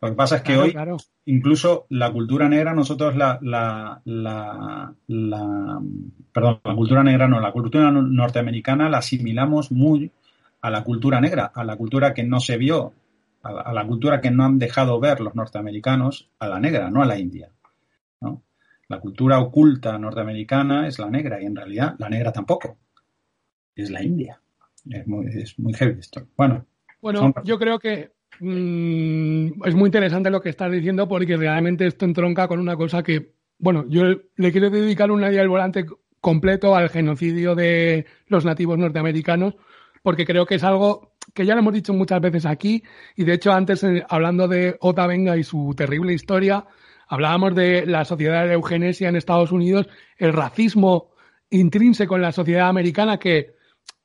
Lo 0.04 0.10
que 0.10 0.16
pasa 0.16 0.36
es 0.36 0.42
que 0.42 0.58
hoy, 0.58 0.76
incluso 1.28 1.86
la 1.88 2.12
cultura 2.12 2.50
negra, 2.50 2.74
nosotros 2.74 3.16
la, 3.16 3.40
la, 3.42 4.02
la, 4.04 4.94
la, 5.08 5.82
perdón, 6.34 6.60
la 6.62 6.76
cultura 6.76 7.04
negra 7.04 7.30
no, 7.30 7.40
la 7.40 7.54
cultura 7.54 7.90
norteamericana 7.90 8.90
la 8.90 8.98
asimilamos 8.98 9.72
muy 9.72 10.12
a 10.60 10.70
la 10.70 10.84
cultura 10.84 11.22
negra, 11.22 11.54
a 11.56 11.64
la 11.64 11.78
cultura 11.78 12.14
que 12.14 12.26
no 12.26 12.42
se 12.42 12.58
vio, 12.58 12.92
a 13.44 13.72
la, 13.72 13.88
cultura 13.88 14.20
que 14.20 14.30
no 14.30 14.44
han 14.44 14.60
dejado 14.60 15.00
ver 15.00 15.22
los 15.22 15.36
norteamericanos, 15.36 16.28
a 16.38 16.50
la 16.50 16.60
negra, 16.60 16.92
no 16.92 17.02
a 17.02 17.06
la 17.06 17.18
india. 17.18 17.50
¿no? 18.20 18.44
La 18.90 19.00
cultura 19.00 19.40
oculta 19.40 19.98
norteamericana 19.98 20.86
es 20.86 21.00
la 21.00 21.10
negra 21.10 21.42
y 21.42 21.46
en 21.46 21.56
realidad 21.56 21.96
la 21.98 22.10
negra 22.10 22.34
tampoco, 22.34 22.76
es 23.74 23.90
la 23.90 24.04
india. 24.04 24.42
Es 24.90 25.08
muy, 25.08 25.28
es 25.28 25.58
muy 25.60 25.74
heavy 25.74 25.98
esto. 26.02 26.28
Bueno, 26.36 26.66
bueno 27.00 27.34
yo 27.46 27.58
creo 27.58 27.80
que 27.80 28.12
Mm, 28.40 29.64
es 29.66 29.76
muy 29.76 29.88
interesante 29.88 30.30
lo 30.30 30.42
que 30.42 30.50
estás 30.50 30.72
diciendo 30.72 31.08
porque 31.08 31.38
realmente 31.38 31.86
esto 31.86 32.06
entronca 32.06 32.48
con 32.48 32.60
una 32.60 32.76
cosa 32.76 33.04
que, 33.04 33.34
bueno, 33.60 33.86
yo 33.88 34.04
le 34.36 34.52
quiero 34.52 34.70
dedicar 34.70 35.12
un 35.12 35.22
día 35.30 35.42
al 35.42 35.50
volante 35.50 35.86
completo 36.20 36.76
al 36.76 36.90
genocidio 36.90 37.54
de 37.54 38.06
los 38.28 38.46
nativos 38.46 38.78
norteamericanos 38.78 39.56
porque 40.02 40.26
creo 40.26 40.46
que 40.46 40.56
es 40.56 40.64
algo 40.64 41.14
que 41.34 41.46
ya 41.46 41.54
lo 41.54 41.62
hemos 41.62 41.74
dicho 41.74 41.94
muchas 41.94 42.22
veces 42.22 42.46
aquí 42.46 42.84
y 43.16 43.24
de 43.24 43.34
hecho 43.34 43.52
antes 43.52 43.84
eh, 43.84 44.06
hablando 44.08 44.48
de 44.48 44.78
Ota 44.80 45.08
Venga 45.08 45.38
y 45.38 45.44
su 45.44 45.74
terrible 45.76 46.14
historia, 46.14 46.66
hablábamos 47.08 47.56
de 47.56 47.86
la 47.86 48.06
sociedad 48.06 48.46
de 48.46 48.54
eugenesia 48.54 49.10
en 49.10 49.16
Estados 49.16 49.52
Unidos, 49.52 49.88
el 50.18 50.34
racismo 50.34 51.12
intrínseco 51.50 52.16
en 52.16 52.22
la 52.22 52.32
sociedad 52.32 52.68
americana 52.68 53.18
que 53.18 53.56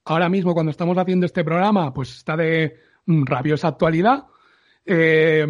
ahora 0.04 0.28
mismo 0.28 0.54
cuando 0.54 0.70
estamos 0.70 0.96
haciendo 0.98 1.26
este 1.26 1.44
programa 1.44 1.92
pues 1.92 2.16
está 2.16 2.36
de 2.36 2.87
rabiosa 3.08 3.68
actualidad, 3.68 4.26
eh, 4.84 5.46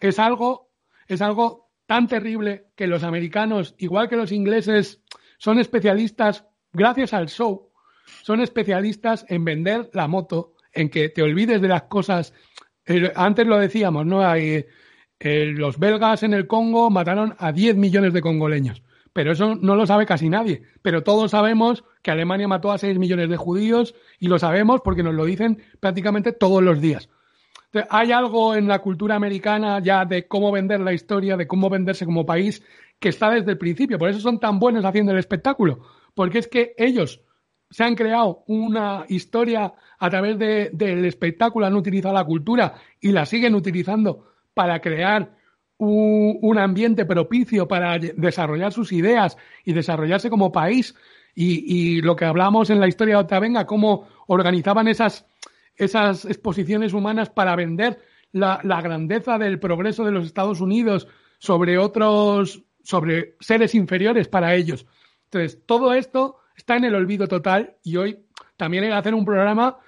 es 0.00 0.18
algo, 0.18 0.70
es 1.06 1.22
algo 1.22 1.70
tan 1.86 2.06
terrible 2.06 2.66
que 2.76 2.86
los 2.86 3.02
americanos, 3.02 3.74
igual 3.78 4.08
que 4.08 4.16
los 4.16 4.30
ingleses, 4.30 5.02
son 5.38 5.58
especialistas, 5.58 6.44
gracias 6.72 7.14
al 7.14 7.28
show, 7.28 7.70
son 8.22 8.40
especialistas 8.40 9.24
en 9.28 9.44
vender 9.44 9.90
la 9.92 10.06
moto, 10.06 10.54
en 10.72 10.90
que 10.90 11.08
te 11.08 11.22
olvides 11.22 11.60
de 11.60 11.68
las 11.68 11.82
cosas. 11.84 12.34
antes 13.14 13.46
lo 13.46 13.58
decíamos, 13.58 14.06
¿no? 14.06 14.22
Hay, 14.22 14.64
eh, 15.20 15.46
los 15.46 15.78
belgas 15.78 16.22
en 16.22 16.32
el 16.32 16.46
Congo 16.46 16.90
mataron 16.90 17.34
a 17.38 17.52
10 17.52 17.76
millones 17.76 18.12
de 18.12 18.20
congoleños. 18.20 18.82
Pero 19.12 19.32
eso 19.32 19.56
no 19.56 19.74
lo 19.74 19.86
sabe 19.86 20.06
casi 20.06 20.28
nadie. 20.28 20.62
Pero 20.82 21.02
todos 21.02 21.32
sabemos 21.32 21.84
que 22.08 22.12
Alemania 22.12 22.48
mató 22.48 22.72
a 22.72 22.78
6 22.78 22.98
millones 22.98 23.28
de 23.28 23.36
judíos 23.36 23.94
y 24.18 24.28
lo 24.28 24.38
sabemos 24.38 24.80
porque 24.82 25.02
nos 25.02 25.12
lo 25.12 25.26
dicen 25.26 25.62
prácticamente 25.78 26.32
todos 26.32 26.62
los 26.62 26.80
días. 26.80 27.10
hay 27.90 28.12
algo 28.12 28.54
en 28.54 28.66
la 28.66 28.78
cultura 28.78 29.14
americana 29.14 29.78
ya 29.82 30.06
de 30.06 30.26
cómo 30.26 30.50
vender 30.50 30.80
la 30.80 30.94
historia, 30.94 31.36
de 31.36 31.46
cómo 31.46 31.68
venderse 31.68 32.06
como 32.06 32.24
país, 32.24 32.64
que 32.98 33.10
está 33.10 33.28
desde 33.28 33.50
el 33.50 33.58
principio. 33.58 33.98
Por 33.98 34.08
eso 34.08 34.20
son 34.20 34.40
tan 34.40 34.58
buenos 34.58 34.86
haciendo 34.86 35.12
el 35.12 35.18
espectáculo. 35.18 35.80
Porque 36.14 36.38
es 36.38 36.48
que 36.48 36.72
ellos 36.78 37.20
se 37.68 37.84
han 37.84 37.94
creado 37.94 38.42
una 38.46 39.04
historia 39.10 39.74
a 39.98 40.08
través 40.08 40.38
del 40.38 41.04
espectáculo, 41.04 41.66
han 41.66 41.76
utilizado 41.76 42.14
la 42.14 42.24
cultura 42.24 42.76
y 43.02 43.12
la 43.12 43.26
siguen 43.26 43.54
utilizando 43.54 44.32
para 44.54 44.80
crear 44.80 45.36
un, 45.76 46.58
ambiente 46.58 47.04
propicio 47.04 47.68
para 47.68 47.98
desarrollar 47.98 48.72
sus 48.72 48.92
ideas 48.92 49.36
y 49.62 49.74
desarrollarse 49.74 50.30
como 50.30 50.52
país. 50.52 50.94
Y, 51.40 52.02
lo 52.02 52.16
que 52.16 52.24
hablamos 52.24 52.68
en 52.68 52.80
la 52.80 52.88
historia 52.88 53.14
de 53.14 53.20
Otavenga, 53.20 53.64
cómo 53.64 54.08
organizaban 54.26 54.88
esas, 54.88 55.24
esas 55.76 56.24
exposiciones 56.24 56.92
humanas 56.92 57.30
para 57.30 57.54
vender 57.54 58.00
la, 58.32 58.58
la, 58.64 58.82
grandeza 58.82 59.38
del 59.38 59.60
progreso 59.60 60.04
de 60.04 60.10
los 60.10 60.26
Estados 60.26 60.60
Unidos 60.60 61.06
sobre 61.38 61.78
otros, 61.78 62.64
sobre 62.82 63.36
seres 63.38 63.76
inferiores 63.76 64.26
para 64.26 64.56
ellos. 64.56 64.84
Entonces, 65.26 65.62
todo 65.64 65.94
esto 65.94 66.38
está 66.56 66.74
en 66.74 66.86
el 66.86 66.96
olvido 66.96 67.28
total 67.28 67.76
y 67.84 67.98
hoy 67.98 68.18
también 68.56 68.82
hay 68.82 68.90
que 68.90 68.96
hacer 68.96 69.14
un 69.14 69.24
programa 69.24 69.78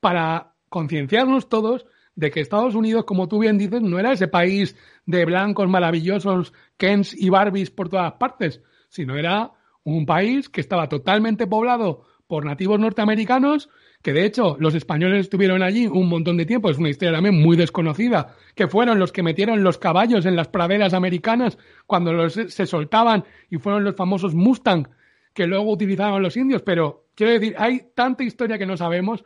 para 0.00 0.52
concienciarnos 0.68 1.48
todos 1.48 1.86
de 2.16 2.30
que 2.30 2.40
Estados 2.40 2.74
Unidos, 2.74 3.06
como 3.06 3.28
tú 3.28 3.38
bien 3.38 3.56
dices, 3.56 3.80
no 3.80 3.98
era 3.98 4.12
ese 4.12 4.28
país 4.28 4.76
de 5.06 5.24
blancos 5.24 5.70
maravillosos, 5.70 6.52
Kens 6.76 7.14
y 7.18 7.30
Barbies 7.30 7.70
por 7.70 7.88
todas 7.88 8.12
partes, 8.12 8.60
sino 8.90 9.16
era 9.16 9.52
un 9.94 10.06
país 10.06 10.48
que 10.48 10.60
estaba 10.60 10.88
totalmente 10.88 11.46
poblado 11.46 12.04
por 12.26 12.44
nativos 12.44 12.78
norteamericanos, 12.78 13.70
que 14.02 14.12
de 14.12 14.24
hecho 14.24 14.56
los 14.60 14.74
españoles 14.74 15.20
estuvieron 15.20 15.62
allí 15.62 15.86
un 15.86 16.08
montón 16.08 16.36
de 16.36 16.46
tiempo, 16.46 16.70
es 16.70 16.78
una 16.78 16.90
historia 16.90 17.14
también 17.14 17.40
muy 17.40 17.56
desconocida, 17.56 18.34
que 18.54 18.68
fueron 18.68 18.98
los 18.98 19.12
que 19.12 19.22
metieron 19.22 19.64
los 19.64 19.78
caballos 19.78 20.26
en 20.26 20.36
las 20.36 20.48
praderas 20.48 20.94
americanas 20.94 21.58
cuando 21.86 22.12
los, 22.12 22.34
se 22.34 22.66
soltaban 22.66 23.24
y 23.50 23.56
fueron 23.56 23.84
los 23.84 23.96
famosos 23.96 24.34
Mustang 24.34 24.88
que 25.34 25.46
luego 25.46 25.72
utilizaban 25.72 26.22
los 26.22 26.36
indios, 26.36 26.62
pero 26.62 27.06
quiero 27.14 27.32
decir, 27.32 27.54
hay 27.58 27.82
tanta 27.94 28.24
historia 28.24 28.58
que 28.58 28.66
no 28.66 28.76
sabemos 28.76 29.24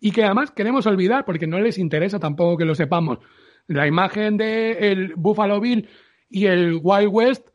y 0.00 0.10
que 0.10 0.24
además 0.24 0.50
queremos 0.50 0.86
olvidar 0.86 1.24
porque 1.24 1.46
no 1.46 1.60
les 1.60 1.78
interesa 1.78 2.18
tampoco 2.18 2.56
que 2.56 2.64
lo 2.64 2.74
sepamos. 2.74 3.18
La 3.66 3.86
imagen 3.86 4.36
de 4.36 4.90
el 4.90 5.14
Buffalo 5.16 5.60
Bill 5.60 5.88
y 6.28 6.46
el 6.46 6.80
Wild 6.82 7.10
West 7.10 7.48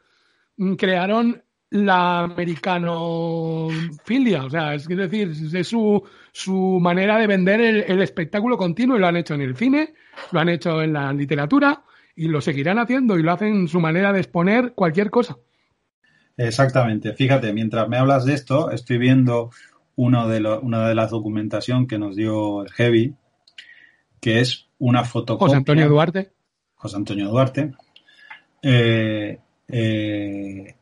mm, 0.57 0.75
crearon 0.75 1.43
la 1.75 2.21
americanofilia, 2.21 4.45
o 4.45 4.49
sea, 4.49 4.73
es 4.73 4.87
decir, 4.87 5.31
es 5.53 5.67
su, 5.67 6.01
su 6.31 6.79
manera 6.81 7.17
de 7.17 7.27
vender 7.27 7.59
el, 7.61 8.01
espectáculo 8.01 8.57
continuo 8.57 8.97
y 8.97 8.99
lo 8.99 9.05
han 9.07 9.17
hecho 9.17 9.35
en 9.35 9.41
el 9.41 9.55
cine, 9.55 9.93
lo 10.31 10.39
han 10.39 10.49
hecho 10.49 10.81
en 10.81 10.93
la 10.93 11.13
literatura 11.13 11.83
y 12.15 12.29
lo 12.29 12.41
seguirán 12.41 12.79
haciendo 12.79 13.19
y 13.19 13.23
lo 13.23 13.31
hacen 13.31 13.67
su 13.67 13.79
manera 13.79 14.13
de 14.13 14.19
exponer 14.19 14.73
cualquier 14.73 15.09
cosa. 15.09 15.37
Exactamente. 16.37 17.13
Fíjate, 17.13 17.53
mientras 17.53 17.87
me 17.87 17.97
hablas 17.97 18.25
de 18.25 18.33
esto, 18.33 18.71
estoy 18.71 18.97
viendo 18.97 19.51
uno 19.95 20.27
de 20.27 20.41
una 20.61 20.87
de 20.87 20.95
las 20.95 21.11
documentación 21.11 21.87
que 21.87 21.97
nos 21.97 22.15
dio 22.15 22.63
el 22.63 22.71
Heavy, 22.71 23.15
que 24.19 24.39
es 24.39 24.67
una 24.77 25.03
fotocopia. 25.03 25.47
José 25.47 25.57
Antonio 25.57 25.89
Duarte. 25.89 26.31
José 26.75 26.97
Antonio 26.97 27.29
Duarte. 27.29 27.71
Eh, 28.61 29.39
eh, 29.67 30.75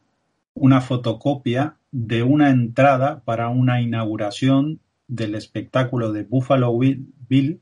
una 0.55 0.81
fotocopia 0.81 1.77
de 1.91 2.23
una 2.23 2.49
entrada 2.49 3.21
para 3.23 3.49
una 3.49 3.81
inauguración 3.81 4.79
del 5.07 5.35
espectáculo 5.35 6.11
de 6.11 6.23
Buffalo 6.23 6.75
Bill 6.77 7.61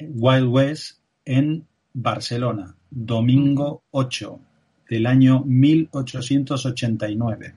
Wild 0.00 0.48
West 0.48 1.00
en 1.24 1.66
Barcelona, 1.92 2.76
domingo 2.90 3.82
8 3.90 4.40
del 4.88 5.06
año 5.06 5.42
1889. 5.44 7.54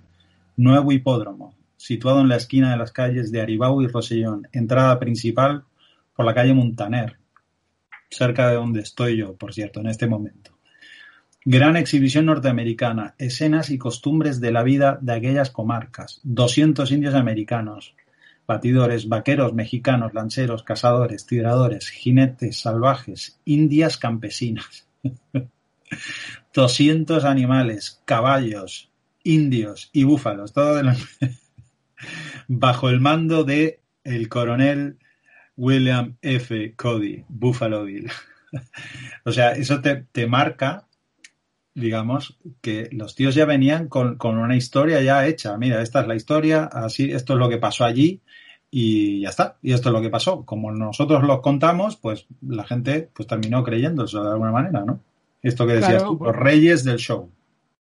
Nuevo 0.58 0.92
hipódromo, 0.92 1.56
situado 1.78 2.22
en 2.22 2.30
la 2.30 2.38
esquina 2.38 2.72
de 2.72 2.78
las 2.78 2.92
calles 2.92 3.32
de 3.32 3.42
Aribau 3.42 3.82
y 3.82 3.88
Rosellón, 3.88 4.48
entrada 4.52 5.00
principal 5.00 5.64
por 6.16 6.26
la 6.26 6.34
calle 6.34 6.54
Montaner, 6.54 7.18
cerca 8.10 8.50
de 8.50 8.56
donde 8.56 8.82
estoy 8.82 9.18
yo, 9.18 9.36
por 9.36 9.54
cierto, 9.54 9.80
en 9.80 9.88
este 9.88 10.08
momento. 10.08 10.52
Gran 11.44 11.76
exhibición 11.76 12.28
norteamericana, 12.28 13.16
escenas 13.18 13.70
y 13.72 13.78
costumbres 13.78 14.40
de 14.40 14.52
la 14.52 14.64
vida 14.64 15.00
de 15.02 15.14
aquellas 15.14 15.50
comarcas, 15.50 16.20
200 16.24 16.92
indios 16.92 17.16
americanos, 17.16 17.96
batidores, 18.48 19.08
vaqueros, 19.10 19.54
mexicanos, 19.54 20.14
lanceros, 20.14 20.64
cazadores, 20.64 21.26
tiradores, 21.26 21.90
jinetes 21.90 22.60
salvajes, 22.60 23.40
indias 23.46 23.98
campesinas, 23.98 24.88
200 26.54 27.26
animales, 27.26 28.02
caballos, 28.06 28.92
indios 29.24 29.90
y 29.94 30.04
búfalos, 30.04 30.54
todo 30.54 30.76
de 30.76 30.84
la 30.84 30.98
bajo 32.48 32.90
el 32.90 33.00
mando 33.00 33.44
de 33.44 33.82
el 34.04 34.30
coronel 34.30 34.98
William 35.56 36.18
F. 36.22 36.74
Cody, 36.76 37.24
Buffalo 37.30 37.86
Bill. 37.86 38.10
o 39.26 39.32
sea, 39.32 39.52
eso 39.52 39.82
te, 39.82 40.28
marca, 40.28 40.88
digamos, 41.74 42.38
que 42.62 42.90
los 42.92 43.16
tíos 43.16 43.36
ya 43.36 43.46
venían 43.46 43.88
con, 43.88 44.18
una 44.24 44.56
historia 44.56 45.02
ya 45.02 45.26
hecha. 45.26 45.58
Mira, 45.58 45.82
esta 45.82 46.02
es 46.02 46.08
la 46.08 46.16
historia, 46.16 46.66
así, 46.66 47.12
esto 47.12 47.34
es 47.34 47.40
lo 47.40 47.50
que 47.50 47.58
pasó 47.58 47.86
allí 47.86 48.22
y 48.70 49.22
ya 49.22 49.30
está. 49.30 49.58
Y 49.62 49.74
esto 49.74 49.90
es 49.90 49.94
lo 49.94 50.02
que 50.02 50.10
pasó. 50.10 50.46
Como 50.46 50.72
nosotros 50.72 51.24
lo 51.24 51.42
contamos, 51.42 51.98
pues 51.98 52.28
la 52.42 52.64
gente 52.64 53.10
pues 53.14 53.28
terminó 53.28 53.64
creyendo 53.64 54.06
eso 54.06 54.24
de 54.24 54.32
alguna 54.32 54.52
manera, 54.52 54.84
¿no? 54.86 55.00
Esto 55.42 55.66
que 55.66 55.74
decías 55.74 56.04
tú, 56.04 56.20
los 56.22 56.36
reyes 56.36 56.84
del 56.84 56.98
show. 56.98 57.30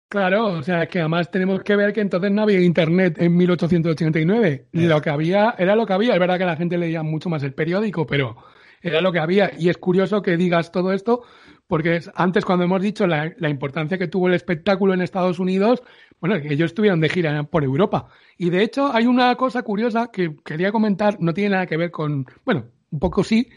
Claro, 0.08 0.46
o 0.46 0.62
sea, 0.62 0.86
que 0.86 0.98
además 0.98 1.30
tenemos 1.30 1.62
que 1.62 1.76
ver 1.76 1.92
que 1.92 2.00
entonces 2.00 2.32
no 2.32 2.42
había 2.42 2.60
internet 2.60 3.16
en 3.20 3.36
1889. 3.36 4.66
Lo 4.72 5.00
que 5.00 5.10
había 5.10 5.54
era 5.56 5.76
lo 5.76 5.86
que 5.86 5.92
había. 5.92 6.14
Es 6.14 6.20
verdad 6.20 6.38
que 6.38 6.44
la 6.44 6.56
gente 6.56 6.78
leía 6.78 7.02
mucho 7.02 7.28
más 7.28 7.42
el 7.44 7.54
periódico, 7.54 8.06
pero 8.06 8.36
era 8.82 9.00
lo 9.00 9.12
que 9.12 9.20
había. 9.20 9.52
Y 9.56 9.68
es 9.68 9.78
curioso 9.78 10.22
que 10.22 10.36
digas 10.36 10.72
todo 10.72 10.92
esto 10.92 11.22
porque 11.70 12.00
antes 12.16 12.44
cuando 12.44 12.64
hemos 12.64 12.82
dicho 12.82 13.06
la, 13.06 13.48
importancia 13.48 13.96
que 13.96 14.08
tuvo 14.08 14.26
el 14.26 14.34
espectáculo 14.34 14.92
en 14.92 15.02
Estados 15.02 15.38
Unidos, 15.38 15.84
bueno, 16.20 16.34
ellos 16.34 16.72
estuvieron 16.72 17.00
de 17.00 17.08
gira 17.08 17.44
por 17.44 17.62
Europa. 17.62 18.08
Y 18.36 18.50
de 18.50 18.64
hecho 18.64 18.92
hay 18.92 19.06
una 19.06 19.36
cosa 19.36 19.62
curiosa 19.62 20.10
que 20.12 20.34
quería 20.44 20.72
comentar, 20.72 21.18
no 21.20 21.32
tiene 21.32 21.50
nada 21.50 21.66
que 21.66 21.76
ver 21.76 21.92
con, 21.92 22.26
bueno, 22.44 22.64
un 22.90 22.98
poco 22.98 23.22
sí, 23.22 23.48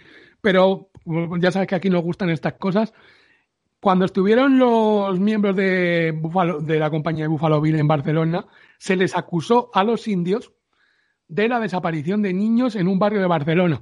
pero 0.41 0.91
ya 1.39 1.51
sabes 1.51 1.67
que 1.67 1.73
aquí 1.73 1.89
nos 1.89 2.03
gustan 2.03 2.29
estas 2.29 2.53
cosas. 2.53 2.93
Cuando 3.79 4.05
estuvieron 4.05 4.59
los 4.59 5.19
miembros 5.19 5.55
de, 5.55 6.13
de 6.61 6.79
la 6.79 6.91
compañía 6.91 7.23
de 7.23 7.29
Buffalo 7.29 7.61
Bill 7.61 7.79
en 7.79 7.87
Barcelona, 7.87 8.45
se 8.77 8.95
les 8.95 9.17
acusó 9.17 9.71
a 9.73 9.83
los 9.83 10.07
indios 10.07 10.53
de 11.27 11.47
la 11.47 11.59
desaparición 11.59 12.21
de 12.21 12.31
niños 12.31 12.75
en 12.75 12.87
un 12.87 12.99
barrio 12.99 13.21
de 13.21 13.27
Barcelona. 13.27 13.81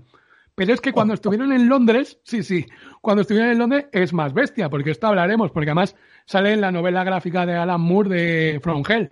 Pero 0.62 0.76
es 0.76 0.82
que 0.82 0.94
cuando 0.94 1.16
estuvieron 1.16 1.54
en 1.54 1.68
Londres, 1.68 2.20
sí, 2.24 2.44
sí, 2.44 2.68
cuando 3.02 3.22
estuvieron 3.22 3.50
en 3.50 3.58
Londres 3.58 3.88
es 3.92 4.14
más 4.14 4.32
bestia, 4.32 4.70
porque 4.70 4.92
esto 4.92 5.08
hablaremos, 5.08 5.50
porque 5.50 5.72
además 5.72 5.96
sale 6.28 6.54
en 6.54 6.62
la 6.62 6.72
novela 6.72 7.04
gráfica 7.04 7.48
de 7.48 7.56
Alan 7.56 7.82
Moore 7.82 8.10
de 8.10 8.60
From 8.62 8.84
Hell, 8.88 9.10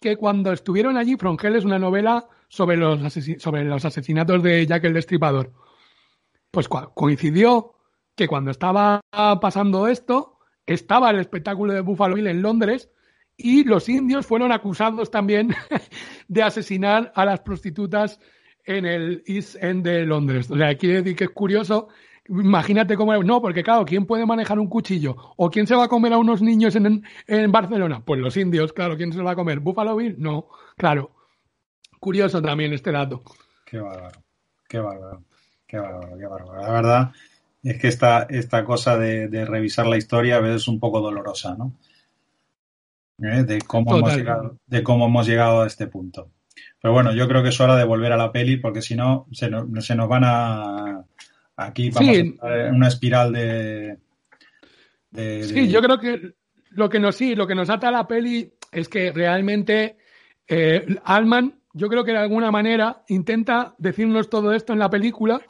que 0.00 0.16
cuando 0.16 0.52
estuvieron 0.52 0.96
allí, 0.96 1.16
From 1.16 1.36
es 1.42 1.64
una 1.64 1.80
novela 1.80 2.28
sobre 2.46 2.76
los, 2.76 3.00
sobre 3.38 3.64
los 3.64 3.84
asesinatos 3.84 4.44
de 4.44 4.64
Jack 4.64 4.84
el 4.84 4.92
Destripador. 4.94 5.52
Pues 6.52 6.68
coincidió 6.68 7.74
que 8.14 8.28
cuando 8.28 8.52
estaba 8.52 9.00
pasando 9.10 9.88
esto, 9.88 10.38
estaba 10.66 11.10
el 11.10 11.18
espectáculo 11.18 11.72
de 11.72 11.80
Buffalo 11.80 12.14
Bill 12.14 12.28
en 12.28 12.42
Londres 12.42 12.90
y 13.36 13.64
los 13.64 13.88
indios 13.88 14.24
fueron 14.24 14.52
acusados 14.52 15.10
también 15.10 15.52
de 16.28 16.44
asesinar 16.44 17.10
a 17.16 17.24
las 17.24 17.40
prostitutas 17.40 18.20
en 18.70 18.86
el 18.86 19.22
East 19.26 19.56
End 19.62 19.84
de 19.84 20.04
Londres. 20.06 20.50
O 20.50 20.56
sea, 20.56 20.74
quiere 20.76 20.96
decir 20.96 21.16
que 21.16 21.24
es 21.24 21.30
curioso. 21.30 21.88
Imagínate 22.28 22.96
cómo. 22.96 23.22
No, 23.22 23.40
porque 23.40 23.62
claro, 23.62 23.84
¿quién 23.84 24.06
puede 24.06 24.26
manejar 24.26 24.58
un 24.58 24.68
cuchillo? 24.68 25.16
¿O 25.36 25.50
quién 25.50 25.66
se 25.66 25.74
va 25.74 25.84
a 25.84 25.88
comer 25.88 26.12
a 26.12 26.18
unos 26.18 26.42
niños 26.42 26.76
en, 26.76 27.04
en 27.26 27.52
Barcelona? 27.52 28.02
Pues 28.04 28.20
los 28.20 28.36
indios, 28.36 28.72
claro. 28.72 28.96
¿Quién 28.96 29.12
se 29.12 29.18
lo 29.18 29.24
va 29.24 29.32
a 29.32 29.36
comer? 29.36 29.60
¿Buffalo 29.60 29.96
Bill? 29.96 30.16
No, 30.18 30.48
claro. 30.76 31.10
Curioso 31.98 32.40
también 32.40 32.72
este 32.72 32.92
dato. 32.92 33.22
Qué 33.64 33.78
bárbaro, 33.78 34.22
qué 34.68 34.78
bárbaro, 34.78 35.22
qué 35.66 35.78
bárbaro, 35.78 36.18
qué 36.18 36.26
bárbaro. 36.26 36.62
La 36.62 36.72
verdad 36.72 37.12
es 37.62 37.78
que 37.78 37.88
esta, 37.88 38.22
esta 38.22 38.64
cosa 38.64 38.96
de, 38.96 39.28
de 39.28 39.44
revisar 39.44 39.86
la 39.86 39.98
historia 39.98 40.36
a 40.36 40.40
veces 40.40 40.62
es 40.62 40.68
un 40.68 40.80
poco 40.80 41.00
dolorosa, 41.00 41.54
¿no? 41.56 41.72
¿Eh? 43.22 43.44
De, 43.44 43.60
cómo 43.60 43.96
hemos 43.96 44.16
llegado, 44.16 44.56
de 44.66 44.82
cómo 44.82 45.06
hemos 45.06 45.26
llegado 45.26 45.62
a 45.62 45.66
este 45.66 45.86
punto. 45.86 46.30
Pero 46.80 46.94
bueno, 46.94 47.12
yo 47.12 47.28
creo 47.28 47.42
que 47.42 47.50
es 47.50 47.60
hora 47.60 47.76
de 47.76 47.84
volver 47.84 48.12
a 48.12 48.16
la 48.16 48.32
peli 48.32 48.56
porque 48.56 48.82
si 48.82 48.96
no, 48.96 49.26
se, 49.32 49.50
se 49.80 49.94
nos 49.94 50.08
van 50.08 50.24
a. 50.24 51.04
Aquí 51.56 51.90
vamos 51.90 52.16
a 52.42 52.56
en 52.68 52.74
una 52.74 52.88
espiral 52.88 53.32
de, 53.32 53.98
Sí, 55.42 55.68
yo 55.68 55.82
creo 55.82 55.98
que 55.98 56.34
lo 56.70 56.88
que 56.88 57.00
nos 57.00 57.16
sí, 57.16 57.34
lo 57.34 57.46
que 57.46 57.54
nos 57.54 57.68
ata 57.68 57.88
a 57.88 57.92
la 57.92 58.06
peli 58.06 58.52
es 58.70 58.88
que 58.88 59.10
realmente 59.12 59.96
eh, 60.46 60.86
Alman, 61.04 61.60
yo 61.72 61.88
creo 61.88 62.04
que 62.04 62.12
de 62.12 62.18
alguna 62.18 62.50
manera 62.50 63.02
intenta 63.08 63.74
decirnos 63.78 64.30
todo 64.30 64.52
esto 64.52 64.72
en 64.72 64.78
la 64.78 64.88
película 64.88 65.40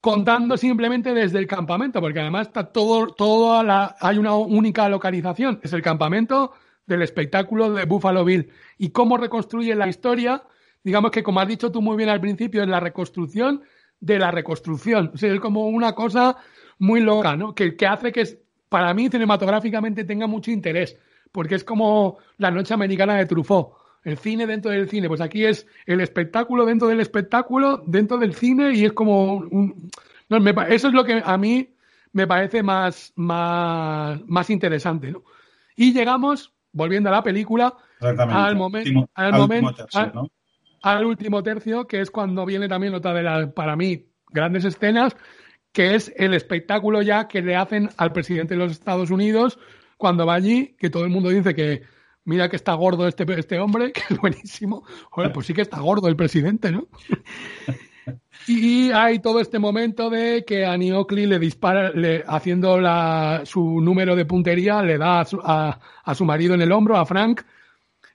contando 0.00 0.56
simplemente 0.56 1.12
desde 1.12 1.38
el 1.38 1.46
campamento, 1.46 2.00
porque 2.00 2.20
además 2.20 2.48
está 2.48 2.64
todo, 2.64 3.08
todo 3.08 3.62
la, 3.62 3.96
hay 4.00 4.18
una 4.18 4.34
única 4.34 4.88
localización, 4.88 5.60
es 5.62 5.72
el 5.72 5.82
campamento 5.82 6.52
del 6.90 7.02
espectáculo 7.02 7.72
de 7.72 7.84
Buffalo 7.84 8.24
Bill. 8.24 8.50
Y 8.76 8.90
cómo 8.90 9.16
reconstruye 9.16 9.74
la 9.74 9.88
historia, 9.88 10.42
digamos 10.82 11.10
que 11.10 11.22
como 11.22 11.40
has 11.40 11.48
dicho 11.48 11.70
tú 11.70 11.80
muy 11.80 11.96
bien 11.96 12.08
al 12.08 12.20
principio, 12.20 12.62
es 12.62 12.68
la 12.68 12.80
reconstrucción 12.80 13.62
de 14.00 14.18
la 14.18 14.30
reconstrucción. 14.30 15.12
O 15.14 15.16
sea, 15.16 15.32
es 15.32 15.40
como 15.40 15.68
una 15.68 15.94
cosa 15.94 16.36
muy 16.78 17.00
loca, 17.00 17.36
¿no? 17.36 17.54
Que, 17.54 17.76
que 17.76 17.86
hace 17.86 18.12
que 18.12 18.24
para 18.68 18.92
mí 18.92 19.08
cinematográficamente 19.08 20.04
tenga 20.04 20.26
mucho 20.26 20.50
interés, 20.50 20.96
porque 21.32 21.54
es 21.54 21.64
como 21.64 22.18
la 22.38 22.50
noche 22.50 22.74
americana 22.74 23.16
de 23.16 23.26
Truffaut. 23.26 23.74
El 24.02 24.16
cine 24.16 24.46
dentro 24.46 24.70
del 24.70 24.88
cine, 24.88 25.08
pues 25.08 25.20
aquí 25.20 25.44
es 25.44 25.66
el 25.86 26.00
espectáculo 26.00 26.64
dentro 26.64 26.88
del 26.88 27.00
espectáculo, 27.00 27.82
dentro 27.86 28.16
del 28.16 28.34
cine, 28.34 28.72
y 28.72 28.86
es 28.86 28.92
como 28.92 29.34
un... 29.34 29.90
eso 30.70 30.88
es 30.88 30.94
lo 30.94 31.04
que 31.04 31.22
a 31.22 31.36
mí 31.36 31.74
me 32.12 32.26
parece 32.26 32.62
más, 32.62 33.12
más, 33.14 34.20
más 34.26 34.48
interesante, 34.48 35.12
¿no? 35.12 35.22
Y 35.76 35.92
llegamos 35.92 36.52
volviendo 36.72 37.08
a 37.08 37.12
la 37.12 37.22
película, 37.22 37.74
al, 38.00 38.56
momento 38.56 39.08
al, 39.14 39.32
momento 39.32 39.74
tercio, 39.74 40.30
al, 40.82 41.04
último 41.04 41.42
tercio, 41.42 41.86
que 41.86 42.00
es 42.00 42.10
cuando 42.10 42.46
viene 42.46 42.68
también 42.68 42.94
otra 42.94 43.12
de 43.12 43.22
las, 43.22 43.52
para 43.52 43.76
mí, 43.76 44.06
grandes 44.28 44.64
escenas, 44.64 45.16
que 45.72 45.94
es 45.94 46.12
el 46.16 46.34
espectáculo 46.34 47.02
ya 47.02 47.28
que 47.28 47.42
le 47.42 47.56
hacen 47.56 47.90
al 47.96 48.12
presidente 48.12 48.54
de 48.54 48.60
los 48.60 48.72
Estados 48.72 49.10
Unidos 49.10 49.58
cuando 49.96 50.26
va 50.26 50.34
allí, 50.34 50.74
que 50.78 50.90
todo 50.90 51.04
el 51.04 51.10
mundo 51.10 51.28
dice 51.28 51.54
que 51.54 51.82
mira 52.24 52.48
que 52.48 52.56
está 52.56 52.74
gordo 52.74 53.06
este, 53.06 53.24
este 53.38 53.58
hombre, 53.58 53.92
que 53.92 54.02
es 54.08 54.18
buenísimo. 54.18 54.84
Joder, 55.10 55.32
pues 55.32 55.46
sí 55.46 55.54
que 55.54 55.62
está 55.62 55.80
gordo 55.80 56.08
el 56.08 56.16
presidente, 56.16 56.70
¿no? 56.70 56.88
Y 58.46 58.90
hay 58.92 59.18
todo 59.18 59.40
este 59.40 59.58
momento 59.58 60.10
de 60.10 60.44
que 60.44 60.64
a 60.64 60.76
Niocli 60.76 61.26
le 61.26 61.38
dispara, 61.38 61.92
haciendo 62.26 62.78
su 63.44 63.80
número 63.80 64.16
de 64.16 64.24
puntería, 64.24 64.82
le 64.82 64.98
da 64.98 65.20
a 65.20 65.24
su, 65.24 65.40
a, 65.42 65.78
su 66.14 66.24
marido 66.24 66.54
en 66.54 66.62
el 66.62 66.72
hombro, 66.72 66.96
a 66.96 67.06
Frank. 67.06 67.42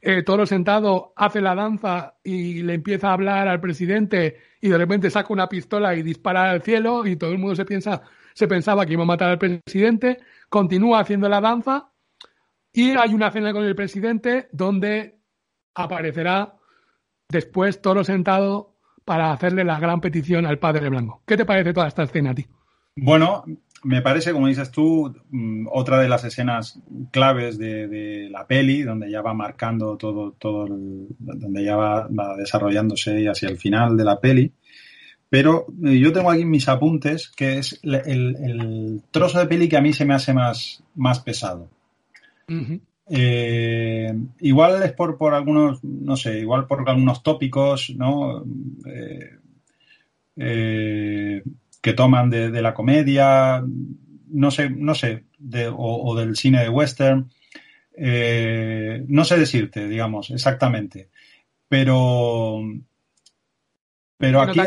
Eh, 0.01 0.23
Toro 0.23 0.45
sentado 0.45 1.13
hace 1.15 1.41
la 1.41 1.55
danza 1.55 2.15
y 2.23 2.61
le 2.61 2.76
empieza 2.76 3.09
a 3.09 3.13
hablar 3.13 3.47
al 3.47 3.59
presidente 3.59 4.38
y 4.61 4.69
de 4.69 4.77
repente 4.77 5.09
saca 5.09 5.34
una 5.34 5.49
pistola 5.49 5.95
y 5.95 6.03
dispara 6.03 6.51
al 6.51 6.61
cielo 6.61 7.07
y 7.07 7.15
todo 7.15 7.31
el 7.31 7.39
mundo 7.39 7.55
se 7.55 7.65
piensa, 7.65 8.03
se 8.34 8.47
pensaba 8.47 8.85
que 8.85 8.93
iba 8.93 9.01
a 9.01 9.07
matar 9.07 9.31
al 9.31 9.39
presidente. 9.39 10.19
Continúa 10.47 10.99
haciendo 10.99 11.27
la 11.27 11.41
danza 11.41 11.91
y 12.72 12.91
hay 12.91 13.13
una 13.13 13.31
cena 13.31 13.51
con 13.51 13.63
el 13.63 13.76
presidente 13.76 14.47
donde 14.51 15.17
aparecerá 15.73 16.55
después 17.30 17.81
Toro 17.81 18.03
sentado 18.03 18.74
para 19.06 19.32
hacerle 19.32 19.64
la 19.64 19.80
gran 19.80 20.02
petición 20.02 20.45
al 20.45 20.60
padre 20.60 20.90
blanco. 20.90 21.22
¿Qué 21.26 21.38
te 21.38 21.45
parece 21.45 21.73
toda 21.73 21.88
esta 21.88 22.03
escena 22.03 22.32
a 22.32 22.36
ti? 22.36 22.45
Bueno, 22.95 23.44
me 23.84 24.02
parece, 24.02 24.32
como 24.32 24.48
dices 24.48 24.72
tú, 24.72 25.14
mm, 25.30 25.68
otra 25.72 25.99
de 25.99 26.10
las 26.10 26.23
escenas 26.23 26.80
claves 27.11 27.57
de, 27.57 28.27
la 28.32 28.48
peli, 28.48 28.82
donde 28.82 29.11
ya 29.11 29.22
va 29.22 29.34
marcando 29.34 29.95
todo, 29.95 30.32
todo 30.32 30.65
donde 30.68 31.64
ya 31.64 31.76
va, 31.76 32.07
desarrollándose 32.38 33.27
hacia 33.27 33.49
el 33.49 33.57
final 33.57 33.95
de 33.95 34.03
la 34.03 34.19
peli. 34.19 34.52
Pero 35.30 35.68
eh, 35.84 35.99
yo 35.99 36.11
tengo 36.11 36.32
aquí 36.32 36.45
mis 36.45 36.68
apuntes, 36.68 37.30
que 37.30 37.60
es 37.60 37.80
el, 37.84 39.03
trozo 39.11 39.40
de 39.40 39.48
peli 39.48 39.69
que 39.69 39.77
a 39.77 39.82
mí 39.82 39.94
se 39.94 40.06
me 40.06 40.15
hace 40.15 40.34
más, 40.34 40.84
más 40.95 41.19
pesado. 41.19 41.69
Eh, 43.07 44.11
igual 44.40 44.82
es 44.84 44.94
por, 44.94 45.18
por 45.18 45.34
algunos, 45.34 45.84
no 45.84 46.15
sé, 46.15 46.40
igual 46.40 46.65
por 46.65 46.88
algunos 46.90 47.22
tópicos, 47.22 47.94
¿no? 47.95 48.44
Eh, 48.86 49.38
eh, 50.38 51.44
que 51.82 51.94
toman 51.94 52.30
de, 52.30 52.61
la 52.61 52.73
comedia, 52.73 53.64
no 54.30 54.52
sé, 54.52 54.69
no 54.72 54.95
sé, 54.95 55.26
o, 55.77 56.15
del 56.18 56.36
cine 56.36 56.64
de 56.64 56.69
western. 56.69 57.30
no 59.07 59.23
sé 59.26 59.38
decirte, 59.38 59.88
digamos, 59.88 60.32
exactamente. 60.32 61.10
Pero, 61.68 62.61
pero 64.18 64.41
aquí, 64.41 64.60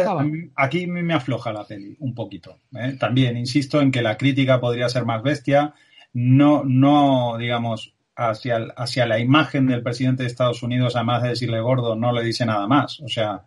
aquí 0.55 0.87
me 0.87 1.15
afloja 1.15 1.53
la 1.53 1.67
peli 1.67 1.97
un 1.99 2.15
poquito. 2.15 2.61
También 3.01 3.37
insisto 3.37 3.81
en 3.81 3.91
que 3.91 4.03
la 4.03 4.17
crítica 4.17 4.61
podría 4.61 4.89
ser 4.89 5.05
más 5.05 5.23
bestia. 5.25 5.75
No, 6.13 6.63
no, 6.65 7.37
digamos, 7.37 7.95
hacia, 8.19 8.57
hacia 8.77 9.07
la 9.07 9.21
imagen 9.21 9.67
del 9.67 9.83
presidente 9.83 10.25
de 10.25 10.29
Estados 10.29 10.63
Unidos, 10.63 10.97
además 10.97 11.23
de 11.23 11.29
decirle 11.31 11.61
gordo, 11.61 11.95
no 11.95 12.13
le 12.13 12.25
dice 12.25 12.45
nada 12.45 12.67
más. 12.67 13.01
O 13.01 13.09
sea, 13.09 13.45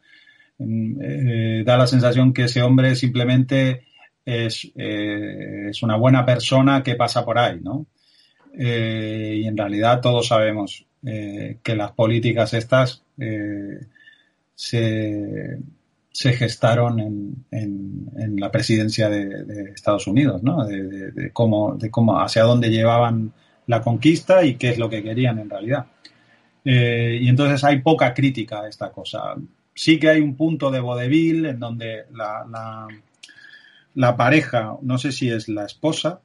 mm, 0.58 1.02
eh, 1.02 1.64
da 1.66 1.78
la 1.78 1.88
sensación 1.88 2.34
que 2.34 2.46
ese 2.46 2.62
hombre 2.62 2.96
simplemente 2.96 3.84
es, 4.26 4.72
eh, 4.76 5.68
es, 5.70 5.84
una 5.84 5.98
buena 5.98 6.26
persona 6.26 6.82
que 6.84 6.96
pasa 6.96 7.26
por 7.26 7.38
ahí, 7.38 7.60
¿no? 7.62 7.88
Eh, 8.58 9.42
y 9.44 9.48
en 9.48 9.58
realidad 9.58 10.02
todos 10.02 10.28
sabemos 10.28 10.86
que 11.04 11.76
las 11.76 11.94
políticas 11.94 12.54
estas 12.54 13.04
se, 14.54 15.58
se, 16.12 16.34
gestaron 16.34 17.00
en, 17.00 17.46
en, 17.52 18.40
la 18.40 18.52
presidencia 18.52 19.10
de, 19.10 19.72
Estados 19.74 20.06
Unidos, 20.06 20.44
¿no? 20.44 20.64
De, 20.64 21.12
de, 21.12 21.32
cómo, 21.32 21.76
de 21.76 21.90
cómo, 21.90 22.20
hacia 22.20 22.44
dónde 22.44 22.70
llevaban 22.70 23.34
la 23.68 23.82
conquista 23.82 24.44
y 24.44 24.56
qué 24.56 24.70
es 24.70 24.78
lo 24.78 24.90
que 24.90 25.04
querían 25.04 25.40
en 25.40 25.50
realidad. 25.50 25.86
Eh, 26.64 27.20
y 27.22 27.28
entonces 27.28 27.64
hay 27.64 27.80
poca 27.80 28.14
crítica 28.14 28.62
a 28.62 28.68
esta 28.68 28.92
cosa. 28.92 29.36
Sí 29.74 30.00
que 30.00 30.10
hay 30.10 30.22
un 30.22 30.36
punto 30.36 30.70
de 30.70 30.80
vodevil 30.80 31.46
en 31.46 31.60
donde 31.60 32.06
la, 32.14 32.88
la, 33.96 34.18
pareja, 34.18 34.78
no 34.82 34.98
sé 34.98 35.12
si 35.12 35.30
es 35.30 35.48
la 35.48 35.66
esposa, 35.66 36.22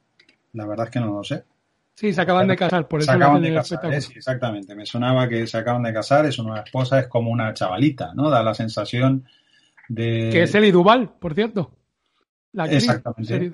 la 0.53 0.65
verdad 0.65 0.87
es 0.87 0.91
que 0.91 0.99
no 0.99 1.13
lo 1.13 1.23
sé. 1.23 1.43
Sí, 1.95 2.13
se 2.13 2.21
acaban 2.21 2.47
de 2.47 2.55
casar, 2.55 2.87
por 2.87 2.99
eso. 2.99 3.11
Se 3.11 3.17
acaban 3.17 3.41
de 3.41 3.53
casar, 3.53 3.91
¿eh? 3.91 3.97
exactamente. 3.97 4.75
Me 4.75 4.85
sonaba 4.85 5.27
que 5.27 5.47
se 5.47 5.57
acaban 5.57 5.81
de 5.81 5.93
casar, 5.93 6.27
es 6.27 6.37
una 6.37 6.61
esposa, 6.61 6.99
es 6.99 7.07
como 7.07 7.31
una 7.31 7.53
chavalita, 7.53 8.13
¿no? 8.13 8.29
Da 8.29 8.43
la 8.43 8.53
sensación 8.53 9.25
de... 9.89 10.29
Que 10.31 10.43
es 10.43 10.53
Eli 10.53 10.69
Duval, 10.69 11.09
por 11.19 11.33
cierto. 11.33 11.71
Exactamente. 12.53 13.51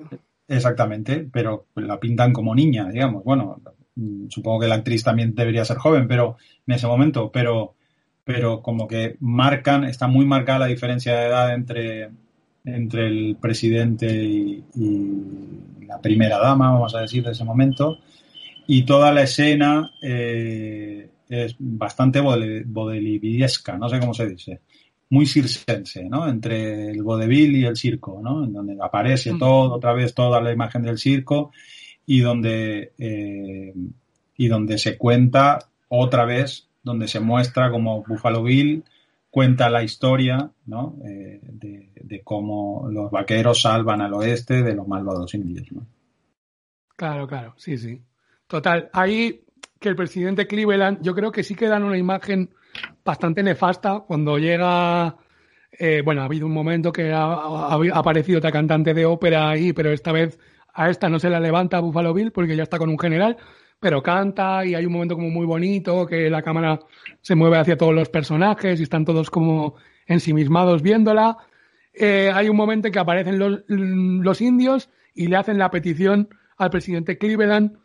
Exactamente, 0.48 1.26
pero 1.32 1.66
la 1.76 1.98
pintan 1.98 2.32
como 2.32 2.54
niña, 2.54 2.88
digamos. 2.90 3.24
Bueno, 3.24 3.60
mm, 3.96 4.28
supongo 4.28 4.60
que 4.60 4.68
la 4.68 4.76
actriz 4.76 5.02
también 5.02 5.34
debería 5.34 5.64
ser 5.64 5.78
joven, 5.78 6.06
pero 6.06 6.36
en 6.66 6.74
ese 6.74 6.86
momento, 6.86 7.30
pero, 7.32 7.74
pero 8.24 8.62
como 8.62 8.86
que 8.86 9.16
marcan, 9.20 9.84
está 9.84 10.06
muy 10.06 10.26
marcada 10.26 10.60
la 10.60 10.66
diferencia 10.66 11.18
de 11.18 11.26
edad 11.26 11.54
entre, 11.54 12.10
entre 12.64 13.06
el 13.06 13.36
presidente 13.40 14.06
y, 14.24 14.64
la 15.86 16.00
primera 16.00 16.38
dama, 16.38 16.72
vamos 16.72 16.94
a 16.94 17.02
decir, 17.02 17.22
de 17.22 17.32
ese 17.32 17.44
momento. 17.44 17.98
Y 18.66 18.84
toda 18.84 19.12
la 19.12 19.22
escena 19.22 19.92
eh, 20.02 21.10
es 21.28 21.56
bastante 21.58 22.20
vodeliviesca, 22.20 23.76
no 23.76 23.88
sé 23.88 24.00
cómo 24.00 24.14
se 24.14 24.28
dice 24.28 24.60
muy 25.10 25.26
circense, 25.26 26.04
¿no? 26.04 26.28
Entre 26.28 26.90
el 26.90 27.02
vodevil 27.02 27.56
y 27.56 27.64
el 27.64 27.76
circo, 27.76 28.20
¿no? 28.22 28.44
En 28.44 28.52
donde 28.52 28.76
aparece 28.80 29.32
mm. 29.32 29.38
todo, 29.38 29.74
otra 29.74 29.92
vez 29.92 30.14
toda 30.14 30.40
la 30.40 30.52
imagen 30.52 30.82
del 30.82 30.98
circo 30.98 31.52
y 32.06 32.20
donde, 32.20 32.92
eh, 32.98 33.74
y 34.36 34.48
donde 34.48 34.78
se 34.78 34.96
cuenta 34.98 35.58
otra 35.88 36.24
vez, 36.24 36.68
donde 36.82 37.08
se 37.08 37.20
muestra 37.20 37.70
como 37.70 38.02
Buffalo 38.02 38.42
Bill 38.42 38.84
cuenta 39.34 39.68
la 39.68 39.82
historia, 39.82 40.48
¿no? 40.66 40.96
Eh, 41.04 41.40
de, 41.42 42.22
cómo 42.22 42.86
los 42.88 43.10
vaqueros 43.10 43.62
salvan 43.62 44.00
al 44.00 44.14
oeste 44.14 44.62
de 44.62 44.74
los 44.76 44.86
malvados 44.86 45.34
indios, 45.34 45.72
¿no? 45.72 45.84
Claro, 46.94 47.26
claro, 47.26 47.54
sí, 47.56 47.76
sí. 47.76 48.00
Total, 48.46 48.88
ahí 48.92 49.42
que 49.80 49.88
el 49.88 49.96
presidente 49.96 50.46
Cleveland, 50.46 51.02
yo 51.02 51.16
creo 51.16 51.32
que 51.32 51.42
sí 51.42 51.56
que 51.56 51.66
dan 51.66 51.82
una 51.82 51.98
imagen 51.98 52.50
bastante 53.04 53.42
nefasta 53.42 54.00
cuando 54.06 54.38
llega. 54.38 55.16
Eh, 55.76 56.02
bueno, 56.04 56.22
ha 56.22 56.26
habido 56.26 56.46
un 56.46 56.52
momento 56.52 56.92
que 56.92 57.12
ha, 57.12 57.24
aparecido 57.92 58.38
otra 58.38 58.52
cantante 58.52 58.94
de 58.94 59.04
ópera 59.06 59.50
ahí, 59.50 59.72
pero 59.72 59.90
esta 59.90 60.12
vez 60.12 60.38
a 60.72 60.88
esta 60.88 61.08
no 61.08 61.18
se 61.18 61.30
la 61.30 61.40
levanta 61.40 61.80
Buffalo 61.80 62.14
Bill 62.14 62.32
porque 62.32 62.56
ya 62.56 62.62
está 62.62 62.78
con 62.78 62.90
un 62.90 62.98
general, 62.98 63.36
pero 63.80 64.02
canta 64.02 64.64
y 64.64 64.74
hay 64.74 64.86
un 64.86 64.92
momento 64.92 65.16
como 65.16 65.30
muy 65.30 65.46
bonito 65.46 66.06
que 66.06 66.30
la 66.30 66.42
cámara 66.42 66.80
se 67.20 67.34
mueve 67.34 67.58
hacia 67.58 67.76
todos 67.76 67.94
los 67.94 68.08
personajes 68.08 68.78
y 68.78 68.84
están 68.84 69.04
todos 69.04 69.30
como 69.30 69.74
ensimismados 70.06 70.82
viéndola. 70.82 71.36
Eh, 71.92 72.30
hay 72.32 72.48
un 72.48 72.56
momento 72.56 72.88
en 72.88 72.92
que 72.92 72.98
aparecen 72.98 73.38
los, 73.38 73.62
los 73.68 74.40
indios 74.40 74.90
y 75.12 75.26
le 75.26 75.36
hacen 75.36 75.58
la 75.58 75.70
petición 75.70 76.28
al 76.56 76.70
presidente 76.70 77.18
Cleveland 77.18 77.78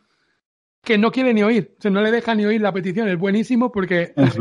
que 0.83 0.97
no 0.97 1.11
quiere 1.11 1.33
ni 1.33 1.43
oír, 1.43 1.75
o 1.77 1.81
sea, 1.81 1.91
no 1.91 2.01
le 2.01 2.11
deja 2.11 2.33
ni 2.35 2.45
oír 2.45 2.61
la 2.61 2.71
petición, 2.71 3.09
es 3.09 3.17
buenísimo 3.17 3.71
porque 3.71 4.13
es 4.15 4.37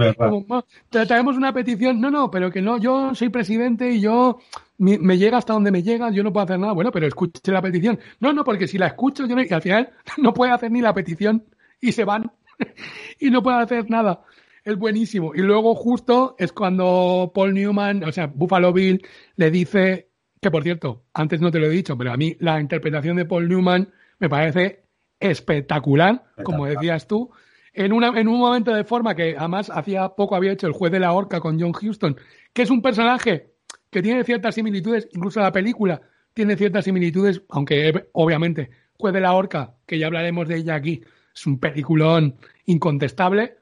traemos 1.06 1.36
una 1.36 1.52
petición, 1.52 2.00
no, 2.00 2.10
no, 2.10 2.30
pero 2.30 2.50
que 2.50 2.62
no, 2.62 2.78
yo 2.78 3.14
soy 3.14 3.28
presidente 3.28 3.90
y 3.90 4.00
yo 4.00 4.38
me, 4.78 5.18
llega 5.18 5.38
hasta 5.38 5.52
donde 5.52 5.70
me 5.70 5.82
llega, 5.82 6.10
yo 6.10 6.22
no 6.22 6.32
puedo 6.32 6.44
hacer 6.44 6.58
nada, 6.58 6.72
bueno, 6.72 6.92
pero 6.92 7.06
escuche 7.06 7.52
la 7.52 7.60
petición, 7.60 7.98
no, 8.20 8.32
no, 8.32 8.44
porque 8.44 8.68
si 8.68 8.78
la 8.78 8.86
escucho 8.86 9.26
yo 9.26 9.34
no, 9.34 9.42
y 9.42 9.52
al 9.52 9.62
final 9.62 9.90
no 10.18 10.32
puede 10.32 10.52
hacer 10.52 10.70
ni 10.70 10.80
la 10.80 10.94
petición 10.94 11.44
y 11.80 11.92
se 11.92 12.04
van 12.04 12.30
y 13.20 13.30
no 13.30 13.42
puede 13.42 13.58
hacer 13.58 13.90
nada, 13.90 14.22
es 14.64 14.76
buenísimo. 14.76 15.34
Y 15.34 15.38
luego 15.38 15.74
justo 15.74 16.36
es 16.38 16.52
cuando 16.52 17.32
Paul 17.34 17.54
Newman, 17.54 18.04
o 18.04 18.12
sea, 18.12 18.26
Buffalo 18.26 18.72
Bill 18.72 19.02
le 19.36 19.50
dice, 19.50 20.10
que 20.40 20.50
por 20.50 20.62
cierto, 20.62 21.04
antes 21.14 21.40
no 21.40 21.50
te 21.50 21.58
lo 21.58 21.66
he 21.66 21.70
dicho, 21.70 21.96
pero 21.96 22.12
a 22.12 22.16
mí 22.16 22.36
la 22.40 22.60
interpretación 22.60 23.16
de 23.16 23.24
Paul 23.24 23.48
Newman 23.48 23.92
me 24.18 24.28
parece 24.28 24.87
espectacular, 25.20 26.24
como 26.42 26.66
decías 26.66 27.06
tú, 27.06 27.30
en, 27.72 27.92
una, 27.92 28.08
en 28.18 28.28
un 28.28 28.38
momento 28.38 28.72
de 28.74 28.84
forma 28.84 29.14
que 29.14 29.36
además 29.38 29.70
hacía 29.72 30.08
poco 30.10 30.34
había 30.34 30.52
hecho 30.52 30.66
el 30.66 30.72
juez 30.72 30.92
de 30.92 31.00
la 31.00 31.12
horca 31.12 31.40
con 31.40 31.60
John 31.60 31.72
Huston, 31.80 32.16
que 32.52 32.62
es 32.62 32.70
un 32.70 32.82
personaje 32.82 33.52
que 33.90 34.02
tiene 34.02 34.24
ciertas 34.24 34.54
similitudes, 34.54 35.08
incluso 35.12 35.40
la 35.40 35.52
película 35.52 36.00
tiene 36.34 36.56
ciertas 36.56 36.84
similitudes, 36.84 37.42
aunque 37.48 38.08
obviamente 38.12 38.70
juez 38.98 39.14
de 39.14 39.20
la 39.20 39.32
horca, 39.32 39.74
que 39.86 39.98
ya 39.98 40.06
hablaremos 40.06 40.48
de 40.48 40.56
ella 40.56 40.74
aquí, 40.74 41.02
es 41.34 41.46
un 41.46 41.58
peliculón 41.58 42.36
incontestable, 42.66 43.56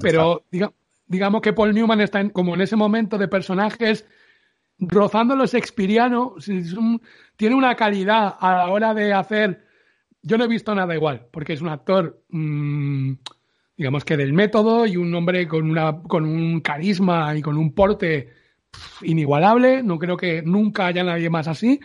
pero 0.00 0.44
digamos 1.06 1.42
que 1.42 1.52
Paul 1.52 1.74
Newman 1.74 2.00
está 2.00 2.26
como 2.30 2.54
en 2.54 2.62
ese 2.62 2.76
momento 2.76 3.18
de 3.18 3.28
personajes 3.28 4.06
rozando 4.78 5.36
lo 5.36 5.46
shakespeariano, 5.46 6.36
tiene 7.36 7.54
una 7.54 7.74
calidad 7.74 8.36
a 8.38 8.56
la 8.56 8.68
hora 8.68 8.94
de 8.94 9.12
hacer 9.12 9.67
yo 10.28 10.36
no 10.36 10.44
he 10.44 10.48
visto 10.48 10.74
nada 10.74 10.94
igual, 10.94 11.26
porque 11.30 11.54
es 11.54 11.62
un 11.62 11.70
actor, 11.70 12.22
mm, 12.28 13.12
digamos 13.76 14.04
que 14.04 14.16
del 14.16 14.34
método 14.34 14.86
y 14.86 14.98
un 14.98 15.14
hombre 15.14 15.48
con, 15.48 15.70
una, 15.70 16.02
con 16.02 16.26
un 16.26 16.60
carisma 16.60 17.34
y 17.34 17.40
con 17.40 17.56
un 17.56 17.74
porte 17.74 18.28
inigualable. 19.00 19.82
No 19.82 19.98
creo 19.98 20.18
que 20.18 20.42
nunca 20.42 20.86
haya 20.86 21.02
nadie 21.02 21.30
más 21.30 21.48
así. 21.48 21.80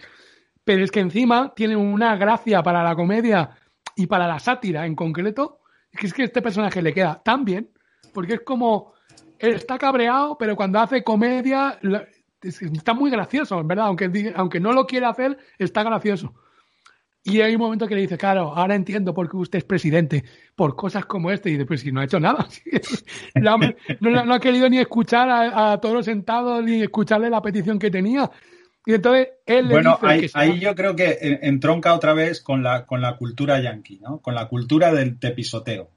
Pero 0.66 0.84
es 0.84 0.92
que 0.92 1.00
encima 1.00 1.54
tiene 1.56 1.78
una 1.78 2.18
gracia 2.18 2.62
para 2.64 2.84
la 2.84 2.96
comedia 2.96 3.52
y 3.96 4.08
para 4.08 4.28
la 4.28 4.40
sátira 4.40 4.86
en 4.86 4.96
concreto. 4.96 5.62
Es 5.92 6.14
que 6.14 6.24
este 6.24 6.42
personaje 6.42 6.82
le 6.82 6.94
queda 6.94 7.22
tan 7.24 7.46
bien, 7.46 7.70
porque 8.14 8.34
es 8.34 8.42
como 8.42 8.94
está 9.40 9.78
cabreado, 9.78 10.38
pero 10.38 10.56
cuando 10.56 10.80
hace 10.80 11.04
comedia 11.04 11.80
está 12.42 12.94
muy 12.94 13.10
gracioso, 13.10 13.64
¿verdad? 13.64 13.86
Aunque, 13.88 14.34
aunque 14.36 14.60
no 14.60 14.74
lo 14.74 14.86
quiera 14.86 15.10
hacer, 15.10 15.38
está 15.58 15.84
gracioso. 15.84 16.34
Y 17.26 17.40
hay 17.40 17.56
un 17.56 17.62
momento 17.62 17.88
que 17.88 17.96
le 17.96 18.02
dice, 18.02 18.18
claro, 18.18 18.54
ahora 18.54 18.76
entiendo 18.76 19.14
por 19.14 19.30
qué 19.30 19.38
usted 19.38 19.60
es 19.60 19.64
presidente, 19.64 20.26
por 20.56 20.76
cosas 20.76 21.06
como 21.06 21.32
este. 21.32 21.50
Y 21.50 21.54
dice, 21.54 21.66
pues 21.66 21.80
si 21.80 21.92
no 21.92 22.02
ha 22.02 22.06
hecho 22.06 22.20
nada. 22.20 22.48
no, 23.36 24.34
ha 24.34 24.40
querido 24.40 24.70
ni 24.70 24.80
escuchar 24.80 25.30
a, 25.30 25.80
todos 25.80 25.96
los 25.96 26.06
sentados 26.06 26.62
ni 26.64 26.82
escucharle 26.82 27.30
la 27.30 27.42
petición 27.42 27.80
que 27.80 27.90
tenía. 27.90 28.30
Y 28.86 28.96
entonces 28.96 29.30
él 29.46 29.70
le 29.70 29.76
bueno, 29.76 29.98
ahí, 30.02 30.30
ahí 30.34 30.60
yo 30.60 30.76
creo 30.76 30.98
que 30.98 31.40
entronca 31.42 31.94
otra 31.94 32.14
vez 32.14 32.42
con 32.42 32.62
la, 32.62 32.86
con 32.86 33.00
la 33.00 33.16
cultura 33.16 33.62
yanqui, 33.62 34.00
¿no? 34.00 34.20
Con 34.20 34.36
la 34.36 34.50
cultura 34.50 34.94
del 34.94 35.18
tepisoteo. 35.18 35.90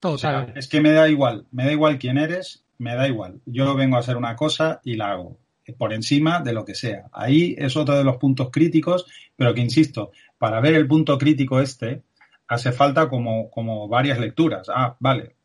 Todo, 0.00 0.18
es 0.56 0.66
que 0.66 0.80
me 0.80 0.90
da 0.90 1.08
igual, 1.08 1.46
me 1.52 1.64
da 1.64 1.72
igual 1.72 1.98
quién 1.98 2.18
eres, 2.18 2.64
me 2.78 2.96
da 2.96 3.06
igual. 3.06 3.40
Yo 3.46 3.76
vengo 3.76 3.96
a 3.96 4.00
hacer 4.00 4.16
una 4.16 4.34
cosa 4.34 4.80
y 4.82 4.96
la 4.96 5.12
hago 5.12 5.38
por 5.72 5.92
encima 5.92 6.40
de 6.40 6.52
lo 6.52 6.64
que 6.64 6.74
sea. 6.74 7.04
Ahí 7.12 7.54
es 7.58 7.76
otro 7.76 7.96
de 7.96 8.04
los 8.04 8.18
puntos 8.18 8.50
críticos, 8.50 9.06
pero 9.36 9.54
que 9.54 9.62
insisto, 9.62 10.12
para 10.44 10.60
ver 10.60 10.74
el 10.74 10.86
punto 10.86 11.16
crítico 11.16 11.58
este, 11.58 12.02
hace 12.48 12.70
falta 12.70 13.08
como, 13.08 13.48
como 13.50 13.88
varias 13.88 14.18
lecturas. 14.18 14.68
Ah, 14.68 14.94
vale, 15.00 15.36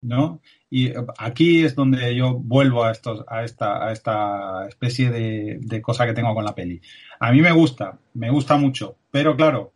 ¿no? 0.00 0.42
Y 0.70 0.92
aquí 1.18 1.64
es 1.64 1.74
donde 1.74 2.14
yo 2.14 2.34
vuelvo 2.34 2.84
a, 2.84 2.92
estos, 2.92 3.24
a, 3.26 3.42
esta, 3.42 3.84
a 3.84 3.90
esta 3.90 4.68
especie 4.68 5.10
de, 5.10 5.58
de 5.60 5.82
cosa 5.82 6.06
que 6.06 6.12
tengo 6.12 6.32
con 6.32 6.44
la 6.44 6.54
peli. 6.54 6.80
A 7.18 7.32
mí 7.32 7.42
me 7.42 7.50
gusta, 7.50 7.98
me 8.12 8.30
gusta 8.30 8.56
mucho, 8.56 8.94
pero 9.10 9.34
claro, 9.34 9.72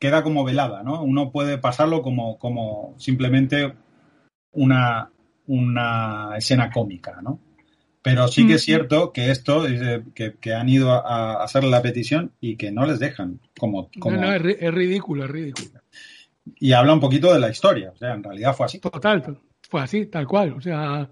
queda 0.00 0.24
como 0.24 0.42
velada, 0.42 0.82
¿no? 0.82 1.00
Uno 1.00 1.30
puede 1.30 1.58
pasarlo 1.58 2.02
como, 2.02 2.40
como 2.40 2.96
simplemente 2.98 3.72
una, 4.50 5.12
una 5.46 6.36
escena 6.36 6.72
cómica, 6.72 7.20
¿no? 7.22 7.38
Pero 8.02 8.26
sí 8.26 8.46
que 8.48 8.54
es 8.54 8.62
cierto 8.62 9.12
que 9.12 9.30
esto, 9.30 9.64
que, 10.14 10.54
han 10.54 10.68
ido 10.68 10.90
a, 10.90 11.42
hacer 11.44 11.62
la 11.62 11.82
petición 11.82 12.32
y 12.40 12.56
que 12.56 12.72
no 12.72 12.84
les 12.84 12.98
dejan. 12.98 13.38
Como, 13.58 13.90
como... 14.00 14.16
No, 14.16 14.32
es, 14.32 14.42
ridículo, 14.42 15.24
es 15.24 15.30
ridículo. 15.30 15.80
Y 16.58 16.72
habla 16.72 16.94
un 16.94 17.00
poquito 17.00 17.32
de 17.32 17.38
la 17.38 17.50
historia. 17.50 17.92
O 17.94 17.96
sea, 17.96 18.14
en 18.14 18.24
realidad 18.24 18.56
fue 18.56 18.66
así. 18.66 18.80
Total, 18.80 19.38
fue 19.70 19.80
así, 19.80 20.06
tal 20.06 20.26
cual. 20.26 20.54
O 20.54 20.60
sea, 20.60 21.08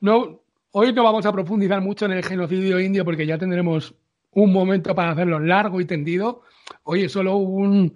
no, 0.00 0.40
hoy 0.70 0.94
no 0.94 1.04
vamos 1.04 1.26
a 1.26 1.32
profundizar 1.32 1.82
mucho 1.82 2.06
en 2.06 2.12
el 2.12 2.24
genocidio 2.24 2.80
indio 2.80 3.04
porque 3.04 3.26
ya 3.26 3.36
tendremos 3.36 3.94
un 4.32 4.50
momento 4.50 4.94
para 4.94 5.10
hacerlo 5.10 5.40
largo 5.40 5.78
y 5.78 5.84
tendido. 5.84 6.42
Hoy 6.84 7.04
es 7.04 7.12
solo 7.12 7.36
un. 7.36 7.94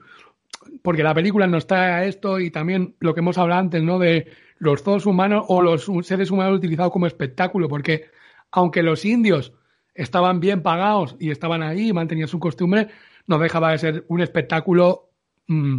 Porque 0.82 1.02
la 1.02 1.14
película 1.14 1.46
nos 1.46 1.66
trae 1.66 1.92
a 1.92 2.04
esto 2.04 2.40
y 2.40 2.50
también 2.50 2.94
lo 3.00 3.14
que 3.14 3.20
hemos 3.20 3.38
hablado 3.38 3.60
antes, 3.60 3.82
¿no? 3.82 3.98
De 3.98 4.26
los 4.58 4.82
zoos 4.82 5.06
humanos 5.06 5.46
o 5.48 5.62
los 5.62 5.90
seres 6.02 6.30
humanos 6.30 6.58
utilizados 6.58 6.92
como 6.92 7.06
espectáculo, 7.06 7.68
porque 7.68 8.06
aunque 8.54 8.84
los 8.84 9.04
indios 9.04 9.52
estaban 9.94 10.38
bien 10.38 10.62
pagados 10.62 11.16
y 11.18 11.32
estaban 11.32 11.62
ahí 11.62 11.88
y 11.88 11.92
mantenían 11.92 12.28
su 12.28 12.38
costumbre, 12.38 12.86
no 13.26 13.38
dejaba 13.38 13.72
de 13.72 13.78
ser 13.78 14.04
un 14.08 14.20
espectáculo 14.20 15.10
mm, 15.48 15.78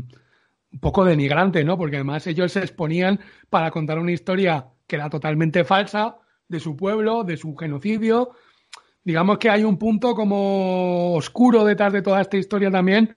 un 0.74 0.80
poco 0.82 1.06
denigrante, 1.06 1.64
¿no? 1.64 1.78
Porque 1.78 1.96
además 1.96 2.28
ellos 2.28 2.52
se 2.52 2.60
exponían 2.60 3.22
para 3.50 3.72
contar 3.72 3.98
una 3.98 4.12
historia 4.12 4.68
que 4.88 4.98
era 4.98 5.10
totalmente 5.10 5.64
falsa 5.64 6.18
de 6.50 6.60
su 6.60 6.76
pueblo, 6.76 7.24
de 7.24 7.38
su 7.38 7.56
genocidio. 7.56 8.32
Digamos 9.06 9.38
que 9.38 9.50
hay 9.50 9.64
un 9.64 9.78
punto 9.78 10.14
como 10.14 11.14
oscuro 11.14 11.64
detrás 11.64 11.94
de 11.94 12.02
toda 12.02 12.20
esta 12.20 12.36
historia 12.36 12.70
también, 12.70 13.16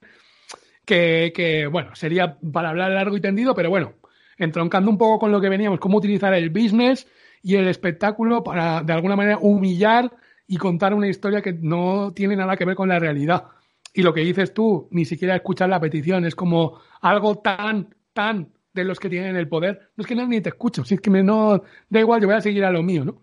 que, 0.85 1.33
que 1.35 1.67
bueno, 1.67 1.97
sería 1.97 2.39
para 2.53 2.71
hablar 2.71 2.93
largo 2.93 3.17
y 3.17 3.21
tendido, 3.21 3.57
pero 3.57 3.71
bueno, 3.71 3.95
entroncando 4.37 4.89
un 4.89 4.99
poco 4.99 5.19
con 5.19 5.33
lo 5.33 5.41
que 5.41 5.49
veníamos, 5.49 5.81
cómo 5.81 5.99
utilizar 5.99 6.33
el 6.33 6.51
business 6.51 7.09
y 7.43 7.57
el 7.57 7.69
espectáculo 7.69 8.43
para 8.43 8.83
de 8.83 8.93
alguna 8.93 9.17
manera 9.17 9.39
humillar 9.39 10.13
y 10.47 10.57
contar 10.57 10.95
una 10.95 11.09
historia 11.09 11.43
que 11.43 11.53
no 11.53 12.13
tiene 12.15 12.37
nada 12.37 12.57
que 12.57 12.65
ver 12.65 12.75
con 12.75 12.89
la 12.89 12.99
realidad. 12.99 13.45
Y 13.93 14.03
lo 14.03 14.15
que 14.15 14.21
dices 14.21 14.55
tú, 14.55 14.89
ni 14.91 15.05
siquiera 15.05 15.37
escuchar 15.37 15.69
la 15.69 15.81
petición, 15.81 16.25
es 16.25 16.35
como 16.35 16.81
algo 17.01 17.37
tan, 17.39 17.95
tan 18.13 18.53
de 18.73 18.85
los 18.85 18.99
que 18.99 19.09
tienen 19.09 19.37
el 19.37 19.49
poder. 19.49 19.91
No 19.97 20.03
es 20.03 20.07
que 20.07 20.15
no, 20.15 20.27
ni 20.27 20.41
te 20.41 20.51
escucho, 20.51 20.85
si 20.85 20.95
es 20.95 21.01
que 21.01 21.11
me 21.11 21.23
no, 21.23 21.63
da 21.89 22.01
igual, 22.01 22.21
yo 22.21 22.29
voy 22.29 22.37
a 22.37 22.41
seguir 22.41 22.65
a 22.65 22.71
lo 22.71 22.83
mío, 22.83 23.05
¿no? 23.05 23.23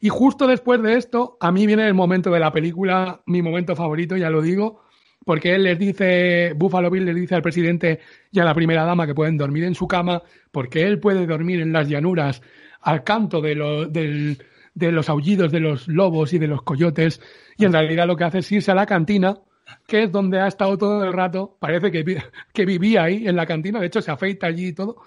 Y 0.00 0.08
justo 0.08 0.46
después 0.46 0.82
de 0.82 0.96
esto, 0.96 1.38
a 1.40 1.50
mí 1.50 1.66
viene 1.66 1.86
el 1.86 1.94
momento 1.94 2.30
de 2.30 2.40
la 2.40 2.52
película, 2.52 3.22
mi 3.26 3.40
momento 3.40 3.74
favorito, 3.74 4.16
ya 4.16 4.28
lo 4.28 4.42
digo, 4.42 4.82
porque 5.24 5.54
él 5.54 5.62
les 5.62 5.78
dice, 5.78 6.52
Buffalo 6.56 6.90
Bill 6.90 7.06
les 7.06 7.14
dice 7.14 7.34
al 7.34 7.42
presidente 7.42 8.00
y 8.30 8.38
a 8.40 8.44
la 8.44 8.54
primera 8.54 8.84
dama 8.84 9.06
que 9.06 9.14
pueden 9.14 9.38
dormir 9.38 9.64
en 9.64 9.74
su 9.74 9.88
cama, 9.88 10.22
porque 10.52 10.82
él 10.82 11.00
puede 11.00 11.26
dormir 11.26 11.60
en 11.60 11.72
las 11.72 11.88
llanuras 11.88 12.42
al 12.84 13.02
canto 13.02 13.40
de, 13.40 14.36
de 14.74 14.92
los 14.92 15.08
aullidos 15.08 15.50
de 15.50 15.60
los 15.60 15.88
lobos 15.88 16.32
y 16.34 16.38
de 16.38 16.46
los 16.46 16.62
coyotes, 16.62 17.20
y 17.56 17.64
en 17.64 17.72
realidad 17.72 18.06
lo 18.06 18.16
que 18.16 18.24
hace 18.24 18.38
es 18.38 18.52
irse 18.52 18.70
a 18.70 18.74
la 18.74 18.86
cantina, 18.86 19.38
que 19.86 20.04
es 20.04 20.12
donde 20.12 20.38
ha 20.38 20.46
estado 20.46 20.76
todo 20.76 21.02
el 21.02 21.12
rato, 21.12 21.56
parece 21.58 21.90
que, 21.90 22.22
que 22.52 22.66
vivía 22.66 23.04
ahí 23.04 23.26
en 23.26 23.36
la 23.36 23.46
cantina, 23.46 23.80
de 23.80 23.86
hecho 23.86 24.02
se 24.02 24.10
afeita 24.10 24.46
allí 24.46 24.68
y 24.68 24.72
todo, 24.74 24.98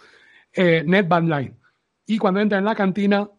eh, 0.54 0.84
Ned 0.86 1.06
Van 1.08 1.30
Line. 1.30 1.54
Y 2.08 2.18
cuando 2.18 2.40
entra 2.40 2.58
en 2.58 2.66
la 2.66 2.74
cantina, 2.74 3.30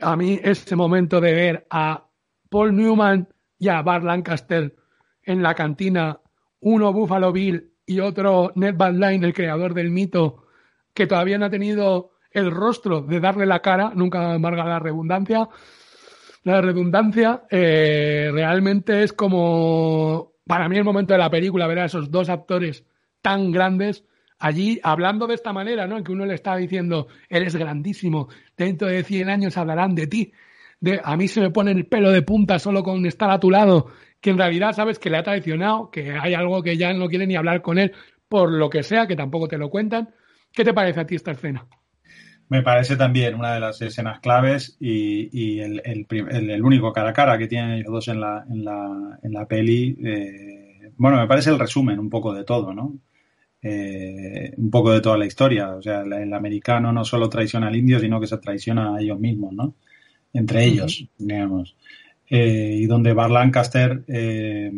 a 0.00 0.16
mí 0.16 0.40
ese 0.42 0.74
momento 0.74 1.20
de 1.20 1.32
ver 1.32 1.66
a 1.70 2.08
Paul 2.50 2.74
Newman 2.74 3.28
y 3.60 3.68
a 3.68 3.82
Bart 3.82 4.04
Lancaster 4.04 4.74
en 5.22 5.42
la 5.42 5.54
cantina, 5.54 6.18
uno 6.60 6.92
Buffalo 6.92 7.30
Bill 7.30 7.74
y 7.86 8.00
otro 8.00 8.50
Ned 8.56 8.74
Van 8.76 8.98
Line, 8.98 9.24
el 9.24 9.34
creador 9.34 9.72
del 9.72 9.90
mito, 9.90 10.46
que 10.94 11.06
todavía 11.06 11.38
no 11.38 11.46
ha 11.46 11.50
tenido 11.50 12.17
el 12.30 12.50
rostro 12.50 13.02
de 13.02 13.20
darle 13.20 13.46
la 13.46 13.60
cara, 13.60 13.92
nunca 13.94 14.32
amarga 14.32 14.64
la 14.64 14.78
redundancia. 14.78 15.48
La 16.44 16.60
redundancia 16.60 17.42
eh, 17.50 18.30
realmente 18.32 19.02
es 19.02 19.12
como, 19.12 20.32
para 20.46 20.68
mí 20.68 20.76
el 20.76 20.84
momento 20.84 21.12
de 21.12 21.18
la 21.18 21.30
película, 21.30 21.66
ver 21.66 21.80
a 21.80 21.84
esos 21.86 22.10
dos 22.10 22.28
actores 22.28 22.84
tan 23.20 23.50
grandes 23.50 24.04
allí 24.38 24.80
hablando 24.82 25.26
de 25.26 25.34
esta 25.34 25.52
manera, 25.52 25.86
¿no? 25.86 25.98
En 25.98 26.04
que 26.04 26.12
uno 26.12 26.24
le 26.24 26.34
está 26.34 26.56
diciendo, 26.56 27.08
eres 27.28 27.56
grandísimo, 27.56 28.28
dentro 28.56 28.88
de 28.88 29.02
100 29.02 29.28
años 29.28 29.56
hablarán 29.56 29.94
de 29.94 30.06
ti. 30.06 30.32
De, 30.80 31.00
a 31.02 31.16
mí 31.16 31.26
se 31.26 31.40
me 31.40 31.50
pone 31.50 31.72
el 31.72 31.86
pelo 31.86 32.10
de 32.12 32.22
punta 32.22 32.58
solo 32.58 32.82
con 32.82 33.04
estar 33.04 33.30
a 33.30 33.40
tu 33.40 33.50
lado, 33.50 33.88
que 34.20 34.30
en 34.30 34.38
realidad 34.38 34.72
sabes 34.72 34.98
que 34.98 35.10
le 35.10 35.18
ha 35.18 35.22
traicionado, 35.22 35.90
que 35.90 36.12
hay 36.12 36.34
algo 36.34 36.62
que 36.62 36.76
ya 36.76 36.92
no 36.92 37.08
quiere 37.08 37.26
ni 37.26 37.36
hablar 37.36 37.62
con 37.62 37.78
él, 37.78 37.92
por 38.28 38.52
lo 38.52 38.70
que 38.70 38.82
sea, 38.82 39.06
que 39.06 39.16
tampoco 39.16 39.48
te 39.48 39.58
lo 39.58 39.70
cuentan. 39.70 40.10
¿Qué 40.52 40.64
te 40.64 40.72
parece 40.72 41.00
a 41.00 41.06
ti 41.06 41.16
esta 41.16 41.32
escena? 41.32 41.66
Me 42.48 42.62
parece 42.62 42.96
también 42.96 43.34
una 43.34 43.52
de 43.54 43.60
las 43.60 43.80
escenas 43.82 44.20
claves 44.20 44.76
y, 44.80 45.60
el, 45.60 46.62
único 46.62 46.92
cara 46.92 47.10
a 47.10 47.12
cara 47.12 47.38
que 47.38 47.46
tienen 47.46 47.72
ellos 47.72 47.92
dos 47.92 48.08
en 48.08 48.20
la, 48.20 48.44
en 48.48 48.64
la, 48.64 49.18
en 49.22 49.32
la 49.32 49.46
peli. 49.46 49.96
Eh, 50.02 50.92
bueno, 50.96 51.18
me 51.18 51.26
parece 51.26 51.50
el 51.50 51.58
resumen 51.58 51.98
un 51.98 52.08
poco 52.08 52.32
de 52.32 52.44
todo, 52.44 52.72
¿no? 52.72 52.98
Eh, 53.60 54.52
un 54.56 54.70
poco 54.70 54.92
de 54.92 55.00
toda 55.00 55.18
la 55.18 55.26
historia. 55.26 55.74
O 55.74 55.82
sea, 55.82 56.02
el, 56.02 56.32
americano 56.32 56.92
no 56.92 57.04
solo 57.04 57.28
traiciona 57.28 57.68
al 57.68 57.76
indio, 57.76 57.98
sino 57.98 58.20
que 58.20 58.26
se 58.26 58.38
traiciona 58.38 58.96
a 58.96 59.00
ellos 59.00 59.18
mismos, 59.18 59.52
¿no? 59.52 59.74
Entre 60.32 60.64
ellos, 60.64 61.04
digamos. 61.18 61.76
Eh, 62.30 62.76
y 62.80 62.86
donde 62.86 63.14
Bar 63.14 63.30
Lancaster, 63.30 64.04
eh, 64.06 64.70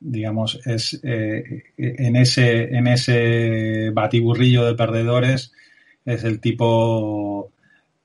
digamos, 0.00 0.60
es 0.66 1.00
en, 1.02 2.16
ese, 2.16 2.74
en 2.76 2.86
ese 2.86 3.90
batiburrillo 3.90 4.64
de 4.64 4.74
perdedores, 4.74 5.52
es 6.08 6.24
el 6.24 6.40
tipo 6.40 7.52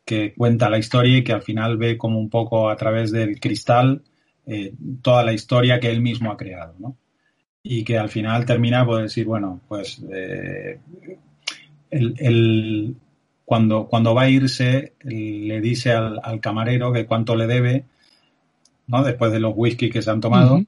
que 0.06 0.34
cuenta 0.34 0.70
la 0.70 0.78
historia 0.78 1.18
y 1.18 1.24
que 1.24 1.34
al 1.34 1.42
final 1.42 1.78
ve 1.78 1.98
como 1.98 2.20
un 2.20 2.30
poco 2.30 2.70
a 2.70 2.76
través 2.76 3.12
del 3.12 3.40
cristal 3.40 4.04
toda 5.02 5.24
la 5.24 5.32
historia 5.32 5.80
que 5.80 5.90
él 5.90 6.02
mismo 6.02 6.30
ha 6.32 6.38
creado, 6.38 6.76
¿no? 6.78 6.98
y 7.64 7.86
que 7.86 7.98
al 7.98 8.10
final 8.10 8.46
termina 8.46 8.86
por 8.86 9.02
decir, 9.02 9.26
bueno, 9.26 9.62
pues 9.70 10.04
eh, 10.14 10.80
el, 11.90 12.96
cuando, 13.46 13.88
cuando 13.88 14.14
va 14.14 14.24
a 14.24 14.30
irse 14.30 14.94
le 15.02 15.62
dice 15.62 15.94
al, 15.94 16.42
camarero 16.42 16.92
que 16.92 17.06
cuánto 17.06 17.36
le 17.38 17.48
debe, 17.48 17.86
¿no? 18.88 19.02
Después 19.04 19.32
de 19.32 19.40
los 19.40 19.54
whisky 19.56 19.90
que 19.90 20.02
se 20.02 20.12
han 20.12 20.20
tomado. 20.20 20.62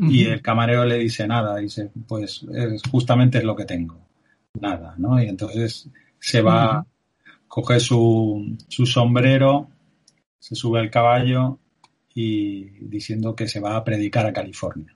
Y 0.00 0.26
el 0.26 0.40
camarero 0.42 0.84
le 0.84 0.96
dice 0.96 1.26
nada, 1.26 1.56
dice, 1.56 1.90
pues 2.06 2.46
es, 2.54 2.82
justamente 2.88 3.38
es 3.38 3.44
lo 3.44 3.56
que 3.56 3.64
tengo, 3.64 3.98
nada, 4.60 4.94
¿no? 4.96 5.20
Y 5.20 5.26
entonces 5.26 5.90
se 6.18 6.42
va, 6.42 6.86
coge 7.46 7.80
su, 7.80 8.56
su 8.68 8.86
sombrero, 8.86 9.68
se 10.38 10.54
sube 10.54 10.80
al 10.80 10.90
caballo 10.90 11.58
y 12.14 12.64
diciendo 12.80 13.34
que 13.34 13.48
se 13.48 13.60
va 13.60 13.76
a 13.76 13.84
predicar 13.84 14.26
a 14.26 14.32
California. 14.32 14.94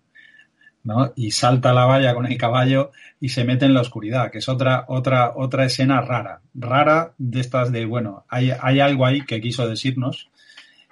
¿no? 0.85 1.13
Y 1.15 1.31
salta 1.31 1.73
la 1.73 1.85
valla 1.85 2.15
con 2.15 2.27
el 2.27 2.37
caballo 2.37 2.91
y 3.21 3.29
se 3.29 3.45
mete 3.45 3.67
en 3.67 3.75
la 3.75 3.81
oscuridad, 3.81 4.31
que 4.31 4.39
es 4.39 4.49
otra, 4.49 4.85
otra, 4.89 5.33
otra 5.37 5.65
escena 5.65 6.01
rara. 6.01 6.41
Rara 6.55 7.15
de 7.19 7.41
estas 7.41 7.71
de, 7.71 7.85
bueno, 7.85 8.25
hay, 8.29 8.51
hay 8.51 8.81
algo 8.81 9.07
ahí 9.07 9.25
que 9.25 9.41
quiso 9.41 9.69
decirnos, 9.69 10.31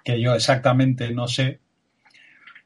que 0.04 0.20
yo 0.20 0.34
exactamente 0.34 1.12
no 1.12 1.26
sé. 1.26 1.60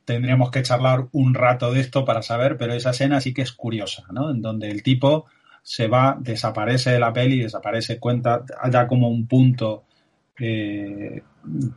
Tendríamos 0.04 0.50
que 0.50 0.62
charlar 0.62 1.08
un 1.12 1.32
rato 1.32 1.72
de 1.72 1.80
esto 1.80 2.04
para 2.04 2.20
saber, 2.20 2.58
pero 2.58 2.74
esa 2.74 2.90
escena 2.90 3.22
sí 3.22 3.32
que 3.32 3.42
es 3.42 3.52
curiosa, 3.52 4.04
¿no? 4.12 4.30
En 4.30 4.42
donde 4.42 4.70
el 4.70 4.82
tipo 4.82 5.26
se 5.64 5.88
va, 5.88 6.16
desaparece 6.20 6.90
de 6.90 7.00
la 7.00 7.10
peli, 7.10 7.40
desaparece, 7.40 7.98
cuenta, 7.98 8.44
da 8.70 8.86
como 8.86 9.08
un 9.08 9.26
punto 9.26 9.84
eh, 10.38 11.22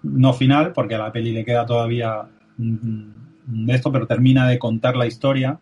no 0.03 0.33
final, 0.33 0.73
porque 0.73 0.95
a 0.95 0.99
la 0.99 1.11
peli 1.11 1.31
le 1.31 1.45
queda 1.45 1.65
todavía 1.65 2.27
esto, 3.69 3.91
pero 3.91 4.05
termina 4.05 4.47
de 4.47 4.59
contar 4.59 4.97
la 4.97 5.07
historia 5.07 5.57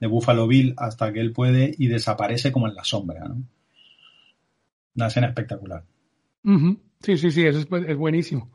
de 0.00 0.06
Buffalo 0.08 0.48
Bill 0.48 0.74
hasta 0.76 1.12
que 1.12 1.20
él 1.20 1.32
puede 1.32 1.72
y 1.78 1.86
desaparece 1.86 2.50
como 2.50 2.66
en 2.66 2.74
la 2.74 2.82
sombra. 2.82 3.28
¿no? 3.28 3.44
Una 4.96 5.06
escena 5.06 5.28
espectacular. 5.28 5.84
Sí, 7.00 7.16
sí, 7.16 7.30
sí, 7.30 7.46
eso 7.46 7.60
es, 7.60 7.96
buenísimo. 7.96 8.50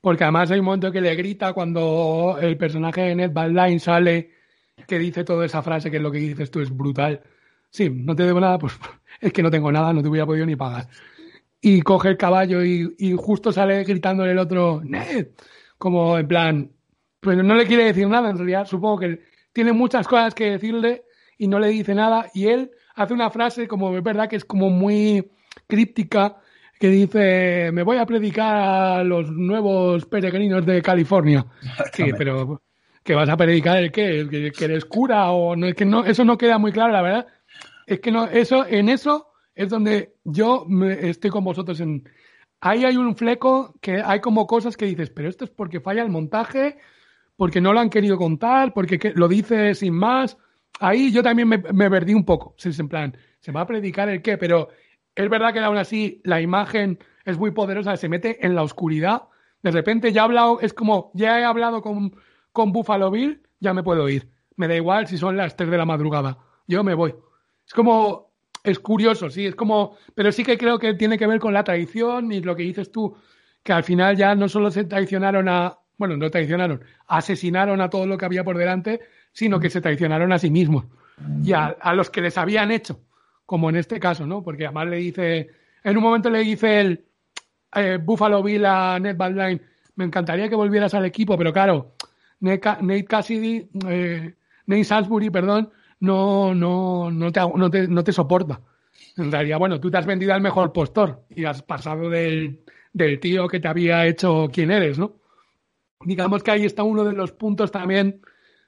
Porque 0.00 0.22
además 0.22 0.52
hay 0.52 0.60
un 0.60 0.66
momento 0.66 0.92
que 0.92 1.00
le 1.00 1.14
grita 1.16 1.52
cuando 1.52 2.38
el 2.40 2.56
personaje 2.56 3.00
de 3.00 3.16
Ned 3.16 3.32
Line 3.36 3.80
sale, 3.80 4.30
que 4.86 4.98
dice 5.00 5.24
toda 5.24 5.44
esa 5.44 5.60
frase, 5.60 5.90
que 5.90 5.96
es 5.96 6.02
lo 6.02 6.12
que 6.12 6.18
dices 6.18 6.52
tú, 6.52 6.60
es 6.60 6.70
brutal. 6.70 7.20
Sí, 7.70 7.88
no 7.90 8.14
te 8.14 8.24
debo 8.24 8.40
nada, 8.40 8.58
pues 8.58 8.78
es 9.20 9.32
que 9.32 9.42
no 9.42 9.50
tengo 9.50 9.70
nada, 9.72 9.92
no 9.92 10.02
te 10.02 10.08
hubiera 10.08 10.26
podido 10.26 10.46
ni 10.46 10.56
pagar. 10.56 10.88
Y 11.60 11.82
coge 11.82 12.08
el 12.08 12.16
caballo 12.16 12.64
y, 12.64 12.94
y 12.98 13.12
justo 13.12 13.52
sale 13.52 13.84
gritándole 13.84 14.32
el 14.32 14.38
otro, 14.38 14.80
Ned, 14.82 15.28
como 15.78 16.18
en 16.18 16.26
plan, 16.26 16.70
pues 17.20 17.36
no 17.36 17.54
le 17.54 17.66
quiere 17.66 17.84
decir 17.84 18.08
nada, 18.08 18.30
en 18.30 18.38
realidad 18.38 18.66
supongo 18.66 18.98
que 18.98 19.20
tiene 19.52 19.72
muchas 19.72 20.06
cosas 20.06 20.34
que 20.34 20.52
decirle 20.52 21.04
y 21.38 21.48
no 21.48 21.58
le 21.58 21.68
dice 21.68 21.94
nada 21.94 22.30
y 22.34 22.48
él 22.48 22.70
hace 22.94 23.14
una 23.14 23.30
frase 23.30 23.66
como 23.66 23.96
es 23.96 24.02
verdad 24.02 24.28
que 24.28 24.36
es 24.36 24.44
como 24.44 24.70
muy 24.70 25.30
críptica 25.66 26.36
que 26.78 26.88
dice 26.88 27.70
me 27.72 27.82
voy 27.82 27.98
a 27.98 28.06
predicar 28.06 28.56
a 28.56 29.04
los 29.04 29.30
nuevos 29.30 30.06
peregrinos 30.06 30.64
de 30.64 30.82
California. 30.82 31.46
Sí, 31.92 32.04
pero 32.16 32.62
que 33.02 33.14
vas 33.14 33.28
a 33.28 33.36
predicar 33.36 33.78
el 33.78 33.90
qué, 33.90 34.52
que, 34.54 34.64
eres 34.64 34.84
cura 34.84 35.30
o 35.30 35.56
no 35.56 35.72
que 35.74 35.84
no 35.84 36.04
eso 36.04 36.24
no 36.24 36.38
queda 36.38 36.58
muy 36.58 36.72
claro, 36.72 36.92
la 36.92 37.02
verdad. 37.02 37.26
Es 37.90 37.98
que 37.98 38.12
no 38.12 38.26
eso 38.26 38.64
en 38.68 38.88
eso 38.88 39.32
es 39.52 39.68
donde 39.68 40.14
yo 40.22 40.64
estoy 41.00 41.28
con 41.28 41.42
vosotros 41.42 41.80
en 41.80 42.08
ahí 42.60 42.84
hay 42.84 42.96
un 42.96 43.16
fleco 43.16 43.74
que 43.80 44.00
hay 44.00 44.20
como 44.20 44.46
cosas 44.46 44.76
que 44.76 44.86
dices, 44.86 45.10
pero 45.10 45.28
esto 45.28 45.44
es 45.44 45.50
porque 45.50 45.80
falla 45.80 46.02
el 46.02 46.08
montaje 46.08 46.78
porque 47.34 47.60
no 47.60 47.72
lo 47.72 47.80
han 47.80 47.90
querido 47.90 48.16
contar, 48.16 48.72
porque 48.72 49.12
lo 49.16 49.26
dice 49.26 49.74
sin 49.74 49.94
más. 49.94 50.38
Ahí 50.78 51.10
yo 51.10 51.24
también 51.24 51.48
me, 51.48 51.58
perdí 51.58 52.14
un 52.14 52.24
poco. 52.24 52.54
En 52.62 52.88
plan, 52.88 53.16
se 53.40 53.50
va 53.50 53.62
a 53.62 53.66
predicar 53.66 54.08
el 54.08 54.22
qué, 54.22 54.38
pero 54.38 54.68
es 55.16 55.28
verdad 55.28 55.52
que 55.52 55.58
aún 55.58 55.76
así 55.76 56.20
la 56.22 56.40
imagen 56.40 57.00
es 57.24 57.38
muy 57.38 57.50
poderosa, 57.50 57.96
se 57.96 58.08
mete 58.08 58.46
en 58.46 58.54
la 58.54 58.62
oscuridad. 58.62 59.24
De 59.64 59.72
repente 59.72 60.12
ya 60.12 60.20
he 60.20 60.24
hablado, 60.24 60.60
es 60.60 60.72
como, 60.72 61.10
ya 61.14 61.40
he 61.40 61.44
hablado 61.44 61.82
con, 61.82 62.14
con 62.52 62.70
Buffalo 62.70 63.10
Bill, 63.10 63.42
ya 63.58 63.74
me 63.74 63.82
puedo 63.82 64.08
ir. 64.08 64.30
Me 64.54 64.68
da 64.68 64.76
igual 64.76 65.08
si 65.08 65.18
son 65.18 65.36
las 65.36 65.56
3 65.56 65.70
de 65.70 65.78
la 65.78 65.86
madrugada. 65.86 66.38
Yo 66.68 66.84
me 66.84 66.94
voy. 66.94 67.14
Es 67.70 67.74
como, 67.74 68.32
es 68.64 68.80
curioso, 68.80 69.30
sí, 69.30 69.46
es 69.46 69.54
como, 69.54 69.96
pero 70.16 70.32
sí 70.32 70.42
que 70.42 70.58
creo 70.58 70.76
que 70.80 70.94
tiene 70.94 71.16
que 71.16 71.28
ver 71.28 71.38
con 71.38 71.54
la 71.54 71.62
traición 71.62 72.32
y 72.32 72.40
lo 72.40 72.56
que 72.56 72.64
dices 72.64 72.90
tú, 72.90 73.16
que 73.62 73.72
al 73.72 73.84
final 73.84 74.16
ya 74.16 74.34
no 74.34 74.48
solo 74.48 74.72
se 74.72 74.82
traicionaron 74.82 75.48
a, 75.48 75.78
bueno, 75.96 76.16
no 76.16 76.28
traicionaron, 76.32 76.82
asesinaron 77.06 77.80
a 77.80 77.88
todo 77.88 78.06
lo 78.06 78.18
que 78.18 78.24
había 78.24 78.42
por 78.42 78.58
delante, 78.58 78.98
sino 79.32 79.60
que 79.60 79.70
se 79.70 79.80
traicionaron 79.80 80.32
a 80.32 80.40
sí 80.40 80.50
mismos 80.50 80.86
y 81.44 81.52
a, 81.52 81.76
los 81.94 82.10
que 82.10 82.20
les 82.20 82.36
habían 82.38 82.72
hecho, 82.72 82.98
como 83.46 83.70
en 83.70 83.76
este 83.76 84.00
caso, 84.00 84.26
¿no? 84.26 84.42
Porque 84.42 84.64
además 84.64 84.88
le 84.88 84.96
dice, 84.96 85.50
en 85.84 85.96
un 85.96 86.02
momento 86.02 86.28
le 86.28 86.40
dice 86.40 86.80
el 86.80 87.04
eh, 87.76 88.00
Buffalo 88.02 88.42
Bill 88.42 88.66
a 88.66 88.98
Ned 88.98 89.16
Badline, 89.16 89.62
me 89.94 90.06
encantaría 90.06 90.48
que 90.48 90.56
volvieras 90.56 90.94
al 90.94 91.04
equipo, 91.04 91.38
pero 91.38 91.52
claro, 91.52 91.94
Nate, 92.40 93.04
Cassidy, 93.04 93.68
eh, 93.86 94.34
Nate 94.66 94.84
Salisbury, 94.84 95.30
perdón, 95.30 95.70
no, 96.00 96.54
no, 96.54 97.10
no, 97.10 97.32
te, 97.32 97.40
no, 97.40 97.70
te, 97.70 97.88
no 97.88 98.04
te 98.04 98.12
soporta. 98.12 98.60
En 99.16 99.30
realidad, 99.30 99.58
bueno, 99.58 99.80
tú 99.80 99.90
te 99.90 99.98
has 99.98 100.06
vendido 100.06 100.34
al 100.34 100.40
mejor 100.40 100.72
postor 100.72 101.24
y 101.30 101.44
has 101.44 101.62
pasado 101.62 102.10
del, 102.10 102.60
del 102.92 103.20
tío 103.20 103.48
que 103.48 103.60
te 103.60 103.68
había 103.68 104.06
hecho 104.06 104.48
quien 104.52 104.70
eres, 104.70 104.98
¿no? 104.98 105.20
digamos 106.04 106.42
que 106.42 106.50
ahí 106.50 106.64
está 106.64 106.82
uno 106.82 107.04
de 107.04 107.12
los 107.12 107.32
puntos 107.32 107.70
también 107.70 108.22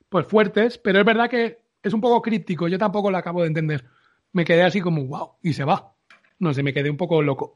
pues 0.08 0.26
fuertes, 0.26 0.78
pero 0.78 1.00
es 1.00 1.06
verdad 1.06 1.30
que 1.30 1.58
es 1.82 1.94
un 1.94 2.00
poco 2.00 2.20
críptico, 2.20 2.68
yo 2.68 2.78
tampoco 2.78 3.10
lo 3.10 3.16
acabo 3.16 3.40
de 3.40 3.48
entender. 3.48 3.84
Me 4.32 4.44
quedé 4.44 4.62
así 4.62 4.80
como, 4.80 5.04
wow, 5.06 5.32
y 5.42 5.54
se 5.54 5.64
va. 5.64 5.94
No 6.38 6.52
sé, 6.52 6.62
me 6.62 6.72
quedé 6.72 6.90
un 6.90 6.96
poco 6.96 7.22
loco. 7.22 7.54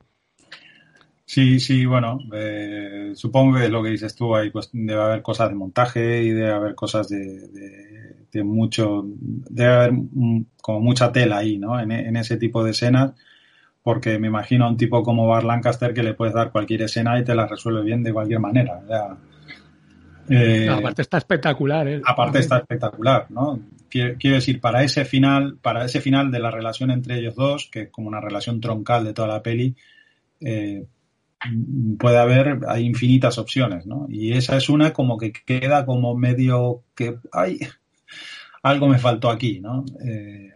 Sí, 1.28 1.58
sí, 1.58 1.84
bueno, 1.84 2.20
eh, 2.32 3.10
supongo 3.14 3.58
que 3.58 3.64
es 3.64 3.70
lo 3.70 3.82
que 3.82 3.90
dices 3.90 4.14
tú, 4.14 4.36
ahí 4.36 4.50
pues 4.50 4.70
debe 4.72 5.02
haber 5.02 5.22
cosas 5.22 5.48
de 5.48 5.56
montaje 5.56 6.22
y 6.22 6.30
debe 6.30 6.52
haber 6.52 6.76
cosas 6.76 7.08
de, 7.08 8.44
mucho, 8.44 9.02
debe 9.04 9.72
haber 9.72 9.92
como 10.62 10.80
mucha 10.80 11.10
tela 11.10 11.38
ahí, 11.38 11.58
¿no? 11.58 11.80
En, 11.80 11.90
en, 11.90 12.16
ese 12.16 12.36
tipo 12.36 12.62
de 12.62 12.70
escenas, 12.70 13.14
porque 13.82 14.20
me 14.20 14.28
imagino 14.28 14.66
a 14.66 14.68
un 14.68 14.76
tipo 14.76 15.02
como 15.02 15.26
Bar 15.26 15.42
Lancaster 15.42 15.92
que 15.92 16.04
le 16.04 16.14
puedes 16.14 16.34
dar 16.34 16.52
cualquier 16.52 16.82
escena 16.82 17.18
y 17.18 17.24
te 17.24 17.34
la 17.34 17.48
resuelve 17.48 17.82
bien 17.82 18.04
de 18.04 18.12
cualquier 18.12 18.38
manera. 18.38 18.80
Eh, 20.28 20.68
aparte 20.68 21.02
está 21.02 21.18
espectacular, 21.18 21.88
¿eh? 21.88 22.02
Aparte 22.04 22.38
está 22.38 22.58
espectacular, 22.58 23.26
¿no? 23.30 23.58
Quiero, 23.88 24.16
decir, 24.20 24.60
para 24.60 24.82
ese 24.84 25.04
final, 25.04 25.56
para 25.60 25.84
ese 25.84 26.00
final 26.00 26.30
de 26.30 26.38
la 26.38 26.50
relación 26.50 26.90
entre 26.90 27.18
ellos 27.18 27.34
dos, 27.34 27.68
que 27.70 27.82
es 27.82 27.90
como 27.90 28.08
una 28.08 28.20
relación 28.20 28.60
troncal 28.60 29.04
de 29.04 29.12
toda 29.12 29.28
la 29.28 29.42
peli, 29.42 29.74
eh, 30.40 30.84
puede 31.98 32.18
haber, 32.18 32.60
hay 32.68 32.84
infinitas 32.84 33.38
opciones, 33.38 33.86
¿no? 33.86 34.06
Y 34.08 34.32
esa 34.32 34.56
es 34.56 34.68
una 34.68 34.92
como 34.92 35.18
que 35.18 35.32
queda 35.32 35.86
como 35.86 36.14
medio 36.16 36.82
que, 36.94 37.18
ay, 37.32 37.60
algo 38.62 38.88
me 38.88 38.98
faltó 38.98 39.30
aquí, 39.30 39.60
¿no? 39.60 39.84
Eh, 40.04 40.52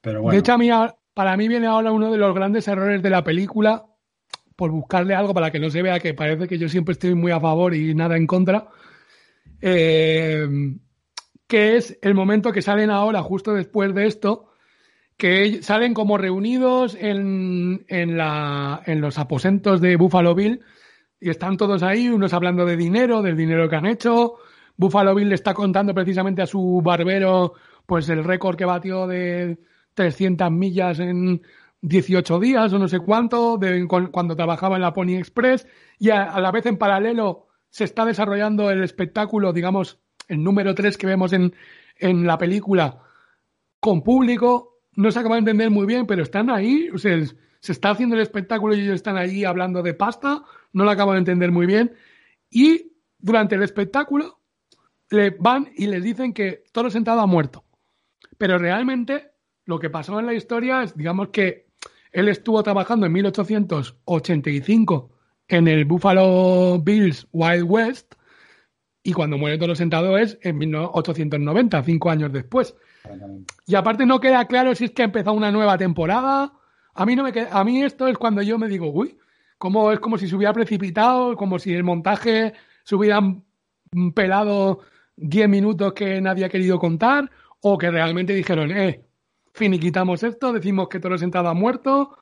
pero 0.00 0.22
bueno. 0.22 0.34
De 0.34 0.40
hecho, 0.40 0.52
a 0.52 0.58
mí, 0.58 0.68
para 1.14 1.36
mí 1.36 1.48
viene 1.48 1.66
ahora 1.66 1.92
uno 1.92 2.10
de 2.10 2.18
los 2.18 2.34
grandes 2.34 2.68
errores 2.68 3.02
de 3.02 3.10
la 3.10 3.24
película, 3.24 3.86
por 4.56 4.70
buscarle 4.70 5.14
algo 5.14 5.34
para 5.34 5.50
que 5.50 5.58
no 5.58 5.70
se 5.70 5.82
vea 5.82 6.00
que 6.00 6.14
parece 6.14 6.46
que 6.46 6.58
yo 6.58 6.68
siempre 6.68 6.92
estoy 6.92 7.14
muy 7.14 7.32
a 7.32 7.40
favor 7.40 7.74
y 7.74 7.94
nada 7.94 8.16
en 8.16 8.26
contra, 8.26 8.68
eh, 9.60 10.46
que 11.46 11.76
es 11.76 11.98
el 12.02 12.14
momento 12.14 12.52
que 12.52 12.62
salen 12.62 12.90
ahora, 12.90 13.22
justo 13.22 13.52
después 13.52 13.94
de 13.94 14.06
esto, 14.06 14.53
que 15.16 15.62
salen 15.62 15.94
como 15.94 16.18
reunidos 16.18 16.96
en, 16.98 17.84
en, 17.88 18.16
la, 18.16 18.82
en 18.86 19.00
los 19.00 19.18
aposentos 19.18 19.80
de 19.80 19.96
Buffalo 19.96 20.34
Bill 20.34 20.60
y 21.20 21.30
están 21.30 21.56
todos 21.56 21.82
ahí, 21.82 22.08
unos 22.08 22.32
hablando 22.32 22.66
de 22.66 22.76
dinero, 22.76 23.22
del 23.22 23.36
dinero 23.36 23.68
que 23.68 23.76
han 23.76 23.86
hecho. 23.86 24.34
Buffalo 24.76 25.14
Bill 25.14 25.28
le 25.28 25.36
está 25.36 25.54
contando 25.54 25.94
precisamente 25.94 26.42
a 26.42 26.46
su 26.46 26.82
barbero 26.84 27.54
pues 27.86 28.08
el 28.08 28.24
récord 28.24 28.56
que 28.56 28.64
batió 28.64 29.06
de 29.06 29.58
300 29.94 30.50
millas 30.50 30.98
en 30.98 31.42
18 31.82 32.40
días 32.40 32.72
o 32.72 32.78
no 32.78 32.88
sé 32.88 32.98
cuánto, 32.98 33.56
de, 33.58 33.86
cuando 33.86 34.36
trabajaba 34.36 34.76
en 34.76 34.82
la 34.82 34.92
Pony 34.92 35.16
Express 35.16 35.66
y 35.98 36.10
a, 36.10 36.40
la 36.40 36.50
vez 36.50 36.66
en 36.66 36.78
paralelo 36.78 37.46
se 37.68 37.84
está 37.84 38.04
desarrollando 38.04 38.70
el 38.70 38.82
espectáculo, 38.82 39.52
digamos, 39.52 40.00
el 40.28 40.42
número 40.42 40.74
3 40.74 40.96
que 40.96 41.06
vemos 41.06 41.32
en, 41.32 41.54
en 41.98 42.26
la 42.26 42.38
película 42.38 43.00
con 43.80 44.02
público 44.02 44.73
no 44.96 45.10
se 45.10 45.18
acaba 45.18 45.36
de 45.36 45.40
entender 45.40 45.70
muy 45.70 45.86
bien, 45.86 46.06
pero 46.06 46.22
están 46.22 46.50
ahí, 46.50 46.88
o 46.92 46.98
sea, 46.98 47.18
se 47.60 47.72
está 47.72 47.90
haciendo 47.90 48.14
el 48.14 48.22
espectáculo 48.22 48.74
y 48.74 48.80
ellos 48.80 48.96
están 48.96 49.16
allí 49.16 49.44
hablando 49.44 49.82
de 49.82 49.94
pasta, 49.94 50.42
no 50.72 50.84
lo 50.84 50.90
acabo 50.90 51.12
de 51.12 51.18
entender 51.18 51.50
muy 51.50 51.66
bien. 51.66 51.94
Y 52.50 52.92
durante 53.18 53.54
el 53.54 53.62
espectáculo 53.62 54.40
le 55.10 55.30
van 55.30 55.70
y 55.76 55.86
les 55.86 56.02
dicen 56.02 56.32
que 56.32 56.64
Toro 56.72 56.90
Sentado 56.90 57.20
ha 57.20 57.26
muerto. 57.26 57.64
Pero 58.36 58.58
realmente 58.58 59.30
lo 59.64 59.78
que 59.78 59.90
pasó 59.90 60.18
en 60.20 60.26
la 60.26 60.34
historia 60.34 60.82
es, 60.82 60.96
digamos 60.96 61.28
que 61.28 61.68
él 62.12 62.28
estuvo 62.28 62.62
trabajando 62.62 63.06
en 63.06 63.12
1885 63.12 65.10
en 65.48 65.68
el 65.68 65.84
Buffalo 65.84 66.80
Bills 66.80 67.26
Wild 67.32 67.64
West 67.66 68.14
y 69.02 69.12
cuando 69.12 69.36
muere 69.36 69.58
Toro 69.58 69.74
Sentado 69.74 70.16
es 70.16 70.38
en 70.42 70.56
1890, 70.58 71.82
cinco 71.82 72.10
años 72.10 72.32
después. 72.32 72.74
Y 73.66 73.74
aparte 73.74 74.06
no 74.06 74.20
queda 74.20 74.46
claro 74.46 74.74
si 74.74 74.84
es 74.84 74.90
que 74.92 75.02
ha 75.02 75.06
empezado 75.06 75.36
una 75.36 75.50
nueva 75.50 75.76
temporada. 75.78 76.52
A 76.94 77.06
mí 77.06 77.16
no 77.16 77.24
me 77.24 77.32
a 77.50 77.64
mí 77.64 77.82
esto 77.82 78.06
es 78.06 78.16
cuando 78.18 78.42
yo 78.42 78.58
me 78.58 78.68
digo, 78.68 78.90
uy, 78.90 79.18
como 79.58 79.92
es 79.92 80.00
como 80.00 80.18
si 80.18 80.28
se 80.28 80.36
hubiera 80.36 80.52
precipitado, 80.52 81.36
como 81.36 81.58
si 81.58 81.74
el 81.74 81.84
montaje 81.84 82.54
se 82.84 82.94
hubieran 82.94 83.44
pelado 84.14 84.80
10 85.16 85.48
minutos 85.48 85.92
que 85.92 86.20
nadie 86.20 86.44
ha 86.44 86.48
querido 86.48 86.78
contar, 86.78 87.30
o 87.60 87.78
que 87.78 87.90
realmente 87.90 88.34
dijeron, 88.34 88.70
eh, 88.70 89.04
finiquitamos 89.52 90.22
esto, 90.22 90.52
decimos 90.52 90.88
que 90.88 91.00
Toro 91.00 91.16
Sentado 91.16 91.48
ha 91.48 91.54
muerto. 91.54 92.18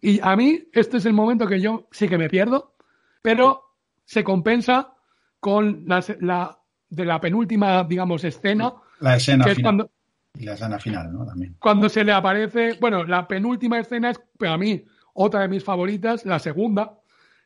Y 0.00 0.20
a 0.22 0.34
mí, 0.36 0.68
este 0.72 0.96
es 0.96 1.04
el 1.04 1.12
momento 1.12 1.46
que 1.46 1.60
yo 1.60 1.86
sí 1.90 2.08
que 2.08 2.16
me 2.16 2.30
pierdo, 2.30 2.74
pero 3.20 3.74
se 4.04 4.24
compensa 4.24 4.94
con 5.38 5.84
la, 5.86 6.58
de 6.88 7.04
la 7.04 7.20
penúltima, 7.20 7.84
digamos, 7.84 8.24
escena. 8.24 8.72
La 9.00 9.16
escena 9.16 9.44
que 9.44 9.50
es 9.52 9.58
cuando 9.60 9.90
y 10.38 10.44
la 10.44 10.54
escena 10.54 10.78
final, 10.78 11.12
¿no? 11.12 11.26
También. 11.26 11.56
Cuando 11.58 11.88
se 11.88 12.04
le 12.04 12.12
aparece, 12.12 12.78
bueno, 12.80 13.04
la 13.04 13.26
penúltima 13.26 13.78
escena 13.78 14.10
es 14.10 14.20
para 14.38 14.56
mí 14.56 14.84
otra 15.12 15.40
de 15.40 15.48
mis 15.48 15.64
favoritas, 15.64 16.24
la 16.24 16.38
segunda, 16.38 16.98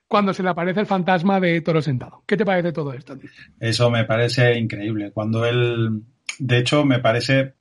cuando 0.06 0.32
se 0.34 0.42
le 0.42 0.50
aparece 0.50 0.80
el 0.80 0.86
fantasma 0.86 1.40
de 1.40 1.60
Toro 1.60 1.82
Sentado. 1.82 2.22
¿Qué 2.26 2.36
te 2.36 2.44
parece 2.44 2.72
todo 2.72 2.92
esto? 2.92 3.16
Eso 3.58 3.90
me 3.90 4.04
parece 4.04 4.56
increíble. 4.58 5.10
Cuando 5.12 5.44
él, 5.44 6.02
de 6.38 6.58
hecho, 6.58 6.84
me 6.84 6.98
parece, 6.98 7.54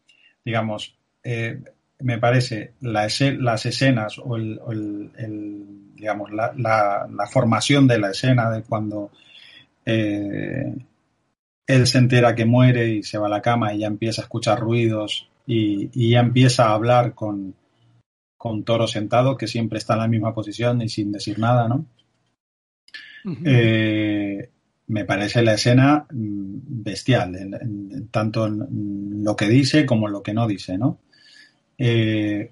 digamos, 0.44 0.96
eh, 1.24 1.60
me 2.00 2.18
parece 2.18 2.74
las 2.82 3.22
escenas 3.66 4.20
o 4.20 4.36
el, 4.36 5.10
digamos, 5.96 6.32
la, 6.32 7.28
formación 7.32 7.88
de 7.88 7.98
la 7.98 8.12
escena 8.12 8.52
de 8.52 8.62
cuando 8.64 9.10
eh, 9.86 10.76
él 11.68 11.88
se 11.88 11.98
entera 11.98 12.36
que 12.36 12.46
muere 12.46 12.90
y 12.90 13.04
se 13.04 13.18
va 13.18 13.28
a 13.28 13.30
la 13.30 13.42
cama 13.42 13.74
y 13.74 13.80
ya 13.80 13.88
empieza 13.88 14.22
a 14.22 14.26
escuchar 14.26 14.60
ruidos 14.60 15.30
y, 15.46 16.10
ya 16.10 16.20
empieza 16.20 16.68
a 16.68 16.74
hablar 16.74 17.14
con, 17.14 17.56
con, 18.38 18.64
Toro 18.64 18.88
sentado, 18.88 19.38
que 19.38 19.48
siempre 19.48 19.78
está 19.78 19.94
en 19.94 20.00
la 20.00 20.08
misma 20.08 20.34
posición 20.34 20.82
y 20.82 20.90
sin 20.90 21.12
decir 21.12 21.40
nada, 21.40 21.68
¿no? 21.68 21.86
Eh, 23.46 24.50
me 24.88 25.06
parece 25.06 25.42
la 25.44 25.54
escena 25.54 26.06
mm, 26.12 26.84
bestial, 26.84 28.08
tanto 28.12 28.48
en 28.48 29.24
lo 29.24 29.36
que 29.36 29.48
dice 29.48 29.86
como 29.86 30.08
en 30.08 30.14
lo 30.14 30.24
que 30.24 30.34
no 30.34 30.48
dice, 30.48 30.78
¿no? 30.78 31.00
Eh, 31.78 32.52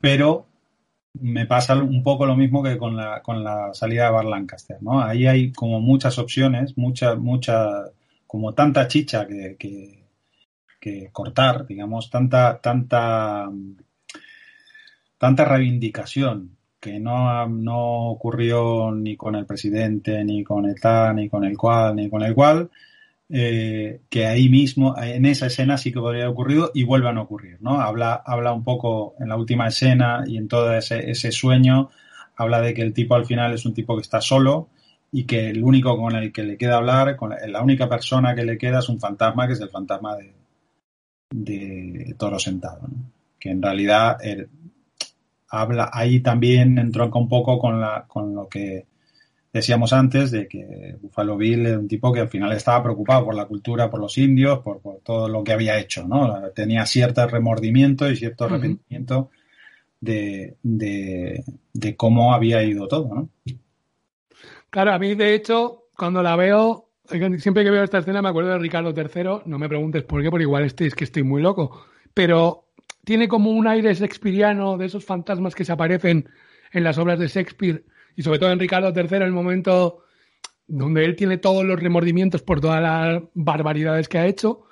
pero 0.00 0.46
me 1.14 1.46
pasa 1.46 1.76
un 1.76 2.02
poco 2.02 2.26
lo 2.26 2.36
mismo 2.36 2.62
que 2.62 2.78
con 2.78 2.96
la, 2.96 3.22
con 3.22 3.42
la 3.42 3.74
salida 3.74 4.04
de 4.04 4.10
Bar 4.10 4.24
Lancaster, 4.26 4.78
¿no? 4.82 5.02
Ahí 5.02 5.26
hay 5.26 5.52
como 5.52 5.80
muchas 5.80 6.18
opciones, 6.18 6.76
muchas, 6.76 7.18
muchas 7.18 7.90
como 8.30 8.54
tanta 8.54 8.86
chicha 8.86 9.26
que, 9.26 9.56
que, 10.78 11.08
cortar, 11.10 11.66
digamos, 11.66 12.10
tanta, 12.10 12.60
tanta, 12.60 13.50
tanta 15.18 15.44
reivindicación 15.44 16.56
que 16.78 17.00
no, 17.00 17.48
no 17.48 18.10
ocurrió 18.10 18.92
ni 18.92 19.16
con 19.16 19.34
el 19.34 19.46
presidente, 19.46 20.24
ni 20.24 20.44
con 20.44 20.64
el 20.66 20.80
tal, 20.80 21.16
ni 21.16 21.28
con 21.28 21.42
el 21.44 21.58
cual, 21.58 21.96
ni 21.96 22.08
con 22.08 22.22
el 22.22 22.32
cual, 22.32 22.70
eh, 23.28 24.02
que 24.08 24.26
ahí 24.26 24.48
mismo, 24.48 24.94
en 24.96 25.26
esa 25.26 25.46
escena 25.46 25.76
sí 25.76 25.90
que 25.92 25.98
podría 25.98 26.22
haber 26.22 26.32
ocurrido 26.32 26.70
y 26.72 26.84
vuelvan 26.84 27.18
a 27.18 27.22
ocurrir, 27.22 27.56
¿no? 27.60 27.80
Habla, 27.80 28.22
habla 28.24 28.52
un 28.52 28.62
poco 28.62 29.16
en 29.18 29.28
la 29.28 29.36
última 29.36 29.66
escena 29.66 30.22
y 30.24 30.36
en 30.36 30.46
todo 30.46 30.72
ese, 30.72 31.10
ese 31.10 31.32
sueño, 31.32 31.90
habla 32.36 32.60
de 32.60 32.74
que 32.74 32.82
el 32.82 32.92
tipo 32.92 33.16
al 33.16 33.26
final 33.26 33.52
es 33.54 33.66
un 33.66 33.74
tipo 33.74 33.96
que 33.96 34.02
está 34.02 34.20
solo, 34.20 34.68
y 35.12 35.24
que 35.24 35.50
el 35.50 35.62
único 35.62 35.96
con 35.96 36.14
el 36.14 36.32
que 36.32 36.44
le 36.44 36.56
queda 36.56 36.76
hablar, 36.76 37.16
con 37.16 37.30
la, 37.30 37.62
única 37.62 37.88
persona 37.88 38.34
que 38.34 38.44
le 38.44 38.56
queda 38.56 38.78
es 38.78 38.88
un 38.88 39.00
fantasma, 39.00 39.46
que 39.46 39.54
es 39.54 39.60
el 39.60 39.68
fantasma 39.68 40.16
de, 40.16 40.32
de 41.30 42.14
Toro 42.16 42.38
Sentado, 42.38 42.88
que 43.38 43.50
en 43.50 43.60
realidad 43.60 44.18
habla, 45.48 45.90
ahí 45.92 46.20
también 46.20 46.78
entronca 46.78 47.18
un 47.18 47.28
poco 47.28 47.58
con, 47.58 47.80
la, 47.80 48.04
con 48.06 48.34
lo 48.34 48.48
que 48.48 48.86
decíamos 49.52 49.92
antes, 49.92 50.30
de 50.30 50.46
que 50.46 50.96
Buffalo 51.02 51.36
Bill 51.36 51.66
es 51.66 51.76
un 51.76 51.88
tipo 51.88 52.12
que 52.12 52.20
al 52.20 52.28
final 52.28 52.52
estaba 52.52 52.82
preocupado 52.84 53.24
por 53.26 53.34
la 53.34 53.46
cultura, 53.46 53.90
por 53.90 54.00
los 54.00 54.16
indios, 54.16 54.60
por, 54.60 54.80
todo 55.02 55.28
lo 55.28 55.42
que 55.42 55.52
había 55.52 55.78
hecho, 55.78 56.06
¿no? 56.06 56.50
Tenía 56.54 56.86
cierto 56.86 57.26
remordimiento 57.26 58.08
y 58.08 58.16
cierto 58.16 58.44
arrepentimiento 58.44 59.30
de, 60.00 60.56
de, 60.62 61.44
de 61.72 61.96
cómo 61.96 62.32
había 62.32 62.62
ido 62.62 62.86
todo, 62.86 63.12
¿no? 63.12 63.28
Claro, 64.70 64.92
a 64.92 64.98
mí 64.98 65.16
de 65.16 65.34
hecho, 65.34 65.88
cuando 65.96 66.22
la 66.22 66.36
veo, 66.36 66.90
siempre 67.38 67.64
que 67.64 67.70
veo 67.70 67.82
esta 67.82 67.98
escena 67.98 68.22
me 68.22 68.28
acuerdo 68.28 68.50
de 68.50 68.58
Ricardo 68.58 68.94
III, 68.96 69.42
no 69.46 69.58
me 69.58 69.68
preguntes 69.68 70.04
por 70.04 70.22
qué, 70.22 70.30
porque 70.30 70.44
igual 70.44 70.64
este, 70.64 70.86
es 70.86 70.94
que 70.94 71.04
estoy 71.04 71.24
muy 71.24 71.42
loco, 71.42 71.84
pero 72.14 72.68
tiene 73.04 73.26
como 73.26 73.50
un 73.50 73.66
aire 73.66 73.92
shakespeariano 73.92 74.78
de 74.78 74.86
esos 74.86 75.04
fantasmas 75.04 75.56
que 75.56 75.64
se 75.64 75.72
aparecen 75.72 76.28
en 76.72 76.84
las 76.84 76.98
obras 76.98 77.18
de 77.18 77.26
Shakespeare 77.26 77.84
y 78.14 78.22
sobre 78.22 78.38
todo 78.38 78.52
en 78.52 78.60
Ricardo 78.60 78.92
III, 78.94 79.24
el 79.24 79.32
momento 79.32 80.04
donde 80.68 81.04
él 81.04 81.16
tiene 81.16 81.38
todos 81.38 81.64
los 81.64 81.80
remordimientos 81.80 82.42
por 82.42 82.60
todas 82.60 82.80
las 82.80 83.22
barbaridades 83.34 84.08
que 84.08 84.18
ha 84.18 84.26
hecho 84.26 84.62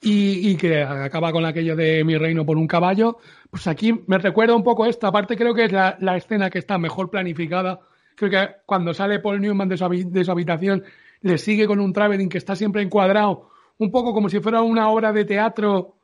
y, 0.00 0.56
que 0.56 0.82
acaba 0.82 1.32
con 1.32 1.44
aquello 1.44 1.74
de 1.74 2.04
mi 2.04 2.16
reino 2.16 2.46
por 2.46 2.56
un 2.56 2.68
caballo, 2.68 3.18
pues 3.50 3.66
aquí 3.66 3.92
me 4.06 4.18
recuerda 4.18 4.54
un 4.54 4.62
poco 4.62 4.86
esto. 4.86 5.08
Aparte 5.08 5.36
creo 5.36 5.54
que 5.54 5.64
es 5.64 5.72
la 5.72 6.16
escena 6.16 6.50
que 6.50 6.58
está 6.60 6.78
mejor 6.78 7.10
planificada 7.10 7.80
Creo 8.18 8.30
que 8.30 8.56
cuando 8.66 8.92
sale 8.92 9.20
Paul 9.20 9.40
Newman 9.40 9.68
de 9.68 9.76
su, 9.76 10.32
habitación, 10.32 10.82
le 11.20 11.38
sigue 11.38 11.68
con 11.68 11.78
un 11.78 11.92
traveling 11.92 12.28
que 12.28 12.38
está 12.38 12.56
siempre 12.56 12.82
encuadrado, 12.82 13.50
un 13.78 13.92
poco 13.92 14.12
como 14.12 14.28
si 14.28 14.40
fuera 14.40 14.60
una 14.60 14.90
obra 14.90 15.12
de 15.12 15.24
teatro 15.24 15.94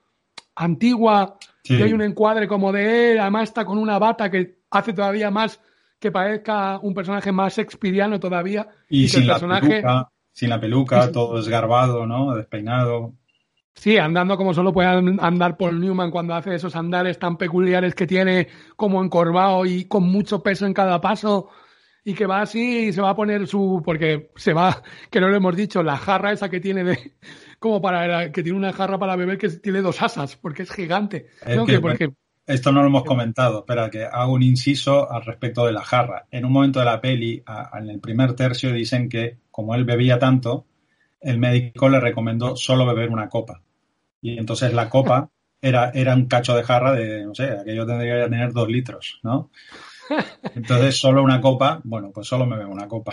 antigua, 0.54 1.38
y 1.64 1.82
hay 1.82 1.92
un 1.92 2.02
encuadre 2.02 2.46
como 2.46 2.70
de 2.70 3.12
él, 3.12 3.18
además 3.18 3.44
está 3.44 3.64
con 3.64 3.78
una 3.78 3.98
bata 3.98 4.30
que 4.30 4.58
hace 4.70 4.92
todavía 4.92 5.30
más 5.32 5.60
que 5.98 6.12
parezca 6.12 6.78
un 6.78 6.94
personaje 6.94 7.32
más 7.32 7.56
shakespeariano 7.56 8.20
todavía. 8.20 8.68
Y, 8.88 9.08
sin, 9.08 9.26
la 9.26 9.40
peluca, 9.40 10.08
sin 10.30 10.50
la 10.50 10.60
peluca, 10.60 11.10
todo 11.10 11.36
desgarbado, 11.36 12.06
¿no? 12.06 12.36
Despeinado. 12.36 13.14
Sí, 13.74 13.98
andando 13.98 14.36
como 14.36 14.54
solo 14.54 14.72
puede 14.72 14.88
andar 14.88 15.56
Paul 15.56 15.80
Newman 15.80 16.12
cuando 16.12 16.34
hace 16.34 16.54
esos 16.54 16.76
andares 16.76 17.18
tan 17.18 17.36
peculiares 17.36 17.96
que 17.96 18.06
tiene, 18.06 18.46
como 18.76 19.02
encorvado 19.02 19.66
y 19.66 19.86
con 19.86 20.04
mucho 20.04 20.44
peso 20.44 20.64
en 20.66 20.74
cada 20.74 21.00
paso, 21.00 21.48
y 22.04 22.14
que 22.14 22.26
va 22.26 22.42
así 22.42 22.88
y 22.88 22.92
se 22.92 23.00
va 23.00 23.10
a 23.10 23.16
poner 23.16 23.46
su. 23.46 23.82
Porque 23.84 24.30
se 24.36 24.52
va, 24.52 24.82
que 25.10 25.20
no 25.20 25.28
lo 25.28 25.36
hemos 25.36 25.56
dicho, 25.56 25.82
la 25.82 25.96
jarra 25.96 26.32
esa 26.32 26.50
que 26.50 26.60
tiene 26.60 26.84
de. 26.84 27.12
Como 27.58 27.80
para. 27.80 28.30
que 28.30 28.42
tiene 28.42 28.58
una 28.58 28.72
jarra 28.72 28.98
para 28.98 29.16
beber 29.16 29.38
que 29.38 29.48
tiene 29.48 29.80
dos 29.80 30.02
asas, 30.02 30.36
porque 30.36 30.62
es 30.64 30.70
gigante. 30.70 31.26
porque, 31.80 32.12
esto 32.46 32.72
no 32.72 32.82
lo 32.82 32.88
hemos 32.88 33.04
comentado, 33.04 33.60
espera, 33.60 33.88
que 33.88 34.04
hago 34.04 34.34
un 34.34 34.42
inciso 34.42 35.10
al 35.10 35.24
respecto 35.24 35.64
de 35.64 35.72
la 35.72 35.82
jarra. 35.82 36.26
En 36.30 36.44
un 36.44 36.52
momento 36.52 36.78
de 36.78 36.84
la 36.84 37.00
peli, 37.00 37.42
en 37.72 37.88
el 37.88 38.00
primer 38.00 38.34
tercio, 38.34 38.70
dicen 38.70 39.08
que 39.08 39.38
como 39.50 39.74
él 39.74 39.84
bebía 39.84 40.18
tanto, 40.18 40.66
el 41.22 41.38
médico 41.38 41.88
le 41.88 42.00
recomendó 42.00 42.54
solo 42.54 42.84
beber 42.84 43.08
una 43.08 43.30
copa. 43.30 43.62
Y 44.20 44.38
entonces 44.38 44.74
la 44.74 44.90
copa 44.90 45.30
era, 45.62 45.90
era 45.94 46.14
un 46.14 46.26
cacho 46.26 46.54
de 46.54 46.64
jarra 46.64 46.92
de, 46.92 47.24
no 47.24 47.34
sé, 47.34 47.44
aquello 47.44 47.86
tendría 47.86 48.24
que 48.24 48.30
tener 48.30 48.52
dos 48.52 48.68
litros, 48.68 49.20
¿no? 49.22 49.50
Entonces 50.54 50.96
solo 50.96 51.22
una 51.22 51.40
copa, 51.40 51.80
bueno, 51.84 52.10
pues 52.12 52.26
solo 52.26 52.46
me 52.46 52.56
bebo 52.56 52.72
una 52.72 52.88
copa. 52.88 53.12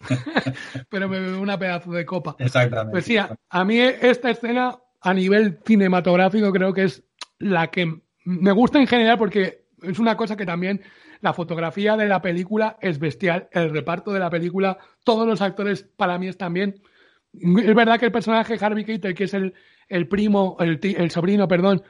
Pero 0.90 1.08
me 1.08 1.20
bebo 1.20 1.40
una 1.40 1.58
pedazo 1.58 1.90
de 1.92 2.04
copa. 2.04 2.36
Exactamente. 2.38 2.92
Pues 2.92 3.04
sí, 3.04 3.16
a 3.16 3.64
mí 3.64 3.78
esta 3.80 4.30
escena 4.30 4.76
a 5.00 5.14
nivel 5.14 5.58
cinematográfico 5.64 6.52
creo 6.52 6.72
que 6.72 6.84
es 6.84 7.02
la 7.38 7.70
que 7.70 8.00
me 8.24 8.52
gusta 8.52 8.80
en 8.80 8.86
general 8.86 9.18
porque 9.18 9.66
es 9.82 9.98
una 9.98 10.16
cosa 10.16 10.36
que 10.36 10.46
también 10.46 10.82
la 11.20 11.32
fotografía 11.32 11.96
de 11.96 12.08
la 12.08 12.20
película 12.20 12.76
es 12.80 12.98
bestial, 12.98 13.48
el 13.52 13.70
reparto 13.70 14.12
de 14.12 14.20
la 14.20 14.30
película, 14.30 14.78
todos 15.04 15.26
los 15.26 15.40
actores 15.40 15.82
para 15.96 16.18
mí 16.18 16.28
están 16.28 16.52
bien. 16.52 16.82
Es 17.32 17.74
verdad 17.74 17.98
que 17.98 18.06
el 18.06 18.12
personaje 18.12 18.58
Harvey 18.60 18.84
Keitel, 18.84 19.14
que 19.14 19.24
es 19.24 19.34
el, 19.34 19.54
el 19.88 20.06
primo, 20.06 20.56
el, 20.60 20.78
el, 20.82 21.10
sobrino, 21.10 21.48
perdón, 21.48 21.82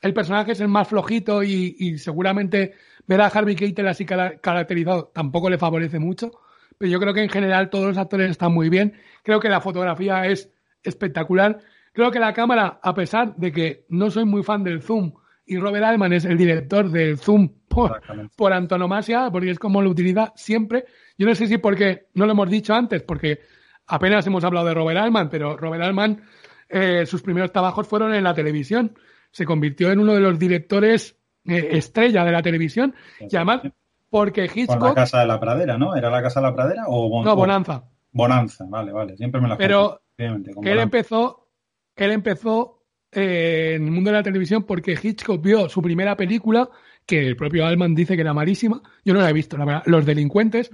el 0.00 0.14
personaje 0.14 0.52
es 0.52 0.60
el 0.60 0.68
más 0.68 0.88
flojito 0.88 1.42
y, 1.42 1.98
seguramente 1.98 2.74
ver 3.06 3.20
a 3.20 3.26
Harvey 3.26 3.56
Keitel 3.56 3.88
así 3.88 4.04
caracterizado 4.06 5.10
tampoco 5.14 5.50
le 5.50 5.58
favorece 5.58 5.98
mucho. 5.98 6.30
Pero 6.78 6.90
yo 6.90 7.00
creo 7.00 7.12
que 7.12 7.22
en 7.22 7.28
general 7.28 7.68
todos 7.68 7.86
los 7.88 7.98
actores 7.98 8.30
están 8.30 8.52
muy 8.52 8.68
bien. 8.70 8.94
Creo 9.22 9.40
que 9.40 9.48
la 9.48 9.60
fotografía 9.60 10.26
es 10.26 10.50
espectacular. 10.82 11.58
Creo 11.92 12.10
que 12.10 12.20
la 12.20 12.32
cámara, 12.32 12.80
a 12.82 12.94
pesar 12.94 13.36
de 13.36 13.52
que 13.52 13.84
no 13.88 14.10
soy 14.10 14.24
muy 14.24 14.42
fan 14.42 14.64
del 14.64 14.80
zoom, 14.80 15.12
y 15.50 15.58
Robert 15.58 15.84
Altman 15.84 16.12
es 16.12 16.24
el 16.24 16.38
director 16.38 16.88
del 16.88 17.18
Zoom 17.18 17.48
por, 17.66 18.52
antonomasia, 18.52 19.30
porque 19.32 19.50
es 19.50 19.58
como 19.58 19.82
lo 19.82 19.90
utiliza 19.90 20.32
siempre. 20.36 20.84
Yo 21.18 21.26
no 21.26 21.34
sé 21.34 21.48
si 21.48 21.58
porque, 21.58 22.06
no 22.14 22.24
lo 22.24 22.32
hemos 22.32 22.48
dicho 22.48 22.72
antes, 22.72 23.02
porque 23.02 23.40
apenas 23.88 24.24
hemos 24.28 24.44
hablado 24.44 24.68
de 24.68 24.74
Robert 24.74 25.00
Altman, 25.00 25.28
pero 25.28 25.56
Robert 25.56 25.82
Altman, 25.82 26.22
eh, 26.68 27.04
sus 27.04 27.22
primeros 27.22 27.50
trabajos 27.50 27.88
fueron 27.88 28.14
en 28.14 28.22
la 28.22 28.32
televisión. 28.32 28.94
Se 29.32 29.44
convirtió 29.44 29.90
en 29.92 30.00
uno 30.00 30.14
de 30.14 30.20
los 30.20 30.38
directores 30.38 31.16
eh, 31.44 31.68
estrella 31.72 32.24
de 32.24 32.32
la 32.32 32.42
televisión. 32.42 32.94
Y 33.20 33.34
además, 33.36 33.62
porque 34.08 34.44
Hitchcock... 34.44 34.78
Con 34.78 34.88
la 34.88 34.94
Casa 34.94 35.20
de 35.20 35.26
la 35.26 35.40
Pradera, 35.40 35.78
¿no? 35.78 35.94
¿Era 35.96 36.10
la 36.10 36.22
Casa 36.22 36.40
de 36.40 36.46
la 36.46 36.54
Pradera 36.54 36.84
o... 36.88 37.24
no, 37.24 37.36
Bonanza. 37.36 37.84
Bonanza, 38.12 38.66
vale, 38.68 38.92
vale. 38.92 39.16
Siempre 39.16 39.40
me 39.40 39.48
la 39.48 39.56
Pero 39.56 40.02
él 40.16 40.78
empezó, 40.78 41.48
él 41.96 42.10
empezó 42.10 42.80
eh, 43.12 43.74
en 43.76 43.84
el 43.84 43.90
mundo 43.90 44.10
de 44.10 44.16
la 44.16 44.22
televisión 44.22 44.64
porque 44.64 44.98
Hitchcock 45.00 45.42
vio 45.42 45.68
su 45.68 45.82
primera 45.82 46.16
película, 46.16 46.68
que 47.06 47.26
el 47.26 47.36
propio 47.36 47.66
Alman 47.66 47.94
dice 47.94 48.14
que 48.14 48.22
era 48.22 48.34
malísima, 48.34 48.82
yo 49.04 49.14
no 49.14 49.20
la 49.20 49.30
he 49.30 49.32
visto, 49.32 49.56
la 49.56 49.64
verdad, 49.64 49.82
Los 49.86 50.06
Delincuentes, 50.06 50.70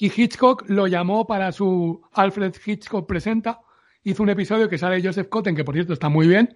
y 0.00 0.06
Hitchcock 0.06 0.64
lo 0.68 0.86
llamó 0.86 1.26
para 1.26 1.52
su 1.52 2.02
Alfred 2.12 2.54
Hitchcock 2.64 3.06
Presenta, 3.06 3.60
hizo 4.02 4.22
un 4.22 4.30
episodio 4.30 4.68
que 4.68 4.78
sale 4.78 5.02
Joseph 5.02 5.28
Cotten, 5.28 5.54
que 5.54 5.64
por 5.64 5.74
cierto 5.74 5.92
está 5.92 6.08
muy 6.08 6.26
bien, 6.26 6.50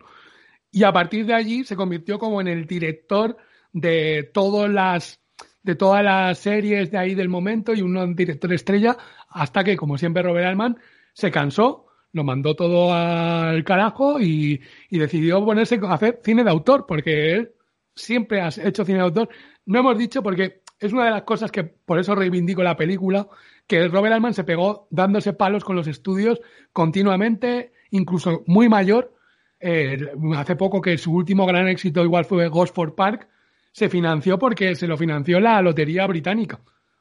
y 0.73 0.82
a 0.82 0.93
partir 0.93 1.27
de 1.27 1.35
allí 1.35 1.65
se 1.65 1.77
convirtió 1.77 2.19
como 2.19 2.40
en 2.40 2.49
el 2.49 2.66
director 2.66 3.36
de 3.73 4.31
todas 4.35 4.70
las 4.70 5.20
de 5.62 5.77
todas 5.77 6.03
las 6.03 6.39
series 6.39 6.90
de 6.90 6.99
ahí 6.99 7.15
del 7.15 7.28
momento 7.28 7.73
y 7.73 7.82
un 7.82 8.16
director 8.16 8.53
estrella 8.53 8.97
hasta 9.28 9.62
que, 9.62 9.77
como 9.77 9.97
siempre, 9.97 10.23
Robert 10.23 10.49
Altman 10.49 10.77
se 11.12 11.31
cansó 11.31 11.86
lo 12.12 12.24
mandó 12.24 12.55
todo 12.55 12.93
al 12.93 13.65
carajo 13.65 14.20
y, 14.20 14.61
decidió 14.90 15.44
ponerse 15.44 15.81
a 15.82 15.94
hacer 15.94 16.20
cine 16.23 16.44
de 16.44 16.51
autor, 16.51 16.86
porque 16.86 17.32
él 17.32 17.53
siempre 17.94 18.40
ha 18.40 18.49
hecho 18.49 18.85
cine 18.85 18.99
de 18.99 19.05
autor. 19.05 19.28
No 19.65 19.81
hemos 19.81 19.99
dicho 19.99 20.23
porque 20.23 20.62
es 20.78 20.93
una 20.93 21.07
de 21.07 21.11
las 21.11 21.23
cosas 21.23 21.51
que 21.51 21.65
por 21.65 21.99
eso 21.99 22.15
reivindico 22.15 22.62
la 22.62 22.77
película, 22.77 23.28
que 23.66 23.89
Robert 23.89 24.15
Altman 24.15 24.35
se 24.35 24.44
pegó 24.44 24.86
dándose 24.90 25.32
palos 25.32 25.65
con 25.65 25.77
los 25.77 25.86
estudios 25.86 26.40
continuamente, 26.73 27.73
incluso 27.90 28.43
muy 28.47 28.69
mayor. 28.69 29.15
Eh, 29.64 29.97
hace 30.36 30.56
poco 30.56 30.80
que 30.80 30.98
su 30.98 31.14
último 31.14 31.47
gran 31.47 31.68
éxito 31.68 32.02
igual 32.02 32.24
fue 32.24 32.48
Gosford 32.48 32.94
Park, 32.94 33.28
se 33.70 33.89
financió 33.89 34.36
porque 34.36 34.74
se 34.74 34.89
lo 34.89 34.97
financió 34.97 35.39
la 35.39 35.62
Lotería 35.62 36.06
Británica. 36.09 36.60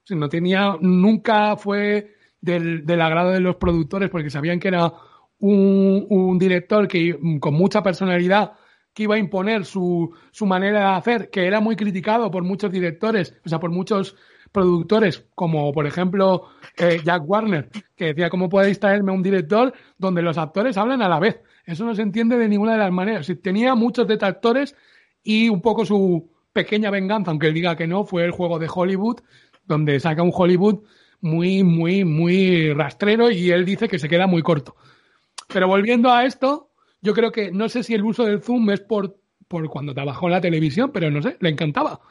No 0.10 0.30
tenía, 0.30 0.78
nunca 0.80 1.56
fue 1.56 2.16
del, 2.40 2.86
del 2.86 3.02
agrado 3.02 3.32
de 3.32 3.40
los 3.40 3.56
productores 3.56 4.10
porque 4.10 4.30
sabían 4.30 4.60
que 4.60 4.68
era 4.68 4.94
un, 5.40 6.06
un, 6.10 6.38
director 6.38 6.88
que 6.88 7.18
con 7.40 7.54
mucha 7.56 7.82
personalidad 7.82 8.54
que 8.94 9.04
iba 9.04 9.16
a 9.16 9.20
imponer 9.20 9.66
su, 9.66 10.14
su 10.32 10.46
manera 10.46 10.80
de 10.80 10.96
hacer, 10.98 11.30
que 11.30 11.48
era 11.48 11.62
muy 11.62 11.76
criticado 11.76 12.30
por 12.30 12.44
muchos 12.44 12.72
directores, 12.72 13.40
o 13.46 13.50
sea, 13.50 13.60
por 13.60 13.72
muchos 13.72 14.16
productores, 14.52 15.26
como 15.36 15.72
por 15.72 15.88
ejemplo 15.88 16.50
eh, 16.78 17.02
Jack 17.04 17.24
Warner, 17.28 17.70
que 17.96 18.06
decía, 18.06 18.30
¿cómo 18.30 18.50
podéis 18.50 18.80
traerme 18.80 19.12
un 19.12 19.24
director 19.24 19.74
donde 19.98 20.22
los 20.22 20.38
actores 20.38 20.78
hablan 20.78 21.02
a 21.02 21.10
la 21.10 21.20
vez? 21.20 21.42
Eso 21.66 21.86
no 21.86 21.96
se 21.96 22.02
entiende 22.02 22.38
de 22.38 22.50
ninguna 22.50 22.74
de 22.74 22.80
las 22.80 22.92
maneras. 22.92 23.32
Tenía 23.42 23.76
muchos 23.76 24.08
detractores 24.08 24.76
y 25.24 25.50
un 25.50 25.62
poco 25.62 25.86
su 25.86 26.32
pequeña 26.54 26.90
venganza, 26.90 27.32
aunque 27.32 27.48
él 27.48 27.54
diga 27.54 27.76
que 27.76 27.88
no, 27.88 28.04
fue 28.04 28.26
el 28.26 28.32
juego 28.32 28.60
de 28.60 28.70
Hollywood, 28.74 29.20
donde 29.66 30.00
saca 30.00 30.24
un 30.24 30.32
Hollywood 30.34 30.84
muy, 31.22 31.64
muy, 31.64 32.04
muy 32.04 32.74
rastrero 32.74 33.32
y 33.32 33.52
él 33.52 33.64
dice 33.64 33.88
que 33.88 34.00
se 34.00 34.10
queda 34.10 34.28
muy 34.28 34.42
corto. 34.42 34.76
Pero 35.48 35.68
volviendo 35.68 36.12
a 36.12 36.26
esto, 36.26 36.72
yo 37.02 37.14
creo 37.14 37.32
que 37.32 37.52
no 37.52 37.70
sé 37.70 37.84
si 37.84 37.94
el 37.94 38.04
uso 38.04 38.26
del 38.26 38.42
zoom 38.42 38.70
es 38.72 38.82
por, 38.82 39.18
por 39.48 39.70
cuando 39.70 39.94
trabajó 39.94 40.28
en 40.28 40.34
la 40.34 40.42
televisión, 40.42 40.92
pero 40.92 41.10
no 41.12 41.22
sé, 41.22 41.38
le 41.40 41.50
encantaba. 41.50 42.02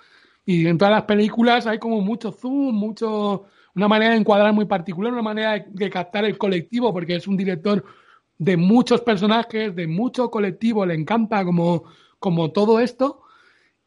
Y 0.45 0.67
en 0.67 0.79
todas 0.79 0.93
las 0.93 1.05
películas 1.05 1.67
hay 1.67 1.79
como 1.79 2.01
mucho 2.01 2.33
zoom, 2.33 2.75
mucho, 2.75 3.47
una 3.75 3.89
manera 3.89 4.13
de 4.13 4.21
encuadrar 4.21 4.53
muy 4.53 4.65
particular, 4.65 5.13
una 5.13 5.23
manera 5.23 5.65
de, 5.67 5.91
captar 5.91 6.25
el 6.25 6.39
colectivo, 6.39 6.93
porque 6.93 7.17
es 7.17 7.29
un 7.29 7.37
director 7.37 7.85
de 8.39 8.57
muchos 8.57 9.03
personajes, 9.03 9.75
de 9.77 9.87
mucho 9.87 10.31
colectivo, 10.31 10.87
le 10.87 10.95
encanta 10.95 11.45
como, 11.45 11.85
como 12.19 12.51
todo 12.51 12.81
esto. 12.81 13.23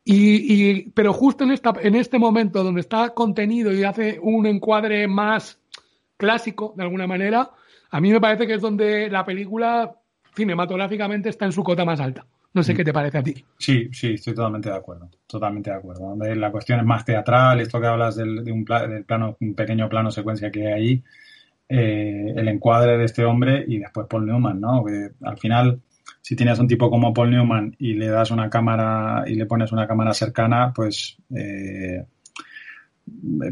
Y, 0.05 0.89
pero 0.91 1.13
justo 1.13 1.43
en, 1.43 1.51
esta, 1.51 1.73
en 1.81 1.95
este 1.95 2.19
momento 2.19 2.63
donde 2.63 2.81
está 2.81 3.13
contenido 3.13 3.73
y 3.73 3.83
hace 3.83 4.19
un 4.21 4.45
encuadre 4.45 5.07
más 5.07 5.59
clásico, 6.17 6.73
de 6.75 6.83
alguna 6.83 7.07
manera, 7.07 7.51
a 7.89 8.01
mí 8.01 8.11
me 8.11 8.19
parece 8.19 8.45
que 8.45 8.55
es 8.55 8.61
donde 8.61 9.09
la 9.09 9.25
película 9.25 9.95
cinematográficamente 10.35 11.29
está 11.29 11.45
en 11.45 11.51
su 11.51 11.63
cota 11.63 11.85
más 11.85 11.99
alta. 11.99 12.25
No 12.53 12.63
sé 12.63 12.73
mm. 12.73 12.77
qué 12.77 12.83
te 12.83 12.93
parece 12.93 13.17
a 13.17 13.23
ti. 13.23 13.45
Sí, 13.57 13.89
sí, 13.91 14.13
estoy 14.13 14.35
totalmente 14.35 14.69
de 14.69 14.75
acuerdo. 14.75 15.09
Totalmente 15.27 15.71
de 15.71 15.77
acuerdo. 15.77 16.09
Donde 16.09 16.35
la 16.35 16.51
cuestión 16.51 16.79
es 16.79 16.85
más 16.85 17.03
teatral, 17.03 17.59
esto 17.59 17.81
que 17.81 17.87
hablas 17.87 18.15
del, 18.15 18.43
de 18.43 18.51
un, 18.51 18.63
del 18.63 19.05
plano, 19.05 19.37
un 19.39 19.55
pequeño 19.55 19.89
plano 19.89 20.11
secuencia 20.11 20.51
que 20.51 20.67
hay 20.67 20.73
ahí, 20.73 21.03
eh, 21.69 22.33
el 22.35 22.47
encuadre 22.47 22.97
de 22.97 23.05
este 23.05 23.25
hombre 23.25 23.63
y 23.67 23.79
después 23.79 24.07
Paul 24.07 24.25
Newman, 24.25 24.59
¿no? 24.61 24.83
Que 24.83 25.11
al 25.21 25.37
final 25.37 25.81
si 26.23 26.37
tienes 26.37 26.57
un 26.57 26.67
tipo 26.67 26.89
como 26.89 27.13
Paul 27.13 27.31
Newman 27.31 27.75
y 27.79 27.95
le 27.95 28.07
das 28.07 28.31
una 28.31 28.49
cámara 28.49 29.25
y 29.27 29.35
le 29.35 29.45
pones 29.45 29.73
una 29.73 29.85
cámara 29.85 30.13
cercana, 30.13 30.71
pues 30.73 31.17
eh, 31.35 32.05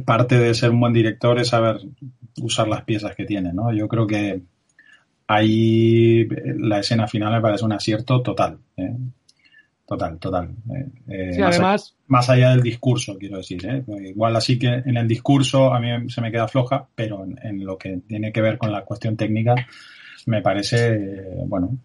parte 0.06 0.38
de 0.38 0.54
ser 0.54 0.72
un 0.72 0.80
buen 0.80 0.94
director 0.94 1.38
es 1.38 1.50
saber 1.50 1.82
usar 2.42 2.70
las 2.70 2.84
piezas 2.84 3.14
que 3.14 3.26
tiene, 3.26 3.52
¿no? 3.52 3.74
Yo 3.74 3.90
creo 3.90 4.08
que 4.08 4.42
ahí 5.36 6.28
la 6.58 6.80
escena 6.80 7.08
final 7.08 7.34
me 7.34 7.42
parece 7.42 7.66
un 7.66 7.74
acierto 7.74 8.22
total. 8.22 8.58
¿eh? 8.78 8.96
Total, 9.86 10.18
total. 10.20 10.50
Eh, 11.10 11.38
más, 11.40 11.56
además... 11.56 11.96
más 12.08 12.30
allá 12.30 12.52
del 12.52 12.62
discurso, 12.62 13.18
quiero 13.18 13.38
decir. 13.38 13.62
Igual 13.88 14.36
así 14.36 14.58
que 14.58 14.68
en 14.68 14.98
el 14.98 15.08
discurso 15.08 15.74
a 15.74 15.80
mí 15.80 16.10
se 16.10 16.22
me 16.22 16.32
queda 16.32 16.48
floja, 16.48 16.88
pero 16.96 17.26
en 17.26 17.66
lo 17.66 17.78
que 17.78 18.02
tiene 18.08 18.32
que 18.32 18.42
ver 18.42 18.58
con 18.58 18.72
la 18.72 18.84
cuestión 18.84 19.18
técnica 19.18 19.56
me 20.28 20.42
parece, 20.42 20.98
bueno, 21.46 21.78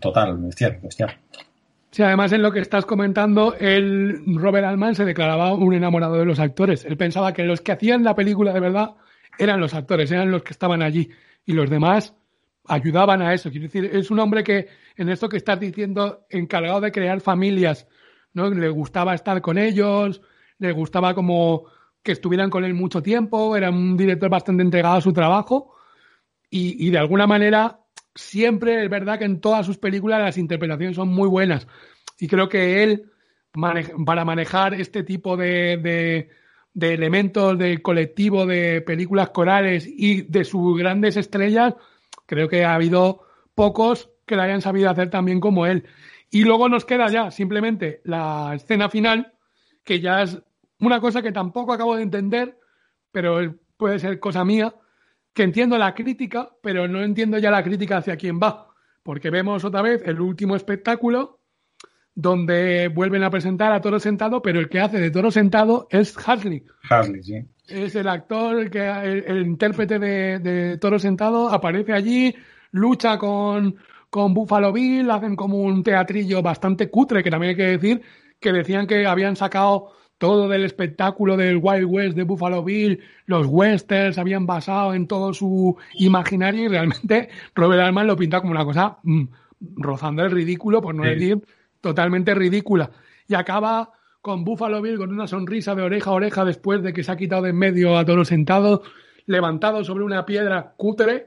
total, 0.00 0.38
bestial, 0.38 0.78
bestial. 0.82 1.16
Sí, 1.90 2.02
además 2.02 2.32
en 2.32 2.40
lo 2.40 2.50
que 2.50 2.60
estás 2.60 2.86
comentando, 2.86 3.54
el 3.58 4.22
Robert 4.36 4.64
Altman 4.64 4.94
se 4.94 5.04
declaraba 5.04 5.52
un 5.52 5.74
enamorado 5.74 6.14
de 6.14 6.24
los 6.24 6.38
actores. 6.38 6.86
Él 6.86 6.96
pensaba 6.96 7.34
que 7.34 7.44
los 7.44 7.60
que 7.60 7.72
hacían 7.72 8.02
la 8.02 8.14
película 8.14 8.54
de 8.54 8.60
verdad 8.60 8.92
eran 9.38 9.60
los 9.60 9.74
actores, 9.74 10.10
eran 10.10 10.30
los 10.30 10.42
que 10.42 10.52
estaban 10.52 10.80
allí 10.80 11.10
y 11.44 11.52
los 11.52 11.68
demás 11.68 12.14
ayudaban 12.66 13.22
a 13.22 13.34
eso. 13.34 13.50
Quiero 13.50 13.64
decir, 13.64 13.90
es 13.92 14.10
un 14.10 14.18
hombre 14.18 14.44
que 14.44 14.68
en 14.96 15.08
esto 15.08 15.28
que 15.28 15.36
estás 15.36 15.58
diciendo, 15.58 16.26
encargado 16.30 16.80
de 16.80 16.92
crear 16.92 17.20
familias, 17.20 17.86
¿no? 18.34 18.50
Le 18.50 18.68
gustaba 18.68 19.14
estar 19.14 19.40
con 19.40 19.58
ellos, 19.58 20.20
le 20.58 20.72
gustaba 20.72 21.14
como 21.14 21.66
que 22.02 22.12
estuvieran 22.12 22.50
con 22.50 22.64
él 22.64 22.74
mucho 22.74 23.02
tiempo, 23.02 23.56
era 23.56 23.70
un 23.70 23.96
director 23.96 24.28
bastante 24.28 24.62
entregado 24.62 24.96
a 24.96 25.00
su 25.00 25.12
trabajo 25.12 25.74
y, 26.50 26.90
de 26.90 26.98
alguna 26.98 27.26
manera 27.26 27.78
siempre 28.14 28.84
es 28.84 28.90
verdad 28.90 29.18
que 29.18 29.24
en 29.24 29.40
todas 29.40 29.64
sus 29.64 29.78
películas 29.78 30.20
las 30.20 30.36
interpretaciones 30.36 30.96
son 30.96 31.08
muy 31.08 31.26
buenas 31.28 31.66
y 32.18 32.28
creo 32.28 32.48
que 32.48 32.82
él 32.82 33.10
para 34.04 34.24
manejar 34.24 34.74
este 34.74 35.02
tipo 35.02 35.36
de, 35.36 36.28
de 36.74 36.94
elementos 36.94 37.56
del 37.56 37.80
colectivo 37.80 38.44
de 38.44 38.82
películas 38.82 39.30
corales 39.30 39.86
y 39.86 40.22
de 40.22 40.44
sus 40.44 40.76
grandes 40.78 41.16
estrellas, 41.16 41.74
creo 42.32 42.48
que 42.48 42.64
ha 42.64 42.74
habido 42.74 43.26
pocos 43.54 44.08
que 44.24 44.36
lo 44.36 44.42
hayan 44.42 44.62
sabido 44.62 44.88
hacer 44.88 45.10
tan 45.10 45.26
bien 45.26 45.38
como 45.38 45.66
él. 45.66 45.84
Y 46.30 46.44
luego 46.44 46.70
nos 46.70 46.86
queda 46.86 47.08
ya 47.08 47.30
simplemente 47.30 48.00
la 48.04 48.52
escena 48.54 48.88
final, 48.88 49.34
que 49.84 50.00
ya 50.00 50.22
es 50.22 50.40
una 50.80 50.98
cosa 50.98 51.20
que 51.20 51.30
tampoco 51.30 51.74
acabo 51.74 51.94
de 51.94 52.04
entender, 52.04 52.58
pero 53.10 53.54
puede 53.76 53.98
ser 53.98 54.18
cosa 54.18 54.46
mía, 54.46 54.74
que 55.34 55.42
entiendo 55.42 55.76
la 55.76 55.94
crítica, 55.94 56.48
pero 56.62 56.88
no 56.88 57.02
entiendo 57.02 57.36
ya 57.36 57.50
la 57.50 57.62
crítica 57.62 57.98
hacia 57.98 58.16
quién 58.16 58.40
va, 58.42 58.68
porque 59.02 59.28
vemos 59.28 59.62
otra 59.62 59.82
vez 59.82 60.00
el 60.06 60.18
último 60.18 60.56
espectáculo 60.56 61.38
donde 62.14 62.88
vuelven 62.88 63.24
a 63.24 63.30
presentar 63.30 63.72
a 63.72 63.82
Toro 63.82 64.00
Sentado, 64.00 64.40
pero 64.40 64.58
el 64.58 64.70
que 64.70 64.80
hace 64.80 64.98
de 64.98 65.10
Toro 65.10 65.30
Sentado 65.30 65.86
es 65.90 66.16
Hasley. 66.16 66.64
Hasley, 66.88 67.22
sí. 67.22 67.44
Es 67.66 67.94
el 67.94 68.08
actor, 68.08 68.58
el, 68.58 68.70
que, 68.70 68.80
el, 68.80 69.46
intérprete 69.46 69.98
de, 69.98 70.38
de, 70.38 70.78
Toro 70.78 70.98
Sentado, 70.98 71.48
aparece 71.48 71.92
allí, 71.92 72.34
lucha 72.72 73.18
con, 73.18 73.76
con 74.10 74.34
Buffalo 74.34 74.72
Bill, 74.72 75.10
hacen 75.10 75.36
como 75.36 75.58
un 75.58 75.82
teatrillo 75.82 76.42
bastante 76.42 76.90
cutre, 76.90 77.22
que 77.22 77.30
también 77.30 77.50
hay 77.50 77.56
que 77.56 77.78
decir 77.78 78.02
que 78.40 78.52
decían 78.52 78.86
que 78.86 79.06
habían 79.06 79.36
sacado 79.36 79.92
todo 80.18 80.48
del 80.48 80.64
espectáculo 80.64 81.36
del 81.36 81.58
Wild 81.60 81.84
West 81.84 82.16
de 82.16 82.22
Buffalo 82.24 82.62
Bill, 82.62 83.00
los 83.26 83.46
westerns 83.48 84.18
habían 84.18 84.46
basado 84.46 84.94
en 84.94 85.08
todo 85.08 85.32
su 85.34 85.76
imaginario 85.94 86.64
y 86.64 86.68
realmente 86.68 87.28
Robert 87.54 87.82
Altman 87.82 88.06
lo 88.06 88.16
pinta 88.16 88.40
como 88.40 88.52
una 88.52 88.64
cosa 88.64 88.98
mmm, 89.02 89.24
rozando 89.76 90.22
el 90.22 90.30
ridículo, 90.30 90.80
por 90.80 90.94
no 90.94 91.04
sí. 91.04 91.10
decir 91.10 91.44
totalmente 91.80 92.34
ridícula. 92.34 92.90
Y 93.26 93.34
acaba 93.34 93.90
con 94.22 94.44
Buffalo 94.44 94.80
Bill 94.80 94.96
con 94.96 95.10
una 95.10 95.26
sonrisa 95.26 95.74
de 95.74 95.82
oreja 95.82 96.10
a 96.10 96.14
oreja 96.14 96.44
después 96.44 96.80
de 96.82 96.92
que 96.92 97.02
se 97.02 97.10
ha 97.10 97.16
quitado 97.16 97.42
de 97.42 97.50
en 97.50 97.56
medio 97.58 97.98
a 97.98 98.04
todos 98.04 98.28
sentados, 98.28 98.80
levantado 99.26 99.84
sobre 99.84 100.04
una 100.04 100.24
piedra 100.24 100.74
cutre, 100.76 101.26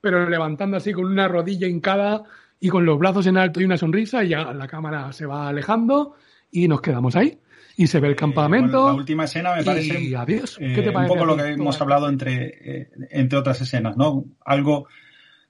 pero 0.00 0.28
levantando 0.28 0.76
así 0.76 0.92
con 0.92 1.06
una 1.06 1.26
rodilla 1.26 1.66
hincada 1.66 2.22
y 2.60 2.68
con 2.68 2.84
los 2.84 2.98
brazos 2.98 3.26
en 3.26 3.38
alto 3.38 3.60
y 3.60 3.64
una 3.64 3.78
sonrisa, 3.78 4.22
y 4.22 4.28
ya 4.28 4.52
la 4.52 4.68
cámara 4.68 5.10
se 5.12 5.24
va 5.24 5.48
alejando 5.48 6.14
y 6.50 6.68
nos 6.68 6.82
quedamos 6.82 7.16
ahí. 7.16 7.38
Y 7.76 7.88
se 7.88 7.98
ve 7.98 8.08
el 8.08 8.14
campamento. 8.14 8.76
Eh, 8.76 8.80
bueno, 8.80 8.88
la 8.88 8.94
última 8.94 9.24
escena 9.24 9.56
me 9.56 9.64
parece. 9.64 10.00
Y 10.00 10.14
adiós. 10.14 10.58
Eh, 10.60 10.72
¿Qué 10.74 10.82
te 10.82 10.92
parece 10.92 11.12
un 11.12 11.18
poco 11.18 11.26
lo 11.26 11.36
que 11.36 11.48
hemos 11.48 11.80
hablado 11.80 12.08
entre, 12.08 12.82
eh, 12.82 12.90
entre 13.10 13.38
otras 13.38 13.60
escenas, 13.60 13.96
¿no? 13.96 14.26
Algo 14.44 14.86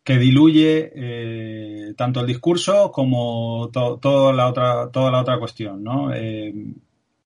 que 0.05 0.19
diluye 0.19 0.93
eh, 0.95 1.95
tanto 1.97 2.21
el 2.21 2.27
discurso 2.27 2.93
como 2.93 3.71
to, 3.73 3.99
toda, 3.99 4.35
la 4.35 4.49
otra, 4.49 4.91
toda 4.93 5.11
la 5.11 5.23
otra 5.23 5.39
cuestión. 5.39 5.83
¿no? 5.83 6.13
Eh, 6.13 6.55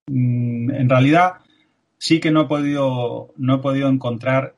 en 0.07 0.89
realidad 0.89 1.33
sí 1.99 2.21
que 2.21 2.31
no 2.31 2.43
he 2.43 2.47
podido, 2.47 3.35
no 3.37 3.57
he 3.57 3.59
podido 3.59 3.89
encontrar 3.89 4.55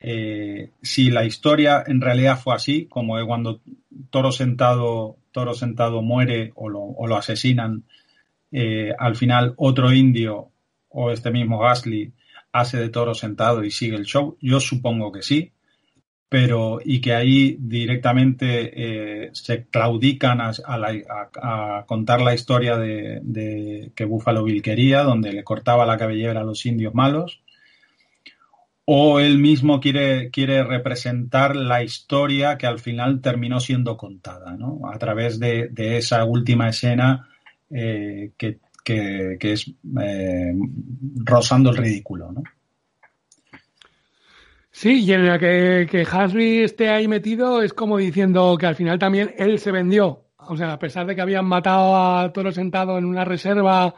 eh, 0.00 0.70
si 0.82 1.10
la 1.10 1.24
historia 1.24 1.82
en 1.86 2.02
realidad 2.02 2.38
fue 2.38 2.54
así, 2.54 2.86
como 2.86 3.14
cuando 3.26 3.62
Toro 4.10 4.32
Sentado, 4.32 5.16
Toro 5.32 5.54
Sentado 5.54 6.02
muere 6.02 6.52
o 6.56 6.68
lo, 6.68 6.82
o 6.82 7.06
lo 7.06 7.16
asesinan, 7.16 7.84
al 8.98 9.16
final 9.16 9.54
otro 9.56 9.94
indio 9.94 10.50
o 10.90 11.10
este 11.10 11.30
mismo 11.30 11.58
Gasly 11.58 12.12
hace 12.52 12.76
de 12.76 12.90
Toro 12.90 13.14
Sentado 13.14 13.64
y 13.64 13.70
sigue 13.70 13.96
el 13.96 14.04
show. 14.04 14.36
Yo 14.42 14.60
supongo 14.60 15.10
que 15.10 15.22
sí 15.22 15.52
pero 16.32 16.80
y 16.82 17.02
que 17.02 17.12
ahí 17.14 17.58
directamente 17.60 19.26
eh, 19.26 19.30
se 19.34 19.66
claudican 19.66 20.40
a, 20.40 21.84
contar 21.84 22.22
la 22.22 22.32
historia 22.32 22.78
de, 22.78 23.92
que 23.94 24.06
Buffalo 24.06 24.42
Bill 24.42 24.62
quería, 24.62 25.02
donde 25.02 25.30
le 25.34 25.44
cortaba 25.44 25.84
la 25.84 25.98
cabellera 25.98 26.40
a 26.40 26.44
los 26.44 26.64
indios 26.64 26.94
malos, 26.94 27.42
o 28.86 29.20
él 29.20 29.36
mismo 29.36 29.78
quiere, 29.78 30.30
quiere 30.30 30.64
representar 30.64 31.54
la 31.54 31.82
historia 31.82 32.56
que 32.56 32.66
al 32.66 32.78
final 32.78 33.20
terminó 33.20 33.60
siendo 33.60 33.98
contada, 33.98 34.56
¿no? 34.56 34.90
a 34.90 34.96
través 34.96 35.38
de, 35.38 35.70
esa 35.76 36.24
última 36.24 36.70
escena 36.70 37.28
eh, 37.68 38.32
que, 38.38 38.58
que, 38.82 39.36
que, 39.38 39.52
es 39.52 39.70
eh, 40.00 40.54
rozando 41.16 41.68
el 41.68 41.76
ridículo. 41.76 42.32
¿no? 42.32 42.42
Sí, 44.72 45.04
y 45.04 45.12
en 45.12 45.26
la 45.26 45.38
que, 45.38 45.86
que 45.88 46.64
esté 46.64 46.88
ahí 46.88 47.06
metido 47.06 47.62
es 47.62 47.74
como 47.74 47.98
diciendo 47.98 48.56
que 48.58 48.66
al 48.66 48.74
final 48.74 48.98
también 48.98 49.34
él 49.36 49.58
se 49.58 49.70
vendió. 49.70 50.24
O 50.38 50.56
sea, 50.56 50.72
a 50.72 50.78
pesar 50.78 51.06
de 51.06 51.14
que 51.14 51.20
habían 51.20 51.44
matado 51.44 51.94
a 51.94 52.32
Toro 52.32 52.50
sentado 52.52 52.96
en 52.98 53.04
una 53.04 53.24
reserva 53.24 53.94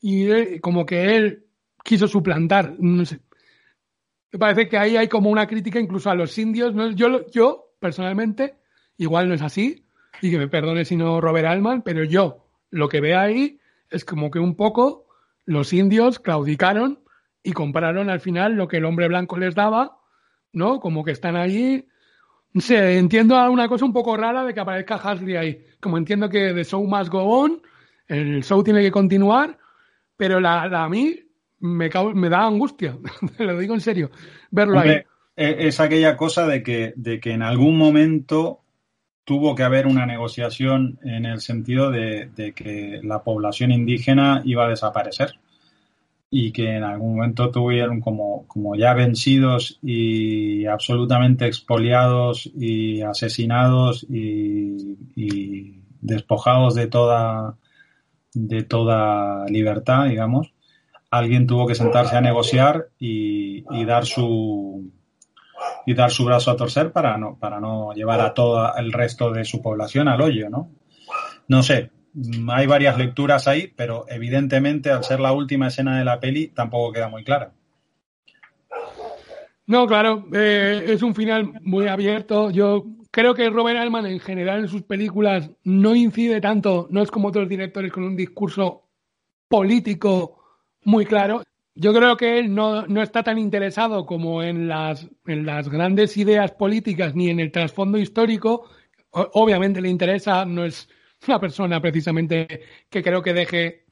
y 0.00 0.60
como 0.60 0.86
que 0.86 1.16
él 1.16 1.46
quiso 1.84 2.06
suplantar. 2.06 2.76
No 2.78 3.04
sé. 3.04 3.20
Me 4.30 4.38
parece 4.38 4.68
que 4.68 4.78
ahí 4.78 4.96
hay 4.96 5.08
como 5.08 5.28
una 5.28 5.46
crítica 5.46 5.80
incluso 5.80 6.08
a 6.08 6.14
los 6.14 6.38
indios. 6.38 6.72
¿no? 6.72 6.92
Yo, 6.92 7.26
yo, 7.30 7.74
personalmente, 7.80 8.54
igual 8.96 9.28
no 9.28 9.34
es 9.34 9.42
así, 9.42 9.86
y 10.22 10.30
que 10.30 10.38
me 10.38 10.48
perdone 10.48 10.84
si 10.84 10.96
no 10.96 11.20
Robert 11.20 11.48
Altman, 11.48 11.82
pero 11.82 12.04
yo 12.04 12.46
lo 12.70 12.88
que 12.88 13.00
veo 13.00 13.18
ahí 13.18 13.58
es 13.90 14.04
como 14.04 14.30
que 14.30 14.38
un 14.38 14.54
poco 14.54 15.06
los 15.44 15.72
indios 15.72 16.20
claudicaron 16.20 17.00
y 17.42 17.52
compraron 17.52 18.08
al 18.08 18.20
final 18.20 18.54
lo 18.54 18.68
que 18.68 18.76
el 18.76 18.84
hombre 18.84 19.08
blanco 19.08 19.36
les 19.36 19.56
daba 19.56 19.98
¿no? 20.52 20.80
Como 20.80 21.04
que 21.04 21.12
están 21.12 21.36
allí. 21.36 21.86
No 22.52 22.60
sé, 22.60 22.98
entiendo 22.98 23.34
una 23.50 23.68
cosa 23.68 23.84
un 23.84 23.92
poco 23.92 24.16
rara 24.16 24.44
de 24.44 24.52
que 24.52 24.60
aparezca 24.60 24.96
Hasley 24.96 25.36
ahí. 25.36 25.64
Como 25.80 25.98
entiendo 25.98 26.28
que 26.28 26.52
The 26.52 26.64
Show 26.64 26.86
Must 26.86 27.10
Go 27.10 27.22
On, 27.22 27.62
el 28.08 28.44
show 28.44 28.62
tiene 28.62 28.82
que 28.82 28.90
continuar, 28.90 29.58
pero 30.16 30.38
la, 30.38 30.62
a 30.62 30.88
mí 30.88 31.18
me, 31.60 31.90
me, 32.14 32.28
da 32.28 32.46
angustia, 32.46 32.96
te 33.36 33.44
lo 33.44 33.58
digo 33.58 33.74
en 33.74 33.80
serio, 33.80 34.10
verlo 34.50 34.78
ahí. 34.78 35.02
Es 35.34 35.80
aquella 35.80 36.16
cosa 36.16 36.46
de 36.46 36.62
que, 36.62 36.92
de 36.94 37.18
que 37.18 37.32
en 37.32 37.42
algún 37.42 37.78
momento 37.78 38.60
tuvo 39.24 39.54
que 39.54 39.62
haber 39.62 39.86
una 39.86 40.04
negociación 40.04 40.98
en 41.02 41.24
el 41.24 41.40
sentido 41.40 41.90
de 41.90 42.52
que 42.54 43.00
la 43.02 43.22
población 43.22 43.70
indígena 43.70 44.42
iba 44.44 44.66
a 44.66 44.68
desaparecer 44.68 45.38
y 46.34 46.50
que 46.50 46.76
en 46.76 46.82
algún 46.82 47.16
momento 47.16 47.50
tuvieron 47.50 48.00
como, 48.00 48.46
como 48.48 48.74
ya 48.74 48.94
vencidos 48.94 49.78
y 49.82 50.64
absolutamente 50.64 51.46
expoliados 51.46 52.50
y 52.56 53.02
asesinados 53.02 54.06
y, 54.08 54.96
y, 55.14 55.82
despojados 56.00 56.74
de 56.74 56.86
toda, 56.86 57.58
de 58.32 58.62
toda 58.62 59.44
libertad, 59.48 60.06
digamos, 60.06 60.54
alguien 61.10 61.46
tuvo 61.46 61.66
que 61.66 61.74
sentarse 61.74 62.16
a 62.16 62.22
negociar 62.22 62.88
y, 62.98 63.64
y 63.70 63.84
dar 63.84 64.06
su 64.06 64.90
y 65.84 65.94
dar 65.94 66.10
su 66.10 66.24
brazo 66.24 66.50
a 66.50 66.56
torcer 66.56 66.92
para 66.92 67.18
no, 67.18 67.36
para 67.38 67.60
no 67.60 67.92
llevar 67.92 68.20
a 68.20 68.32
todo 68.32 68.74
el 68.74 68.90
resto 68.90 69.30
de 69.32 69.44
su 69.44 69.60
población 69.60 70.08
al 70.08 70.22
hoyo, 70.22 70.48
¿no? 70.48 70.70
No 71.46 71.62
sé, 71.62 71.90
hay 72.48 72.66
varias 72.66 72.98
lecturas 72.98 73.48
ahí, 73.48 73.72
pero 73.74 74.04
evidentemente 74.08 74.90
al 74.90 75.04
ser 75.04 75.20
la 75.20 75.32
última 75.32 75.68
escena 75.68 75.98
de 75.98 76.04
la 76.04 76.20
peli 76.20 76.48
tampoco 76.48 76.92
queda 76.92 77.08
muy 77.08 77.24
clara. 77.24 77.52
No, 79.66 79.86
claro, 79.86 80.26
eh, 80.32 80.84
es 80.88 81.02
un 81.02 81.14
final 81.14 81.52
muy 81.62 81.86
abierto. 81.86 82.50
Yo 82.50 82.84
creo 83.10 83.34
que 83.34 83.48
Robert 83.48 83.78
Altman 83.78 84.06
en 84.06 84.20
general 84.20 84.60
en 84.60 84.68
sus 84.68 84.82
películas 84.82 85.50
no 85.64 85.94
incide 85.94 86.40
tanto, 86.40 86.88
no 86.90 87.02
es 87.02 87.10
como 87.10 87.28
otros 87.28 87.48
directores 87.48 87.92
con 87.92 88.02
un 88.04 88.16
discurso 88.16 88.82
político 89.48 90.38
muy 90.84 91.06
claro. 91.06 91.42
Yo 91.74 91.94
creo 91.94 92.16
que 92.16 92.38
él 92.38 92.54
no, 92.54 92.86
no 92.86 93.02
está 93.02 93.22
tan 93.22 93.38
interesado 93.38 94.04
como 94.04 94.42
en 94.42 94.68
las, 94.68 95.08
en 95.26 95.46
las 95.46 95.68
grandes 95.68 96.16
ideas 96.16 96.52
políticas 96.52 97.14
ni 97.14 97.30
en 97.30 97.40
el 97.40 97.52
trasfondo 97.52 97.98
histórico. 97.98 98.68
Obviamente 99.10 99.80
le 99.80 99.88
interesa, 99.88 100.44
no 100.44 100.64
es 100.64 100.88
una 101.26 101.40
persona 101.40 101.80
precisamente 101.80 102.62
que 102.88 103.02
creo 103.02 103.22
que 103.22 103.32
deje 103.32 103.86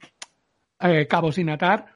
eh, 0.79 1.07
cabos 1.07 1.35
sin 1.35 1.49
atar, 1.49 1.87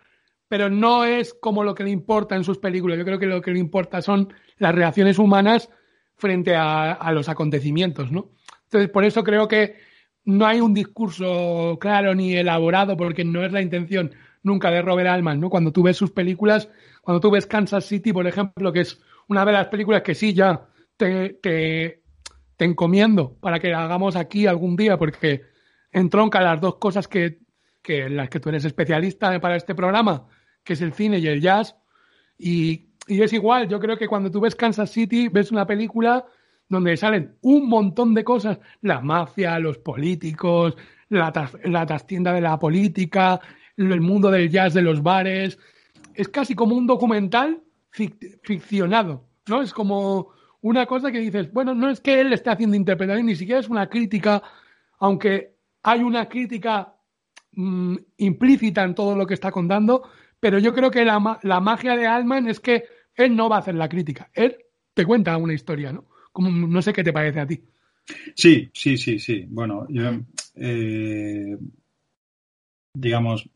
pero 0.47 0.69
no 0.69 1.05
es 1.05 1.33
como 1.33 1.63
lo 1.63 1.73
que 1.75 1.83
le 1.83 1.89
importa 1.89 2.35
en 2.35 2.43
sus 2.43 2.59
películas. 2.59 2.97
Yo 2.97 3.05
creo 3.05 3.19
que 3.19 3.25
lo 3.25 3.41
que 3.41 3.51
le 3.51 3.59
importa 3.59 4.01
son 4.01 4.33
las 4.57 4.75
reacciones 4.75 5.19
humanas 5.19 5.69
frente 6.15 6.55
a, 6.55 6.93
a 6.93 7.11
los 7.11 7.29
acontecimientos, 7.29 8.11
¿no? 8.11 8.31
Entonces, 8.63 8.89
por 8.89 9.05
eso 9.05 9.23
creo 9.23 9.47
que 9.47 9.75
no 10.25 10.45
hay 10.45 10.59
un 10.59 10.73
discurso 10.73 11.77
claro 11.79 12.15
ni 12.15 12.35
elaborado, 12.35 12.97
porque 12.97 13.23
no 13.23 13.43
es 13.43 13.51
la 13.51 13.61
intención 13.61 14.11
nunca 14.43 14.71
de 14.71 14.81
Robert 14.81 15.09
Altman, 15.09 15.39
¿no? 15.39 15.49
Cuando 15.49 15.71
tú 15.71 15.83
ves 15.83 15.97
sus 15.97 16.11
películas, 16.11 16.69
cuando 17.01 17.19
tú 17.19 17.31
ves 17.31 17.47
Kansas 17.47 17.85
City, 17.85 18.13
por 18.13 18.27
ejemplo, 18.27 18.71
que 18.71 18.81
es 18.81 19.01
una 19.27 19.45
de 19.45 19.51
las 19.51 19.67
películas 19.67 20.03
que 20.03 20.15
sí 20.15 20.33
ya 20.33 20.67
te, 20.97 21.33
te 21.41 22.03
te 22.57 22.65
encomiendo 22.65 23.37
para 23.39 23.59
que 23.59 23.73
hagamos 23.73 24.15
aquí 24.15 24.47
algún 24.47 24.75
día, 24.75 24.97
porque 24.97 25.43
entronca 25.91 26.41
las 26.41 26.59
dos 26.61 26.75
cosas 26.75 27.07
que, 27.07 27.39
que 27.81 28.05
en 28.05 28.17
las 28.17 28.29
que 28.29 28.39
tú 28.39 28.49
eres 28.49 28.65
especialista 28.65 29.39
para 29.39 29.55
este 29.55 29.75
programa, 29.75 30.27
que 30.63 30.73
es 30.73 30.81
el 30.81 30.93
cine 30.93 31.19
y 31.19 31.27
el 31.27 31.41
jazz. 31.41 31.75
Y, 32.37 32.89
y 33.07 33.21
es 33.21 33.33
igual, 33.33 33.67
yo 33.67 33.79
creo 33.79 33.97
que 33.97 34.07
cuando 34.07 34.31
tú 34.31 34.39
ves 34.39 34.55
Kansas 34.55 34.91
City, 34.91 35.27
ves 35.29 35.51
una 35.51 35.65
película 35.65 36.25
donde 36.67 36.97
salen 36.97 37.35
un 37.41 37.69
montón 37.69 38.13
de 38.13 38.23
cosas, 38.23 38.59
la 38.81 39.01
mafia, 39.01 39.59
los 39.59 39.77
políticos, 39.77 40.75
la, 41.09 41.31
la 41.63 41.85
trastienda 41.85 42.33
de 42.33 42.41
la 42.41 42.57
política, 42.57 43.39
el 43.77 44.01
mundo 44.01 44.31
del 44.31 44.49
jazz 44.49 44.73
de 44.73 44.81
los 44.81 45.03
bares. 45.03 45.59
Es 46.13 46.27
casi 46.29 46.55
como 46.55 46.75
un 46.75 46.87
documental 46.87 47.61
ficcionado, 48.41 49.25
¿no? 49.47 49.61
Es 49.61 49.73
como 49.73 50.34
una 50.65 50.87
cosa 50.87 51.11
que 51.11 51.19
dices, 51.19 51.53
bueno, 51.53 51.75
no 51.75 51.91
es 51.91 51.99
que 51.99 52.19
él 52.19 52.33
esté 52.33 52.49
haciendo 52.49 52.75
interpretación, 52.75 53.27
ni 53.27 53.35
siquiera 53.35 53.59
es 53.59 53.69
una 53.69 53.87
crítica, 53.87 54.41
aunque 54.97 55.53
hay 55.83 56.01
una 56.01 56.27
crítica 56.27 56.95
mm, 57.51 57.95
implícita 58.17 58.83
en 58.83 58.95
todo 58.95 59.15
lo 59.15 59.27
que 59.27 59.35
está 59.35 59.51
contando, 59.51 60.09
pero 60.39 60.57
yo 60.57 60.73
creo 60.73 60.89
que 60.89 61.05
la, 61.05 61.39
la 61.43 61.59
magia 61.59 61.95
de 61.95 62.07
Altman 62.07 62.47
es 62.47 62.59
que 62.59 62.85
él 63.13 63.35
no 63.35 63.47
va 63.47 63.57
a 63.57 63.59
hacer 63.59 63.75
la 63.75 63.87
crítica, 63.87 64.31
él 64.33 64.57
te 64.95 65.05
cuenta 65.05 65.37
una 65.37 65.53
historia, 65.53 65.93
¿no? 65.93 66.05
Como, 66.31 66.49
no 66.49 66.81
sé 66.81 66.93
qué 66.93 67.03
te 67.03 67.13
parece 67.13 67.41
a 67.41 67.45
ti. 67.45 67.61
Sí, 68.33 68.71
sí, 68.73 68.97
sí, 68.97 69.19
sí. 69.19 69.45
Bueno, 69.47 69.85
yo, 69.87 70.19
eh, 70.55 71.57
digamos, 72.95 73.47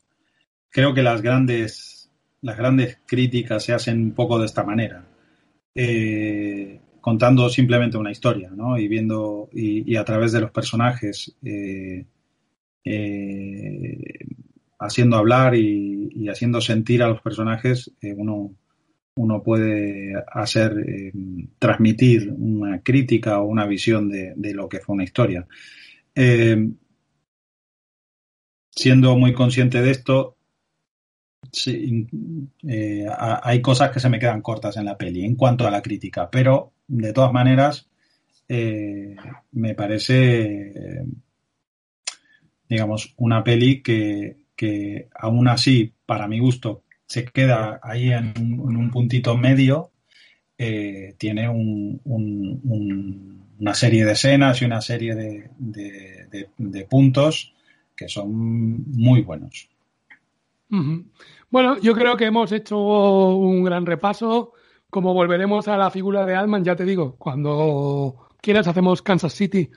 creo 0.69 0.93
que 0.93 1.01
las 1.01 1.23
grandes, 1.23 2.11
las 2.41 2.55
grandes 2.55 2.99
críticas 3.07 3.63
se 3.63 3.73
hacen 3.73 3.99
un 3.99 4.11
poco 4.13 4.37
de 4.37 4.45
esta 4.45 4.63
manera. 4.63 5.07
Eh, 5.73 6.79
contando 7.09 7.49
simplemente 7.49 7.97
una 7.97 8.11
historia, 8.11 8.51
¿no? 8.51 8.77
Y 8.77 8.87
viendo, 8.87 9.49
y, 9.51 9.95
a 9.95 10.05
través 10.05 10.31
de 10.31 10.41
los 10.41 10.51
personajes, 10.51 11.35
eh, 11.43 12.05
eh, 12.83 14.19
haciendo 14.77 15.17
hablar 15.17 15.55
y, 15.55 16.27
haciendo 16.29 16.61
sentir 16.61 17.01
a 17.01 17.07
los 17.07 17.19
personajes, 17.19 17.91
eh, 18.03 18.13
uno, 18.15 18.53
uno 19.15 19.41
puede 19.41 20.13
hacer, 20.31 20.75
transmitir 21.57 22.31
una 22.37 22.79
crítica 22.83 23.39
o 23.39 23.45
una 23.45 23.65
visión 23.65 24.07
de, 24.07 24.53
lo 24.53 24.69
que 24.69 24.79
fue 24.79 24.93
una 24.93 25.03
historia. 25.03 25.47
siendo 28.69 29.17
muy 29.17 29.33
consciente 29.33 29.81
de 29.81 29.89
esto, 29.89 30.37
hay 33.17 33.61
cosas 33.63 33.89
que 33.91 33.99
se 33.99 34.09
me 34.09 34.19
quedan 34.19 34.43
cortas 34.43 34.77
en 34.77 34.85
la 34.85 34.95
peli 34.95 35.25
en 35.25 35.35
cuanto 35.35 35.67
a 35.67 35.71
la 35.71 35.81
crítica, 35.81 36.29
pero 36.29 36.73
de 36.89 37.13
todas 37.13 37.31
maneras 37.31 37.87
eh, 38.47 39.15
me 39.51 39.75
parece, 39.75 41.05
digamos, 42.67 43.13
una 43.17 43.43
peli 43.43 43.81
que, 43.81 44.37
que, 44.55 45.07
aún 45.15 45.47
así, 45.47 45.93
para 46.05 46.27
mi 46.27 46.39
gusto, 46.39 46.83
se 47.05 47.25
queda 47.25 47.79
ahí 47.81 48.11
en 48.11 48.33
un, 48.59 48.89
puntito 48.91 49.37
medio. 49.37 49.91
Eh, 50.57 51.15
tiene 51.17 51.47
un, 51.47 52.01
una 53.59 53.73
serie 53.73 54.03
de 54.03 54.11
escenas 54.11 54.61
y 54.61 54.65
una 54.65 54.81
serie 54.81 55.15
de 55.15 56.87
puntos 56.89 57.53
que 57.95 58.07
son 58.07 58.83
muy 58.91 59.21
buenos. 59.21 59.69
Bueno, 61.49 61.79
yo 61.79 61.93
creo 61.93 62.15
que 62.15 62.25
hemos 62.25 62.51
hecho 62.51 62.77
un 62.77 63.63
gran 63.63 63.85
repaso. 63.85 64.53
Como 64.89 65.13
volveremos 65.13 65.67
a 65.67 65.77
la 65.77 65.91
figura 65.91 66.25
de 66.25 66.35
Altman, 66.35 66.63
ya 66.63 66.75
te 66.75 66.83
digo, 66.83 67.15
cuando 67.17 68.27
quieras 68.41 68.67
hacemos 68.67 69.01
Kansas 69.01 69.33
City 69.33 69.69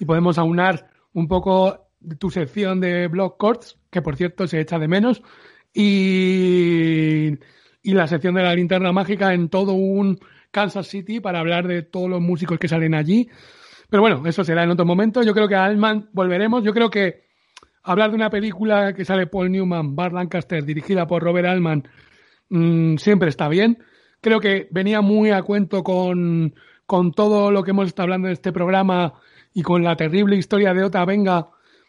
y 0.00 0.04
podemos 0.04 0.38
aunar 0.38 0.90
un 1.12 1.28
poco 1.28 1.88
tu 2.18 2.30
sección 2.30 2.80
de 2.80 3.08
Blog 3.08 3.36
Courts, 3.36 3.78
que 3.90 4.02
por 4.02 4.16
cierto 4.16 4.46
se 4.46 4.60
echa 4.60 4.78
de 4.78 4.88
menos, 4.88 5.22
y, 5.72 7.38
la 7.84 8.06
sección 8.08 8.34
de 8.34 8.42
la 8.42 8.54
linterna 8.54 8.92
mágica 8.92 9.32
en 9.32 9.48
todo 9.48 9.74
un 9.74 10.18
Kansas 10.50 10.88
City 10.88 11.20
para 11.20 11.38
hablar 11.38 11.68
de 11.68 11.82
todos 11.82 12.10
los 12.10 12.20
músicos 12.20 12.58
que 12.58 12.68
salen 12.68 12.94
allí. 12.94 13.28
Pero 13.88 14.00
bueno, 14.00 14.26
eso 14.26 14.42
será 14.42 14.64
en 14.64 14.70
otro 14.70 14.84
momento. 14.84 15.22
Yo 15.22 15.32
creo 15.32 15.48
que 15.48 15.54
a 15.54 15.64
Altman 15.64 16.08
volveremos. 16.12 16.64
Yo 16.64 16.72
creo 16.72 16.90
que 16.90 17.26
hablar 17.84 18.10
de 18.10 18.16
una 18.16 18.30
película 18.30 18.92
que 18.94 19.04
sale 19.04 19.28
Paul 19.28 19.52
Newman, 19.52 19.94
Bart 19.94 20.12
Lancaster, 20.12 20.64
dirigida 20.64 21.06
por 21.06 21.22
Robert 21.22 21.46
Altman, 21.46 21.88
mm, 22.48 22.96
siempre 22.96 23.28
está 23.28 23.48
bien. 23.48 23.78
Creo 24.20 24.40
que 24.40 24.68
venía 24.70 25.00
muy 25.00 25.30
a 25.30 25.42
cuento 25.42 25.82
con, 25.82 26.54
con, 26.86 27.12
todo 27.12 27.50
lo 27.50 27.62
que 27.62 27.70
hemos 27.70 27.86
estado 27.86 28.04
hablando 28.04 28.28
en 28.28 28.32
este 28.32 28.52
programa 28.52 29.14
y 29.54 29.62
con 29.62 29.82
la 29.82 29.96
terrible 29.96 30.36
historia 30.36 30.74
de 30.74 30.84
Ota 30.84 31.04
Venga. 31.04 31.48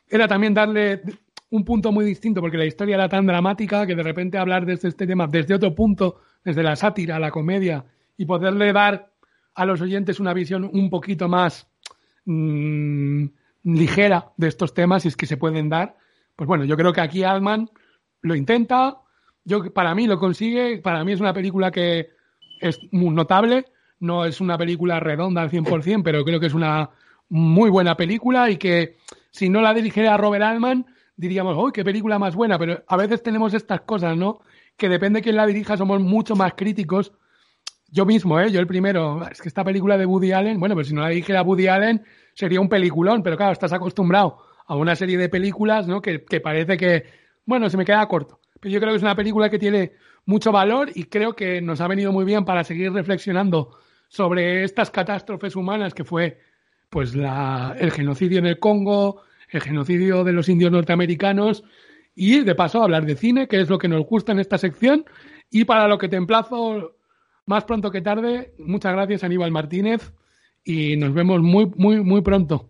Era 0.10 0.28
también 0.28 0.54
darle 0.54 1.02
un 1.50 1.64
punto 1.64 1.92
muy 1.92 2.06
distinto, 2.06 2.42
porque 2.42 2.58
la 2.58 2.66
historia 2.66 2.96
era 2.96 3.10
tan 3.10 3.26
dramática 3.26 3.86
que 3.86 3.96
de 3.96 4.04
repente 4.04 4.38
hablar 4.38 4.66
de 4.66 4.74
este, 4.74 5.08
tema 5.08 5.28
desde 5.28 5.54
otro 5.54 5.74
punto, 5.74 6.22
desde 6.44 6.64
la 6.64 6.76
sátira, 6.76 7.20
la 7.20 7.32
comedia, 7.32 7.86
y 8.18 8.26
poderle 8.26 8.74
dar 8.74 9.12
a 9.56 9.66
los 9.66 9.82
oyentes 9.82 10.20
una 10.20 10.34
visión 10.34 10.70
un 10.72 10.90
poquito 10.90 11.28
más 11.28 11.68
mmm, 12.26 13.26
ligera 13.64 14.32
de 14.38 14.48
estos 14.48 14.74
temas, 14.74 15.04
si 15.04 15.08
es 15.08 15.16
que 15.16 15.26
se 15.26 15.38
pueden 15.38 15.70
dar. 15.70 15.98
Pues 16.36 16.48
bueno, 16.48 16.66
yo 16.66 16.78
creo 16.78 16.94
que 16.94 17.02
aquí 17.02 17.24
Altman 17.24 17.70
lo 18.22 18.36
intenta, 18.36 19.02
yo 19.44 19.74
para 19.74 19.96
mí 19.96 20.08
lo 20.08 20.20
consigue, 20.20 20.78
para 20.80 21.04
mí 21.04 21.14
es 21.14 21.22
una 21.22 21.34
película 21.34 21.72
que 21.72 22.10
es 22.60 22.80
muy 22.92 23.14
notable, 23.14 23.66
no 24.00 24.26
es 24.26 24.42
una 24.42 24.58
película 24.58 25.00
redonda 25.00 25.42
al 25.42 25.52
100%, 25.52 26.02
pero 26.04 26.24
creo 26.24 26.40
que 26.40 26.48
es 26.48 26.54
una 26.54 26.90
muy 27.30 27.70
buena 27.70 27.96
película 27.96 28.50
y 28.50 28.58
que 28.58 28.98
si 29.32 29.50
no 29.50 29.62
la 29.62 29.74
dirigiera 29.74 30.18
Robert 30.18 30.44
Altman, 30.44 30.86
diríamos, 31.16 31.58
uy, 31.58 31.72
qué 31.72 31.84
película 31.84 32.20
más 32.20 32.36
buena, 32.36 32.58
pero 32.58 32.84
a 32.88 32.98
veces 32.98 33.24
tenemos 33.24 33.54
estas 33.54 33.82
cosas, 33.82 34.16
¿no? 34.16 34.40
Que 34.78 34.88
depende 34.88 35.20
de 35.20 35.24
quién 35.24 35.36
la 35.36 35.46
dirija, 35.46 35.76
somos 35.76 36.00
mucho 36.00 36.36
más 36.36 36.54
críticos. 36.56 37.12
Yo 37.90 38.06
mismo, 38.06 38.40
¿eh? 38.40 38.52
Yo 38.52 38.60
el 38.60 38.68
primero, 38.68 39.26
es 39.30 39.42
que 39.42 39.48
esta 39.48 39.64
película 39.64 39.98
de 39.98 40.06
Woody 40.06 40.32
Allen, 40.32 40.60
bueno, 40.60 40.76
pero 40.76 40.86
si 40.86 40.94
no 40.94 41.02
la 41.02 41.10
dirigiera 41.10 41.42
Woody 41.42 41.68
Allen, 41.68 42.04
sería 42.34 42.62
un 42.62 42.70
peliculón, 42.70 43.24
pero 43.24 43.36
claro, 43.36 43.54
estás 43.54 43.74
acostumbrado 43.74 44.38
a 44.68 44.76
una 44.76 44.96
serie 44.96 45.18
de 45.18 45.30
películas, 45.30 45.88
¿no? 45.88 46.02
Que, 46.02 46.20
parece 46.20 46.78
que, 46.78 47.06
bueno, 47.46 47.70
se 47.70 47.78
me 47.78 47.86
queda 47.86 48.08
corto. 48.08 48.40
Pero 48.60 48.74
yo 48.74 48.80
creo 48.80 48.92
que 48.92 48.98
es 48.98 49.04
una 49.04 49.16
película 49.16 49.50
que 49.50 49.58
tiene 49.58 49.94
mucho 50.28 50.52
valor 50.52 50.92
y 50.94 51.06
creo 51.06 51.34
que 51.34 51.62
nos 51.62 51.82
ha 51.82 51.88
venido 51.88 52.12
muy 52.12 52.26
bien 52.26 52.46
para 52.46 52.64
seguir 52.64 52.92
reflexionando 52.92 53.80
sobre 54.10 54.64
estas 54.64 54.92
catástrofes 54.92 55.56
humanas 55.56 55.94
que 55.94 56.04
fue 56.04 56.40
pues 56.90 57.16
la, 57.16 57.76
el 57.80 57.92
genocidio 57.92 58.38
en 58.38 58.46
el 58.46 58.60
Congo, 58.60 59.22
el 59.50 59.62
genocidio 59.62 60.24
de 60.26 60.34
los 60.34 60.50
indios 60.50 60.72
norteamericanos 60.72 61.64
y 62.14 62.42
de 62.42 62.56
paso 62.56 62.84
hablar 62.84 63.06
de 63.06 63.16
cine, 63.16 63.48
que 63.48 63.62
es 63.62 63.70
lo 63.70 63.78
que 63.78 63.88
nos 63.88 64.06
gusta 64.06 64.34
en 64.34 64.40
esta 64.40 64.58
sección 64.58 65.06
y 65.50 65.64
para 65.64 65.88
lo 65.88 65.98
que 65.98 66.10
te 66.10 66.18
emplazo 66.18 66.98
más 67.46 67.64
pronto 67.64 67.90
que 67.90 68.02
tarde. 68.02 68.54
Muchas 68.60 68.94
gracias 68.94 69.24
Aníbal 69.24 69.52
Martínez 69.52 70.14
y 70.64 70.98
nos 70.98 71.14
vemos 71.14 71.42
muy, 71.42 71.72
muy, 71.78 72.02
muy 72.02 72.22
pronto. 72.22 72.70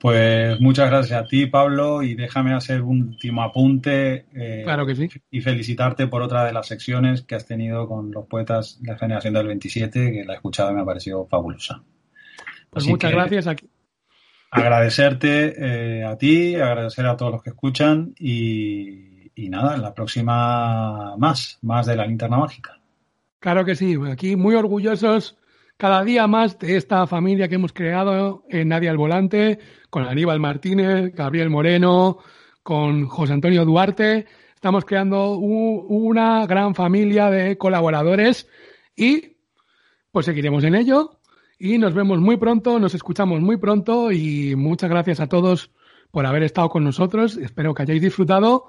Pues 0.00 0.58
muchas 0.60 0.88
gracias 0.88 1.20
a 1.20 1.26
ti, 1.26 1.44
Pablo, 1.44 2.02
y 2.02 2.14
déjame 2.14 2.54
hacer 2.54 2.80
un 2.80 3.02
último 3.02 3.42
apunte. 3.42 4.24
Eh, 4.34 4.62
claro 4.64 4.86
que 4.86 4.96
sí. 4.96 5.10
Y 5.30 5.42
felicitarte 5.42 6.06
por 6.06 6.22
otra 6.22 6.46
de 6.46 6.54
las 6.54 6.68
secciones 6.68 7.20
que 7.20 7.34
has 7.34 7.44
tenido 7.44 7.86
con 7.86 8.10
los 8.10 8.26
poetas 8.26 8.78
de 8.80 8.92
la 8.92 8.98
generación 8.98 9.34
del 9.34 9.48
27, 9.48 10.10
que 10.10 10.24
la 10.24 10.32
he 10.32 10.36
escuchado 10.36 10.70
y 10.70 10.74
me 10.74 10.80
ha 10.80 10.86
parecido 10.86 11.26
fabulosa. 11.26 11.82
Pues 12.70 12.86
muchas 12.88 13.12
gracias. 13.12 13.46
Aquí. 13.46 13.68
Agradecerte 14.50 16.00
eh, 16.00 16.04
a 16.06 16.16
ti, 16.16 16.54
agradecer 16.54 17.04
a 17.04 17.18
todos 17.18 17.32
los 17.32 17.42
que 17.42 17.50
escuchan 17.50 18.14
y, 18.18 19.30
y 19.34 19.50
nada, 19.50 19.74
en 19.74 19.82
la 19.82 19.92
próxima 19.92 21.14
más, 21.18 21.58
más 21.60 21.84
de 21.84 21.96
la 21.96 22.06
linterna 22.06 22.38
mágica. 22.38 22.80
Claro 23.38 23.66
que 23.66 23.76
sí, 23.76 23.98
aquí 24.10 24.34
muy 24.34 24.54
orgullosos 24.54 25.36
cada 25.80 26.04
día 26.04 26.26
más 26.26 26.58
de 26.58 26.76
esta 26.76 27.06
familia 27.06 27.48
que 27.48 27.54
hemos 27.54 27.72
creado 27.72 28.44
en 28.50 28.68
Nadia 28.68 28.90
al 28.90 28.98
Volante, 28.98 29.58
con 29.88 30.04
Aníbal 30.04 30.38
Martínez, 30.38 31.14
Gabriel 31.14 31.48
Moreno, 31.48 32.18
con 32.62 33.06
José 33.06 33.32
Antonio 33.32 33.64
Duarte. 33.64 34.26
Estamos 34.54 34.84
creando 34.84 35.36
una 35.38 36.44
gran 36.44 36.74
familia 36.74 37.30
de 37.30 37.56
colaboradores 37.56 38.46
y 38.94 39.38
pues 40.12 40.26
seguiremos 40.26 40.64
en 40.64 40.74
ello 40.74 41.18
y 41.58 41.78
nos 41.78 41.94
vemos 41.94 42.20
muy 42.20 42.36
pronto, 42.36 42.78
nos 42.78 42.94
escuchamos 42.94 43.40
muy 43.40 43.56
pronto 43.56 44.12
y 44.12 44.54
muchas 44.56 44.90
gracias 44.90 45.18
a 45.18 45.28
todos 45.28 45.70
por 46.10 46.26
haber 46.26 46.42
estado 46.42 46.68
con 46.68 46.84
nosotros. 46.84 47.38
Espero 47.38 47.72
que 47.72 47.84
hayáis 47.84 48.02
disfrutado 48.02 48.66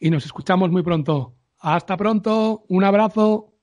y 0.00 0.08
nos 0.08 0.24
escuchamos 0.24 0.70
muy 0.70 0.82
pronto. 0.82 1.34
Hasta 1.58 1.98
pronto, 1.98 2.64
un 2.68 2.82
abrazo. 2.82 3.55